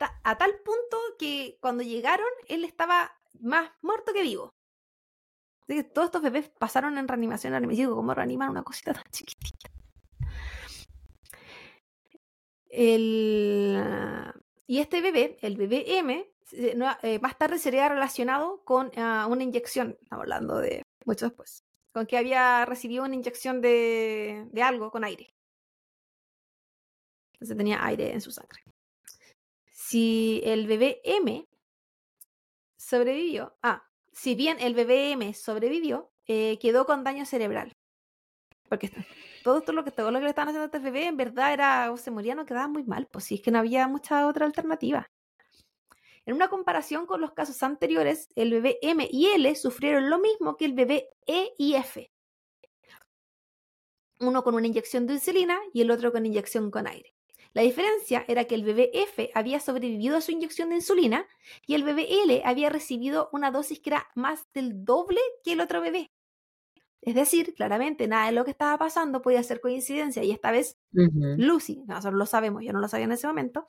a 0.00 0.38
tal 0.38 0.54
punto 0.64 0.96
que 1.18 1.58
cuando 1.60 1.82
llegaron 1.82 2.28
él 2.48 2.64
estaba 2.64 3.12
más 3.40 3.70
muerto 3.82 4.12
que 4.12 4.22
vivo. 4.22 4.54
Así 5.62 5.74
que 5.74 5.84
todos 5.84 6.06
estos 6.06 6.22
bebés 6.22 6.48
pasaron 6.48 6.96
en 6.98 7.08
reanimación. 7.08 7.52
ahora 7.52 7.66
me 7.66 7.74
digo, 7.74 7.94
¿cómo 7.94 8.14
reaniman 8.14 8.50
una 8.50 8.62
cosita 8.62 8.94
tan 8.94 9.04
chiquitita? 9.10 9.70
El, 12.70 13.78
y 14.66 14.78
este 14.78 15.00
bebé, 15.00 15.38
el 15.42 15.56
bebé 15.56 15.98
M, 15.98 16.30
eh, 16.52 17.18
más 17.20 17.38
tarde 17.38 17.58
sería 17.58 17.88
relacionado 17.88 18.62
con 18.64 18.90
ah, 18.96 19.26
una 19.28 19.42
inyección, 19.42 19.98
estamos 20.02 20.22
hablando 20.22 20.58
de 20.58 20.82
mucho 21.04 21.26
después, 21.26 21.64
con 21.92 22.06
que 22.06 22.16
había 22.16 22.64
recibido 22.64 23.04
una 23.04 23.14
inyección 23.14 23.60
de, 23.60 24.46
de 24.50 24.62
algo 24.62 24.90
con 24.90 25.04
aire. 25.04 25.34
Entonces 27.34 27.56
tenía 27.56 27.84
aire 27.84 28.12
en 28.12 28.20
su 28.20 28.30
sangre. 28.30 28.62
Si 29.88 30.42
el 30.44 30.66
bebé 30.66 31.00
M 31.02 31.48
sobrevivió, 32.76 33.56
ah, 33.62 33.88
si 34.12 34.34
bien 34.34 34.58
el 34.60 34.74
bebé 34.74 35.12
M 35.12 35.32
sobrevivió, 35.32 36.12
eh, 36.26 36.58
quedó 36.60 36.84
con 36.84 37.04
daño 37.04 37.24
cerebral. 37.24 37.72
Porque 38.68 38.90
todo, 39.42 39.62
todo 39.62 39.72
lo 39.72 39.84
que 39.84 39.90
todo 39.90 40.10
lo 40.10 40.18
que 40.18 40.24
le 40.24 40.28
estaban 40.28 40.48
haciendo 40.48 40.64
a 40.64 40.66
este 40.66 40.78
bebé 40.78 41.06
en 41.06 41.16
verdad 41.16 41.54
era 41.54 41.90
o 41.90 41.96
se 41.96 42.10
moría 42.10 42.38
o 42.38 42.44
quedaba 42.44 42.68
muy 42.68 42.84
mal, 42.84 43.08
pues 43.10 43.24
si 43.24 43.36
es 43.36 43.40
que 43.40 43.50
no 43.50 43.60
había 43.60 43.88
mucha 43.88 44.26
otra 44.26 44.44
alternativa. 44.44 45.06
En 46.26 46.34
una 46.34 46.50
comparación 46.50 47.06
con 47.06 47.22
los 47.22 47.32
casos 47.32 47.62
anteriores, 47.62 48.28
el 48.34 48.50
bebé 48.50 48.78
M 48.82 49.08
y 49.10 49.28
L 49.28 49.54
sufrieron 49.54 50.10
lo 50.10 50.18
mismo 50.18 50.58
que 50.58 50.66
el 50.66 50.74
bebé 50.74 51.08
E 51.24 51.54
y 51.56 51.76
F. 51.76 52.12
Uno 54.20 54.44
con 54.44 54.54
una 54.54 54.66
inyección 54.66 55.06
de 55.06 55.14
insulina 55.14 55.58
y 55.72 55.80
el 55.80 55.90
otro 55.90 56.12
con 56.12 56.26
inyección 56.26 56.70
con 56.70 56.86
aire. 56.86 57.14
La 57.54 57.62
diferencia 57.62 58.24
era 58.28 58.44
que 58.44 58.54
el 58.54 58.62
bebé 58.64 58.90
F 58.92 59.30
había 59.34 59.58
sobrevivido 59.60 60.16
a 60.16 60.20
su 60.20 60.30
inyección 60.32 60.68
de 60.68 60.76
insulina 60.76 61.26
y 61.66 61.74
el 61.74 61.82
bebé 61.82 62.06
L 62.24 62.42
había 62.44 62.68
recibido 62.70 63.28
una 63.32 63.50
dosis 63.50 63.80
que 63.80 63.90
era 63.90 64.06
más 64.14 64.46
del 64.52 64.84
doble 64.84 65.20
que 65.42 65.52
el 65.52 65.60
otro 65.60 65.80
bebé. 65.80 66.10
Es 67.00 67.14
decir, 67.14 67.54
claramente 67.54 68.06
nada 68.08 68.26
de 68.26 68.32
lo 68.32 68.44
que 68.44 68.50
estaba 68.50 68.76
pasando 68.76 69.22
podía 69.22 69.42
ser 69.42 69.60
coincidencia 69.60 70.22
y 70.24 70.30
esta 70.30 70.50
vez. 70.50 70.76
Lucy, 71.38 71.82
nosotros 71.86 72.14
lo 72.18 72.26
sabemos, 72.26 72.62
yo 72.64 72.72
no 72.72 72.80
lo 72.80 72.88
sabía 72.88 73.04
en 73.04 73.12
ese 73.12 73.26
momento, 73.26 73.66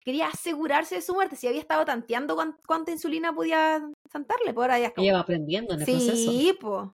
quería 0.00 0.26
asegurarse 0.28 0.96
de 0.96 1.02
su 1.02 1.14
muerte, 1.14 1.36
si 1.36 1.46
había 1.46 1.60
estado 1.60 1.84
tanteando 1.84 2.34
cuán- 2.34 2.56
cuánta 2.66 2.90
insulina 2.90 3.32
podía 3.34 3.88
santarle, 4.10 4.52
por 4.52 4.64
ahora 4.64 4.78
ya 4.80 4.92
como- 4.92 5.04
Ella 5.04 5.14
va 5.14 5.20
aprendiendo 5.20 5.74
en 5.74 5.80
el 5.80 5.86
proceso. 5.86 6.16
Sí, 6.32 6.56
pues. 6.60 6.88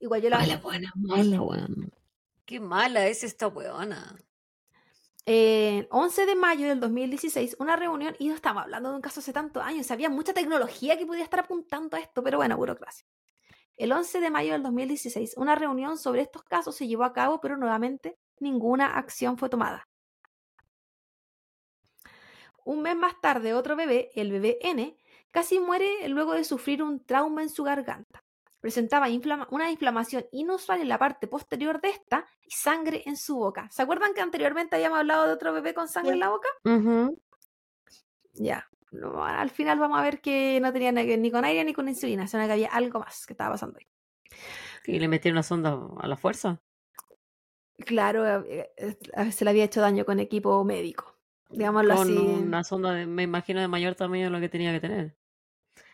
Igual 0.00 0.22
yo 0.22 0.30
la... 0.30 0.38
Mala, 0.38 0.56
buena, 0.58 0.92
mala, 0.96 1.42
weón. 1.42 1.90
Qué 2.44 2.60
mala 2.60 3.08
es 3.08 3.24
esta 3.24 3.48
weona. 3.48 4.16
Eh, 5.30 5.86
11 5.90 6.24
de 6.24 6.34
mayo 6.36 6.68
del 6.68 6.80
2016, 6.80 7.56
una 7.58 7.76
reunión, 7.76 8.16
y 8.18 8.28
no 8.28 8.34
estamos 8.34 8.62
hablando 8.62 8.88
de 8.88 8.96
un 8.96 9.02
caso 9.02 9.20
hace 9.20 9.34
tantos 9.34 9.62
años, 9.62 9.90
había 9.90 10.08
mucha 10.08 10.32
tecnología 10.32 10.96
que 10.96 11.04
podía 11.04 11.22
estar 11.22 11.40
apuntando 11.40 11.98
a 11.98 12.00
esto, 12.00 12.22
pero 12.22 12.38
bueno, 12.38 12.56
burocracia. 12.56 13.06
El 13.76 13.92
11 13.92 14.20
de 14.20 14.30
mayo 14.30 14.52
del 14.52 14.62
2016, 14.62 15.34
una 15.36 15.54
reunión 15.54 15.98
sobre 15.98 16.22
estos 16.22 16.44
casos 16.44 16.76
se 16.76 16.88
llevó 16.88 17.04
a 17.04 17.12
cabo, 17.12 17.42
pero 17.42 17.58
nuevamente 17.58 18.16
ninguna 18.40 18.96
acción 18.96 19.36
fue 19.36 19.50
tomada. 19.50 19.86
Un 22.64 22.80
mes 22.80 22.96
más 22.96 23.20
tarde, 23.20 23.52
otro 23.52 23.76
bebé, 23.76 24.10
el 24.14 24.32
bebé 24.32 24.56
N, 24.62 24.96
casi 25.30 25.60
muere 25.60 26.08
luego 26.08 26.32
de 26.32 26.44
sufrir 26.44 26.82
un 26.82 27.04
trauma 27.04 27.42
en 27.42 27.50
su 27.50 27.64
garganta. 27.64 28.24
Presentaba 28.68 29.08
inflama- 29.08 29.48
una 29.50 29.70
inflamación 29.70 30.26
inusual 30.30 30.82
en 30.82 30.88
la 30.90 30.98
parte 30.98 31.26
posterior 31.26 31.80
de 31.80 31.88
esta 31.88 32.26
y 32.46 32.50
sangre 32.50 33.02
en 33.06 33.16
su 33.16 33.36
boca. 33.36 33.66
¿Se 33.70 33.80
acuerdan 33.80 34.12
que 34.12 34.20
anteriormente 34.20 34.76
habíamos 34.76 34.98
hablado 34.98 35.26
de 35.26 35.32
otro 35.32 35.54
bebé 35.54 35.72
con 35.72 35.88
sangre 35.88 36.12
en 36.12 36.20
la 36.20 36.28
boca? 36.28 36.48
Ya. 38.34 38.68
No, 38.90 39.24
al 39.24 39.48
final 39.48 39.78
vamos 39.78 39.98
a 39.98 40.02
ver 40.02 40.20
que 40.20 40.60
no 40.60 40.70
tenía 40.70 40.92
ni 40.92 41.16
ni 41.16 41.30
con 41.30 41.46
aire 41.46 41.64
ni 41.64 41.72
con 41.72 41.88
insulina, 41.88 42.26
sino 42.26 42.44
que 42.44 42.52
había 42.52 42.68
algo 42.68 42.98
más 43.00 43.24
que 43.24 43.32
estaba 43.32 43.52
pasando 43.52 43.78
ahí. 43.78 43.86
Y 44.84 44.98
le 44.98 45.08
metieron 45.08 45.36
una 45.36 45.42
sonda 45.42 45.78
a 45.98 46.06
la 46.06 46.16
fuerza. 46.18 46.60
Claro, 47.78 48.44
eh, 48.44 48.70
eh, 48.76 49.32
se 49.32 49.44
le 49.46 49.50
había 49.50 49.64
hecho 49.64 49.80
daño 49.80 50.04
con 50.04 50.20
equipo 50.20 50.62
médico. 50.62 51.16
Digámoslo 51.48 51.94
Con 51.96 52.02
así. 52.02 52.18
una 52.18 52.64
sonda, 52.64 52.92
de- 52.92 53.06
me 53.06 53.22
imagino, 53.22 53.62
de 53.62 53.68
mayor 53.68 53.94
tamaño 53.94 54.24
de 54.24 54.30
lo 54.30 54.40
que 54.40 54.50
tenía 54.50 54.72
que 54.74 54.80
tener. 54.80 55.16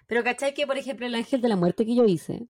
Pero 0.08 0.24
¿cachai 0.24 0.52
que, 0.54 0.66
por 0.66 0.76
ejemplo, 0.76 1.06
el 1.06 1.14
ángel 1.14 1.40
de 1.40 1.48
la 1.48 1.56
muerte 1.56 1.86
que 1.86 1.94
yo 1.94 2.04
hice? 2.04 2.48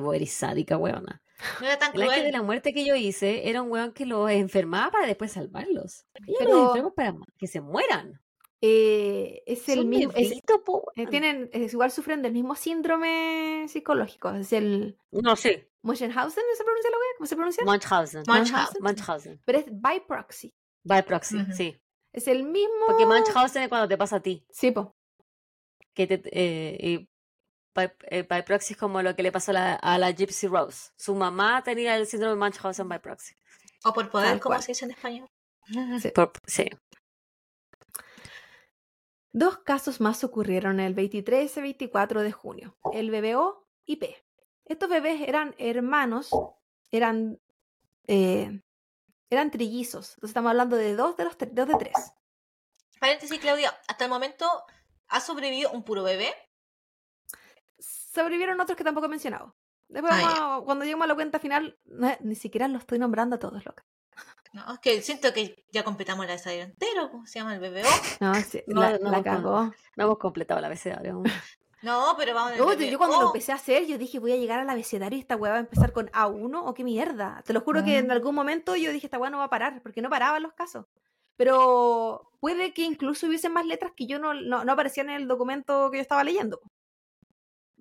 Vos 0.00 0.14
eres 0.16 0.32
sádica, 0.32 0.76
weona. 0.76 1.22
No 1.60 1.66
era 1.66 1.78
tan 1.78 1.94
El 1.94 2.02
ángel 2.02 2.14
de 2.16 2.20
cruel. 2.22 2.32
la 2.32 2.42
muerte 2.42 2.72
que 2.72 2.84
yo 2.84 2.94
hice 2.94 3.48
era 3.48 3.62
un 3.62 3.70
weón 3.70 3.92
que 3.92 4.06
los 4.06 4.30
enfermaba 4.30 4.90
para 4.92 5.06
después 5.06 5.32
salvarlos. 5.32 6.06
Ella 6.26 6.36
Pero- 6.38 6.50
los 6.50 6.76
enferma 6.76 6.90
para 6.94 7.14
que 7.38 7.46
se 7.46 7.60
mueran. 7.60 8.20
Eh, 8.64 9.42
es 9.46 9.68
el 9.68 9.78
Son 9.80 9.88
mismo. 9.88 10.12
es- 10.14 10.32
eh, 10.32 11.06
tienen, 11.08 11.50
es 11.52 11.72
igual 11.72 11.90
sufren 11.90 12.22
del 12.22 12.32
mismo 12.32 12.54
síndrome 12.54 13.66
psicológico. 13.68 14.30
Es 14.30 14.52
el 14.52 14.96
No 15.10 15.34
sé. 15.34 15.68
Munchausen, 15.82 16.44
¿se 16.56 16.62
pronuncia 16.64 16.90
la 16.90 16.96
wea? 16.96 17.06
¿Cómo 17.18 17.26
se 17.26 17.34
pronuncia? 17.34 17.64
Munchausen. 17.64 18.22
Munchausen. 18.28 18.82
Munchausen. 18.82 19.40
Pero 19.44 19.58
es 19.58 19.64
by 19.68 20.06
proxy. 20.06 20.54
By 20.84 21.02
proxy, 21.04 21.38
sí. 21.56 21.76
Es 22.12 22.28
el 22.28 22.44
mismo. 22.44 22.86
Porque 22.86 23.04
Munchausen 23.04 23.64
es 23.64 23.68
cuando 23.68 23.88
te 23.88 23.98
pasa 23.98 24.16
a 24.16 24.20
ti. 24.20 24.46
Sí, 24.50 24.70
po. 24.70 24.94
Que 25.92 26.06
te, 26.06 26.22
eh, 26.30 26.76
y 26.80 27.08
by, 27.74 27.92
eh, 28.10 28.22
by 28.22 28.44
proxy 28.44 28.74
es 28.74 28.78
como 28.78 29.02
lo 29.02 29.14
que 29.16 29.22
le 29.22 29.32
pasó 29.32 29.50
a 29.50 29.54
la, 29.54 29.74
a 29.74 29.98
la 29.98 30.10
Gypsy 30.10 30.46
Rose. 30.48 30.90
Su 30.96 31.14
mamá 31.14 31.62
tenía 31.62 31.96
el 31.96 32.06
síndrome 32.06 32.34
de 32.34 32.40
Munchausen 32.40 32.88
by 32.88 33.00
proxy. 33.00 33.34
O 33.84 33.92
por 33.92 34.10
poder, 34.10 34.28
Tal 34.30 34.40
como 34.40 34.54
cual. 34.54 34.62
se 34.62 34.72
dice 34.72 34.84
en 34.84 34.90
español. 34.92 35.28
Sí. 36.00 36.10
Por- 36.14 36.32
sí. 36.46 36.68
Dos 39.32 39.58
casos 39.58 40.00
más 40.00 40.24
ocurrieron 40.24 40.78
el 40.80 40.94
23 40.94 41.56
y 41.56 41.60
24 41.62 42.22
de 42.22 42.32
junio, 42.32 42.76
el 42.92 43.10
bebé 43.10 43.34
O 43.36 43.66
y 43.86 43.96
P. 43.96 44.22
Estos 44.66 44.88
bebés 44.90 45.22
eran 45.26 45.54
hermanos, 45.58 46.30
eran, 46.90 47.40
eh, 48.06 48.60
eran 49.30 49.50
trillizos. 49.50 50.10
Entonces 50.10 50.30
estamos 50.30 50.50
hablando 50.50 50.76
de 50.76 50.94
dos 50.94 51.16
de 51.16 51.24
los 51.24 51.38
tre- 51.38 51.50
dos 51.50 51.66
de 51.66 51.74
tres. 51.76 51.94
Paréntesis, 53.00 53.40
Claudia. 53.40 53.74
Hasta 53.88 54.04
el 54.04 54.10
momento 54.10 54.46
ha 55.08 55.20
sobrevivido 55.20 55.70
un 55.72 55.82
puro 55.82 56.02
bebé. 56.02 56.32
Sobrevivieron 58.12 58.60
otros 58.60 58.76
que 58.76 58.84
tampoco 58.84 59.06
he 59.06 59.10
mencionado. 59.10 59.54
Después, 59.88 60.12
Ah, 60.16 60.34
vamos 60.38 60.64
cuando 60.64 60.84
lleguemos 60.84 61.04
a 61.04 61.08
la 61.08 61.14
cuenta 61.14 61.38
final, 61.38 61.78
no- 61.84 62.16
ni 62.20 62.34
siquiera 62.34 62.68
los 62.68 62.80
estoy 62.82 62.98
nombrando 62.98 63.36
a 63.36 63.38
todos, 63.38 63.64
loca. 63.64 63.84
No, 64.52 64.74
es 64.74 64.78
que 64.80 65.00
siento 65.00 65.32
que 65.32 65.64
ya 65.70 65.82
completamos 65.82 66.24
el 66.26 66.32
desayuno 66.32 66.64
entero. 66.66 67.10
¿Cómo 67.10 67.26
se 67.26 67.38
llama 67.38 67.54
el 67.54 67.60
bebé? 67.60 67.82
No, 68.20 68.34
sí, 68.34 68.62
No, 68.66 68.80
la, 68.82 68.98
no, 68.98 69.10
la 69.10 69.18
no. 69.18 69.24
cagó. 69.24 69.72
No 69.96 70.04
hemos 70.04 70.18
completado 70.18 70.60
la 70.60 70.66
abecedario 70.66 71.12
aún. 71.14 71.24
No, 71.82 72.14
pero 72.16 72.32
vamos 72.32 72.52
el 72.52 72.60
Oye, 72.60 72.76
bebé 72.76 72.90
yo 72.92 72.98
cuando 72.98 73.18
lo 73.20 73.26
empecé 73.26 73.50
a 73.50 73.56
hacer, 73.56 73.86
yo 73.86 73.98
dije, 73.98 74.20
voy 74.20 74.30
a 74.30 74.36
llegar 74.36 74.60
al 74.60 74.70
abecedario 74.70 75.16
y 75.16 75.20
esta 75.20 75.34
weá 75.34 75.50
va 75.50 75.56
a 75.56 75.60
empezar 75.62 75.90
con 75.92 76.06
A1 76.12 76.62
o 76.64 76.74
qué 76.74 76.84
mierda. 76.84 77.42
Te 77.44 77.52
lo 77.52 77.60
juro 77.62 77.82
que 77.82 77.98
en 77.98 78.08
Ah. 78.08 78.14
algún 78.14 78.36
momento 78.36 78.76
yo 78.76 78.92
dije, 78.92 79.08
esta 79.08 79.18
weá 79.18 79.30
no 79.30 79.38
va 79.38 79.44
a 79.44 79.50
parar, 79.50 79.82
porque 79.82 80.00
no 80.00 80.08
paraban 80.08 80.44
los 80.44 80.52
casos. 80.52 80.86
Pero 81.36 82.30
puede 82.38 82.72
que 82.72 82.82
incluso 82.82 83.26
hubiesen 83.26 83.52
más 83.52 83.66
letras 83.66 83.90
que 83.96 84.06
yo 84.06 84.20
no, 84.20 84.32
no, 84.32 84.64
no 84.64 84.72
aparecían 84.72 85.10
en 85.10 85.16
el 85.16 85.26
documento 85.26 85.90
que 85.90 85.96
yo 85.98 86.02
estaba 86.02 86.22
leyendo. 86.22 86.60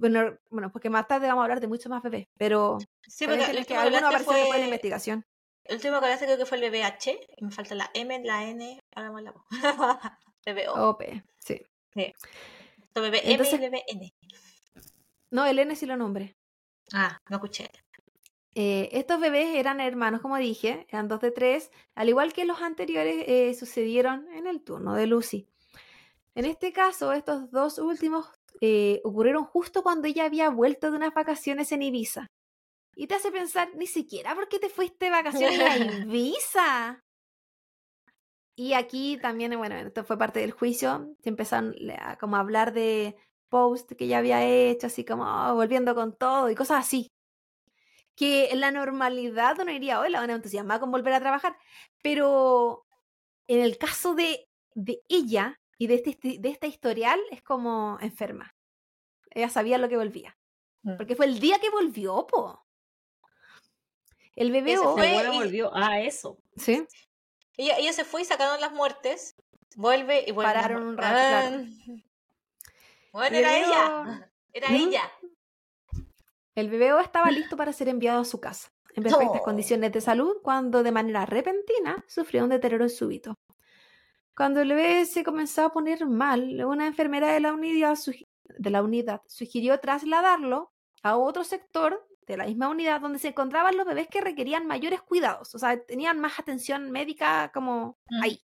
Bueno, 0.01 0.35
bueno, 0.49 0.71
porque 0.71 0.89
más 0.89 1.07
tarde 1.07 1.27
vamos 1.27 1.41
a 1.41 1.45
hablar 1.45 1.59
de 1.61 1.67
muchos 1.67 1.87
más 1.91 2.01
bebés, 2.01 2.27
pero 2.35 2.79
Sí, 3.07 3.27
porque 3.27 3.43
el 3.51 3.65
que 3.67 3.75
hablaste 3.75 4.03
aparecieron 4.05 4.11
después 4.17 4.37
en 4.37 4.49
la 4.49 4.55
fue... 4.57 4.63
investigación. 4.65 5.25
El 5.63 5.75
último 5.75 5.99
que 5.99 6.05
hablaste 6.05 6.25
creo 6.25 6.37
que 6.39 6.45
fue 6.47 6.57
el 6.57 6.63
bebé 6.63 6.83
H. 6.83 7.19
Y 7.37 7.45
me 7.45 7.51
falta 7.51 7.75
la 7.75 7.91
M, 7.93 8.19
la 8.23 8.43
N. 8.49 8.79
Hagamos 8.95 9.21
la 9.21 9.31
voz. 9.31 9.43
bebé 10.45 10.67
O. 10.69 10.89
OP, 10.89 11.03
sí. 11.37 11.61
El 11.93 12.13
bebé 12.95 13.19
M 13.19 13.29
y 13.29 13.31
Entonces- 13.33 13.53
el 13.53 13.59
bebé 13.59 13.83
N. 13.87 14.11
No, 15.29 15.45
el 15.45 15.59
N 15.59 15.75
sí 15.75 15.85
lo 15.85 15.95
nombré. 15.97 16.35
Ah, 16.93 17.17
no 17.29 17.37
escuché. 17.37 17.69
Eh, 18.55 18.89
estos 18.93 19.19
bebés 19.21 19.55
eran 19.55 19.79
hermanos, 19.79 20.21
como 20.21 20.35
dije, 20.37 20.85
eran 20.89 21.07
dos 21.07 21.21
de 21.21 21.31
tres, 21.31 21.71
al 21.95 22.09
igual 22.09 22.33
que 22.33 22.43
los 22.43 22.59
anteriores 22.61 23.23
eh, 23.27 23.53
sucedieron 23.53 24.27
en 24.33 24.47
el 24.47 24.61
turno 24.61 24.93
de 24.95 25.07
Lucy. 25.07 25.47
En 26.35 26.45
este 26.45 26.73
caso, 26.73 27.13
estos 27.13 27.49
dos 27.51 27.77
últimos 27.77 28.27
eh, 28.61 29.01
ocurrieron 29.03 29.43
justo 29.43 29.81
cuando 29.81 30.07
ella 30.07 30.25
había 30.25 30.49
vuelto 30.49 30.91
de 30.91 30.97
unas 30.97 31.13
vacaciones 31.13 31.71
en 31.71 31.81
Ibiza. 31.81 32.27
Y 32.95 33.07
te 33.07 33.15
hace 33.15 33.31
pensar, 33.31 33.69
ni 33.75 33.87
siquiera 33.87 34.35
porque 34.35 34.59
te 34.59 34.69
fuiste 34.69 35.05
de 35.05 35.11
vacaciones 35.11 35.59
a 35.59 35.77
Ibiza. 36.05 37.01
Y 38.55 38.73
aquí 38.73 39.17
también, 39.19 39.57
bueno, 39.57 39.75
esto 39.75 40.03
fue 40.03 40.17
parte 40.17 40.41
del 40.41 40.51
juicio, 40.51 41.15
se 41.23 41.29
empezaron 41.29 41.75
a 41.99 42.17
como 42.17 42.35
a 42.35 42.41
hablar 42.41 42.73
de 42.73 43.15
post 43.49 43.93
que 43.93 44.07
ya 44.07 44.19
había 44.19 44.45
hecho, 44.45 44.87
así 44.87 45.03
como 45.03 45.23
oh, 45.23 45.55
volviendo 45.55 45.95
con 45.95 46.15
todo 46.15 46.49
y 46.49 46.55
cosas 46.55 46.85
así. 46.85 47.07
Que 48.15 48.51
en 48.51 48.59
la 48.59 48.71
normalidad 48.71 49.57
uno 49.59 49.71
diría, 49.71 49.99
hoy 49.99 50.11
la 50.11 50.19
van 50.19 50.29
a 50.29 50.35
entusiasmar 50.35 50.79
con 50.79 50.91
volver 50.91 51.13
a 51.13 51.19
trabajar, 51.19 51.57
pero 52.03 52.85
en 53.47 53.61
el 53.61 53.77
caso 53.79 54.13
de, 54.13 54.47
de 54.75 55.01
ella 55.09 55.60
y 55.83 55.87
de 55.87 55.95
este, 55.95 56.37
de 56.39 56.49
esta 56.49 56.67
historial 56.67 57.19
es 57.31 57.41
como 57.41 57.97
enferma. 58.01 58.53
Ella 59.31 59.49
sabía 59.49 59.77
lo 59.79 59.89
que 59.89 59.97
volvía. 59.97 60.37
Mm. 60.83 60.97
Porque 60.97 61.15
fue 61.15 61.25
el 61.25 61.39
día 61.39 61.57
que 61.59 61.69
volvió, 61.69 62.27
po. 62.27 62.63
El 64.35 64.51
bebé 64.51 64.77
o- 64.77 64.95
fue- 64.95 65.23
y- 65.33 65.37
volvió 65.37 65.75
a 65.75 65.99
eso. 66.01 66.37
Sí. 66.55 66.85
Ella, 67.57 67.77
ella 67.77 67.93
se 67.93 68.05
fue 68.05 68.21
y 68.21 68.25
sacaron 68.25 68.61
las 68.61 68.71
muertes. 68.73 69.35
Vuelve 69.75 70.23
y 70.27 70.31
vuelve. 70.31 70.53
Pararon 70.53 70.83
un 70.83 70.97
rato, 70.97 71.15
claro. 71.15 71.57
Ah. 71.57 71.65
Bueno, 73.13 73.35
era 73.37 73.57
ella. 73.57 74.31
Era 74.53 74.69
¿Mm? 74.69 74.75
ella. 74.75 75.11
El 76.55 76.69
bebé 76.69 76.91
estaba 77.01 77.31
listo 77.31 77.57
para 77.57 77.73
ser 77.73 77.87
enviado 77.89 78.21
a 78.21 78.25
su 78.25 78.39
casa, 78.39 78.69
en 78.95 79.03
perfectas 79.03 79.39
Oh. 79.41 79.43
condiciones 79.43 79.91
de 79.93 79.99
salud, 80.01 80.37
cuando 80.43 80.83
de 80.83 80.91
manera 80.91 81.25
repentina 81.25 82.03
sufrió 82.07 82.43
un 82.43 82.49
deterioro 82.49 82.87
súbito. 82.89 83.37
Cuando 84.35 84.61
el 84.61 84.69
bebé 84.69 85.05
se 85.05 85.23
comenzó 85.23 85.65
a 85.65 85.71
poner 85.71 86.05
mal, 86.05 86.63
una 86.65 86.87
enfermera 86.87 87.31
de 87.33 87.39
la 87.41 87.53
unidad, 87.53 87.93
sugi- 87.95 88.27
de 88.43 88.69
la 88.69 88.81
unidad 88.83 89.21
sugirió 89.27 89.79
trasladarlo 89.79 90.71
a 91.03 91.17
otro 91.17 91.43
sector 91.43 92.07
de 92.27 92.37
la 92.37 92.45
misma 92.45 92.69
unidad 92.69 93.01
donde 93.01 93.19
se 93.19 93.29
encontraban 93.29 93.75
los 93.75 93.85
bebés 93.85 94.07
que 94.07 94.21
requerían 94.21 94.67
mayores 94.67 95.01
cuidados, 95.01 95.53
o 95.55 95.59
sea, 95.59 95.83
tenían 95.85 96.19
más 96.19 96.39
atención 96.39 96.91
médica 96.91 97.51
como 97.53 97.97
Mm. 98.09 98.23
ahí. 98.23 98.41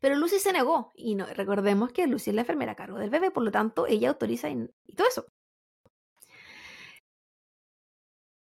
Pero 0.00 0.14
Lucy 0.16 0.38
se 0.38 0.52
negó, 0.52 0.92
y 0.94 1.14
no, 1.14 1.26
recordemos 1.26 1.92
que 1.92 2.06
Lucy 2.06 2.30
es 2.30 2.34
la 2.36 2.42
enfermera 2.42 2.72
a 2.72 2.76
cargo 2.76 2.98
del 2.98 3.10
bebé, 3.10 3.30
por 3.30 3.42
lo 3.44 3.50
tanto, 3.50 3.86
ella 3.86 4.08
autoriza 4.10 4.48
y, 4.50 4.68
y 4.86 4.94
todo 4.94 5.08
eso. 5.08 5.26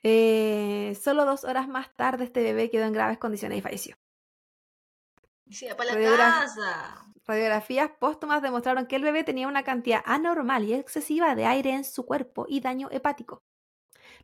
Eh, 0.04 0.96
solo 1.02 1.26
dos 1.26 1.44
horas 1.44 1.68
más 1.68 1.94
tarde, 1.96 2.24
este 2.26 2.42
bebé 2.42 2.70
quedó 2.72 2.86
en 2.86 2.94
graves 2.94 3.18
condiciones 3.20 3.58
y 3.60 3.62
falleció. 3.62 3.96
Sí, 5.52 5.68
para 5.78 5.94
la 5.94 6.18
casa. 6.18 7.06
Radiografías 7.26 7.92
póstumas 8.00 8.42
demostraron 8.42 8.88
que 8.88 8.96
el 8.96 9.04
bebé 9.04 9.24
tenía 9.24 9.48
una 9.48 9.64
cantidad 9.64 10.02
anormal 10.06 10.66
y 10.66 10.74
excesiva 10.74 11.36
de 11.36 11.46
aire 11.46 11.72
en 11.72 11.84
su 11.84 12.06
cuerpo 12.06 12.46
y 12.48 12.62
daño 12.62 12.90
hepático, 12.92 13.44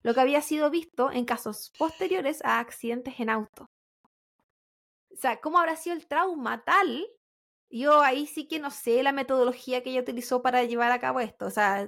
lo 0.04 0.14
que 0.14 0.22
había 0.22 0.42
sido 0.42 0.70
visto 0.70 1.12
en 1.12 1.26
casos 1.26 1.72
posteriores 1.78 2.44
a 2.44 2.60
accidentes 2.60 3.20
en 3.20 3.30
auto. 3.30 3.68
O 5.12 5.16
sea, 5.16 5.40
¿cómo 5.40 5.60
habrá 5.60 5.76
sido 5.76 5.96
el 5.96 6.08
trauma 6.08 6.64
tal? 6.64 7.08
Yo 7.70 8.02
ahí 8.02 8.26
sí 8.26 8.48
que 8.48 8.60
no 8.60 8.72
sé 8.72 9.04
la 9.04 9.12
metodología 9.12 9.84
que 9.84 9.92
ella 9.92 10.02
utilizó 10.02 10.42
para 10.42 10.64
llevar 10.64 10.92
a 10.92 11.00
cabo 11.00 11.20
esto. 11.20 11.46
O 11.46 11.50
sea, 11.50 11.88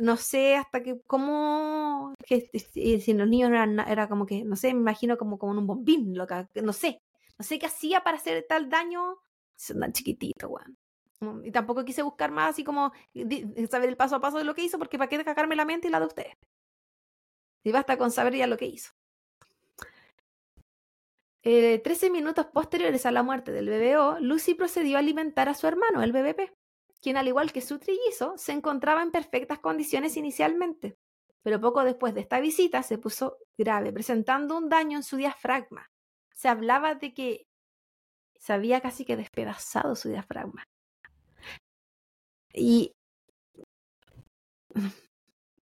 no 0.00 0.16
sé 0.16 0.56
hasta 0.56 0.82
que, 0.82 1.00
cómo, 1.06 2.14
que 2.24 2.48
si 2.52 3.14
los 3.14 3.28
niños 3.28 3.50
eran, 3.50 3.78
era 3.80 4.08
como 4.08 4.26
que, 4.26 4.44
no 4.44 4.56
sé, 4.56 4.72
me 4.74 4.80
imagino 4.80 5.18
como, 5.18 5.38
como 5.38 5.52
en 5.52 5.58
un 5.58 5.66
bombín, 5.66 6.16
loca, 6.16 6.48
no 6.62 6.72
sé. 6.72 7.00
No 7.38 7.44
sé 7.44 7.58
qué 7.58 7.66
hacía 7.66 8.02
para 8.02 8.16
hacer 8.16 8.44
tal 8.48 8.68
daño. 8.68 9.18
Son 9.56 9.80
tan 9.80 9.92
chiquitito, 9.92 10.48
weón. 10.48 10.76
Mm, 11.20 11.44
Y 11.46 11.50
tampoco 11.52 11.84
quise 11.84 12.02
buscar 12.02 12.30
más 12.30 12.50
así 12.50 12.64
como 12.64 12.92
di- 13.12 13.44
saber 13.68 13.88
el 13.88 13.96
paso 13.96 14.16
a 14.16 14.20
paso 14.20 14.38
de 14.38 14.44
lo 14.44 14.54
que 14.54 14.62
hizo, 14.64 14.78
porque 14.78 14.98
para 14.98 15.08
qué 15.08 15.24
cagarme 15.24 15.56
la 15.56 15.64
mente 15.64 15.88
y 15.88 15.90
la 15.90 16.00
de 16.00 16.06
ustedes. 16.06 16.34
Y 17.64 17.72
basta 17.72 17.96
con 17.98 18.10
saber 18.10 18.34
ya 18.34 18.46
lo 18.46 18.56
que 18.56 18.66
hizo. 18.66 18.92
Eh, 21.42 21.80
13 21.82 22.10
minutos 22.10 22.46
posteriores 22.46 23.06
a 23.06 23.10
la 23.12 23.22
muerte 23.22 23.52
del 23.52 23.68
BBO, 23.68 24.18
Lucy 24.20 24.54
procedió 24.54 24.96
a 24.96 25.00
alimentar 25.00 25.48
a 25.48 25.54
su 25.54 25.66
hermano, 25.66 26.02
el 26.02 26.12
BBP, 26.12 26.52
quien 27.00 27.16
al 27.16 27.28
igual 27.28 27.52
que 27.52 27.60
su 27.60 27.78
trillizo, 27.78 28.36
se 28.36 28.52
encontraba 28.52 29.02
en 29.02 29.12
perfectas 29.12 29.58
condiciones 29.60 30.16
inicialmente, 30.16 30.98
pero 31.42 31.60
poco 31.60 31.84
después 31.84 32.14
de 32.14 32.20
esta 32.22 32.40
visita 32.40 32.82
se 32.82 32.98
puso 32.98 33.38
grave, 33.56 33.92
presentando 33.92 34.56
un 34.58 34.68
daño 34.68 34.98
en 34.98 35.04
su 35.04 35.16
diafragma. 35.16 35.88
Se 36.38 36.48
hablaba 36.48 36.94
de 36.94 37.12
que 37.14 37.48
se 38.38 38.52
había 38.52 38.80
casi 38.80 39.04
que 39.04 39.16
despedazado 39.16 39.96
su 39.96 40.08
diafragma. 40.08 40.62
Y 42.54 42.92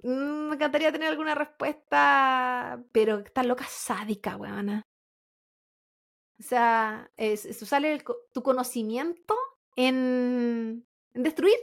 me 0.03 0.55
encantaría 0.55 0.93
tener 0.93 1.09
alguna 1.09 1.35
respuesta, 1.35 2.85
pero 2.93 3.21
está 3.21 3.43
loca 3.45 3.65
sádica, 3.67 4.37
weona. 4.37 4.83
O 6.39 6.43
sea, 6.43 7.11
es, 7.17 7.47
es 7.47 7.63
usar 7.63 7.83
tu 8.35 8.43
conocimiento 8.43 9.39
en, 9.75 10.87
en 11.15 11.23
destruir. 11.23 11.57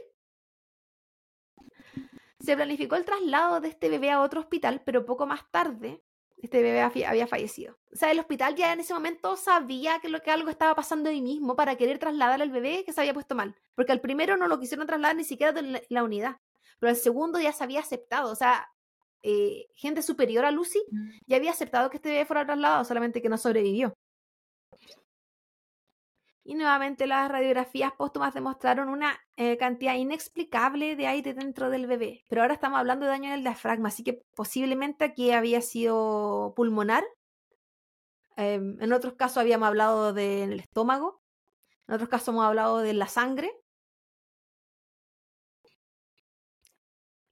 Se 2.40 2.56
planificó 2.56 2.96
el 2.96 3.04
traslado 3.04 3.60
de 3.60 3.68
este 3.68 3.88
bebé 3.88 4.10
a 4.10 4.20
otro 4.20 4.40
hospital, 4.40 4.82
pero 4.84 5.06
poco 5.06 5.26
más 5.26 5.48
tarde 5.52 6.02
este 6.36 6.62
bebé 6.62 6.80
había 6.80 7.26
fallecido. 7.26 7.78
O 7.92 7.96
sea, 7.96 8.10
el 8.10 8.18
hospital 8.18 8.54
ya 8.54 8.72
en 8.72 8.80
ese 8.80 8.92
momento 8.92 9.36
sabía 9.36 9.98
que, 10.00 10.08
lo, 10.08 10.20
que 10.20 10.30
algo 10.30 10.50
estaba 10.50 10.74
pasando 10.74 11.08
ahí 11.08 11.22
mismo 11.22 11.56
para 11.56 11.76
querer 11.76 11.98
trasladar 11.98 12.42
al 12.42 12.50
bebé 12.50 12.84
que 12.84 12.92
se 12.92 13.00
había 13.00 13.14
puesto 13.14 13.34
mal. 13.34 13.56
Porque 13.74 13.92
al 13.92 14.00
primero 14.00 14.36
no 14.36 14.46
lo 14.46 14.60
quisieron 14.60 14.86
trasladar 14.86 15.16
ni 15.16 15.24
siquiera 15.24 15.52
de 15.52 15.62
la, 15.62 15.82
la 15.88 16.04
unidad. 16.04 16.36
Pero 16.78 16.90
al 16.90 16.96
segundo 16.96 17.40
ya 17.40 17.52
se 17.52 17.64
había 17.64 17.80
aceptado. 17.80 18.30
O 18.30 18.36
sea, 18.36 18.68
eh, 19.22 19.66
gente 19.74 20.02
superior 20.02 20.44
a 20.44 20.52
Lucy 20.52 20.80
ya 21.26 21.36
había 21.36 21.50
aceptado 21.50 21.90
que 21.90 21.96
este 21.96 22.10
bebé 22.10 22.26
fuera 22.26 22.46
trasladado, 22.46 22.84
solamente 22.84 23.20
que 23.20 23.28
no 23.28 23.38
sobrevivió. 23.38 23.96
Y 26.48 26.54
nuevamente 26.54 27.08
las 27.08 27.28
radiografías 27.28 27.90
póstumas 27.98 28.32
demostraron 28.32 28.88
una 28.88 29.18
eh, 29.36 29.56
cantidad 29.56 29.96
inexplicable 29.96 30.94
de 30.94 31.08
aire 31.08 31.34
dentro 31.34 31.70
del 31.70 31.88
bebé. 31.88 32.24
Pero 32.28 32.42
ahora 32.42 32.54
estamos 32.54 32.78
hablando 32.78 33.04
de 33.04 33.10
daño 33.10 33.30
en 33.30 33.34
el 33.34 33.42
diafragma, 33.42 33.88
así 33.88 34.04
que 34.04 34.22
posiblemente 34.36 35.04
aquí 35.04 35.32
había 35.32 35.60
sido 35.60 36.52
pulmonar. 36.54 37.02
Eh, 38.36 38.60
en 38.78 38.92
otros 38.92 39.14
casos 39.14 39.38
habíamos 39.38 39.66
hablado 39.66 40.12
del 40.12 40.60
estómago. 40.60 41.20
En 41.88 41.96
otros 41.96 42.08
casos 42.08 42.28
hemos 42.28 42.44
hablado 42.44 42.78
de 42.78 42.92
la 42.92 43.08
sangre. 43.08 43.50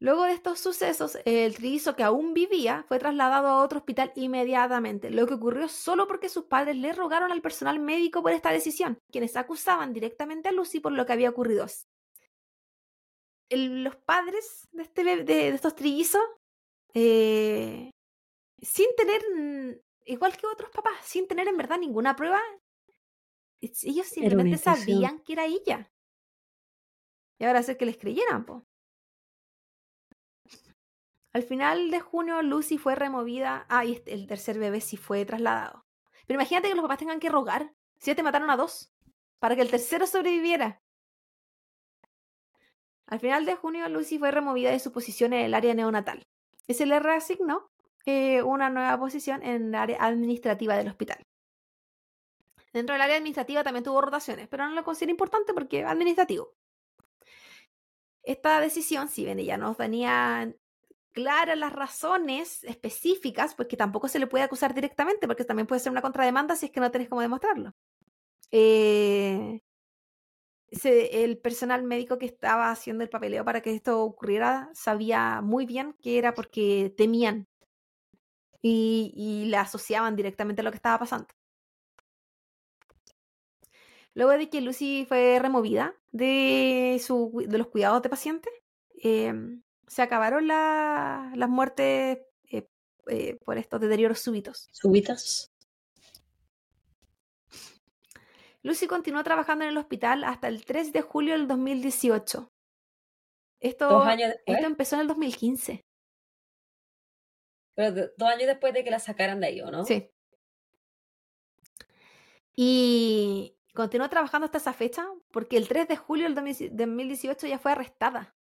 Luego 0.05 0.25
de 0.25 0.35
estos 0.35 0.61
sucesos, 0.61 1.17
el 1.25 1.55
trillizo 1.55 1.97
que 1.97 2.03
aún 2.03 2.35
vivía 2.35 2.85
fue 2.87 2.99
trasladado 2.99 3.49
a 3.49 3.63
otro 3.65 3.79
hospital 3.79 4.13
inmediatamente, 4.17 5.09
lo 5.09 5.27
que 5.27 5.33
ocurrió 5.33 5.67
solo 5.67 6.07
porque 6.07 6.29
sus 6.29 6.45
padres 6.45 6.77
le 6.77 6.93
rogaron 6.93 7.33
al 7.33 7.41
personal 7.41 7.79
médico 7.79 8.21
por 8.23 8.33
esta 8.33 8.51
decisión, 8.51 8.99
quienes 9.11 9.35
acusaban 9.35 9.95
directamente 9.95 10.51
a 10.51 10.53
Lucy 10.53 10.81
por 10.81 10.93
lo 10.93 11.07
que 11.07 11.15
había 11.15 11.31
ocurrido. 11.31 11.65
El- 13.49 13.83
los 13.83 13.97
padres 13.97 14.69
de, 14.73 14.83
este 14.83 15.05
de, 15.05 15.25
de 15.25 15.49
estos 15.49 15.75
trillizos, 15.75 16.23
eh, 16.93 17.89
sin 18.61 18.89
tener, 18.99 19.23
igual 20.05 20.37
que 20.37 20.47
otros 20.47 20.71
papás, 20.71 20.97
sin 21.03 21.27
tener 21.27 21.49
en 21.49 21.57
verdad 21.57 21.79
ninguna 21.79 22.15
prueba, 22.15 22.43
ellos 23.63 24.07
simplemente 24.07 24.59
sabían 24.59 25.21
que 25.25 25.33
era 25.33 25.47
ella. 25.47 25.91
Y 27.39 27.45
ahora 27.47 27.61
hacer 27.61 27.79
que 27.79 27.87
les 27.87 27.97
creyeran, 27.97 28.45
po. 28.45 28.67
Al 31.35 31.43
final 31.43 31.91
de 31.91 32.01
junio, 32.01 32.41
Lucy 32.43 32.79
fue 32.79 32.95
removida. 32.95 33.67
Ah, 33.69 33.85
y 33.85 33.93
este- 33.93 34.15
el 34.15 34.27
tercer 34.29 34.59
bebé 34.59 34.81
sí 34.81 34.97
fue 34.97 35.25
trasladado. 35.25 35.85
Pero 36.27 36.39
imagínate 36.41 36.69
que 36.69 36.75
los 36.75 36.83
papás 36.83 36.99
tengan 36.99 37.19
que 37.21 37.29
rogar. 37.29 37.75
Si 37.99 38.07
ya 38.11 38.15
te 38.15 38.23
mataron 38.23 38.51
a 38.51 38.57
dos. 38.57 38.93
Para 39.41 39.57
que 39.57 39.63
el 39.63 39.71
tercero 39.71 40.07
sobreviviera. 40.07 40.81
Al 43.07 43.19
final 43.21 43.45
de 43.45 43.57
junio, 43.57 43.89
Lucy 43.89 44.19
fue 44.19 44.31
removida 44.31 44.71
de 44.71 44.79
su 44.79 44.93
posición 44.93 45.33
en 45.33 45.45
el 45.45 45.55
área 45.55 45.75
neonatal. 45.75 46.23
Y 46.69 46.75
se 46.75 46.87
le 46.87 47.01
reasignó 47.01 47.69
eh, 48.07 48.43
una 48.43 48.71
nueva 48.71 48.99
posición 48.99 49.43
en 49.43 49.69
el 49.69 49.75
área 49.75 50.05
administrativa 50.05 50.77
del 50.77 50.89
hospital. 50.89 51.21
Dentro 52.73 52.95
del 52.95 53.03
área 53.03 53.17
administrativa 53.17 53.65
también 53.65 53.85
tuvo 53.85 54.01
rotaciones, 54.01 54.47
pero 54.49 54.67
no 54.67 54.75
lo 54.75 54.85
considero 54.85 55.11
importante 55.11 55.53
porque 55.53 55.81
es 55.81 55.87
administrativo. 55.87 56.55
Esta 58.23 58.61
decisión, 58.61 59.09
si 59.09 59.25
bien 59.25 59.39
ella 59.39 59.57
no 59.57 59.75
tenía 59.75 60.55
claras 61.15 61.57
las 61.57 61.73
razones 61.73 62.63
específicas, 62.65 63.55
porque 63.55 63.77
tampoco 63.77 64.09
se 64.09 64.19
le 64.19 64.27
puede 64.27 64.45
acusar 64.45 64.75
directamente, 64.75 65.27
porque 65.27 65.45
también 65.45 65.67
puede 65.67 65.81
ser 65.81 65.93
una 65.93 66.03
contrademanda 66.03 66.57
si 66.57 66.67
es 66.67 66.73
que 66.73 66.81
no 66.81 66.91
tenés 66.91 67.09
cómo 67.09 67.23
demostrarlo. 67.23 67.73
Eh, 68.51 69.63
el 70.83 71.39
personal 71.39 71.85
médico 71.85 72.19
que 72.19 72.27
estaba 72.27 72.71
haciendo 72.71 73.05
el 73.05 73.11
papeleo 73.11 73.45
para 73.45 73.63
que 73.63 73.75
esto 73.75 74.03
ocurriera 74.03 74.71
sabía 74.75 75.41
muy 75.41 75.67
bien 75.67 75.95
que 76.03 76.19
era 76.19 76.35
porque 76.35 76.93
temían 76.97 77.47
y, 78.61 79.13
y 79.17 79.47
la 79.51 79.63
asociaban 79.63 80.17
directamente 80.17 80.63
a 80.63 80.65
lo 80.65 80.71
que 80.73 80.77
estaba 80.77 80.99
pasando. 80.99 81.29
Luego 84.15 84.33
de 84.33 84.49
que 84.49 84.61
Lucy 84.61 85.07
fue 85.09 85.39
removida 85.41 85.95
de, 86.13 87.01
los 87.49 87.67
cuidados 87.67 88.03
de 88.03 88.09
pacientes, 88.09 88.53
em, 89.03 89.63
se 89.95 90.03
acabaron 90.03 90.49
la- 90.49 91.31
las 91.37 91.49
muertes 91.49 92.19
eh, 92.51 92.69
eh, 93.07 93.37
por 93.45 93.59
estos 93.59 93.81
deterioros 93.81 94.19
súbitos. 94.19 94.69
Súbitas. 94.73 95.53
Lucy 98.63 98.89
continuó 98.89 99.23
trabajando 99.23 99.65
en 99.65 99.71
el 99.71 99.77
hospital 99.79 100.25
hasta 100.25 100.49
el 100.49 100.65
3 100.65 100.93
de 100.93 101.01
julio 101.03 101.35
del 101.35 101.47
2018. 101.47 102.51
Esto, 103.61 103.89
Dos 103.89 104.07
años 104.07 104.31
después. 104.31 104.57
esto 104.57 104.67
empezó 104.67 104.97
en 104.97 105.03
el 105.03 105.07
2015. 105.07 105.85
Pero 107.77 108.09
dos 108.17 108.29
años 108.29 108.47
después 108.49 108.75
de 108.75 108.83
que 108.83 108.91
la 108.91 108.99
sacaran 108.99 109.39
de 109.41 109.47
ahí, 109.47 109.61
¿o 109.61 109.71
no? 109.71 109.85
Sí. 109.85 110.11
Y 112.57 113.57
continuó 113.75 114.09
trabajando 114.09 114.47
hasta 114.47 114.59
esa 114.59 114.73
fecha 114.73 115.07
porque 115.31 115.57
el 115.57 115.69
3 115.69 115.87
de 115.87 115.97
julio 115.97 116.25
del 116.25 116.35
2000 116.35 116.77
2018 116.77 117.47
ya 117.47 117.59
fue 117.61 117.71
arrestada. 117.73 118.35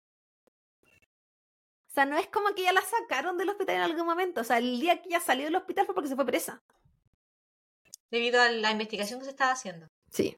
Sea, 2.00 2.06
no 2.06 2.16
es 2.16 2.28
como 2.28 2.54
que 2.54 2.62
ya 2.62 2.72
la 2.72 2.80
sacaron 2.80 3.36
del 3.36 3.50
hospital 3.50 3.76
en 3.76 3.82
algún 3.82 4.06
momento. 4.06 4.40
O 4.40 4.44
sea, 4.44 4.56
el 4.56 4.80
día 4.80 5.02
que 5.02 5.10
ya 5.10 5.20
salió 5.20 5.44
del 5.44 5.56
hospital 5.56 5.84
fue 5.84 5.94
porque 5.94 6.08
se 6.08 6.16
fue 6.16 6.24
presa. 6.24 6.62
Debido 8.10 8.40
a 8.40 8.48
la 8.48 8.70
investigación 8.70 9.18
que 9.18 9.26
se 9.26 9.32
estaba 9.32 9.52
haciendo. 9.52 9.86
Sí. 10.10 10.34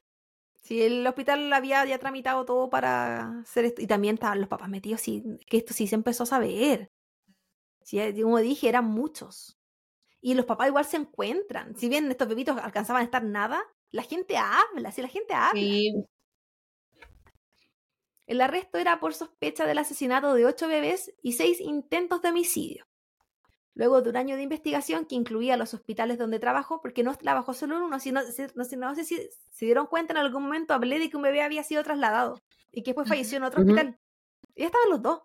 Sí, 0.61 0.81
el 0.81 1.07
hospital 1.07 1.53
había 1.53 1.85
ya 1.85 1.97
tramitado 1.99 2.43
todo 2.43 2.69
para 2.69 3.39
hacer 3.39 3.63
esto. 3.63 3.81
Y 3.81 3.87
también 3.87 4.15
estaban 4.15 4.41
los 4.41 4.49
papás 4.49 4.67
metidos, 4.67 4.99
sí, 4.99 5.23
que 5.47 5.55
esto 5.55 5.73
sí 5.73 5.87
se 5.87 5.95
empezó 5.95 6.23
a 6.23 6.25
saber. 6.25 6.91
Sí, 7.81 7.97
eh, 8.01 8.13
como 8.21 8.39
dije, 8.39 8.67
eran 8.67 8.83
muchos. 8.83 9.57
Y 10.19 10.33
los 10.33 10.45
papás 10.45 10.67
igual 10.67 10.83
se 10.83 10.97
encuentran. 10.97 11.77
Si 11.77 11.87
bien 11.87 12.11
estos 12.11 12.27
bebitos 12.27 12.57
alcanzaban 12.57 13.03
a 13.03 13.05
estar 13.05 13.23
nada, 13.23 13.63
la 13.91 14.03
gente 14.03 14.35
habla, 14.35 14.91
si 14.91 15.01
la 15.01 15.07
gente 15.07 15.33
habla. 15.33 15.61
Sí. 15.61 15.93
El 18.25 18.41
arresto 18.41 18.77
era 18.77 18.99
por 18.99 19.13
sospecha 19.13 19.65
del 19.65 19.77
asesinato 19.77 20.33
de 20.33 20.45
ocho 20.45 20.67
bebés 20.67 21.13
y 21.21 21.33
seis 21.33 21.59
intentos 21.59 22.21
de 22.21 22.29
homicidio. 22.29 22.85
Luego 23.75 24.01
de 24.01 24.11
un 24.11 24.17
año 24.17 24.35
de 24.35 24.43
investigación 24.43 25.05
que 25.05 25.15
incluía 25.15 25.57
los 25.57 25.73
hospitales 25.73 26.17
donde 26.19 26.39
trabajó, 26.39 26.79
porque 26.79 27.03
no 27.03 27.15
trabajó 27.15 27.53
solo 27.53 27.75
en 27.77 27.81
uno, 27.83 27.99
sino, 27.99 28.21
no, 28.21 28.63
sé- 28.65 28.77
no 28.77 28.95
sé 28.95 29.03
si 29.03 29.17
se 29.51 29.65
dieron 29.65 29.87
cuenta 29.87 30.13
en 30.13 30.17
algún 30.17 30.43
momento, 30.43 30.73
hablé 30.75 30.99
de 30.99 31.09
que 31.09 31.17
un 31.17 31.23
bebé 31.23 31.41
había 31.41 31.63
sido 31.63 31.83
trasladado 31.83 32.39
y 32.71 32.83
que 32.83 32.91
después 32.91 33.07
falleció 33.09 33.37
en 33.37 33.43
otro 33.45 33.61
hospital. 33.61 33.97
Y 34.55 34.63
estaban 34.63 34.89
los 34.89 35.01
dos. 35.01 35.21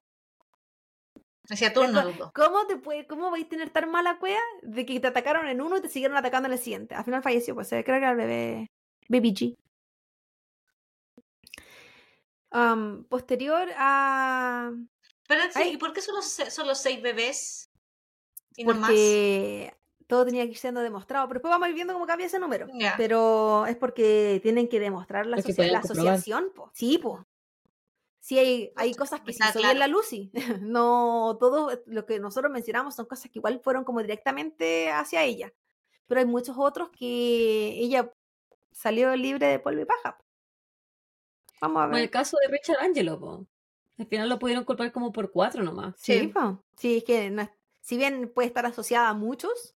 Hacía 1.50 1.72
turno 1.72 2.00
Co- 2.02 2.08
los 2.08 2.18
dos. 2.18 2.32
¿Cómo, 2.32 2.66
te 2.66 2.76
puede, 2.76 3.06
¿Cómo 3.06 3.30
vais 3.30 3.46
a 3.46 3.48
tener 3.48 3.70
tan 3.70 3.90
mala 3.90 4.18
cueva 4.18 4.40
de 4.62 4.84
que 4.86 4.98
te 5.00 5.06
atacaron 5.06 5.46
en 5.46 5.60
uno 5.60 5.76
y 5.78 5.80
te 5.82 5.88
siguieron 5.88 6.16
atacando 6.16 6.46
en 6.46 6.52
el 6.54 6.58
siguiente? 6.58 6.94
Al 6.94 7.04
final 7.04 7.22
falleció, 7.22 7.54
pues 7.54 7.70
eh, 7.72 7.84
creo 7.84 7.96
que 7.96 8.04
era 8.04 8.10
el 8.12 8.16
bebé 8.16 8.70
Baby 9.08 9.32
G. 9.34 9.56
Am, 12.50 13.04
posterior 13.04 13.68
a... 13.76 14.72
Pero. 15.26 15.42
¿y 15.66 15.76
por 15.76 15.92
qué 15.92 16.00
solo, 16.00 16.22
se- 16.22 16.50
solo 16.50 16.74
seis 16.74 17.02
bebés? 17.02 17.70
Y 18.56 18.64
no 18.64 18.74
más. 18.74 18.88
porque 18.90 19.74
todo 20.06 20.24
tenía 20.24 20.44
que 20.44 20.52
ir 20.52 20.58
siendo 20.58 20.80
demostrado. 20.80 21.28
Pero 21.28 21.38
después 21.38 21.50
vamos 21.52 21.66
a 21.66 21.68
ir 21.68 21.74
viendo 21.74 21.92
cómo 21.92 22.06
cambia 22.06 22.26
ese 22.26 22.38
número. 22.38 22.66
Pero 22.96 23.66
es 23.66 23.76
porque 23.76 24.40
tienen 24.42 24.68
que 24.68 24.80
demostrar 24.80 25.26
la, 25.26 25.40
que 25.42 25.52
la 25.70 25.78
asociación. 25.80 26.50
Po. 26.54 26.70
Sí, 26.74 26.98
pues. 26.98 27.22
Sí, 28.20 28.38
hay, 28.38 28.72
hay 28.76 28.94
cosas 28.94 29.20
que 29.20 29.32
sí 29.32 29.38
Está 29.40 29.52
soy 29.52 29.62
claro. 29.62 29.74
en 29.74 29.78
la 29.78 29.86
Lucy. 29.86 30.30
no 30.60 31.36
todo 31.38 31.70
lo 31.86 32.04
que 32.06 32.18
nosotros 32.18 32.50
mencionamos 32.52 32.94
son 32.94 33.06
cosas 33.06 33.30
que 33.30 33.38
igual 33.38 33.60
fueron 33.62 33.84
como 33.84 34.00
directamente 34.00 34.90
hacia 34.90 35.22
ella. 35.24 35.52
Pero 36.06 36.20
hay 36.20 36.26
muchos 36.26 36.56
otros 36.58 36.90
que 36.90 37.74
ella 37.78 38.10
salió 38.72 39.14
libre 39.14 39.46
de 39.46 39.58
polvo 39.58 39.82
y 39.82 39.84
paja. 39.84 40.18
Vamos 41.60 41.82
a 41.82 41.86
Como 41.86 41.96
el 41.98 42.10
caso 42.10 42.36
de 42.42 42.48
Richard 42.52 42.78
Angelo, 42.80 43.18
po. 43.18 43.46
Al 43.98 44.06
final 44.06 44.28
lo 44.28 44.38
pudieron 44.38 44.64
culpar 44.64 44.92
como 44.92 45.10
por 45.12 45.30
cuatro 45.32 45.62
nomás. 45.62 45.94
Sí, 45.98 46.18
Sí. 46.20 46.26
po. 46.28 46.62
Sí, 46.76 46.98
es 46.98 47.04
que 47.04 47.30
no 47.30 47.50
si 47.80 47.96
bien 47.96 48.30
puede 48.34 48.48
estar 48.48 48.66
asociada 48.66 49.08
a 49.08 49.14
muchos, 49.14 49.74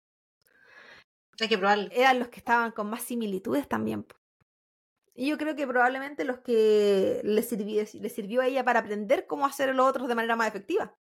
Hay 1.40 1.48
que 1.48 1.58
probarlo. 1.60 1.90
eran 1.92 2.18
los 2.20 2.30
que 2.30 2.40
estaban 2.40 2.72
con 2.72 2.90
más 2.90 3.04
similitudes 3.04 3.68
también. 3.68 4.04
po. 4.04 4.16
Y 5.14 5.28
yo 5.30 5.38
creo 5.38 5.56
que 5.56 5.68
probablemente 5.68 6.24
los 6.24 6.40
que 6.40 7.22
le 7.24 7.44
sirvió, 7.44 7.84
le 7.94 8.10
sirvió 8.10 8.42
a 8.42 8.48
ella 8.48 8.64
para 8.66 8.80
aprender 8.80 9.28
cómo 9.28 9.46
hacer 9.46 9.76
los 9.76 9.88
otros 9.88 10.08
de 10.08 10.16
manera 10.16 10.36
más 10.36 10.48
efectiva. 10.48 10.96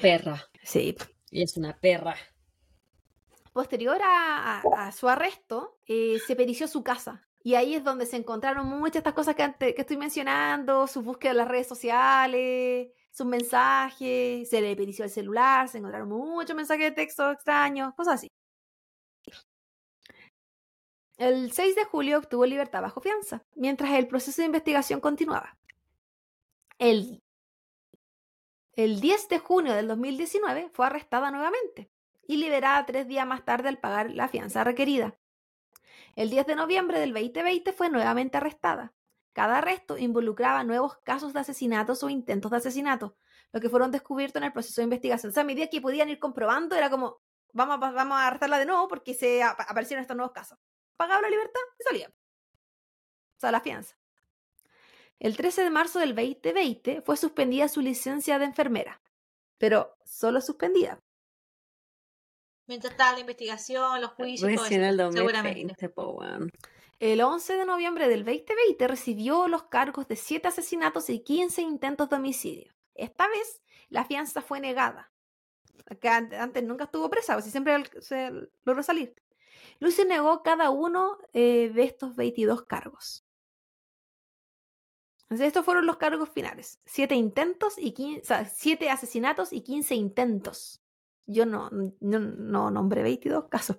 Perra. 0.00 0.42
Sí. 0.62 0.96
Y 1.30 1.42
es 1.42 1.56
una 1.56 1.76
perra. 1.78 2.16
Posterior 3.52 4.00
a, 4.02 4.60
a- 4.60 4.86
a 4.88 4.92
su 4.92 5.08
arresto, 5.08 5.78
eh, 5.86 6.18
se 6.26 6.34
perició 6.36 6.66
su 6.66 6.82
casa. 6.82 7.26
Y 7.46 7.56
ahí 7.56 7.74
es 7.74 7.84
donde 7.84 8.06
se 8.06 8.16
encontraron 8.16 8.66
muchas 8.66 8.94
de 8.94 8.98
estas 9.00 9.12
cosas 9.12 9.34
que, 9.36 9.74
estoy 9.76 9.98
mencionando, 9.98 10.86
su 10.86 11.02
búsqueda 11.02 11.32
en 11.32 11.36
las 11.36 11.48
redes 11.48 11.68
sociales, 11.68 12.90
sus 13.10 13.26
mensajes, 13.26 14.48
se 14.48 14.62
le 14.62 14.74
perició 14.74 15.04
el 15.04 15.10
celular, 15.10 15.68
se 15.68 15.76
encontraron 15.76 16.08
muchos 16.08 16.56
mensajes 16.56 16.86
de 16.86 16.92
texto 16.92 17.30
extraños, 17.30 17.92
cosas 17.94 18.14
así. 18.14 18.28
El 21.18 21.52
6 21.52 21.76
de 21.76 21.84
julio 21.84 22.18
obtuvo 22.18 22.46
libertad 22.46 22.80
bajo 22.80 23.02
fianza, 23.02 23.44
mientras 23.54 23.92
el 23.92 24.08
proceso 24.08 24.40
de 24.40 24.46
investigación 24.46 25.00
continuaba. 25.00 25.58
El, 26.78 27.22
el 28.72 29.00
10 29.00 29.28
de 29.28 29.38
junio 29.38 29.74
del 29.74 29.86
2019 29.86 30.70
fue 30.72 30.86
arrestada 30.86 31.30
nuevamente 31.30 31.90
y 32.26 32.38
liberada 32.38 32.86
tres 32.86 33.06
días 33.06 33.26
más 33.26 33.44
tarde 33.44 33.68
al 33.68 33.78
pagar 33.78 34.10
la 34.12 34.28
fianza 34.28 34.64
requerida. 34.64 35.14
El 36.16 36.30
10 36.30 36.46
de 36.46 36.54
noviembre 36.56 37.00
del 37.00 37.12
2020 37.12 37.72
fue 37.72 37.88
nuevamente 37.90 38.36
arrestada. 38.36 38.92
Cada 39.32 39.58
arresto 39.58 39.98
involucraba 39.98 40.62
nuevos 40.62 40.98
casos 40.98 41.32
de 41.32 41.40
asesinatos 41.40 42.02
o 42.04 42.08
intentos 42.08 42.50
de 42.52 42.58
asesinato, 42.58 43.16
lo 43.52 43.60
que 43.60 43.68
fueron 43.68 43.90
descubiertos 43.90 44.40
en 44.40 44.44
el 44.44 44.52
proceso 44.52 44.80
de 44.80 44.84
investigación. 44.84 45.30
O 45.30 45.32
sea, 45.32 45.42
a 45.42 45.46
medida 45.46 45.66
que 45.66 45.80
podían 45.80 46.08
ir 46.08 46.20
comprobando, 46.20 46.76
era 46.76 46.88
como, 46.88 47.20
vamos 47.52 47.74
a, 47.82 47.90
vamos 47.90 48.16
a 48.16 48.28
arrestarla 48.28 48.58
de 48.60 48.66
nuevo 48.66 48.86
porque 48.86 49.12
se 49.14 49.42
ap- 49.42 49.60
aparecieron 49.60 50.02
estos 50.02 50.16
nuevos 50.16 50.32
casos. 50.32 50.56
Pagaba 50.96 51.22
la 51.22 51.30
libertad 51.30 51.60
y 51.80 51.82
salía. 51.82 52.08
O 52.08 53.40
sea, 53.40 53.50
la 53.50 53.60
fianza. 53.60 53.96
El 55.18 55.36
13 55.36 55.64
de 55.64 55.70
marzo 55.70 55.98
del 55.98 56.14
2020 56.14 57.02
fue 57.02 57.16
suspendida 57.16 57.66
su 57.68 57.80
licencia 57.80 58.38
de 58.38 58.44
enfermera, 58.44 59.00
pero 59.58 59.96
solo 60.04 60.40
suspendida. 60.40 61.00
Mientras 62.66 62.92
estaba 62.92 63.12
la 63.12 63.20
investigación, 63.20 64.00
los 64.00 64.10
juicios, 64.12 64.50
todo 64.52 64.62
Recién 64.62 64.82
eso. 64.84 65.06
el 65.06 65.12
seguramente. 65.12 65.60
2020, 65.74 65.88
po, 65.90 66.10
weón. 66.12 66.50
El 67.00 67.20
11 67.20 67.56
de 67.56 67.66
noviembre 67.66 68.08
del 68.08 68.24
2020 68.24 68.88
recibió 68.88 69.48
los 69.48 69.64
cargos 69.64 70.08
de 70.08 70.16
7 70.16 70.48
asesinatos 70.48 71.10
y 71.10 71.20
15 71.20 71.60
intentos 71.62 72.08
de 72.08 72.16
homicidio. 72.16 72.72
Esta 72.94 73.28
vez 73.28 73.62
la 73.90 74.04
fianza 74.04 74.40
fue 74.40 74.60
negada. 74.60 75.12
Acá 75.86 76.16
an- 76.16 76.32
antes 76.34 76.62
nunca 76.64 76.84
estuvo 76.84 77.10
presa, 77.10 77.34
pues, 77.34 77.46
y 77.48 77.50
siempre 77.50 77.82
se 78.00 78.30
logró 78.64 78.82
salir. 78.82 79.14
Lucy 79.80 80.04
negó 80.04 80.42
cada 80.42 80.70
uno 80.70 81.18
eh, 81.32 81.70
de 81.74 81.82
estos 81.82 82.14
22 82.16 82.62
cargos. 82.62 83.24
Entonces, 85.24 85.48
estos 85.48 85.64
fueron 85.64 85.86
los 85.86 85.96
cargos 85.96 86.28
finales. 86.30 86.78
7 86.86 87.14
intentos 87.14 87.74
y 87.76 87.92
15, 87.92 88.20
o 88.20 88.24
sea, 88.24 88.44
7 88.46 88.90
asesinatos 88.90 89.52
y 89.52 89.62
15 89.62 89.94
intentos. 89.94 90.80
Yo 91.26 91.46
no, 91.46 91.70
no, 91.70 92.18
no 92.18 92.70
nombré 92.70 93.02
22 93.02 93.48
casos. 93.48 93.78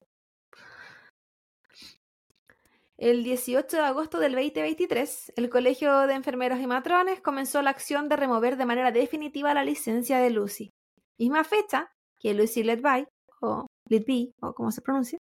El 2.98 3.26
18 3.26 3.76
de 3.76 3.84
agosto 3.84 4.20
del 4.20 4.32
2023, 4.32 5.34
el 5.36 5.50
Colegio 5.50 6.08
de 6.08 6.14
Enfermeros 6.14 6.60
y 6.62 6.68
Matrones 6.68 7.20
comenzó 7.20 7.62
la 7.62 7.72
acción 7.72 8.08
de 8.08 8.16
remover 8.16 8.56
de 8.56 8.66
manera 8.66 8.92
definitiva 8.92 9.54
la 9.54 9.66
licencia 9.66 10.20
de 10.20 10.30
Lucy. 10.30 10.72
Misma 11.20 11.44
fecha 11.44 11.92
que 12.18 12.34
Lucy 12.34 12.64
Letby, 12.64 13.06
o 13.42 13.68
Letby, 13.90 14.32
o 14.42 14.54
como 14.54 14.72
se 14.72 14.82
pronuncia, 14.82 15.20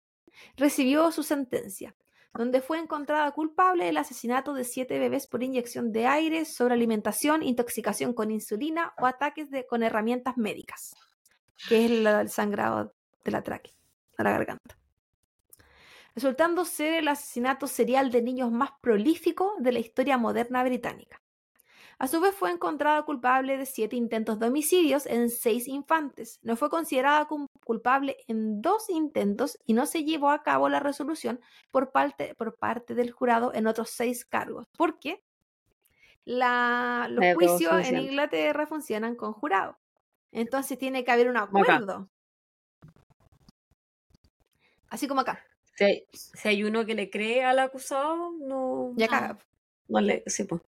recibió 0.57 1.11
su 1.11 1.25
sentencia, 1.25 1.97
donde 2.33 2.61
fue 2.61 2.79
encontrada 2.79 3.33
culpable 3.33 3.87
del 3.87 3.97
asesinato 3.97 4.55
de 4.55 4.63
siete 4.63 5.01
bebés 5.01 5.27
por 5.27 5.43
inyección 5.43 5.91
de 5.91 6.07
aire, 6.07 6.45
sobrealimentación, 6.45 7.43
intoxicación 7.43 8.15
con 8.15 8.31
insulina 8.31 8.95
o 8.99 9.07
ataques 9.07 9.49
con 9.69 9.83
herramientas 9.83 10.37
médicas, 10.37 10.95
que 11.69 11.85
es 11.85 11.91
el 11.91 12.29
sangrado 12.29 12.95
de 13.25 13.31
la 13.31 13.43
tráquea, 13.43 13.73
de 14.19 14.25
la 14.25 14.31
garganta 14.31 14.79
resultando 16.15 16.65
ser 16.65 16.95
el 16.95 17.09
asesinato 17.09 17.67
serial 17.67 18.11
de 18.11 18.23
niños 18.23 18.51
más 18.53 18.71
prolífico 18.81 19.55
de 19.59 19.73
la 19.73 19.79
historia 19.81 20.17
moderna 20.19 20.63
británica. 20.63 21.21
A 21.99 22.09
su 22.09 22.21
vez 22.21 22.35
fue 22.35 22.51
encontrada 22.51 23.03
culpable 23.05 23.57
de 23.57 23.67
siete 23.67 23.95
intentos 23.97 24.39
de 24.41 24.49
homicidios 24.49 25.07
en 25.07 25.31
seis 25.31 25.69
infantes. 25.69 26.41
No 26.43 26.57
fue 26.57 26.69
considerada 26.69 27.29
culpable 27.65 28.17
en 28.27 28.61
dos 28.61 28.91
intentos 28.91 29.59
y 29.65 29.75
no 29.75 29.87
se 29.87 30.05
llevó 30.05 30.31
a 30.31 30.43
cabo 30.43 30.69
la 30.69 30.81
resolución 30.81 31.41
por 31.71 31.93
parte, 31.93 32.35
por 32.35 32.57
parte 32.57 32.95
del 32.95 33.13
jurado 33.13 33.55
en 33.55 33.69
otros 33.69 33.91
seis 33.91 34.25
cargos. 34.25 34.67
¿Por 34.77 34.99
qué? 34.99 35.23
La- 36.25 37.07
los 37.11 37.25
Eh, 37.25 37.35
¿cómo 37.35 37.47
juicios 37.47 37.73
en? 37.87 37.97
Inglaterra 37.97 38.67
funcionan 38.67 39.15
con 39.15 39.33
jurado. 39.33 39.79
Entonces 40.35 40.77
tiene 40.77 41.05
que 41.05 41.13
haber 41.13 41.31
un 41.31 41.37
acuerdo. 41.37 42.11
Así 44.89 45.07
como 45.07 45.21
acá. 45.21 45.45
Si 45.77 45.85
hay, 45.85 46.07
si 46.13 46.49
hay 46.49 46.65
uno 46.65 46.85
que 46.85 46.95
le 46.95 47.09
cree 47.09 47.45
al 47.45 47.61
acusado, 47.61 48.33
no. 48.33 48.93
Ya 48.97 49.09
caga. 49.09 49.39
no 49.89 50.01
le, 50.01 50.25
sí, 50.27 50.45
pues. 50.45 50.61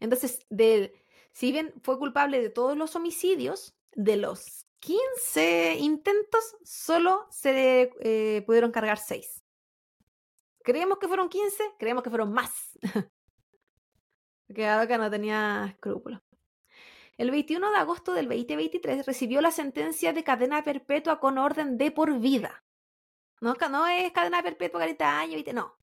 Entonces, 0.00 0.46
de, 0.48 0.94
si 1.32 1.52
bien 1.52 1.74
fue 1.82 1.98
culpable 1.98 2.40
de 2.40 2.48
todos 2.48 2.76
los 2.76 2.96
homicidios, 2.96 3.74
de 3.92 4.16
los 4.16 4.66
15 4.80 5.76
intentos, 5.80 6.56
solo 6.64 7.26
se 7.30 7.92
eh, 8.00 8.42
pudieron 8.46 8.72
cargar 8.72 8.98
6. 8.98 9.44
Creemos 10.62 10.98
que 10.98 11.08
fueron 11.08 11.28
15, 11.28 11.62
creemos 11.78 12.02
que 12.02 12.10
fueron 12.10 12.32
más. 12.32 12.78
Porque 14.46 14.66
acá 14.66 14.96
no 14.96 15.10
tenía 15.10 15.66
escrúpulos. 15.68 16.20
El 17.20 17.30
21 17.30 17.70
de 17.70 17.76
agosto 17.76 18.14
del 18.14 18.28
2023 18.28 19.04
recibió 19.04 19.42
la 19.42 19.50
sentencia 19.50 20.14
de 20.14 20.24
cadena 20.24 20.64
perpetua 20.64 21.20
con 21.20 21.36
orden 21.36 21.76
de 21.76 21.90
por 21.90 22.18
vida. 22.18 22.64
No, 23.42 23.52
es 23.88 24.12
cadena 24.12 24.42
perpetua 24.42 24.80
40 24.80 25.18
años, 25.18 25.34
20, 25.34 25.52
no. 25.52 25.76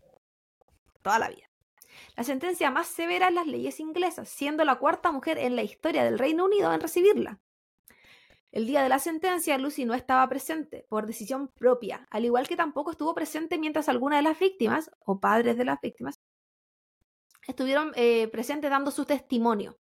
Toda 1.04 1.20
la 1.20 1.30
vida. 1.30 1.48
La 2.16 2.24
sentencia 2.24 2.72
más 2.72 2.88
severa 2.88 3.28
en 3.28 3.36
las 3.36 3.46
leyes 3.46 3.80
inglesas, 3.80 4.30
siendo 4.30 4.66
la 4.66 4.80
cuarta 4.80 5.12
mujer 5.12 5.38
en 5.38 5.56
la 5.56 5.62
historia 5.62 6.04
del 6.04 6.18
Reino 6.18 6.44
Unido 6.44 6.74
en 6.74 6.82
recibirla. 6.82 7.40
El 8.52 8.66
día 8.66 8.82
de 8.82 8.90
la 8.90 8.98
sentencia, 8.98 9.60
Lucy 9.60 9.86
no 9.86 9.94
estaba 9.94 10.28
presente 10.28 10.88
por 10.90 11.06
decisión 11.06 11.50
propia, 11.50 12.08
al 12.10 12.26
igual 12.26 12.48
que 12.48 12.56
tampoco 12.56 12.90
estuvo 12.90 13.14
presente 13.14 13.60
mientras 13.60 13.90
algunas 13.90 14.18
de 14.18 14.24
las 14.24 14.40
víctimas, 14.40 14.90
o 15.06 15.20
padres 15.20 15.56
de 15.56 15.66
las 15.66 15.80
víctimas, 15.82 16.20
estuvieron 17.48 17.92
eh, 17.94 18.28
presentes 18.30 18.72
dando 18.72 18.90
su 18.90 19.06
testimonio 19.06 19.78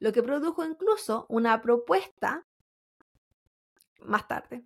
lo 0.00 0.12
que 0.12 0.22
produjo 0.22 0.64
incluso 0.64 1.26
una 1.28 1.60
propuesta 1.62 2.46
más 4.00 4.26
tarde 4.26 4.64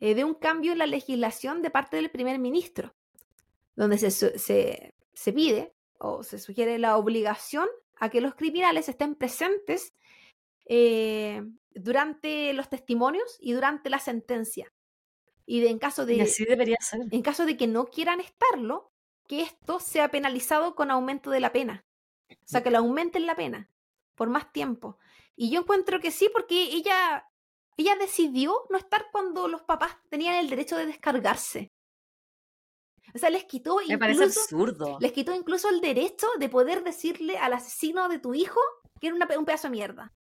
eh, 0.00 0.14
de 0.14 0.24
un 0.24 0.34
cambio 0.34 0.72
en 0.72 0.78
la 0.78 0.86
legislación 0.86 1.62
de 1.62 1.70
parte 1.70 1.96
del 1.96 2.10
primer 2.10 2.38
ministro, 2.38 2.94
donde 3.76 3.98
se, 3.98 4.10
se, 4.10 5.32
pide 5.32 5.74
o 5.98 6.24
se 6.24 6.38
sugiere 6.38 6.78
la 6.78 6.96
obligación 6.96 7.68
a 8.00 8.08
que 8.08 8.20
los 8.20 8.34
criminales 8.34 8.88
estén 8.88 9.14
presentes 9.14 9.94
eh, 10.66 11.42
durante 11.74 12.52
los 12.54 12.68
testimonios 12.68 13.36
y 13.40 13.52
durante 13.52 13.90
la 13.90 14.00
sentencia. 14.00 14.72
Y 15.44 15.60
de, 15.60 15.68
en 15.68 15.78
caso 15.78 16.06
de 16.06 16.22
así 16.22 16.44
debería 16.44 16.78
ser. 16.80 17.00
en 17.10 17.22
caso 17.22 17.46
de 17.46 17.56
que 17.56 17.66
no 17.66 17.86
quieran 17.86 18.20
estarlo, 18.20 18.90
que 19.28 19.42
esto 19.42 19.80
sea 19.80 20.10
penalizado 20.10 20.74
con 20.74 20.90
aumento 20.90 21.30
de 21.30 21.40
la 21.40 21.52
pena. 21.52 21.84
O 22.30 22.46
sea, 22.46 22.62
que 22.62 22.70
lo 22.70 22.78
aumenten 22.78 23.26
la 23.26 23.36
pena 23.36 23.71
por 24.14 24.28
más 24.28 24.52
tiempo. 24.52 24.98
Y 25.36 25.50
yo 25.50 25.60
encuentro 25.60 26.00
que 26.00 26.10
sí, 26.10 26.28
porque 26.32 26.62
ella, 26.62 27.28
ella 27.76 27.96
decidió 27.96 28.66
no 28.70 28.78
estar 28.78 29.06
cuando 29.10 29.48
los 29.48 29.62
papás 29.62 29.96
tenían 30.08 30.36
el 30.36 30.50
derecho 30.50 30.76
de 30.76 30.86
descargarse. 30.86 31.72
O 33.14 33.18
sea, 33.18 33.30
les 33.30 33.44
quitó 33.44 33.78
Me 33.88 33.98
parece 33.98 34.24
absurdo. 34.24 34.96
Les 35.00 35.12
quitó 35.12 35.34
incluso 35.34 35.68
el 35.68 35.80
derecho 35.80 36.26
de 36.38 36.48
poder 36.48 36.82
decirle 36.82 37.38
al 37.38 37.52
asesino 37.52 38.08
de 38.08 38.18
tu 38.18 38.34
hijo 38.34 38.60
que 39.00 39.08
era 39.08 39.16
un 39.38 39.44
pedazo 39.44 39.66
de 39.68 39.72
mierda. 39.72 40.14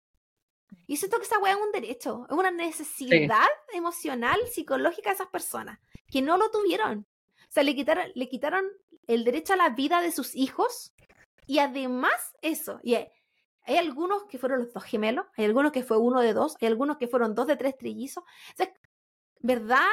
Y 0.87 0.97
siento 0.97 1.19
que 1.19 1.25
esa 1.25 1.39
weá 1.39 1.53
es 1.53 1.61
un 1.61 1.71
derecho, 1.71 2.27
es 2.29 2.37
una 2.37 2.51
necesidad 2.51 3.49
emocional, 3.73 4.41
psicológica 4.51 5.11
de 5.11 5.15
esas 5.17 5.29
personas, 5.29 5.79
que 6.11 6.23
no 6.23 6.37
lo 6.37 6.51
tuvieron. 6.51 7.07
O 7.37 7.53
sea, 7.53 7.63
le 7.63 7.75
quitaron, 7.75 8.11
le 8.15 8.29
quitaron 8.29 8.65
el 9.07 9.25
derecho 9.25 9.53
a 9.53 9.57
la 9.57 9.71
vida 9.71 10.01
de 10.01 10.13
sus 10.13 10.35
hijos 10.35 10.95
y 11.47 11.59
además 11.59 12.37
eso. 12.43 12.81
Y 12.83 12.97
hay 13.71 13.79
algunos 13.79 14.25
que 14.25 14.37
fueron 14.37 14.59
los 14.61 14.73
dos 14.73 14.83
gemelos, 14.83 15.27
hay 15.37 15.45
algunos 15.45 15.71
que 15.71 15.85
fue 15.85 15.97
uno 15.97 16.21
de 16.21 16.35
dos, 16.35 16.57
hay 16.61 16.67
algunos 16.67 16.97
que 16.97 17.07
fueron 17.07 17.37
dos 17.37 17.47
de 17.47 17.57
tres 17.57 17.79
trillizos. 17.79 18.25
O 18.25 18.57
sea, 18.57 18.73
¿verdad? 19.39 19.87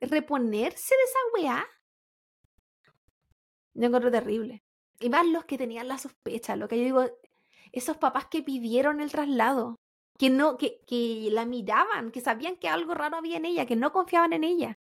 Reponerse 0.00 0.94
de 0.94 1.02
esa 1.02 1.18
weá. 1.34 1.66
Yo 3.74 3.86
encuentro 3.86 4.12
terrible. 4.12 4.62
Y 5.00 5.10
más 5.10 5.26
los 5.26 5.44
que 5.44 5.58
tenían 5.58 5.88
la 5.88 5.98
sospecha, 5.98 6.54
lo 6.54 6.68
que 6.68 6.78
yo 6.78 6.84
digo, 6.84 7.04
esos 7.72 7.96
papás 7.96 8.26
que 8.28 8.42
pidieron 8.42 9.00
el 9.00 9.10
traslado, 9.10 9.76
que 10.18 10.30
no, 10.30 10.56
que, 10.56 10.80
que 10.86 11.28
la 11.32 11.46
miraban, 11.46 12.12
que 12.12 12.20
sabían 12.20 12.56
que 12.56 12.68
algo 12.68 12.94
raro 12.94 13.16
había 13.16 13.38
en 13.38 13.44
ella, 13.44 13.66
que 13.66 13.76
no 13.76 13.92
confiaban 13.92 14.34
en 14.34 14.44
ella. 14.44 14.78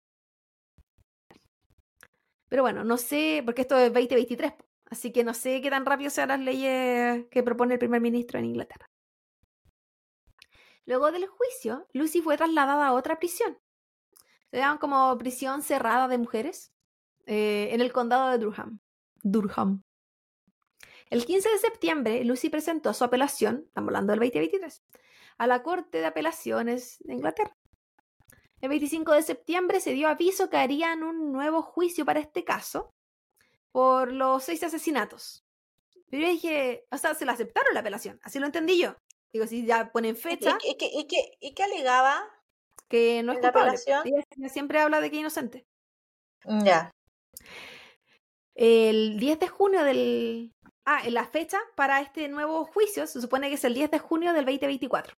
Pero 2.47 2.63
bueno, 2.63 2.83
no 2.85 2.97
sé, 2.97 3.43
porque 3.45 3.61
esto 3.61 3.77
es 3.77 3.93
2023, 3.93 4.53
Así 4.89 5.11
que 5.11 5.23
no 5.23 5.33
sé 5.33 5.61
qué 5.61 5.69
tan 5.69 5.85
rápido 5.85 6.09
sean 6.09 6.29
las 6.29 6.39
leyes 6.39 7.25
que 7.29 7.43
propone 7.43 7.73
el 7.73 7.79
primer 7.79 8.01
ministro 8.01 8.39
en 8.39 8.45
Inglaterra. 8.45 8.89
Luego 10.85 11.11
del 11.11 11.27
juicio, 11.27 11.87
Lucy 11.93 12.21
fue 12.21 12.37
trasladada 12.37 12.87
a 12.87 12.93
otra 12.93 13.19
prisión. 13.19 13.59
Se 14.49 14.57
llaman 14.57 14.79
como 14.79 15.15
prisión 15.19 15.61
cerrada 15.61 16.07
de 16.07 16.17
mujeres 16.17 16.73
eh, 17.27 17.69
en 17.71 17.81
el 17.81 17.93
condado 17.93 18.31
de 18.31 18.39
Durham. 18.39 18.79
Durham. 19.21 19.83
El 21.11 21.25
15 21.25 21.49
de 21.49 21.57
septiembre, 21.59 22.23
Lucy 22.23 22.49
presentó 22.49 22.93
su 22.93 23.03
apelación, 23.03 23.65
estamos 23.67 23.89
hablando 23.89 24.11
del 24.11 24.19
2023, 24.19 24.83
a 25.37 25.47
la 25.47 25.61
Corte 25.61 25.99
de 25.99 26.05
Apelaciones 26.07 26.97
de 27.01 27.13
Inglaterra. 27.13 27.55
El 28.61 28.69
25 28.69 29.13
de 29.13 29.21
septiembre 29.21 29.79
se 29.81 29.93
dio 29.93 30.07
aviso 30.07 30.49
que 30.49 30.57
harían 30.57 31.03
un 31.03 31.31
nuevo 31.31 31.61
juicio 31.61 32.05
para 32.05 32.19
este 32.19 32.43
caso 32.43 32.93
por 33.71 34.11
los 34.11 34.43
seis 34.43 34.63
asesinatos. 34.63 35.45
Pero 36.09 36.23
yo 36.23 36.29
dije, 36.29 36.85
o 36.91 36.97
sea, 36.97 37.13
se 37.13 37.25
le 37.25 37.31
aceptaron 37.31 37.73
la 37.73 37.81
apelación, 37.81 38.19
así 38.23 38.39
lo 38.39 38.45
entendí 38.45 38.79
yo. 38.79 38.95
Digo, 39.31 39.45
si 39.45 39.65
ya 39.65 39.91
ponen 39.91 40.15
fecha. 40.15 40.57
¿Y, 40.63 40.75
qué, 40.77 40.89
y, 40.91 41.07
qué, 41.07 41.37
y 41.39 41.53
qué 41.53 41.63
alegaba? 41.63 42.23
Que 42.87 43.21
no 43.21 43.33
es 43.33 43.39
culpable. 43.39 43.77
Ella 43.85 44.49
siempre 44.49 44.79
habla 44.79 45.01
de 45.01 45.09
que 45.09 45.17
es 45.17 45.21
inocente. 45.21 45.67
Mm, 46.45 46.63
ya. 46.63 46.91
El 48.55 49.19
10 49.19 49.39
de 49.39 49.47
junio 49.47 49.83
del. 49.83 50.53
Ah, 50.85 51.07
la 51.09 51.25
fecha 51.25 51.59
para 51.75 52.01
este 52.01 52.27
nuevo 52.27 52.65
juicio 52.65 53.05
se 53.05 53.21
supone 53.21 53.49
que 53.49 53.55
es 53.55 53.63
el 53.63 53.75
10 53.75 53.91
de 53.91 53.99
junio 53.99 54.33
del 54.33 54.45
2024. 54.45 55.15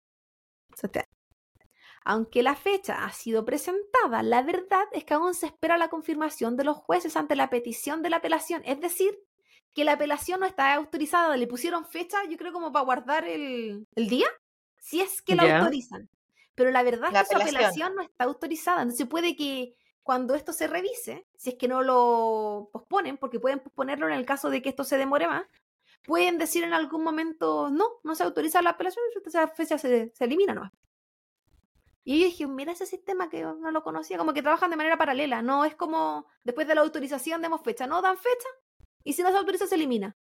Aunque 2.04 2.42
la 2.42 2.56
fecha 2.56 3.06
ha 3.06 3.12
sido 3.12 3.46
presentada, 3.46 4.24
la 4.24 4.42
verdad 4.42 4.86
es 4.92 5.04
que 5.04 5.14
aún 5.14 5.36
se 5.36 5.46
espera 5.46 5.78
la 5.78 5.90
confirmación 5.90 6.58
de 6.58 6.64
los 6.64 6.78
jueces 6.78 7.16
ante 7.16 7.36
la 7.36 7.50
petición 7.50 8.02
de 8.02 8.10
la 8.10 8.18
apelación. 8.18 8.64
Es 8.66 8.80
decir, 8.80 9.20
que 9.74 9.86
la 9.86 9.94
apelación 9.94 10.40
no 10.40 10.46
está 10.46 10.74
autorizada. 10.74 11.38
Le 11.38 11.48
pusieron 11.48 11.86
fecha, 11.86 12.18
yo 12.30 12.38
creo, 12.38 12.52
como 12.52 12.72
para 12.72 12.86
guardar 12.86 13.28
el, 13.28 13.86
día, 13.96 14.28
si 14.80 15.00
es 15.02 15.22
que 15.22 15.36
la 15.36 15.60
autorizan. 15.60 16.10
Pero 16.56 16.72
la 16.72 16.84
verdad 16.84 17.16
es 17.16 17.30
que 17.30 17.36
su 17.36 17.42
apelación 17.42 17.96
no 17.96 18.02
está 18.02 18.26
autorizada. 18.26 18.82
Entonces 18.82 19.08
puede 19.08 19.36
que 19.36 19.76
cuando 20.04 20.36
esto 20.36 20.54
se 20.54 20.68
revise, 20.68 21.28
si 21.38 21.52
es 21.52 21.56
que 21.56 21.68
no 21.68 21.82
lo 21.84 22.70
posponen, 22.74 23.18
porque 23.18 23.40
pueden 23.40 23.60
posponerlo 23.60 24.08
en 24.08 24.14
el 24.14 24.26
caso 24.26 24.50
de 24.50 24.62
que 24.62 24.70
esto 24.70 24.84
se 24.84 24.98
demore 24.98 25.28
más, 25.28 25.46
pueden 26.04 26.38
decir 26.38 26.64
en 26.64 26.74
algún 26.74 27.04
momento, 27.04 27.70
no, 27.70 27.86
no 28.04 28.16
se 28.16 28.24
autoriza 28.24 28.62
la 28.62 28.72
apelación, 28.72 29.04
esa 29.26 29.48
fecha 29.50 29.78
se, 29.78 30.12
se 30.14 30.24
elimina 30.26 30.54
nomás. 30.54 30.72
Y 32.04 32.20
yo 32.20 32.26
dije, 32.26 32.48
mira 32.48 32.72
ese 32.72 32.86
sistema 32.86 33.30
que 33.30 33.42
no 33.44 33.72
lo 33.72 33.84
conocía, 33.84 34.18
como 34.18 34.34
que 34.34 34.42
trabajan 34.42 34.72
de 34.72 34.78
manera 34.78 34.98
paralela, 34.98 35.42
no 35.42 35.66
es 35.66 35.76
como 35.76 36.26
después 36.44 36.68
de 36.68 36.76
la 36.76 36.82
autorización 36.82 37.42
demos 37.42 37.62
fecha, 37.62 37.86
no 37.86 38.02
dan 38.02 38.18
fecha 38.18 38.50
y 39.04 39.14
si 39.14 39.22
no 39.22 39.30
se 39.30 39.38
autoriza 39.38 39.68
se 39.68 39.76
elimina. 39.76 40.16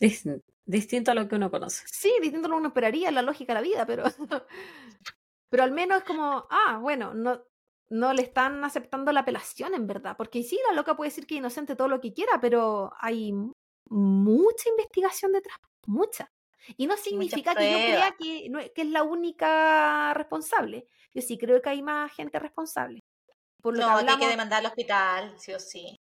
Es 0.00 0.28
distinto 0.64 1.12
a 1.12 1.14
lo 1.14 1.28
que 1.28 1.36
uno 1.36 1.50
conoce. 1.50 1.84
Sí, 1.86 2.12
distinto 2.20 2.46
a 2.46 2.50
lo 2.50 2.56
que 2.56 2.60
uno 2.60 2.68
esperaría, 2.68 3.10
la 3.12 3.22
lógica 3.22 3.54
de 3.54 3.60
la 3.60 3.62
vida, 3.62 3.86
pero, 3.86 4.04
pero 5.48 5.62
al 5.62 5.70
menos 5.70 5.98
es 5.98 6.04
como, 6.04 6.46
ah, 6.50 6.78
bueno, 6.80 7.14
no, 7.14 7.44
no 7.88 8.12
le 8.12 8.22
están 8.22 8.64
aceptando 8.64 9.12
la 9.12 9.20
apelación 9.20 9.74
en 9.74 9.86
verdad, 9.86 10.16
porque 10.16 10.42
sí, 10.42 10.58
la 10.68 10.74
loca 10.74 10.96
puede 10.96 11.10
decir 11.10 11.26
que 11.26 11.34
es 11.34 11.38
inocente 11.38 11.76
todo 11.76 11.88
lo 11.88 12.00
que 12.00 12.12
quiera, 12.12 12.40
pero 12.40 12.90
hay 12.98 13.32
mucha 13.88 14.68
investigación 14.70 15.32
detrás, 15.32 15.58
mucha. 15.86 16.28
Y 16.76 16.86
no 16.86 16.96
significa 16.96 17.54
que 17.54 17.70
yo 17.70 17.76
crea 17.78 18.14
que, 18.18 18.70
que, 18.74 18.82
es 18.82 18.88
la 18.88 19.02
única 19.02 20.14
responsable. 20.14 20.86
Yo 21.14 21.22
sí 21.22 21.38
creo 21.38 21.60
que 21.60 21.70
hay 21.70 21.82
más 21.82 22.12
gente 22.12 22.38
responsable. 22.38 23.00
Por 23.60 23.76
lo 23.76 23.86
no, 23.86 23.98
que 24.04 24.10
hay 24.10 24.18
que 24.18 24.28
demandar 24.28 24.60
al 24.60 24.66
hospital, 24.66 25.34
sí 25.38 25.52
o 25.52 25.60
sí. 25.60 26.00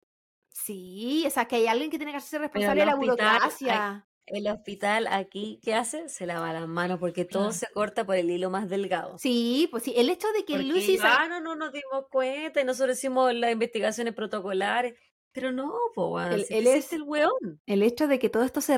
Sí, 0.51 1.23
o 1.25 1.29
sea, 1.29 1.45
que 1.45 1.57
hay 1.57 1.67
alguien 1.67 1.89
que 1.89 1.97
tiene 1.97 2.11
que 2.11 2.17
hacerse 2.17 2.39
responsable 2.39 2.81
de 2.81 2.85
la 2.85 2.95
burocracia. 2.95 4.05
El 4.25 4.47
hospital 4.47 5.07
aquí, 5.07 5.59
¿qué 5.63 5.73
hace? 5.73 6.07
Se 6.07 6.27
lava 6.27 6.53
las 6.53 6.67
manos 6.67 6.99
porque 6.99 7.25
todo 7.25 7.51
se 7.51 7.65
corta 7.71 8.05
por 8.05 8.15
el 8.15 8.29
hilo 8.29 8.51
más 8.51 8.69
delgado. 8.69 9.17
Sí, 9.17 9.67
pues 9.71 9.83
sí, 9.83 9.93
el 9.97 10.09
hecho 10.09 10.27
de 10.33 10.45
que 10.45 10.59
Lucy... 10.59 10.99
Ah, 11.01 11.27
no, 11.27 11.39
no 11.39 11.55
nos 11.55 11.71
dimos 11.73 12.05
cuenta 12.11 12.61
y 12.61 12.63
nosotros 12.63 12.97
hicimos 12.97 13.33
las 13.33 13.51
investigaciones 13.51 14.13
protocolares. 14.13 14.93
Pero 15.39 15.53
no, 15.53 15.73
po, 15.95 16.19
el, 16.19 16.45
es 16.49 16.91
el 16.91 17.03
weón. 17.03 17.61
El 17.65 17.81
hecho 17.81 18.09
de 18.09 18.19
que 18.19 18.29
todo 18.29 18.43
esto 18.43 18.59
se, 18.59 18.75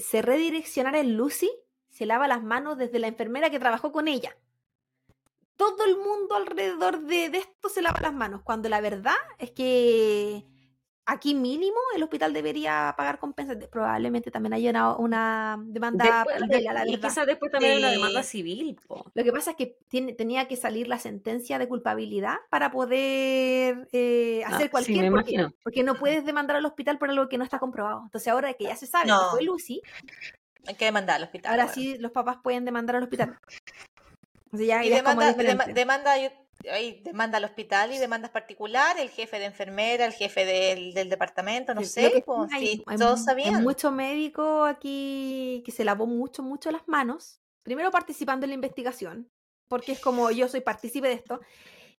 se, 0.00 0.22
redireccionara 0.22 0.98
en 0.98 1.14
Lucy, 1.14 1.50
se 1.90 2.06
lava 2.06 2.26
las 2.26 2.42
manos 2.42 2.78
desde 2.78 2.98
la 2.98 3.08
enfermera 3.08 3.50
que 3.50 3.58
trabajó 3.58 3.92
con 3.92 4.08
ella. 4.08 4.34
Todo 5.56 5.84
el 5.84 5.98
mundo 5.98 6.36
alrededor 6.36 7.00
de, 7.02 7.28
de 7.28 7.36
esto 7.36 7.68
se 7.68 7.82
lava 7.82 8.00
las 8.00 8.14
manos, 8.14 8.40
cuando 8.42 8.70
la 8.70 8.80
verdad 8.80 9.12
es 9.38 9.50
que 9.50 10.46
aquí 11.06 11.34
mínimo 11.34 11.76
el 11.94 12.02
hospital 12.02 12.32
debería 12.32 12.94
pagar 12.96 13.18
compensación. 13.18 13.68
Probablemente 13.70 14.30
también 14.30 14.54
haya 14.54 14.94
una, 14.96 15.58
demanda 15.64 16.26
y 16.86 16.96
quizás 16.96 17.26
después 17.26 17.52
también 17.52 17.72
hay 17.72 17.78
una 17.78 17.90
demanda 17.90 18.22
civil. 18.22 18.78
Lo 19.14 19.24
que 19.24 19.32
pasa 19.32 19.52
es 19.52 19.56
que 19.56 19.76
tiene, 19.88 20.12
tenía 20.12 20.48
que 20.48 20.56
salir 20.56 20.88
la 20.88 20.98
sentencia 20.98 21.58
de 21.58 21.68
culpabilidad 21.68 22.36
para 22.50 22.70
poder 22.70 23.88
eh, 23.92 24.42
ah, 24.46 24.54
hacer 24.54 24.70
cualquier 24.70 25.10
porque, 25.10 25.48
porque, 25.62 25.82
no 25.82 25.94
puedes 25.94 26.24
demandar 26.24 26.56
al 26.56 26.66
hospital 26.66 26.98
por 26.98 27.10
algo 27.10 27.28
que 27.28 27.38
no 27.38 27.44
está 27.44 27.58
comprobado. 27.58 28.02
Entonces 28.04 28.28
ahora 28.28 28.52
que 28.54 28.64
ya 28.64 28.76
se 28.76 28.86
sabe 28.86 29.06
que 29.06 29.30
fue 29.30 29.42
Lucy, 29.42 29.82
hay 30.66 30.74
que 30.74 30.84
demandar 30.86 31.16
al 31.16 31.24
hospital. 31.24 31.52
Ahora 31.52 31.72
sí 31.72 31.98
los 31.98 32.12
papás 32.12 32.38
pueden 32.42 32.64
demandar 32.64 32.96
al 32.96 33.04
hospital. 33.04 33.38
y 34.52 34.66
demanda, 34.66 35.32
demanda, 35.32 36.14
ahí 36.70 37.00
demanda 37.02 37.38
al 37.38 37.44
hospital 37.44 37.92
y 37.92 37.98
demandas 37.98 38.30
particular, 38.30 38.98
el 38.98 39.10
jefe 39.10 39.38
de 39.38 39.46
enfermera, 39.46 40.04
el 40.06 40.12
jefe 40.12 40.44
del, 40.44 40.94
del 40.94 41.08
departamento, 41.08 41.74
no 41.74 41.80
sé, 41.84 42.22
pues, 42.24 42.52
hay- 42.52 42.66
sí, 42.66 42.84
hay 42.86 42.98
todos 42.98 43.20
mu- 43.20 43.22
hay 43.22 43.24
sabían. 43.24 43.62
mucho 43.62 43.90
médico 43.90 44.64
aquí 44.64 45.62
que 45.64 45.72
se 45.72 45.84
lavó 45.84 46.06
mucho, 46.06 46.42
mucho 46.42 46.70
las 46.70 46.86
manos. 46.88 47.40
Primero 47.62 47.90
participando 47.90 48.44
en 48.44 48.50
la 48.50 48.54
investigación, 48.56 49.30
porque 49.68 49.92
es 49.92 50.00
como 50.00 50.30
yo 50.30 50.48
soy 50.48 50.60
partícipe 50.60 51.08
de 51.08 51.14
esto. 51.14 51.40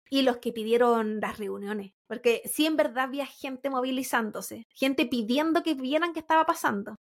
Y 0.09 0.21
los 0.21 0.37
que 0.37 0.53
pidieron 0.53 1.19
las 1.19 1.39
reuniones, 1.39 1.91
porque 2.07 2.43
sí 2.45 2.67
en 2.67 2.75
verdad 2.77 3.05
había 3.05 3.25
gente 3.25 3.71
movilizándose, 3.71 4.63
gente 4.69 5.07
pidiendo 5.07 5.63
que 5.63 5.73
vieran 5.73 6.13
qué 6.13 6.19
estaba 6.19 6.45
pasando, 6.45 6.95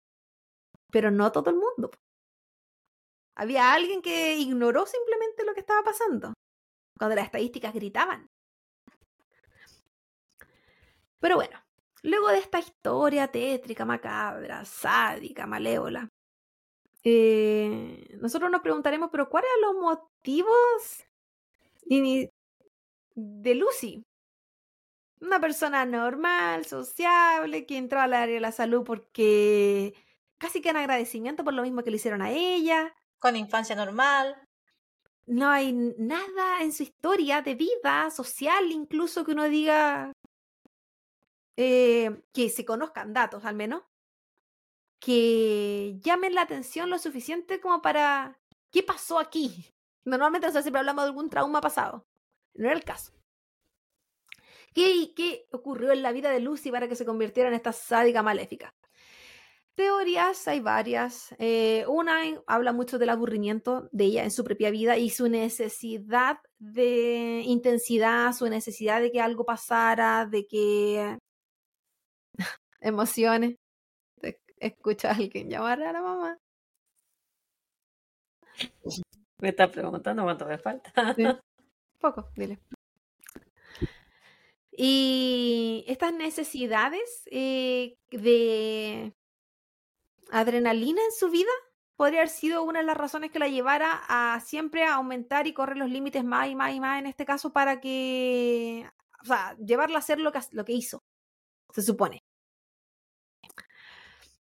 pero 0.91 1.11
no 1.11 1.31
todo 1.31 1.51
el 1.51 1.57
mundo. 1.57 1.91
Había 3.37 3.73
alguien 3.73 4.01
que 4.01 4.37
ignoró 4.39 4.87
simplemente 4.87 5.45
lo 5.45 5.55
que 5.55 5.61
estaba 5.61 5.83
pasando, 5.83 6.33
cuando 6.99 7.17
las 7.17 7.27
estadísticas 7.27 7.75
gritaban. 7.75 8.31
Pero 11.21 11.37
bueno, 11.37 11.59
luego 12.03 12.29
de 12.29 12.39
esta 12.39 12.59
historia 12.59 13.29
tétrica, 13.29 13.85
macabra, 13.85 14.65
sádica, 14.65 15.47
malévola, 15.47 16.09
eh, 17.03 18.17
nosotros 18.21 18.51
nos 18.51 18.63
preguntaremos, 18.63 19.11
pero 19.11 19.29
¿cuáles 19.29 19.51
eran 19.51 19.75
los 19.75 19.83
motivos 19.83 21.05
de 23.15 23.55
Lucy? 23.55 24.05
Una 25.21 25.41
persona 25.41 25.85
normal, 25.85 26.65
sociable, 26.65 27.67
que 27.67 27.79
entró 27.79 28.01
al 28.01 28.15
área 28.15 28.35
de 28.35 28.41
la 28.41 28.53
salud 28.53 28.85
porque 28.85 29.95
casi 30.39 30.61
que 30.61 30.71
en 30.71 30.77
agradecimiento 30.77 31.45
por 31.45 31.55
lo 31.55 31.63
mismo 31.63 31.83
que 31.83 31.91
le 31.91 31.97
hicieron 31.97 32.23
a 32.23 32.31
ella. 32.31 32.95
Con 33.19 33.37
infancia 33.37 33.75
normal. 33.75 34.44
No 35.27 35.49
hay 35.49 35.73
nada 35.73 36.63
en 36.63 36.73
su 36.73 36.83
historia 36.83 37.41
de 37.41 37.55
vida 37.55 38.11
social, 38.11 38.71
incluso 38.71 39.25
que 39.25 39.33
uno 39.33 39.45
diga 39.45 40.13
eh, 41.57 42.23
que 42.33 42.51
se 42.51 42.65
conozcan 42.65 43.13
datos, 43.13 43.45
al 43.45 43.55
menos, 43.55 43.83
que 45.01 45.97
llamen 46.01 46.35
la 46.35 46.43
atención 46.43 46.91
lo 46.91 46.99
suficiente 46.99 47.61
como 47.61 47.81
para 47.81 48.39
¿qué 48.71 48.83
pasó 48.83 49.19
aquí? 49.19 49.73
Normalmente 50.05 50.47
nosotros 50.47 50.65
siempre 50.65 50.81
hablamos 50.81 51.05
de 51.05 51.09
algún 51.09 51.31
trauma 51.31 51.61
pasado. 51.61 52.07
No 52.55 52.67
era 52.67 52.77
el 52.77 52.85
caso. 52.85 53.13
¿Qué, 54.75 55.15
¿Qué 55.15 55.47
ocurrió 55.53 55.93
en 55.93 56.03
la 56.03 56.13
vida 56.13 56.31
de 56.31 56.41
Lucy 56.41 56.71
para 56.71 56.89
que 56.89 56.97
se 56.97 57.07
convirtiera 57.07 57.49
en 57.49 57.55
esta 57.55 57.73
sádica 57.73 58.23
maléfica? 58.23 58.75
Teorías 59.75 60.47
hay 60.47 60.61
varias. 60.61 61.35
Eh, 61.39 61.85
una 61.89 62.21
habla 62.47 62.73
mucho 62.73 62.99
del 62.99 63.09
aburrimiento 63.09 63.89
de 63.91 64.05
ella 64.05 64.25
en 64.25 64.31
su 64.31 64.45
propia 64.45 64.71
vida 64.71 64.97
y 64.97 65.11
su 65.11 65.29
necesidad 65.29 66.39
de 66.59 67.43
intensidad, 67.45 68.33
su 68.33 68.49
necesidad 68.49 69.01
de 69.01 69.11
que 69.11 69.21
algo 69.21 69.45
pasara, 69.45 70.27
de 70.27 70.47
que 70.47 71.19
emociones. 72.81 73.57
Escucha 74.59 75.11
a 75.11 75.15
alguien 75.15 75.51
llamar 75.51 75.83
a 75.83 75.93
la 75.93 76.03
mamá. 76.03 76.39
Me 79.41 79.49
está 79.49 79.71
preguntando 79.71 80.23
cuánto 80.23 80.47
me 80.47 80.59
falta. 80.59 81.15
Sí. 81.15 81.25
Poco, 82.01 82.31
dile. 82.37 82.61
Y 84.71 85.85
estas 85.87 86.15
necesidades 86.15 87.25
eh, 87.31 87.97
de 88.11 89.13
adrenalina 90.41 91.03
en 91.03 91.13
su 91.13 91.31
vida 91.31 91.51
podría 91.97 92.21
haber 92.21 92.29
sido 92.31 92.63
una 92.65 92.81
de 92.81 92.87
las 92.87 92.97
razones 92.97 93.31
que 93.31 93.39
la 93.39 93.49
llevara 93.49 94.03
a 94.09 94.41
siempre 94.41 94.85
a 94.85 94.95
aumentar 94.97 95.47
y 95.47 95.55
correr 95.55 95.77
los 95.77 95.91
límites 95.91 96.25
más 96.25 96.49
y 96.49 96.57
más 96.57 96.75
y 96.75 96.81
más 96.81 96.99
en 96.99 97.07
este 97.07 97.25
caso 97.25 97.53
para 97.53 97.81
que, 97.81 98.89
o 99.23 99.27
sea, 99.27 99.57
llevarla 99.59 99.97
a 99.97 100.01
hacer 100.01 100.19
lo 100.21 100.33
que, 100.33 100.41
lo 100.53 100.65
que 100.65 100.73
hizo, 100.73 101.05
se 101.73 101.83
supone. 101.83 102.25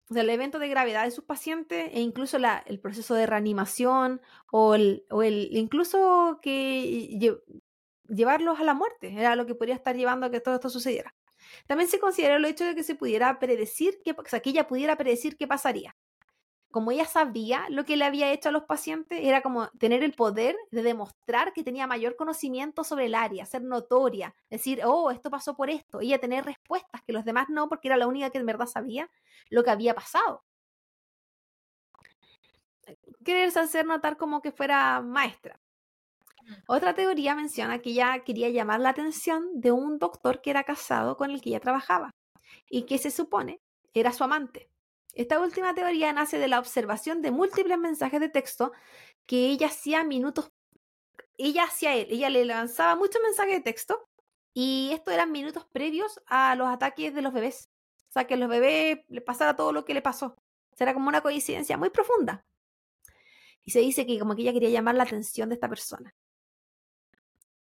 O 0.09 0.13
sea, 0.13 0.23
el 0.23 0.29
evento 0.29 0.57
de 0.59 0.67
gravedad 0.69 1.03
de 1.05 1.11
sus 1.11 1.23
pacientes 1.25 1.91
e 1.93 1.99
incluso 2.01 2.37
el 2.65 2.79
proceso 2.79 3.13
de 3.13 3.27
reanimación 3.27 4.21
o 4.51 4.73
el, 4.75 5.05
o 5.11 5.21
el 5.23 5.49
incluso 5.55 6.39
que 6.41 7.09
lle- 7.19 7.41
llevarlos 8.07 8.59
a 8.59 8.63
la 8.63 8.73
muerte 8.73 9.13
era 9.13 9.35
lo 9.35 9.45
que 9.45 9.55
podría 9.55 9.75
estar 9.75 9.95
llevando 9.95 10.25
a 10.25 10.31
que 10.31 10.41
todo 10.41 10.55
esto 10.55 10.69
sucediera. 10.69 11.15
También 11.67 11.89
se 11.89 11.99
consideró 11.99 12.37
el 12.37 12.45
hecho 12.45 12.65
de 12.65 12.75
que 12.75 12.83
se 12.83 12.95
pudiera 12.95 13.39
predecir, 13.39 14.01
que, 14.03 14.11
o 14.11 14.23
sea, 14.25 14.39
que 14.39 14.51
ella 14.51 14.67
pudiera 14.67 14.95
predecir 14.95 15.37
qué 15.37 15.47
pasaría. 15.47 15.95
Como 16.71 16.91
ella 16.91 17.05
sabía 17.05 17.65
lo 17.69 17.83
que 17.83 17.97
le 17.97 18.05
había 18.05 18.31
hecho 18.31 18.49
a 18.49 18.51
los 18.51 18.65
pacientes, 18.65 19.19
era 19.23 19.41
como 19.41 19.69
tener 19.79 20.03
el 20.03 20.13
poder 20.13 20.55
de 20.69 20.83
demostrar 20.83 21.51
que 21.51 21.63
tenía 21.63 21.87
mayor 21.87 22.15
conocimiento 22.15 22.83
sobre 22.83 23.05
el 23.05 23.15
área, 23.15 23.45
ser 23.45 23.63
notoria, 23.63 24.35
decir, 24.51 24.81
oh, 24.85 25.09
esto 25.09 25.31
pasó 25.31 25.55
por 25.55 25.71
esto, 25.71 25.99
ella 25.99 26.19
tener 26.19 26.45
respuestas 26.45 27.01
que 27.01 27.13
los 27.13 27.25
demás 27.25 27.47
no, 27.49 27.69
porque 27.69 27.87
era 27.87 27.97
la 27.97 28.07
única 28.07 28.29
que 28.29 28.37
en 28.37 28.45
verdad 28.45 28.67
sabía 28.67 29.09
lo 29.49 29.63
que 29.63 29.71
había 29.71 29.95
pasado. 29.95 30.43
Quererse 33.25 33.59
hacer 33.59 33.85
notar 33.85 34.17
como 34.17 34.41
que 34.41 34.51
fuera 34.51 35.01
maestra. 35.01 35.59
Otra 36.67 36.93
teoría 36.93 37.35
menciona 37.35 37.79
que 37.79 37.91
ella 37.91 38.23
quería 38.23 38.49
llamar 38.49 38.79
la 38.79 38.89
atención 38.89 39.59
de 39.59 39.71
un 39.71 39.99
doctor 39.99 40.41
que 40.41 40.49
era 40.49 40.63
casado 40.63 41.17
con 41.17 41.31
el 41.31 41.41
que 41.41 41.49
ella 41.49 41.59
trabajaba 41.59 42.11
y 42.69 42.83
que 42.83 42.97
se 42.97 43.11
supone 43.11 43.61
era 43.93 44.11
su 44.11 44.23
amante. 44.23 44.69
Esta 45.13 45.39
última 45.39 45.73
teoría 45.73 46.13
nace 46.13 46.37
de 46.37 46.47
la 46.47 46.59
observación 46.59 47.21
de 47.21 47.31
múltiples 47.31 47.77
mensajes 47.77 48.19
de 48.19 48.29
texto 48.29 48.71
que 49.25 49.47
ella 49.47 49.67
hacía 49.67 50.03
minutos, 50.03 50.51
ella 51.37 51.63
hacía 51.63 51.95
él, 51.95 52.07
ella 52.09 52.29
le 52.29 52.45
lanzaba 52.45 52.95
muchos 52.95 53.21
mensajes 53.21 53.55
de 53.55 53.61
texto 53.61 54.07
y 54.53 54.91
estos 54.93 55.13
eran 55.13 55.31
minutos 55.31 55.65
previos 55.71 56.21
a 56.27 56.55
los 56.55 56.67
ataques 56.67 57.13
de 57.13 57.21
los 57.21 57.33
bebés. 57.33 57.69
O 58.09 58.11
sea, 58.11 58.25
que 58.25 58.33
a 58.33 58.37
los 58.37 58.49
bebés 58.49 58.99
les 59.07 59.23
pasara 59.23 59.55
todo 59.55 59.71
lo 59.71 59.85
que 59.85 59.93
le 59.93 60.01
pasó. 60.01 60.35
Será 60.75 60.93
como 60.93 61.07
una 61.07 61.21
coincidencia 61.21 61.77
muy 61.77 61.89
profunda. 61.89 62.45
Y 63.63 63.71
se 63.71 63.79
dice 63.79 64.05
que 64.05 64.17
como 64.17 64.35
que 64.35 64.41
ella 64.41 64.53
quería 64.53 64.69
llamar 64.69 64.95
la 64.95 65.03
atención 65.03 65.49
de 65.49 65.55
esta 65.55 65.69
persona. 65.69 66.13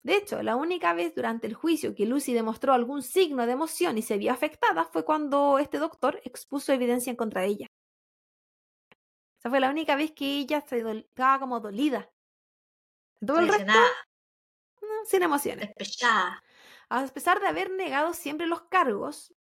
De 0.03 0.17
hecho, 0.17 0.43
la 0.43 0.57
única 0.57 0.95
vez 0.95 1.15
durante 1.15 1.47
el 1.47 1.55
juicio 1.55 1.95
que 1.95 2.07
Lucy 2.07 2.33
demostró 2.33 2.73
algún 2.73 3.03
signo 3.03 3.47
de 3.47 3.53
emoción 3.53 3.99
y 3.99 4.03
se 4.03 4.17
vio 4.17 4.33
afectada 4.33 4.85
fue 4.85 5.05
cuando 5.05 5.59
este 5.59 5.79
doctor 5.79 6.21
expuso 6.25 6.73
evidencia 6.73 7.11
en 7.11 7.17
contra 7.17 7.43
de 7.43 7.49
ella. 7.49 7.67
Esa 9.39 9.51
fue 9.51 9.61
la 9.61 9.71
única 9.71 9.97
vez 9.97 10.13
que 10.13 10.39
ella 10.39 10.61
se 10.61 10.79
estaba 10.91 11.39
como 11.39 11.61
dolida. 11.61 12.11
Todo 13.25 13.41
el 13.41 13.49
resto, 13.49 13.73
no, 13.73 15.05
sin 15.05 15.23
emociones. 15.23 15.69
despechada. 15.69 16.43
A 16.89 17.07
pesar 17.09 17.41
de 17.41 17.49
haber 17.49 17.71
negado 17.71 18.15
siempre 18.15 18.47
los 18.47 18.63
cargos, 18.63 19.35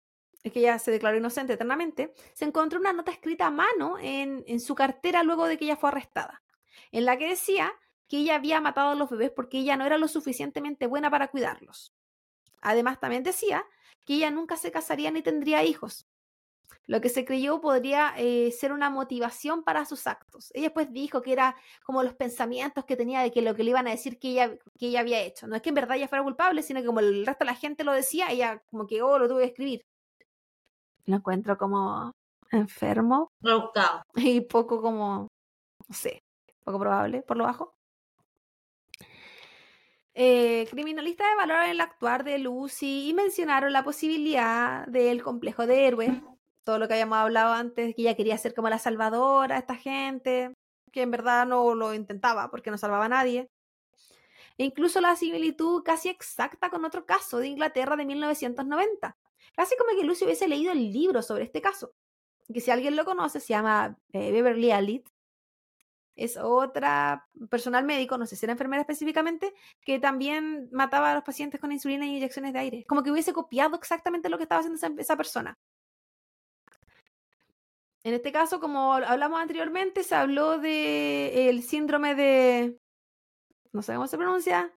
es 0.44 0.52
que 0.52 0.60
ella 0.60 0.80
se 0.80 0.91
declaró 0.91 1.18
inocente 1.18 1.53
eternamente, 1.53 2.14
se 2.34 2.45
encontró 2.45 2.80
una 2.80 2.94
nota 2.94 3.11
escrita 3.11 3.48
a 3.48 3.52
mano 3.52 3.98
en, 3.99 4.44
en 4.48 4.60
su 4.60 4.76
cartera 4.76 5.23
luego 5.23 5.48
de 5.48 5.57
que 5.57 5.65
ella 5.65 5.77
fue 5.77 5.90
arrestada, 5.90 6.44
en 6.91 7.06
la 7.06 7.18
que 7.18 7.30
decía 7.30 7.73
que 8.07 8.18
ella 8.18 8.36
había 8.36 8.61
matado 8.61 8.91
a 8.91 8.95
los 8.95 9.10
bebés 9.10 9.32
porque 9.32 9.60
ella 9.60 9.77
no 9.77 9.86
era 9.86 9.98
lo 9.98 10.07
suficientemente 10.07 10.88
buena 10.88 11.10
para 11.10 11.30
cuidarlos. 11.30 11.94
Además, 12.61 12.99
también 12.99 13.23
decía 13.23 13.65
que 14.06 14.15
ella 14.15 14.32
nunca 14.32 14.57
se 14.57 14.72
casaría 14.72 15.11
ni 15.11 15.22
tendría 15.22 15.64
hijos, 15.64 16.07
lo 16.88 17.02
que 17.02 17.10
se 17.10 17.26
creyó 17.26 17.61
podría 17.61 18.14
eh, 18.18 18.52
ser 18.52 18.72
una 18.72 18.90
motivación 18.90 19.64
para 19.64 19.86
sus 19.86 20.06
actos. 20.07 20.52
Ella 20.53 20.65
después 20.68 20.91
dijo 20.94 21.22
que 21.22 21.34
era 21.34 21.56
como 21.84 22.03
los 22.03 22.14
pensamientos 22.14 22.86
que 22.86 22.95
tenía 22.95 23.22
de 23.22 23.32
que 23.32 23.41
lo 23.41 23.56
que 23.56 23.64
le 23.64 23.72
iban 23.72 23.88
a 23.88 23.91
decir 23.91 24.19
que 24.19 24.30
ella, 24.30 24.56
que 24.77 24.88
ella 24.88 24.99
había 24.99 25.22
hecho. 25.22 25.48
No 25.48 25.56
es 25.56 25.61
que 25.61 25.69
en 25.69 25.76
verdad 25.76 25.98
ella 25.98 26.07
fuera 26.07 26.23
culpable, 26.23 26.61
sino 26.61 26.82
que 26.82 26.86
como 26.86 26.99
el 26.99 27.26
resto 27.26 27.44
de 27.44 27.52
la 27.52 27.57
gente 27.57 27.84
lo 27.84 27.91
decía, 27.91 28.30
ella 28.30 28.61
como 28.69 28.86
que, 28.86 29.02
oh, 29.02 29.18
lo 29.18 29.27
tuve 29.27 29.41
que 29.41 29.48
escribir. 29.48 29.82
Lo 31.06 31.18
encuentro 31.18 31.57
como 31.57 32.11
enfermo 32.52 33.30
Rebuscado. 33.41 34.03
y 34.15 34.41
poco 34.41 34.82
como, 34.82 35.27
no 35.88 35.95
sé, 35.95 36.19
poco 36.64 36.80
probable 36.80 37.23
por 37.23 37.38
lo 37.38 37.45
bajo. 37.45 37.73
Eh, 40.18 40.66
criminalistas 40.72 41.28
evaluaron 41.34 41.70
el 41.70 41.82
actuar 41.82 42.24
de 42.24 42.40
Lucy 42.40 43.10
y 43.10 43.14
mencionaron 43.14 43.74
la 43.74 43.84
posibilidad 43.84 44.88
del 44.88 45.22
complejo 45.22 45.68
de 45.68 45.88
héroe, 45.88 46.22
todo 46.64 46.80
lo 46.80 46.88
que 46.88 46.94
habíamos 46.94 47.18
hablado 47.18 47.54
antes, 47.54 47.94
que 47.94 48.02
ella 48.02 48.16
quería 48.16 48.38
ser 48.38 48.54
como 48.54 48.70
la 48.70 48.80
salvadora 48.80 49.58
esta 49.58 49.76
gente, 49.76 50.54
que 50.94 51.02
en 51.02 51.12
verdad 51.12 51.46
no 51.46 51.76
lo 51.76 51.94
intentaba 51.94 52.50
porque 52.50 52.72
no 52.72 52.78
salvaba 52.78 53.06
a 53.06 53.10
nadie. 53.10 53.50
E 54.58 54.64
incluso 54.64 55.02
la 55.02 55.18
similitud 55.18 55.84
casi 55.84 56.08
exacta 56.08 56.70
con 56.70 56.86
otro 56.86 57.06
caso 57.06 57.40
de 57.40 57.48
Inglaterra 57.48 57.98
de 57.98 58.06
1990. 58.06 59.18
Casi 59.54 59.76
como 59.76 60.00
que 60.00 60.06
Lucy 60.06 60.24
hubiese 60.24 60.48
leído 60.48 60.72
el 60.72 60.94
libro 60.94 61.22
sobre 61.22 61.44
este 61.44 61.62
caso, 61.62 61.94
que 62.54 62.62
si 62.62 62.72
alguien 62.72 62.96
lo 62.96 63.04
conoce 63.04 63.42
se 63.42 63.50
llama 63.50 63.98
eh, 64.14 64.32
Beverly 64.32 64.72
Alit. 64.72 65.10
Es 66.16 66.38
otra 66.38 67.28
personal 67.50 67.84
médico, 67.84 68.18
no 68.18 68.26
sé 68.26 68.36
si 68.38 68.46
era 68.46 68.54
enfermera 68.54 68.82
específicamente, 68.82 69.54
que 69.82 70.00
también 70.00 70.70
mataba 70.72 71.12
a 71.12 71.16
los 71.16 71.24
pacientes 71.24 71.60
con 71.60 71.72
insulina 71.74 72.06
y 72.06 72.16
inyecciones 72.16 72.54
de 72.54 72.60
aire. 72.60 72.86
Como 72.88 73.04
que 73.04 73.12
hubiese 73.12 73.34
copiado 73.34 73.76
exactamente 73.76 74.30
lo 74.30 74.38
que 74.38 74.44
estaba 74.44 74.60
haciendo 74.60 74.78
esa, 74.78 74.90
esa 74.98 75.18
persona. 75.18 75.54
En 78.04 78.14
este 78.14 78.32
caso, 78.32 78.60
como 78.60 78.94
hablamos 78.94 79.42
anteriormente, 79.42 80.04
se 80.04 80.16
habló 80.16 80.60
de 80.60 81.50
el 81.50 81.64
síndrome 81.64 82.14
de. 82.16 82.78
No 83.74 83.82
sé 83.82 83.94
cómo 83.96 84.08
se 84.08 84.18
pronuncia. 84.18 84.72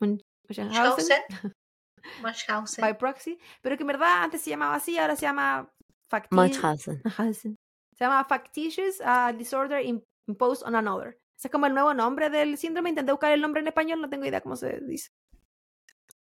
Munchausen. 0.00 1.22
Munchausen. 2.22 2.82
by 2.82 2.98
proxy, 2.98 3.38
pero 3.62 3.76
que 3.76 3.82
en 3.82 3.86
verdad 3.88 4.24
antes 4.24 4.42
se 4.42 4.50
llamaba 4.50 4.74
así, 4.76 4.98
ahora 4.98 5.16
se 5.16 5.22
llama 5.22 5.70
facti- 6.10 6.28
Munchausen. 6.30 7.56
Se 7.94 8.04
llama 8.04 8.24
Factitious 8.24 9.00
uh, 9.00 9.36
Disorder 9.36 9.84
im- 9.84 10.02
Imposed 10.26 10.66
on 10.66 10.74
Another. 10.74 11.18
Ese 11.36 11.48
es 11.48 11.52
como 11.52 11.66
el 11.66 11.74
nuevo 11.74 11.94
nombre 11.94 12.30
del 12.30 12.56
síndrome. 12.58 12.90
Intenté 12.90 13.12
buscar 13.12 13.32
el 13.32 13.40
nombre 13.40 13.60
en 13.60 13.68
español, 13.68 14.00
no 14.00 14.08
tengo 14.08 14.24
idea 14.24 14.40
cómo 14.40 14.56
se 14.56 14.80
dice. 14.80 15.10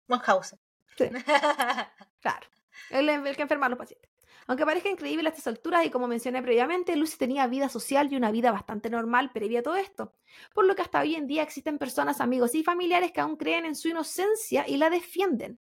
Munchausen. 0.07 0.59
Sí. 0.97 1.05
Claro, 2.21 2.47
el, 2.89 3.09
el 3.09 3.35
que 3.35 3.41
enferma 3.41 3.65
a 3.65 3.69
los 3.69 3.77
pacientes. 3.77 4.09
Aunque 4.47 4.65
parezca 4.65 4.89
increíble 4.89 5.27
a 5.27 5.31
estas 5.31 5.47
alturas, 5.47 5.85
y 5.85 5.89
como 5.89 6.07
mencioné 6.07 6.41
previamente, 6.41 6.95
Lucy 6.95 7.17
tenía 7.17 7.47
vida 7.47 7.67
social 7.69 8.11
y 8.11 8.15
una 8.15 8.31
vida 8.31 8.51
bastante 8.51 8.89
normal 8.89 9.31
previa 9.33 9.59
a 9.59 9.63
todo 9.63 9.75
esto. 9.75 10.13
Por 10.53 10.65
lo 10.65 10.73
que 10.75 10.81
hasta 10.83 11.01
hoy 11.01 11.15
en 11.15 11.27
día 11.27 11.43
existen 11.43 11.77
personas, 11.77 12.21
amigos 12.21 12.55
y 12.55 12.63
familiares 12.63 13.11
que 13.11 13.19
aún 13.21 13.35
creen 13.35 13.65
en 13.65 13.75
su 13.75 13.89
inocencia 13.89 14.65
y 14.67 14.77
la 14.77 14.89
defienden. 14.89 15.59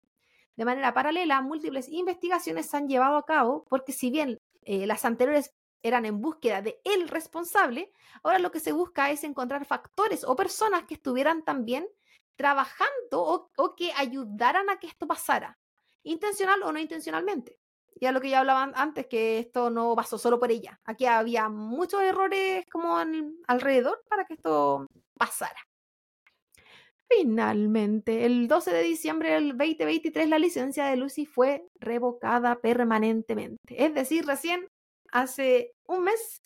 De 0.56 0.64
manera 0.64 0.94
paralela, 0.94 1.40
múltiples 1.40 1.88
investigaciones 1.88 2.66
se 2.70 2.76
han 2.76 2.88
llevado 2.88 3.16
a 3.16 3.26
cabo 3.26 3.64
porque 3.68 3.92
si 3.92 4.10
bien 4.10 4.38
eh, 4.62 4.86
las 4.86 5.04
anteriores 5.04 5.52
eran 5.84 6.06
en 6.06 6.20
búsqueda 6.20 6.62
de 6.62 6.80
el 6.82 7.08
responsable, 7.08 7.92
ahora 8.22 8.38
lo 8.38 8.50
que 8.50 8.58
se 8.58 8.72
busca 8.72 9.10
es 9.10 9.22
encontrar 9.22 9.64
factores 9.66 10.24
o 10.24 10.34
personas 10.34 10.84
que 10.84 10.94
estuvieran 10.94 11.44
también 11.44 11.86
trabajando 12.36 13.50
o, 13.56 13.76
que 13.76 13.92
ayudaran 13.92 14.70
a 14.70 14.78
que 14.78 14.86
esto 14.86 15.06
pasara, 15.06 15.58
intencional 16.02 16.62
o 16.62 16.72
no 16.72 16.80
intencionalmente. 16.80 17.60
Ya 18.00 18.10
lo 18.10 18.20
que 18.20 18.30
ya 18.30 18.40
hablaban 18.40 18.72
antes, 18.74 19.06
que 19.06 19.38
esto 19.38 19.70
no 19.70 19.94
pasó 19.94 20.18
solo 20.18 20.40
por 20.40 20.50
ella. 20.50 20.80
Aquí 20.84 21.06
había 21.06 21.48
muchos 21.48 22.02
errores 22.02 22.64
como 22.72 22.96
alrededor 23.46 24.02
para 24.08 24.24
que 24.24 24.34
esto 24.34 24.86
pasara. 25.16 25.60
Finalmente, 27.06 28.24
el 28.24 28.48
12 28.48 28.72
de 28.72 28.82
diciembre 28.82 29.32
del 29.32 29.48
2023, 29.50 30.28
la 30.28 30.38
licencia 30.38 30.86
de 30.86 30.96
Lucy 30.96 31.26
fue 31.26 31.68
revocada 31.78 32.60
permanentemente. 32.60 33.58
Es 33.68 33.94
decir, 33.94 34.26
recién 34.26 34.66
hace 35.12 35.73
un 35.86 36.04
mes, 36.04 36.42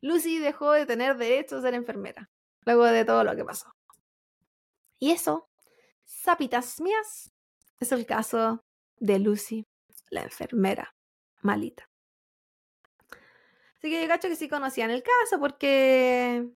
Lucy 0.00 0.38
dejó 0.38 0.72
de 0.72 0.86
tener 0.86 1.16
derecho 1.16 1.56
a 1.58 1.62
ser 1.62 1.74
enfermera, 1.74 2.30
luego 2.64 2.84
de 2.84 3.04
todo 3.04 3.24
lo 3.24 3.34
que 3.36 3.44
pasó. 3.44 3.72
Y 4.98 5.12
eso, 5.12 5.48
sapitas 6.04 6.80
mías, 6.80 7.32
es 7.80 7.92
el 7.92 8.06
caso 8.06 8.64
de 8.98 9.18
Lucy, 9.18 9.66
la 10.10 10.22
enfermera 10.22 10.94
malita. 11.42 11.88
Así 13.78 13.90
que 13.90 14.02
yo 14.02 14.08
cacho 14.08 14.28
que 14.28 14.36
sí 14.36 14.48
conocían 14.48 14.90
el 14.90 15.02
caso 15.02 15.38
porque... 15.38 16.48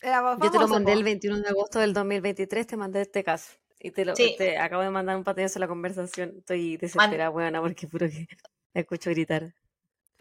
Era 0.00 0.20
Yo 0.20 0.38
te 0.38 0.46
lo 0.46 0.52
famoso, 0.52 0.74
mandé 0.74 0.92
el 0.92 1.04
21 1.04 1.40
de 1.40 1.48
agosto 1.48 1.78
del 1.78 1.92
2023, 1.92 2.66
te 2.66 2.76
mandé 2.76 3.02
este 3.02 3.24
caso. 3.24 3.52
Y 3.78 3.90
te, 3.90 4.04
lo, 4.04 4.16
Sí. 4.16 4.34
te 4.38 4.58
acabo 4.58 4.82
de 4.82 4.90
mandar 4.90 5.16
un 5.16 5.24
patallazo 5.24 5.58
a 5.58 5.60
la 5.60 5.68
conversación. 5.68 6.34
Estoy 6.38 6.76
desesperada, 6.78 7.28
buena, 7.28 7.60
porque 7.60 7.86
puro 7.86 8.06
que 8.08 8.26
me 8.72 8.80
escucho 8.80 9.10
gritar. 9.10 9.54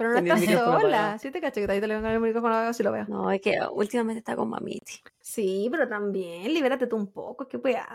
Pero 0.03 0.21
no 0.21 0.33
estás 0.35 0.59
sola. 0.59 1.17
Sí 1.17 1.31
te 1.31 1.39
cacho 1.39 1.61
que 1.61 1.67
te 1.67 1.87
le 1.87 1.95
vengo 1.95 2.07
el 2.09 2.19
micrófono 2.19 2.53
apagado, 2.53 2.73
sí 2.73 2.83
lo 2.83 2.91
veo. 2.91 3.05
No, 3.07 3.31
es 3.31 3.39
que 3.39 3.55
últimamente 3.71 4.19
está 4.19 4.35
con 4.35 4.49
mamiti. 4.49 5.01
Sí, 5.21 5.69
pero 5.71 5.87
también, 5.87 6.53
libérate 6.53 6.87
tú 6.87 6.97
un 6.97 7.07
poco, 7.07 7.47
qué 7.47 7.55
weá. 7.55 7.87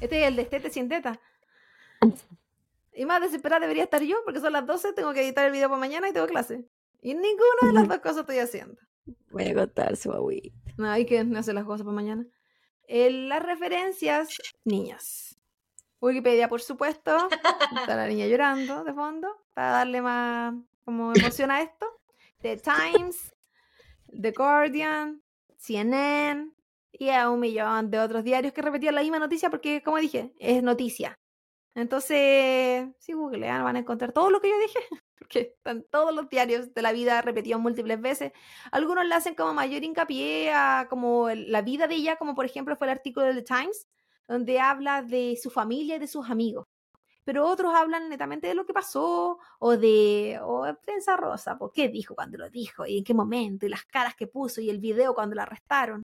Este 0.00 0.22
es 0.22 0.28
el 0.28 0.36
de 0.36 0.42
Estete 0.42 0.70
sin 0.70 0.88
teta. 0.88 1.20
Y 2.94 3.04
más 3.04 3.20
desesperada 3.20 3.60
debería 3.60 3.84
estar 3.84 4.02
yo, 4.02 4.16
porque 4.24 4.40
son 4.40 4.54
las 4.54 4.66
12, 4.66 4.94
tengo 4.94 5.12
que 5.12 5.22
editar 5.22 5.44
el 5.44 5.52
video 5.52 5.68
para 5.68 5.78
mañana 5.78 6.08
y 6.08 6.12
tengo 6.12 6.26
clase. 6.26 6.64
Y 7.02 7.12
ninguna 7.14 7.60
de 7.66 7.72
las 7.74 7.88
dos 7.88 7.98
cosas 7.98 8.18
estoy 8.18 8.38
haciendo. 8.38 8.80
Voy 9.30 9.48
a 9.48 9.54
contar 9.54 9.96
su 9.96 10.10
agüita. 10.10 10.56
No, 10.78 10.90
hay 10.90 11.04
que 11.04 11.20
hacer 11.20 11.54
las 11.54 11.64
cosas 11.64 11.84
para 11.84 11.94
mañana. 11.94 12.26
Eh, 12.86 13.10
las 13.10 13.42
referencias, 13.42 14.38
niñas. 14.64 15.36
Wikipedia, 16.00 16.48
por 16.48 16.62
supuesto. 16.62 17.28
Está 17.78 17.94
la 17.94 18.06
niña 18.06 18.26
llorando 18.26 18.84
de 18.84 18.94
fondo, 18.94 19.28
para 19.52 19.70
darle 19.70 20.00
más 20.00 20.54
como 20.84 21.12
emoción 21.14 21.50
a 21.50 21.62
esto. 21.62 21.86
The 22.40 22.58
Times, 22.58 23.34
The 24.20 24.32
Guardian, 24.32 25.22
CNN 25.56 26.50
y 26.92 27.10
a 27.10 27.30
un 27.30 27.40
millón 27.40 27.90
de 27.90 27.98
otros 27.98 28.22
diarios 28.22 28.52
que 28.52 28.62
repetían 28.62 28.94
la 28.94 29.02
misma 29.02 29.18
noticia 29.18 29.50
porque, 29.50 29.82
como 29.82 29.98
dije, 29.98 30.32
es 30.38 30.62
noticia. 30.62 31.18
Entonces, 31.74 32.86
si 33.00 33.12
googlean 33.14 33.64
van 33.64 33.76
a 33.76 33.80
encontrar 33.80 34.12
todo 34.12 34.30
lo 34.30 34.40
que 34.40 34.50
yo 34.50 34.58
dije, 34.60 34.78
porque 35.18 35.54
están 35.56 35.84
todos 35.90 36.14
los 36.14 36.28
diarios 36.28 36.72
de 36.72 36.82
la 36.82 36.92
vida 36.92 37.20
repetidos 37.22 37.60
múltiples 37.60 38.00
veces. 38.00 38.32
Algunos 38.70 39.04
le 39.06 39.14
hacen 39.14 39.34
como 39.34 39.54
mayor 39.54 39.82
hincapié 39.82 40.52
a 40.52 40.86
como 40.88 41.30
la 41.30 41.62
vida 41.62 41.86
de 41.88 41.96
ella, 41.96 42.16
como 42.16 42.34
por 42.34 42.44
ejemplo 42.44 42.76
fue 42.76 42.86
el 42.86 42.92
artículo 42.92 43.26
de 43.26 43.34
The 43.34 43.42
Times, 43.42 43.88
donde 44.28 44.60
habla 44.60 45.02
de 45.02 45.36
su 45.42 45.50
familia 45.50 45.96
y 45.96 45.98
de 45.98 46.06
sus 46.06 46.30
amigos. 46.30 46.66
Pero 47.24 47.46
otros 47.46 47.74
hablan 47.74 48.08
netamente 48.08 48.46
de 48.46 48.54
lo 48.54 48.66
que 48.66 48.74
pasó 48.74 49.38
o 49.58 49.76
de 49.76 50.38
o 50.42 50.66
prensa 50.82 51.16
rosa, 51.16 51.56
por 51.56 51.72
qué 51.72 51.88
dijo 51.88 52.14
cuando 52.14 52.36
lo 52.38 52.50
dijo 52.50 52.86
y 52.86 52.98
en 52.98 53.04
qué 53.04 53.14
momento 53.14 53.64
y 53.66 53.70
las 53.70 53.84
caras 53.84 54.14
que 54.14 54.26
puso 54.26 54.60
y 54.60 54.70
el 54.70 54.78
video 54.78 55.14
cuando 55.14 55.34
la 55.34 55.44
arrestaron. 55.44 56.02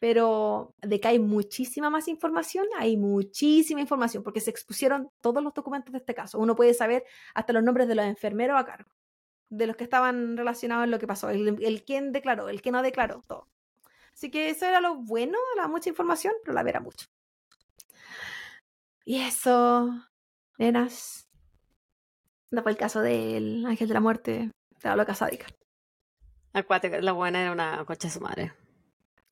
Pero 0.00 0.74
de 0.80 0.98
que 0.98 1.08
hay 1.08 1.18
muchísima 1.18 1.90
más 1.90 2.08
información, 2.08 2.66
hay 2.78 2.96
muchísima 2.96 3.80
información, 3.82 4.22
porque 4.22 4.40
se 4.40 4.50
expusieron 4.50 5.10
todos 5.20 5.42
los 5.42 5.52
documentos 5.54 5.92
de 5.92 5.98
este 5.98 6.14
caso. 6.14 6.38
Uno 6.38 6.56
puede 6.56 6.74
saber 6.74 7.04
hasta 7.34 7.52
los 7.52 7.62
nombres 7.62 7.86
de 7.86 7.94
los 7.94 8.06
enfermeros 8.06 8.58
a 8.58 8.64
cargo, 8.64 8.90
de 9.50 9.66
los 9.66 9.76
que 9.76 9.84
estaban 9.84 10.36
relacionados 10.38 10.84
en 10.84 10.90
lo 10.90 10.98
que 10.98 11.06
pasó, 11.06 11.30
el, 11.30 11.62
el 11.62 11.84
quién 11.84 12.12
declaró, 12.12 12.48
el 12.48 12.62
que 12.62 12.72
no 12.72 12.82
declaró, 12.82 13.22
todo. 13.28 13.46
Así 14.14 14.30
que 14.30 14.48
eso 14.50 14.66
era 14.66 14.80
lo 14.80 14.96
bueno, 14.96 15.38
la 15.56 15.68
mucha 15.68 15.90
información, 15.90 16.34
pero 16.42 16.54
la 16.54 16.62
vera 16.62 16.80
mucho. 16.80 17.09
Y 19.10 19.20
eso, 19.22 19.90
nenas, 20.56 21.28
no 22.52 22.62
fue 22.62 22.70
el 22.70 22.78
caso 22.78 23.00
del 23.00 23.66
ángel 23.66 23.88
de 23.88 23.94
la 23.94 23.98
muerte 23.98 24.30
de 24.30 24.88
la 24.88 24.94
loca 24.94 25.16
sádica. 25.16 25.48
Acuática, 26.52 27.00
la 27.00 27.10
buena 27.10 27.42
era 27.42 27.50
una 27.50 27.84
cocha 27.86 28.06
de 28.06 28.14
su 28.14 28.20
madre. 28.20 28.52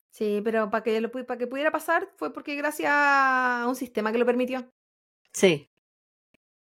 Sí, 0.09 0.41
pero 0.43 0.69
para 0.69 0.83
que, 0.83 0.99
lo 0.99 1.09
para 1.09 1.37
que 1.37 1.47
pudiera 1.47 1.71
pasar 1.71 2.09
fue 2.17 2.33
porque 2.33 2.57
gracias 2.57 2.91
a 2.93 3.63
un 3.69 3.75
sistema 3.77 4.11
que 4.11 4.17
lo 4.17 4.25
permitió. 4.25 4.69
Sí. 5.31 5.69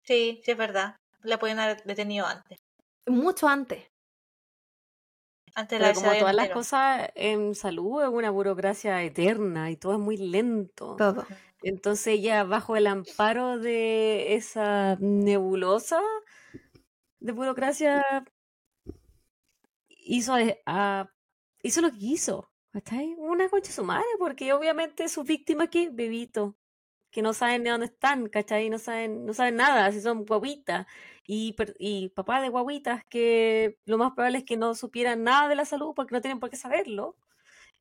Sí, 0.04 0.40
sí, 0.44 0.52
es 0.52 0.56
verdad. 0.56 0.94
La 1.22 1.40
pueden 1.40 1.58
haber 1.58 1.82
detenido 1.82 2.24
antes. 2.24 2.60
Mucho 3.08 3.48
antes. 3.48 3.84
Antes 5.56 5.76
de 5.76 5.84
la 5.84 5.92
Pero 5.92 6.02
como 6.02 6.18
todas 6.20 6.36
las 6.36 6.50
cosas 6.50 7.10
en 7.16 7.56
salud 7.56 8.00
es 8.04 8.08
una 8.10 8.30
burocracia 8.30 9.02
eterna 9.02 9.72
y 9.72 9.76
todo 9.76 9.94
es 9.94 9.98
muy 9.98 10.18
lento. 10.18 10.94
Todo. 10.94 11.26
Entonces 11.62 12.08
ella, 12.08 12.44
bajo 12.44 12.76
el 12.76 12.86
amparo 12.86 13.58
de 13.58 14.34
esa 14.34 14.96
nebulosa 15.00 16.00
de 17.20 17.32
burocracia, 17.32 18.02
hizo, 19.88 20.34
a- 20.34 20.40
a- 20.66 21.10
hizo 21.62 21.80
lo 21.80 21.90
que 21.92 21.98
quiso. 21.98 22.48
¿Cachai? 22.72 23.14
Una 23.18 23.48
concha 23.50 23.70
su 23.72 23.84
madre, 23.84 24.06
porque 24.18 24.52
obviamente 24.54 25.08
sus 25.10 25.24
víctimas 25.26 25.68
que 25.68 25.90
bebito, 25.90 26.56
que 27.10 27.20
no 27.22 27.34
saben 27.34 27.64
de 27.64 27.70
dónde 27.70 27.86
están, 27.86 28.28
¿cachai? 28.28 28.70
No 28.70 28.78
saben, 28.78 29.26
no 29.26 29.34
saben 29.34 29.56
nada, 29.56 29.92
si 29.92 30.00
son 30.02 30.24
guaguitas. 30.26 30.86
Y, 31.26 31.54
y 31.78 32.10
papá 32.10 32.40
de 32.42 32.48
guaguitas 32.50 33.04
que 33.10 33.78
lo 33.86 33.98
más 33.98 34.12
probable 34.14 34.38
es 34.40 34.44
que 34.44 34.56
no 34.58 34.74
supieran 34.74 35.24
nada 35.24 35.48
de 35.48 35.56
la 35.56 35.64
salud 35.66 35.92
porque 35.96 36.14
no 36.14 36.20
tienen 36.22 36.40
por 36.40 36.50
qué 36.50 36.56
saberlo. 36.56 37.16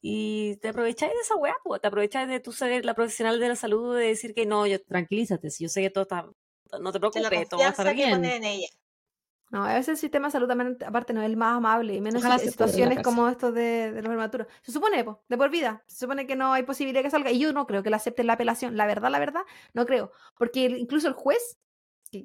Y 0.01 0.55
te 0.57 0.69
aprovecháis 0.69 1.11
de 1.13 1.19
esa 1.19 1.35
weá, 1.35 1.55
po, 1.63 1.79
te 1.79 1.87
aprovecháis 1.87 2.27
de 2.27 2.39
tú 2.39 2.51
ser 2.51 2.83
la 2.85 2.95
profesional 2.95 3.39
de 3.39 3.49
la 3.49 3.55
salud, 3.55 3.95
de 3.97 4.07
decir 4.07 4.33
que 4.33 4.45
no, 4.45 4.65
yo 4.65 4.81
tranquilízate, 4.83 5.49
si 5.51 5.63
yo 5.63 5.69
sé 5.69 5.81
que 5.81 5.89
todo 5.91 6.03
está, 6.03 6.25
no 6.79 6.91
te 6.91 6.99
preocupes, 6.99 7.49
todo 7.49 7.59
va 7.59 7.67
a 7.67 7.69
estar 7.69 7.85
bien. 7.95 8.09
ponen 8.11 8.31
en 8.31 8.43
ella. 8.43 8.67
No, 9.51 9.65
a 9.65 9.73
veces 9.73 9.89
el 9.89 9.97
sistema 9.97 10.29
de 10.29 10.31
salud 10.31 10.47
también, 10.47 10.77
aparte, 10.85 11.11
no 11.13 11.21
es 11.21 11.25
el 11.25 11.35
más 11.35 11.57
amable, 11.57 11.93
y 11.93 11.99
menos 12.01 12.23
en 12.23 12.39
situaciones 12.51 12.95
como 13.03 13.27
estos 13.27 13.53
de, 13.53 13.91
de 13.91 14.01
los 14.01 14.07
prematuros. 14.07 14.47
Se 14.61 14.71
supone, 14.71 15.03
po, 15.03 15.23
de 15.27 15.37
por 15.37 15.49
vida. 15.49 15.83
Se 15.87 15.97
supone 15.97 16.25
que 16.25 16.37
no 16.37 16.53
hay 16.53 16.63
posibilidad 16.63 17.03
que 17.03 17.09
salga. 17.09 17.31
Y 17.31 17.39
yo 17.39 17.51
no 17.51 17.67
creo 17.67 17.83
que 17.83 17.89
le 17.89 17.97
acepten 17.97 18.27
la 18.27 18.33
apelación. 18.33 18.77
La 18.77 18.85
verdad, 18.87 19.11
la 19.11 19.19
verdad, 19.19 19.41
no 19.73 19.85
creo. 19.85 20.13
Porque 20.37 20.65
el- 20.67 20.77
incluso 20.77 21.09
el 21.09 21.13
juez, 21.15 21.57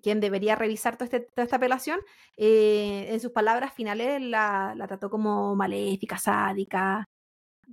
quien 0.04 0.20
debería 0.20 0.54
revisar 0.54 0.94
toda, 0.96 1.06
este- 1.06 1.20
toda 1.34 1.42
esta 1.42 1.56
apelación, 1.56 1.98
eh, 2.36 3.08
en 3.10 3.18
sus 3.18 3.32
palabras 3.32 3.74
finales 3.74 4.22
la, 4.22 4.74
la 4.76 4.86
trató 4.86 5.10
como 5.10 5.56
maléfica, 5.56 6.18
sádica, 6.18 7.08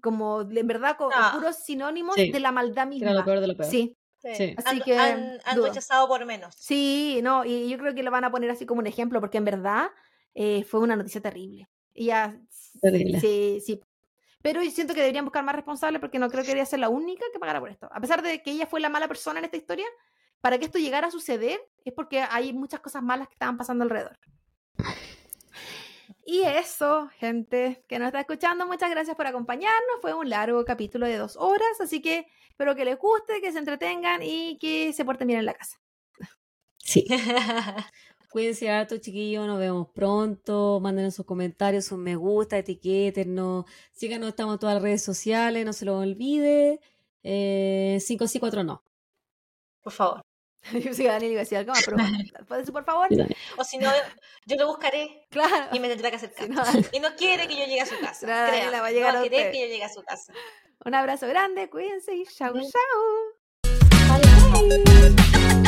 como, 0.02 0.41
en 0.41 0.68
verdad, 0.68 0.98
con 0.98 1.11
Ah. 1.14 1.32
puros 1.34 1.57
sinónimos 1.57 2.15
Sí. 2.15 2.32
de 2.32 2.40
la 2.40 2.52
maldad 2.52 2.88
misma. 2.88 3.10
Era 3.11 3.20
lo 3.20 3.26
peor 3.26 3.40
de 3.40 3.48
lo 3.48 3.56
peor. 3.57 3.70
Sí, 3.70 3.95
Sí. 4.22 4.30
Sí. 4.36 4.56
Así 4.57 4.78
Han, 4.78 4.82
que, 4.84 4.98
han- 4.98 5.40
han 5.44 5.61
rechazado 5.64 6.07
por 6.07 6.26
menos. 6.26 6.56
Sí, 6.57 7.20
no, 7.22 7.44
y 7.44 7.68
yo 7.70 7.78
creo 7.78 7.94
que 7.94 8.03
lo 8.03 8.10
van 8.11 8.24
a 8.24 8.32
poner 8.32 8.49
así 8.52 8.65
como 8.65 8.80
un 8.80 8.88
ejemplo, 8.88 9.20
porque 9.20 9.38
en 9.38 9.45
verdad 9.45 9.88
eh, 10.34 10.64
fue 10.64 10.80
una 10.80 10.95
noticia 10.95 11.20
terrible. 11.22 11.68
Ella, 11.94 12.40
Terrible. 12.82 13.20
sí, 13.20 13.61
sí. 13.64 13.82
Pero 14.41 14.64
yo 14.64 14.72
siento 14.72 14.94
que 14.94 15.02
deberían 15.02 15.26
buscar 15.26 15.44
más 15.44 15.56
responsables 15.56 15.99
porque 15.99 16.20
no 16.20 16.28
creo 16.30 16.41
que 16.41 16.48
debería 16.48 16.65
ser 16.65 16.80
la 16.80 16.90
única 16.90 17.24
que 17.32 17.38
pagara 17.40 17.60
por 17.60 17.70
esto. 17.70 17.88
A 17.91 17.99
pesar 18.02 18.22
de 18.24 18.41
que 18.41 18.52
ella 18.52 18.65
fue 18.65 18.80
la 18.80 18.90
mala 18.90 19.07
persona 19.07 19.40
en 19.40 19.45
esta 19.45 19.57
historia, 19.57 19.86
para 20.41 20.57
que 20.57 20.65
esto 20.65 20.80
llegara 20.80 21.07
a 21.07 21.11
suceder 21.11 21.60
es 21.86 21.94
porque 21.94 22.22
hay 22.22 22.52
muchas 22.53 22.80
cosas 22.80 23.03
malas 23.03 23.28
que 23.28 23.34
estaban 23.36 23.57
pasando 23.57 23.84
alrededor. 23.84 24.18
Y 26.25 26.41
eso, 26.41 27.09
gente 27.17 27.84
que 27.88 27.99
nos 27.99 28.07
está 28.07 28.21
escuchando, 28.21 28.65
muchas 28.65 28.89
gracias 28.89 29.15
por 29.15 29.27
acompañarnos. 29.27 30.01
Fue 30.01 30.13
un 30.13 30.30
largo 30.30 30.63
capítulo 30.65 31.05
de 31.05 31.17
dos 31.17 31.35
horas, 31.38 31.81
así 31.81 32.01
que 32.01 32.27
espero 32.49 32.75
que 32.75 32.85
les 32.85 32.97
guste, 32.97 33.41
que 33.41 33.51
se 33.51 33.59
entretengan 33.59 34.21
y 34.23 34.57
que 34.57 34.93
se 34.93 35.05
porten 35.05 35.27
bien 35.27 35.39
en 35.39 35.45
la 35.45 35.53
casa. 35.53 35.80
Sí. 36.77 37.05
Cuídense 38.34 38.69
harto, 38.69 38.97
chiquillos. 38.97 39.45
Nos 39.45 39.59
vemos 39.59 39.89
pronto. 39.93 40.80
Manden 40.81 41.11
sus 41.11 41.25
comentarios, 41.25 41.85
sus 41.85 41.99
me 41.99 42.15
gusta, 42.15 42.57
etiquétenos. 42.57 43.65
Síganos, 43.91 44.30
estamos 44.30 44.55
en 44.55 44.59
todas 44.59 44.75
las 44.75 44.84
redes 44.84 45.03
sociales. 45.03 45.65
No 45.65 45.71
se 45.71 45.85
lo 45.85 45.99
olvide. 45.99 46.80
Eh, 47.21 47.99
5 48.01 48.27
sí, 48.27 48.39
4 48.39 48.63
no. 48.63 48.84
Por 49.84 49.93
favor. 49.93 50.21
Yo 50.72 50.94
soy 50.94 51.06
Daniel 51.06 51.31
y 51.31 51.34
iba 51.34 51.41
a 51.41 51.44
decir 51.44 51.57
algo 51.57 51.73
más, 51.73 51.84
pero 51.84 51.98
¿puedes 52.48 52.72
por 52.72 52.85
favor? 52.85 53.07
O 53.57 53.64
si 53.64 53.77
no, 53.77 53.91
yo 54.45 54.56
lo 54.56 54.68
buscaré 54.68 55.27
Claro. 55.30 55.68
y 55.73 55.80
me 55.80 55.90
tendrá 55.90 56.10
que 56.10 56.15
acercar. 56.18 56.48
Si 56.72 56.80
no, 56.81 56.88
Y 56.94 56.99
no 56.99 57.15
quiere 57.15 57.48
que 57.48 57.56
yo 57.57 57.65
llegue 57.65 57.81
a 57.81 57.85
su 57.85 57.99
casa. 57.99 58.26
Claro, 58.26 58.52
créame, 58.52 58.72
la 58.72 58.81
va 58.81 58.88
a 58.88 58.91
llegar 58.91 59.14
no 59.14 59.19
a 59.19 59.23
usted. 59.23 59.52
que 59.52 59.60
yo 59.61 59.68
llegue 59.68 59.84
a 59.84 59.90
su 59.90 60.03
casa. 60.03 60.34
un 60.85 60.95
abrazo 60.95 61.27
grande, 61.27 61.69
cuídense 61.69 62.15
y 62.15 62.26
chau, 62.26 62.53
chau. 62.53 63.72
Vale, 64.07 64.84
chao. 64.84 65.62